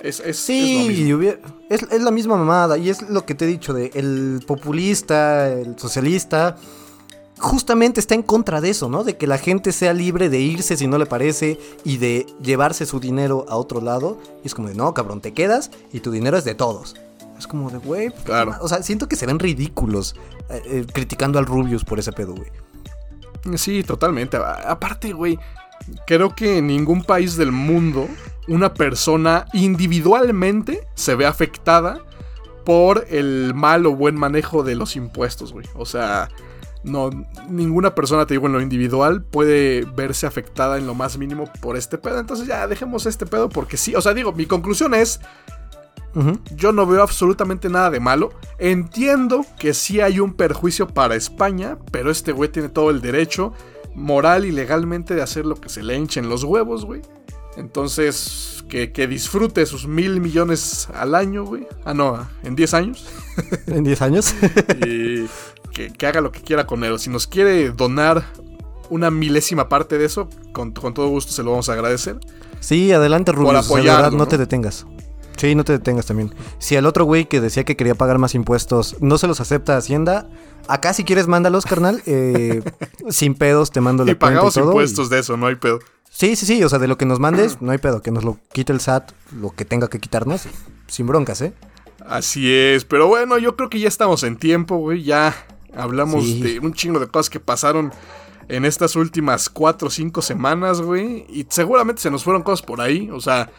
es, 0.04 0.20
es, 0.20 0.26
es 0.26 0.28
lo 0.28 0.34
Sí, 0.34 0.86
mismo. 0.90 1.08
y 1.08 1.14
hubiera- 1.14 1.40
es, 1.70 1.84
es 1.84 2.02
la 2.02 2.12
misma 2.12 2.38
mamada. 2.38 2.78
Y 2.78 2.90
es 2.90 3.02
lo 3.10 3.26
que 3.26 3.36
te 3.36 3.46
he 3.46 3.48
dicho 3.48 3.74
de 3.74 3.92
el 3.96 4.42
populista, 4.46 5.50
el 5.52 5.78
socialista. 5.80 6.56
justamente 7.40 8.00
está 8.00 8.16
en 8.16 8.24
contra 8.24 8.62
de 8.62 8.72
eso, 8.72 8.90
¿no? 8.90 9.04
De 9.04 9.16
que 9.16 9.28
la 9.28 9.38
gente 9.38 9.72
sea 9.72 9.94
libre 9.94 10.28
de 10.30 10.40
irse 10.40 10.76
si 10.76 10.88
no 10.88 10.98
le 10.98 11.06
parece 11.06 11.60
y 11.84 11.98
de 11.98 12.26
llevarse 12.42 12.86
su 12.88 13.00
dinero 13.00 13.46
a 13.48 13.58
otro 13.58 13.80
lado. 13.80 14.18
Y 14.44 14.48
es 14.48 14.56
como 14.56 14.70
de, 14.70 14.74
no, 14.76 14.92
cabrón, 14.96 15.22
te 15.22 15.34
quedas 15.34 15.70
y 15.94 16.00
tu 16.00 16.10
dinero 16.12 16.38
es 16.38 16.46
de 16.46 16.56
todos. 16.56 16.96
Es 17.38 17.46
como 17.46 17.70
de, 17.70 17.78
güey. 17.78 18.10
Claro. 18.24 18.56
O 18.62 18.68
sea, 18.68 18.82
siento 18.82 19.08
que 19.08 19.16
se 19.16 19.28
ven 19.28 19.38
ridículos 19.38 20.16
eh, 20.50 20.62
eh, 20.66 20.86
criticando 20.92 21.38
al 21.38 21.46
Rubius 21.46 21.84
por 21.86 22.00
ese 22.00 22.12
pedo, 22.12 22.34
güey. 22.34 22.50
Sí, 23.58 23.84
totalmente. 23.84 24.38
Aparte, 24.38 25.14
güey, 25.14 25.38
creo 26.08 26.34
que 26.36 26.58
en 26.58 26.66
ningún 26.68 27.04
país 27.04 27.38
del 27.38 27.52
mundo 27.52 28.08
una 28.48 28.74
persona 28.74 29.46
individualmente 29.54 30.88
se 30.96 31.16
ve 31.16 31.26
afectada 31.26 32.00
por 32.66 33.06
el 33.10 33.54
mal 33.56 33.86
o 33.86 33.96
buen 33.96 34.16
manejo 34.16 34.64
de 34.64 34.76
los 34.76 34.96
impuestos, 34.96 35.54
güey. 35.54 35.66
O 35.76 35.86
sea, 35.86 36.30
no, 36.84 37.10
ninguna 37.50 37.96
persona, 37.96 38.26
te 38.26 38.34
digo, 38.34 38.48
en 38.48 38.54
lo 38.54 38.62
individual 38.62 39.24
puede 39.24 39.86
verse 39.96 40.28
afectada 40.28 40.78
en 40.78 40.88
lo 40.88 40.94
más 40.94 41.18
mínimo 41.18 41.46
por 41.62 41.78
este 41.78 41.98
pedo. 41.98 42.20
Entonces 42.20 42.48
ya 42.48 42.68
dejemos 42.68 43.06
este 43.06 43.26
pedo 43.26 43.50
porque 43.50 43.78
sí, 43.78 43.96
o 43.96 44.02
sea, 44.02 44.14
digo, 44.14 44.32
mi 44.34 44.46
conclusión 44.46 44.94
es, 44.94 45.20
yo 46.56 46.72
no 46.72 46.86
veo 46.86 47.04
absolutamente 47.04 47.70
nada 47.70 47.90
de 47.90 48.00
malo. 48.00 48.32
Entiendo 48.58 49.46
que 49.60 49.74
sí 49.74 50.02
hay 50.02 50.20
un 50.20 50.34
perjuicio 50.34 50.88
para 50.88 51.16
España, 51.16 51.78
pero 51.92 52.10
este 52.10 52.32
güey 52.32 52.50
tiene 52.50 52.70
todo 52.70 52.90
el 52.90 53.02
derecho, 53.02 53.54
moral 53.94 54.46
y 54.46 54.52
legalmente, 54.52 55.14
de 55.14 55.22
hacer 55.22 55.46
lo 55.46 55.56
que 55.56 55.70
se 55.70 55.84
le 55.84 55.96
hinchen 55.96 56.28
los 56.28 56.44
huevos, 56.44 56.86
güey. 56.86 57.02
Entonces, 57.58 58.64
que, 58.70 58.92
que 58.92 59.08
disfrute 59.08 59.66
sus 59.66 59.88
mil 59.88 60.22
millones 60.22 60.88
al 60.94 61.16
año, 61.16 61.44
güey. 61.44 61.68
Ah, 61.86 61.94
no, 61.94 62.28
en 62.44 62.56
10 62.56 62.74
años. 62.76 63.06
En 63.68 63.84
10 63.84 64.02
años. 64.02 64.34
Y 64.86 65.26
que, 65.74 65.92
que 65.92 66.08
haga 66.08 66.22
lo 66.22 66.32
que 66.32 66.42
quiera 66.42 66.66
con 66.66 66.84
él. 66.84 66.98
Si 67.00 67.10
nos 67.10 67.28
quiere 67.28 67.72
donar 67.72 68.24
una 68.90 69.12
milésima 69.12 69.68
parte 69.70 69.98
de 69.98 70.06
eso, 70.06 70.30
con, 70.54 70.72
con 70.72 70.94
todo 70.94 71.08
gusto 71.10 71.34
se 71.34 71.44
lo 71.44 71.52
vamos 71.52 71.68
a 71.70 71.74
agradecer. 71.74 72.20
sí, 72.60 72.92
adelante, 72.92 73.32
Rubius. 73.32 73.50
o 73.50 73.54
sea, 73.54 73.62
de 73.62 73.68
apoyarlo, 73.68 74.02
verdad, 74.04 74.12
no, 74.12 74.18
¿no? 74.20 74.28
te 74.28 74.38
detengas. 74.38 74.86
Sí, 75.36 75.54
no 75.54 75.64
te 75.64 75.74
detengas 75.74 76.06
también. 76.08 76.34
Si 76.58 76.76
al 76.78 76.86
otro 76.88 77.06
güey 77.06 77.26
que 77.28 77.42
decía 77.42 77.64
que 77.64 77.76
quería 77.76 77.94
pagar 77.96 78.18
más 78.18 78.34
impuestos 78.34 78.96
no 79.02 79.20
se 79.20 79.28
los 79.28 79.40
acepta 79.40 79.78
Hacienda, 79.78 80.28
acá 80.68 80.94
si 80.94 81.04
quieres 81.04 81.28
mándalos, 81.28 81.66
carnal. 81.66 82.02
eh, 82.08 82.64
sin 83.10 83.36
pedos 83.36 83.70
te 83.72 83.80
mando 83.82 84.04
la 84.04 84.14
Y 84.14 84.16
cuenta 84.16 84.36
pagamos 84.38 84.58
y 84.58 84.60
todo. 84.62 84.72
impuestos 84.72 85.10
de 85.12 85.20
eso, 85.20 85.38
no 85.38 85.46
hay 85.48 85.56
pedo. 85.56 85.80
Sí, 86.10 86.36
sí, 86.36 86.46
sí, 86.46 86.64
o 86.64 86.70
sea, 86.70 86.80
de 86.80 86.88
lo 86.88 86.98
que 86.98 87.06
nos 87.06 87.20
mandes, 87.20 87.58
no 87.62 87.72
hay 87.72 87.78
pedo, 87.78 88.02
que 88.02 88.12
nos 88.12 88.24
lo 88.24 88.40
quite 88.54 88.74
el 88.74 88.80
SAT, 88.82 89.12
lo 89.40 89.52
que 89.52 89.66
tenga 89.66 89.88
que 89.90 90.00
quitarnos, 90.00 90.44
sin 90.88 91.08
broncas, 91.08 91.42
¿eh? 91.42 91.54
Así 92.08 92.52
es, 92.52 92.86
pero 92.86 93.08
bueno, 93.08 93.38
yo 93.38 93.56
creo 93.56 93.70
que 93.70 93.80
ya 93.80 93.88
estamos 93.88 94.24
en 94.24 94.38
tiempo, 94.38 94.78
güey. 94.78 95.04
Ya 95.04 95.36
hablamos 95.76 96.24
Sí. 96.24 96.42
de 96.42 96.60
un 96.60 96.74
chingo 96.74 97.00
de 97.00 97.08
cosas 97.08 97.30
que 97.30 97.40
pasaron 97.42 97.92
en 98.48 98.64
estas 98.64 98.96
últimas 98.96 99.50
4 99.50 99.90
o 99.90 99.92
5 99.92 100.22
semanas, 100.22 100.80
güey. 100.80 101.26
Y 101.30 101.46
seguramente 101.50 102.02
se 102.02 102.10
nos 102.10 102.24
fueron 102.24 102.44
cosas 102.44 102.66
por 102.66 102.80
ahí. 102.80 103.10
O 103.12 103.20
sea, 103.20 103.50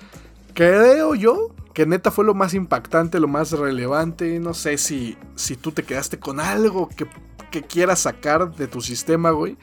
creo 0.55 1.15
yo 1.15 1.55
que 1.75 1.85
neta 1.85 2.11
fue 2.11 2.25
lo 2.25 2.33
más 2.35 2.55
impactante, 2.55 3.21
lo 3.21 3.29
más 3.29 3.53
relevante. 3.53 4.41
No 4.41 4.55
sé 4.55 4.79
si, 4.79 5.19
si 5.37 5.57
tú 5.57 5.71
te 5.73 5.83
quedaste 5.83 6.19
con 6.19 6.41
algo 6.41 6.89
que, 6.89 7.07
que 7.51 7.63
quieras 7.63 7.99
sacar 8.01 8.55
de 8.57 8.67
tu 8.67 8.81
sistema, 8.81 9.31
güey. 9.31 9.59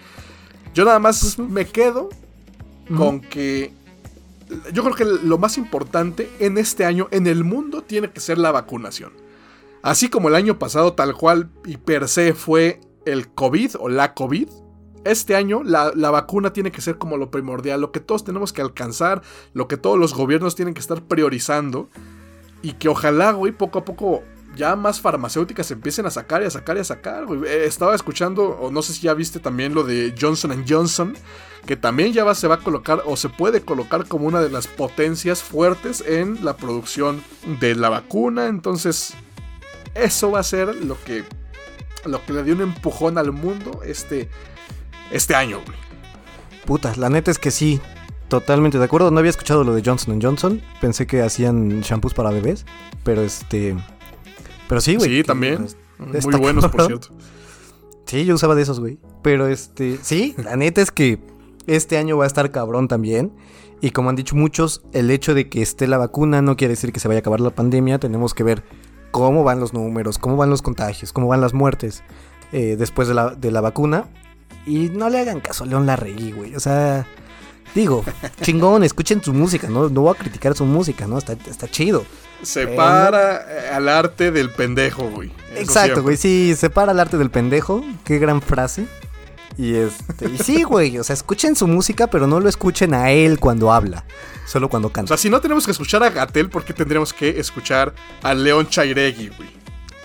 Yo 0.75 0.85
nada 0.85 0.99
más 0.99 1.39
me 1.39 1.65
quedo 1.65 2.09
con 2.95 3.21
que 3.21 3.73
yo 4.73 4.83
creo 4.83 4.95
que 4.95 5.05
lo 5.05 5.37
más 5.37 5.57
importante 5.57 6.29
en 6.39 6.57
este 6.57 6.85
año 6.85 7.07
en 7.11 7.27
el 7.27 7.43
mundo 7.43 7.81
tiene 7.81 8.11
que 8.11 8.19
ser 8.19 8.37
la 8.37 8.51
vacunación. 8.51 9.11
Así 9.81 10.09
como 10.09 10.29
el 10.29 10.35
año 10.35 10.59
pasado 10.59 10.93
tal 10.93 11.15
cual 11.15 11.49
y 11.65 11.77
per 11.77 12.07
se 12.07 12.33
fue 12.33 12.81
el 13.05 13.27
COVID 13.29 13.75
o 13.79 13.89
la 13.89 14.13
COVID, 14.13 14.49
este 15.03 15.35
año 15.35 15.63
la, 15.63 15.91
la 15.95 16.09
vacuna 16.11 16.53
tiene 16.53 16.71
que 16.71 16.81
ser 16.81 16.97
como 16.97 17.17
lo 17.17 17.29
primordial, 17.29 17.81
lo 17.81 17.91
que 17.91 17.99
todos 17.99 18.23
tenemos 18.23 18.53
que 18.53 18.61
alcanzar, 18.61 19.21
lo 19.53 19.67
que 19.67 19.77
todos 19.77 19.99
los 19.99 20.13
gobiernos 20.13 20.55
tienen 20.55 20.73
que 20.73 20.81
estar 20.81 21.03
priorizando 21.03 21.89
y 22.61 22.73
que 22.73 22.89
ojalá, 22.89 23.31
güey, 23.31 23.51
poco 23.51 23.79
a 23.79 23.85
poco 23.85 24.23
ya 24.55 24.75
más 24.75 24.99
farmacéuticas 25.01 25.69
empiecen 25.71 26.05
a 26.05 26.11
sacar 26.11 26.41
y 26.41 26.45
a 26.45 26.49
sacar 26.49 26.77
y 26.77 26.79
a 26.79 26.83
sacar. 26.83 27.25
Eh, 27.45 27.65
Estaba 27.65 27.95
escuchando, 27.95 28.43
o 28.43 28.71
no 28.71 28.81
sé 28.81 28.93
si 28.93 29.01
ya 29.01 29.13
viste 29.13 29.39
también 29.39 29.73
lo 29.73 29.83
de 29.83 30.15
Johnson 30.19 30.65
Johnson, 30.67 31.15
que 31.65 31.75
también 31.75 32.13
ya 32.13 32.33
se 32.35 32.47
va 32.47 32.55
a 32.55 32.59
colocar 32.59 33.03
o 33.05 33.17
se 33.17 33.29
puede 33.29 33.61
colocar 33.61 34.07
como 34.07 34.27
una 34.27 34.41
de 34.41 34.49
las 34.49 34.67
potencias 34.67 35.41
fuertes 35.41 36.03
en 36.05 36.43
la 36.45 36.55
producción 36.57 37.23
de 37.59 37.75
la 37.75 37.89
vacuna. 37.89 38.47
Entonces, 38.47 39.13
eso 39.93 40.31
va 40.31 40.39
a 40.39 40.43
ser 40.43 40.75
lo 40.75 41.01
que, 41.03 41.23
lo 42.05 42.23
que 42.23 42.33
le 42.33 42.43
dio 42.43 42.53
un 42.55 42.61
empujón 42.61 43.17
al 43.17 43.31
mundo 43.31 43.81
este, 43.83 44.29
este 45.11 45.35
año, 45.35 45.61
güey. 45.65 45.77
Puta, 46.65 46.93
la 46.97 47.09
neta 47.09 47.31
es 47.31 47.39
que 47.39 47.51
sí, 47.51 47.79
totalmente 48.27 48.77
de 48.77 48.85
acuerdo. 48.85 49.11
No 49.11 49.19
había 49.19 49.29
escuchado 49.29 49.63
lo 49.63 49.73
de 49.73 49.81
Johnson 49.83 50.19
Johnson, 50.21 50.61
pensé 50.81 51.07
que 51.07 51.21
hacían 51.21 51.81
shampoos 51.81 52.13
para 52.13 52.29
bebés, 52.29 52.65
pero 53.03 53.21
este... 53.21 53.75
Pero 54.67 54.81
sí, 54.81 54.95
güey. 54.95 55.09
Sí, 55.09 55.23
también. 55.23 55.65
Está 56.13 56.29
Muy 56.29 56.39
buenos, 56.39 56.67
por 56.67 56.85
cierto. 56.85 57.09
Sí, 58.05 58.25
yo 58.25 58.35
usaba 58.35 58.55
de 58.55 58.61
esos, 58.61 58.79
güey. 58.79 58.99
Pero 59.21 59.47
este, 59.47 59.97
sí, 60.01 60.35
la 60.37 60.55
neta 60.55 60.81
es 60.81 60.91
que 60.91 61.19
este 61.67 61.97
año 61.97 62.17
va 62.17 62.25
a 62.25 62.27
estar 62.27 62.51
cabrón 62.51 62.87
también. 62.87 63.33
Y 63.81 63.91
como 63.91 64.09
han 64.09 64.15
dicho 64.15 64.35
muchos, 64.35 64.83
el 64.93 65.11
hecho 65.11 65.33
de 65.33 65.49
que 65.49 65.61
esté 65.61 65.87
la 65.87 65.97
vacuna 65.97 66.41
no 66.41 66.55
quiere 66.55 66.73
decir 66.73 66.91
que 66.91 66.99
se 66.99 67.07
vaya 67.07 67.19
a 67.19 67.21
acabar 67.21 67.39
la 67.39 67.49
pandemia. 67.49 67.99
Tenemos 67.99 68.33
que 68.33 68.43
ver 68.43 68.63
cómo 69.11 69.43
van 69.43 69.59
los 69.59 69.73
números, 69.73 70.17
cómo 70.17 70.37
van 70.37 70.49
los 70.49 70.61
contagios, 70.61 71.13
cómo 71.13 71.27
van 71.27 71.41
las 71.41 71.53
muertes 71.53 72.03
eh, 72.51 72.75
después 72.77 73.07
de 73.07 73.13
la, 73.13 73.35
de 73.35 73.51
la 73.51 73.61
vacuna. 73.61 74.09
Y 74.65 74.89
no 74.89 75.09
le 75.09 75.19
hagan 75.19 75.41
caso 75.41 75.63
a 75.63 75.67
León 75.67 75.85
Larregui, 75.85 76.31
güey. 76.31 76.55
O 76.55 76.59
sea, 76.59 77.05
digo, 77.73 78.03
chingón, 78.41 78.83
escuchen 78.83 79.23
su 79.23 79.33
música, 79.33 79.67
¿no? 79.69 79.89
No 79.89 80.01
voy 80.01 80.15
a 80.15 80.17
criticar 80.17 80.55
su 80.55 80.65
música, 80.65 81.07
¿no? 81.07 81.17
Está, 81.17 81.33
está 81.33 81.67
chido. 81.67 82.05
Separa 82.41 83.45
eh, 83.49 83.69
al 83.73 83.89
arte 83.89 84.31
del 84.31 84.49
pendejo, 84.49 85.09
güey. 85.09 85.31
Eso 85.53 85.61
Exacto, 85.61 86.03
güey. 86.03 86.17
Sí, 86.17 86.53
separa 86.55 86.91
el 86.91 86.99
arte 86.99 87.17
del 87.17 87.29
pendejo. 87.29 87.83
Qué 88.03 88.19
gran 88.19 88.41
frase. 88.41 88.87
Y 89.57 89.75
este. 89.75 90.29
Y 90.29 90.37
sí, 90.37 90.63
güey. 90.63 90.97
O 90.99 91.03
sea, 91.03 91.13
escuchen 91.13 91.55
su 91.55 91.67
música, 91.67 92.07
pero 92.07 92.27
no 92.27 92.39
lo 92.39 92.49
escuchen 92.49 92.93
a 92.93 93.11
él 93.11 93.39
cuando 93.39 93.71
habla. 93.71 94.03
Solo 94.45 94.69
cuando 94.69 94.89
O 94.89 94.91
canta. 94.91 95.09
sea, 95.09 95.17
si 95.17 95.29
no 95.29 95.41
tenemos 95.41 95.65
que 95.65 95.71
escuchar 95.71 96.03
a 96.03 96.09
Gatel, 96.09 96.49
¿por 96.49 96.63
qué 96.65 96.73
tendríamos 96.73 97.13
que 97.13 97.39
escuchar 97.39 97.93
a 98.21 98.33
León 98.33 98.67
Chairegui, 98.67 99.29
güey? 99.29 99.49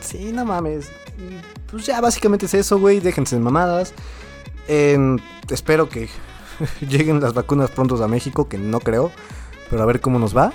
Sí, 0.01 0.31
no 0.32 0.44
mames. 0.44 0.89
Pues 1.70 1.85
ya 1.85 2.01
básicamente 2.01 2.47
es 2.47 2.55
eso, 2.55 2.78
güey. 2.78 3.01
Déjense 3.01 3.36
de 3.36 3.43
mamadas. 3.43 3.93
Em, 4.69 5.19
espero 5.51 5.89
que 5.89 6.09
lleguen 6.89 7.20
las 7.20 7.35
vacunas 7.35 7.70
prontos 7.70 8.01
a 8.01 8.09
México, 8.09 8.48
que 8.48 8.57
no 8.57 8.81
creo. 8.81 9.11
Pero 9.69 9.82
a 9.82 9.86
ver 9.86 10.01
cómo 10.01 10.19
nos 10.19 10.35
va. 10.36 10.52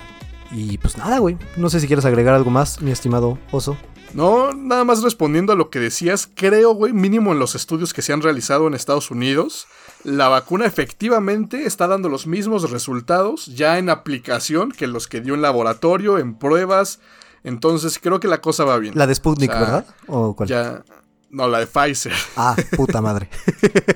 Y 0.52 0.78
pues 0.78 0.96
nada, 0.96 1.18
güey. 1.18 1.36
No 1.56 1.70
sé 1.70 1.80
si 1.80 1.86
quieres 1.86 2.04
agregar 2.04 2.34
algo 2.34 2.50
más, 2.50 2.80
mi 2.80 2.90
estimado 2.90 3.38
oso. 3.50 3.76
No, 4.14 4.52
nada 4.52 4.84
más 4.84 5.02
respondiendo 5.02 5.52
a 5.52 5.56
lo 5.56 5.68
que 5.68 5.80
decías, 5.80 6.28
creo, 6.34 6.72
güey, 6.74 6.92
mínimo 6.92 7.32
en 7.32 7.38
los 7.38 7.54
estudios 7.54 7.92
que 7.92 8.02
se 8.02 8.12
han 8.12 8.22
realizado 8.22 8.66
en 8.66 8.74
Estados 8.74 9.10
Unidos, 9.10 9.66
la 10.04 10.28
vacuna 10.28 10.64
efectivamente 10.64 11.66
está 11.66 11.86
dando 11.86 12.08
los 12.08 12.26
mismos 12.26 12.70
resultados 12.70 13.46
ya 13.46 13.78
en 13.78 13.90
aplicación 13.90 14.70
que 14.70 14.86
los 14.86 15.08
que 15.08 15.20
dio 15.20 15.34
en 15.34 15.42
laboratorio, 15.42 16.18
en 16.18 16.34
pruebas. 16.34 17.00
Entonces 17.44 17.98
creo 17.98 18.20
que 18.20 18.28
la 18.28 18.40
cosa 18.40 18.64
va 18.64 18.78
bien. 18.78 18.94
La 18.96 19.06
de 19.06 19.14
Sputnik, 19.14 19.50
O 19.50 19.52
sea, 19.52 19.60
¿verdad? 19.60 19.86
¿O 20.06 20.34
cuál? 20.34 20.48
Ya. 20.48 20.82
No, 21.30 21.48
la 21.48 21.58
de 21.58 21.66
Pfizer. 21.66 22.12
Ah, 22.36 22.56
puta 22.76 23.00
madre. 23.00 23.28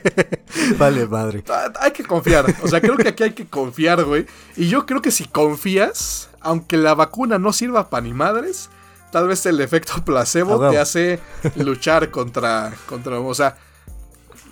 vale, 0.78 1.06
madre. 1.06 1.44
Hay 1.80 1.92
que 1.92 2.04
confiar. 2.04 2.44
O 2.62 2.68
sea, 2.68 2.80
creo 2.80 2.96
que 2.96 3.08
aquí 3.08 3.22
hay 3.22 3.32
que 3.32 3.46
confiar, 3.46 4.04
güey. 4.04 4.26
Y 4.56 4.68
yo 4.68 4.84
creo 4.84 5.00
que 5.00 5.10
si 5.10 5.24
confías, 5.24 6.28
aunque 6.40 6.76
la 6.76 6.94
vacuna 6.94 7.38
no 7.38 7.52
sirva 7.52 7.88
para 7.88 8.02
ni 8.02 8.12
madres, 8.12 8.68
tal 9.12 9.28
vez 9.28 9.46
el 9.46 9.60
efecto 9.60 10.04
placebo 10.04 10.70
te 10.70 10.78
hace 10.78 11.20
luchar 11.56 12.10
contra. 12.10 12.72
contra 12.86 13.20
o 13.20 13.34
sea. 13.34 13.56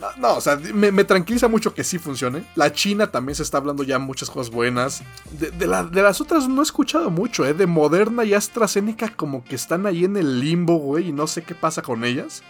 No, 0.01 0.07
No, 0.17 0.35
o 0.37 0.41
sea, 0.41 0.57
me, 0.57 0.93
me 0.93 1.05
tranquiliza 1.05 1.49
mucho 1.49 1.75
que 1.75 1.83
sí 1.85 1.99
funcione. 1.99 2.45
La 2.55 2.73
China 2.73 3.09
también 3.11 3.35
se 3.37 3.43
está 3.43 3.59
hablando 3.59 3.83
ya 3.83 3.99
muchas 3.99 4.31
cosas 4.31 4.53
buenas. 4.53 5.03
De, 5.33 5.51
de 5.51 5.67
la- 5.67 5.85
de 5.85 6.03
las 6.03 6.21
otras 6.21 6.49
no 6.49 6.61
he 6.61 6.65
escuchado 6.65 7.11
mucho, 7.11 7.45
¿eh? 7.47 7.55
De 7.55 7.67
Moderna 7.67 8.25
y 8.25 8.35
AstraZeneca 8.35 9.09
como 9.15 9.43
que 9.45 9.55
están 9.57 9.87
ahí 9.87 10.05
en 10.05 10.17
el 10.17 10.41
limbo, 10.41 10.77
güey, 10.79 11.09
y 11.09 11.13
no 11.13 11.27
sé 11.27 11.43
qué 11.43 11.55
pasa 11.55 11.83
con 11.83 12.05
ellas. 12.05 12.43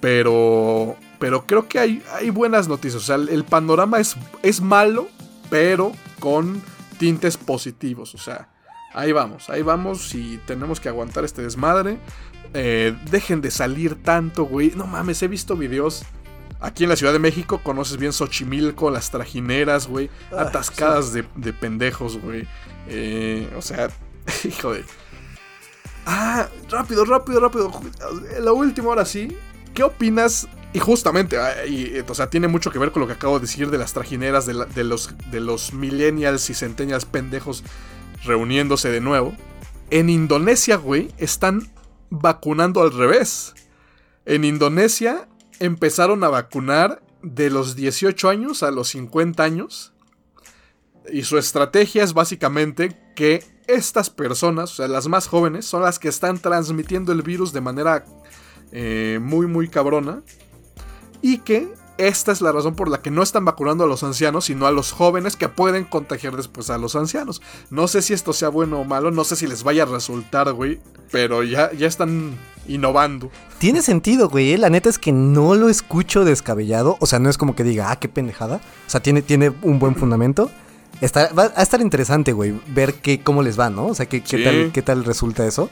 Pero. 0.00 0.96
Pero 1.18 1.46
creo 1.46 1.68
que 1.68 1.78
hay, 1.78 2.02
hay 2.14 2.30
buenas 2.30 2.68
noticias. 2.68 3.02
O 3.02 3.06
sea, 3.06 3.16
el, 3.16 3.28
el 3.30 3.44
panorama 3.44 3.98
es, 4.00 4.16
es 4.42 4.60
malo, 4.60 5.08
pero 5.48 5.92
con 6.20 6.60
tintes 6.98 7.36
positivos. 7.38 8.14
O 8.14 8.18
sea, 8.18 8.48
ahí 8.92 9.12
vamos, 9.12 9.48
ahí 9.48 9.62
vamos 9.62 10.14
y 10.14 10.38
tenemos 10.46 10.80
que 10.80 10.88
aguantar 10.90 11.24
este 11.24 11.40
desmadre. 11.42 11.98
Eh, 12.52 12.94
dejen 13.10 13.40
de 13.40 13.50
salir 13.50 14.02
tanto, 14.02 14.44
güey. 14.44 14.72
No 14.76 14.86
mames, 14.86 15.22
he 15.22 15.28
visto 15.28 15.56
videos. 15.56 16.04
Aquí 16.64 16.84
en 16.84 16.90
la 16.90 16.96
Ciudad 16.96 17.12
de 17.12 17.18
México 17.18 17.60
conoces 17.62 17.96
bien 17.98 18.12
Xochimilco, 18.12 18.90
las 18.90 19.10
trajineras, 19.10 19.86
güey. 19.86 20.08
Ah, 20.32 20.42
Atascadas 20.42 21.12
de, 21.12 21.24
de 21.36 21.52
pendejos, 21.52 22.18
güey. 22.20 22.46
Eh, 22.88 23.48
o 23.56 23.62
sea, 23.62 23.88
hijo 24.44 24.72
de. 24.72 24.84
Ah, 26.06 26.48
rápido, 26.70 27.04
rápido, 27.04 27.40
rápido. 27.40 27.70
La 28.40 28.52
última 28.52 28.88
ahora 28.88 29.04
sí. 29.04 29.36
¿Qué 29.74 29.82
opinas 29.82 30.46
Y 30.72 30.78
justamente, 30.78 31.36
ah, 31.38 31.66
y, 31.66 31.98
o 32.06 32.14
sea, 32.14 32.30
tiene 32.30 32.46
mucho 32.48 32.70
que 32.70 32.78
ver 32.78 32.92
con 32.92 33.00
lo 33.00 33.06
que 33.06 33.12
acabo 33.14 33.38
de 33.38 33.46
decir 33.46 33.70
de 33.70 33.78
las 33.78 33.92
trajineras 33.92 34.46
de, 34.46 34.54
la- 34.54 34.64
de 34.66 34.84
los, 34.84 35.10
de 35.30 35.40
los 35.40 35.72
millennials 35.72 36.48
y 36.50 36.54
centennials 36.54 37.04
pendejos 37.04 37.62
reuniéndose 38.24 38.90
de 38.90 39.00
nuevo. 39.00 39.34
En 39.90 40.08
Indonesia, 40.10 40.76
güey, 40.76 41.12
están 41.18 41.68
vacunando 42.10 42.82
al 42.82 42.92
revés. 42.92 43.54
En 44.26 44.44
Indonesia 44.44 45.28
empezaron 45.60 46.24
a 46.24 46.28
vacunar 46.28 47.02
de 47.22 47.50
los 47.50 47.74
18 47.74 48.28
años 48.28 48.62
a 48.62 48.70
los 48.70 48.88
50 48.88 49.42
años. 49.42 49.92
Y 51.10 51.22
su 51.24 51.38
estrategia 51.38 52.02
es 52.02 52.14
básicamente 52.14 52.98
que 53.14 53.44
estas 53.66 54.10
personas, 54.10 54.72
o 54.72 54.74
sea, 54.76 54.88
las 54.88 55.08
más 55.08 55.26
jóvenes, 55.26 55.66
son 55.66 55.82
las 55.82 55.98
que 55.98 56.08
están 56.08 56.38
transmitiendo 56.38 57.12
el 57.12 57.22
virus 57.22 57.52
de 57.52 57.60
manera 57.60 58.04
eh, 58.72 59.18
muy, 59.20 59.46
muy 59.46 59.68
cabrona. 59.68 60.22
Y 61.22 61.38
que 61.38 61.72
esta 61.96 62.32
es 62.32 62.40
la 62.40 62.52
razón 62.52 62.74
por 62.74 62.88
la 62.88 63.00
que 63.00 63.10
no 63.10 63.22
están 63.22 63.44
vacunando 63.44 63.84
a 63.84 63.86
los 63.86 64.02
ancianos, 64.02 64.46
sino 64.46 64.66
a 64.66 64.72
los 64.72 64.92
jóvenes 64.92 65.36
que 65.36 65.48
pueden 65.48 65.84
contagiar 65.84 66.36
después 66.36 66.68
a 66.70 66.78
los 66.78 66.96
ancianos. 66.96 67.40
No 67.70 67.86
sé 67.86 68.02
si 68.02 68.12
esto 68.12 68.32
sea 68.32 68.48
bueno 68.48 68.80
o 68.80 68.84
malo, 68.84 69.10
no 69.10 69.24
sé 69.24 69.36
si 69.36 69.46
les 69.46 69.62
vaya 69.62 69.84
a 69.84 69.86
resultar, 69.86 70.52
güey. 70.52 70.80
Pero 71.10 71.42
ya, 71.42 71.72
ya 71.72 71.86
están 71.86 72.36
innovando. 72.66 73.30
Tiene 73.58 73.82
sentido, 73.82 74.28
güey. 74.28 74.52
eh, 74.52 74.58
La 74.58 74.70
neta 74.70 74.88
es 74.88 74.98
que 74.98 75.12
no 75.12 75.54
lo 75.54 75.68
escucho 75.68 76.24
descabellado. 76.24 76.96
O 77.00 77.06
sea, 77.06 77.18
no 77.18 77.30
es 77.30 77.38
como 77.38 77.54
que 77.54 77.64
diga, 77.64 77.90
ah, 77.90 77.96
qué 77.96 78.08
pendejada. 78.08 78.56
O 78.86 78.90
sea, 78.90 79.00
tiene, 79.00 79.22
tiene 79.22 79.52
un 79.62 79.78
buen 79.78 79.94
fundamento. 79.96 80.50
Está, 81.00 81.30
va 81.32 81.52
a 81.56 81.62
estar 81.62 81.80
interesante, 81.80 82.32
güey, 82.32 82.54
ver 82.68 82.94
qué, 82.94 83.20
cómo 83.20 83.42
les 83.42 83.58
va, 83.58 83.68
¿no? 83.68 83.86
O 83.86 83.94
sea, 83.94 84.06
qué, 84.06 84.22
qué 84.22 84.44
tal, 84.44 84.70
qué 84.72 84.80
tal 84.80 85.04
resulta 85.04 85.44
eso. 85.46 85.68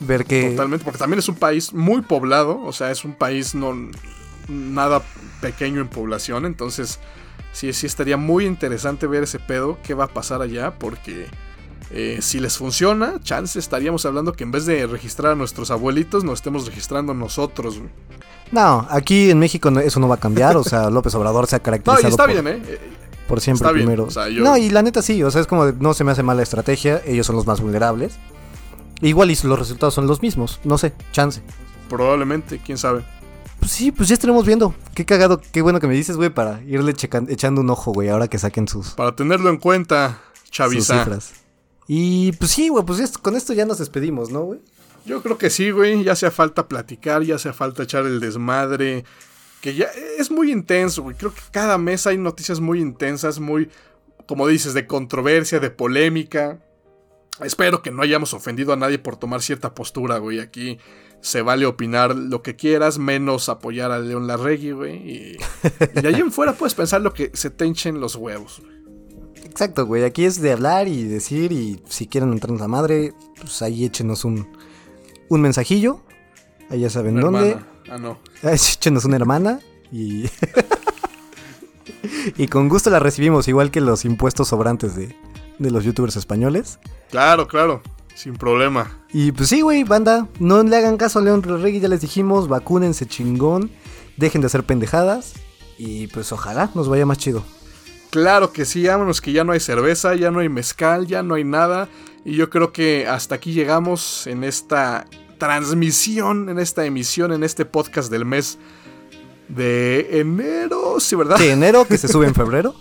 Ver 0.00 0.26
que... 0.26 0.50
Totalmente, 0.50 0.84
porque 0.84 0.98
también 0.98 1.18
es 1.18 1.28
un 1.28 1.36
país 1.36 1.72
muy 1.72 2.02
poblado, 2.02 2.60
o 2.60 2.72
sea, 2.72 2.90
es 2.90 3.04
un 3.04 3.14
país 3.14 3.54
no 3.54 3.74
nada 4.48 5.02
pequeño 5.40 5.80
en 5.80 5.88
población, 5.88 6.44
entonces 6.44 6.98
sí, 7.52 7.72
sí 7.72 7.86
estaría 7.86 8.16
muy 8.16 8.44
interesante 8.44 9.06
ver 9.06 9.22
ese 9.22 9.38
pedo, 9.38 9.78
qué 9.82 9.94
va 9.94 10.04
a 10.04 10.08
pasar 10.08 10.42
allá, 10.42 10.78
porque 10.78 11.26
eh, 11.92 12.18
si 12.22 12.40
les 12.40 12.56
funciona, 12.56 13.14
chance 13.22 13.58
estaríamos 13.58 14.04
hablando 14.06 14.32
que 14.32 14.44
en 14.44 14.50
vez 14.50 14.66
de 14.66 14.86
registrar 14.86 15.32
a 15.32 15.34
nuestros 15.34 15.70
abuelitos, 15.70 16.24
nos 16.24 16.34
estemos 16.40 16.66
registrando 16.66 17.14
nosotros. 17.14 17.78
güey. 17.78 17.90
No, 18.50 18.86
aquí 18.90 19.30
en 19.30 19.38
México 19.38 19.70
no- 19.70 19.80
eso 19.80 20.00
no 20.00 20.08
va 20.08 20.16
a 20.16 20.20
cambiar. 20.20 20.56
O 20.56 20.64
sea, 20.64 20.90
López 20.90 21.14
Obrador 21.14 21.46
se 21.46 21.56
ha 21.56 21.58
No, 21.58 21.62
caracterizado 21.64 22.08
y 22.08 22.10
está 22.10 22.24
por, 22.24 22.32
bien, 22.32 22.46
¿eh? 22.48 22.62
Eh, 22.66 22.78
por 23.28 23.40
siempre 23.40 23.66
está 23.66 23.72
bien, 23.72 23.86
primero. 23.86 24.04
o 24.04 24.10
sea, 24.10 24.28
yo- 24.28 24.42
No, 24.42 24.56
y 24.56 24.68
la 24.70 24.82
neta 24.82 25.00
sí. 25.02 25.22
O 25.22 25.30
sea, 25.30 25.40
es 25.40 25.46
como 25.46 25.66
de, 25.66 25.72
no 25.78 25.94
se 25.94 26.04
me 26.04 26.12
hace 26.12 26.22
mala 26.22 26.42
estrategia. 26.42 27.00
Ellos 27.06 27.26
son 27.26 27.36
los 27.36 27.46
más 27.46 27.60
vulnerables. 27.60 28.14
Igual 29.00 29.30
y 29.30 29.38
los 29.42 29.58
resultados 29.58 29.94
son 29.94 30.06
los 30.06 30.22
mismos. 30.22 30.60
No 30.64 30.78
sé, 30.78 30.92
chance. 31.12 31.42
Probablemente, 31.88 32.60
quién 32.64 32.78
sabe. 32.78 33.04
Pues 33.58 33.72
sí, 33.72 33.92
pues 33.92 34.08
ya 34.08 34.14
estaremos 34.14 34.44
viendo. 34.46 34.74
Qué 34.94 35.04
cagado, 35.04 35.40
qué 35.52 35.62
bueno 35.62 35.78
que 35.80 35.86
me 35.86 35.94
dices, 35.94 36.16
güey, 36.16 36.30
para 36.30 36.60
irle 36.62 36.94
echando 37.28 37.60
un 37.60 37.70
ojo, 37.70 37.92
güey, 37.92 38.08
ahora 38.08 38.28
que 38.28 38.38
saquen 38.38 38.66
sus, 38.68 38.90
Para 38.90 39.14
tenerlo 39.14 39.50
en 39.50 39.56
cuenta, 39.56 40.18
sus 40.42 40.50
Chavisa. 40.50 40.98
cifras. 40.98 41.32
Y 41.88 42.32
pues 42.32 42.50
sí, 42.52 42.68
güey, 42.68 42.84
pues 42.84 43.18
con 43.18 43.36
esto 43.36 43.52
ya 43.52 43.64
nos 43.64 43.78
despedimos, 43.78 44.30
¿no, 44.30 44.42
güey? 44.42 44.60
Yo 45.04 45.22
creo 45.22 45.38
que 45.38 45.50
sí, 45.50 45.70
güey. 45.70 46.04
Ya 46.04 46.12
hacía 46.12 46.30
falta 46.30 46.68
platicar, 46.68 47.22
ya 47.22 47.36
hacía 47.36 47.52
falta 47.52 47.82
echar 47.82 48.06
el 48.06 48.20
desmadre. 48.20 49.04
Que 49.60 49.74
ya 49.74 49.86
es 50.18 50.30
muy 50.30 50.50
intenso, 50.50 51.02
güey. 51.02 51.16
Creo 51.16 51.32
que 51.34 51.40
cada 51.50 51.78
mes 51.78 52.06
hay 52.06 52.18
noticias 52.18 52.60
muy 52.60 52.80
intensas, 52.80 53.38
muy, 53.38 53.68
como 54.26 54.46
dices, 54.48 54.74
de 54.74 54.86
controversia, 54.86 55.60
de 55.60 55.70
polémica. 55.70 56.60
Espero 57.40 57.82
que 57.82 57.90
no 57.90 58.02
hayamos 58.02 58.34
ofendido 58.34 58.72
a 58.72 58.76
nadie 58.76 58.98
por 58.98 59.16
tomar 59.16 59.42
cierta 59.42 59.74
postura, 59.74 60.18
güey. 60.18 60.40
Aquí 60.40 60.78
se 61.20 61.42
vale 61.42 61.66
opinar 61.66 62.16
lo 62.16 62.42
que 62.42 62.56
quieras, 62.56 62.98
menos 62.98 63.48
apoyar 63.48 63.92
a 63.92 64.00
León 64.00 64.26
Larregui, 64.26 64.72
güey. 64.72 64.96
Y, 64.96 65.36
y 66.02 66.06
ahí 66.06 66.20
en 66.20 66.32
fuera 66.32 66.52
puedes 66.54 66.74
pensar 66.74 67.00
lo 67.00 67.14
que 67.14 67.30
se 67.34 67.50
te 67.50 67.64
hinchen 67.64 68.00
los 68.00 68.16
huevos. 68.16 68.60
güey. 68.60 68.81
Exacto, 69.52 69.84
güey. 69.84 70.02
Aquí 70.02 70.24
es 70.24 70.40
de 70.40 70.50
hablar 70.50 70.88
y 70.88 71.04
decir. 71.04 71.52
Y 71.52 71.78
si 71.86 72.06
quieren 72.06 72.32
entrarnos 72.32 72.62
la 72.62 72.68
madre, 72.68 73.12
pues 73.38 73.60
ahí 73.60 73.84
échenos 73.84 74.24
un, 74.24 74.48
un 75.28 75.40
mensajillo. 75.42 76.00
Ahí 76.70 76.80
ya 76.80 76.88
saben 76.88 77.16
Una 77.18 77.24
dónde. 77.24 77.50
hermana. 77.50 77.66
Ah, 77.90 77.98
no. 77.98 78.18
Échenos 78.50 79.04
una 79.04 79.16
hermana. 79.16 79.60
Y. 79.92 80.24
y 82.38 82.46
con 82.48 82.70
gusto 82.70 82.88
la 82.88 82.98
recibimos, 82.98 83.46
igual 83.46 83.70
que 83.70 83.82
los 83.82 84.06
impuestos 84.06 84.48
sobrantes 84.48 84.96
de, 84.96 85.14
de 85.58 85.70
los 85.70 85.84
youtubers 85.84 86.16
españoles. 86.16 86.78
Claro, 87.10 87.46
claro. 87.46 87.82
Sin 88.14 88.36
problema. 88.36 89.00
Y 89.12 89.32
pues 89.32 89.50
sí, 89.50 89.60
güey, 89.60 89.84
banda, 89.84 90.28
no 90.38 90.62
le 90.62 90.76
hagan 90.78 90.96
caso 90.96 91.18
a 91.18 91.22
León 91.22 91.42
Regui, 91.42 91.80
ya 91.80 91.88
les 91.88 92.00
dijimos, 92.00 92.48
vacúnense 92.48 93.04
chingón, 93.06 93.70
dejen 94.16 94.40
de 94.40 94.46
hacer 94.46 94.64
pendejadas 94.64 95.34
y 95.76 96.06
pues 96.08 96.32
ojalá 96.32 96.70
nos 96.74 96.88
vaya 96.88 97.04
más 97.04 97.18
chido. 97.18 97.44
Claro 98.12 98.52
que 98.52 98.66
sí, 98.66 98.86
vámonos 98.86 99.22
que 99.22 99.32
ya 99.32 99.42
no 99.42 99.52
hay 99.52 99.60
cerveza, 99.60 100.14
ya 100.14 100.30
no 100.30 100.40
hay 100.40 100.50
mezcal, 100.50 101.06
ya 101.06 101.22
no 101.22 101.34
hay 101.34 101.44
nada. 101.44 101.88
Y 102.26 102.34
yo 102.36 102.50
creo 102.50 102.70
que 102.70 103.08
hasta 103.08 103.36
aquí 103.36 103.54
llegamos 103.54 104.26
en 104.26 104.44
esta 104.44 105.06
transmisión, 105.38 106.50
en 106.50 106.58
esta 106.58 106.84
emisión, 106.84 107.32
en 107.32 107.42
este 107.42 107.64
podcast 107.64 108.10
del 108.10 108.26
mes 108.26 108.58
de 109.48 110.20
enero, 110.20 111.00
sí, 111.00 111.16
¿verdad? 111.16 111.38
Sí, 111.38 111.48
enero, 111.48 111.86
que 111.86 111.96
se 111.96 112.06
sube 112.06 112.26
en 112.26 112.34
febrero. 112.34 112.74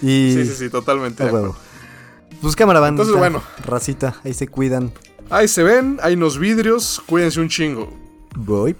y... 0.00 0.32
sí, 0.34 0.46
sí, 0.46 0.54
sí, 0.54 0.70
totalmente. 0.70 1.24
a 1.24 1.26
de 1.26 1.32
huevo. 1.32 1.46
acuerdo. 1.48 1.68
Pues 2.40 2.56
cámara. 2.56 2.88
Entonces, 2.88 3.14
bueno. 3.14 3.42
Racita, 3.66 4.22
ahí 4.24 4.32
se 4.32 4.48
cuidan. 4.48 4.90
Ahí 5.28 5.48
se 5.48 5.62
ven, 5.62 6.00
hay 6.02 6.14
unos 6.14 6.38
vidrios, 6.38 7.02
cuídense 7.04 7.40
un 7.40 7.50
chingo. 7.50 7.92
Voy. 8.34 8.74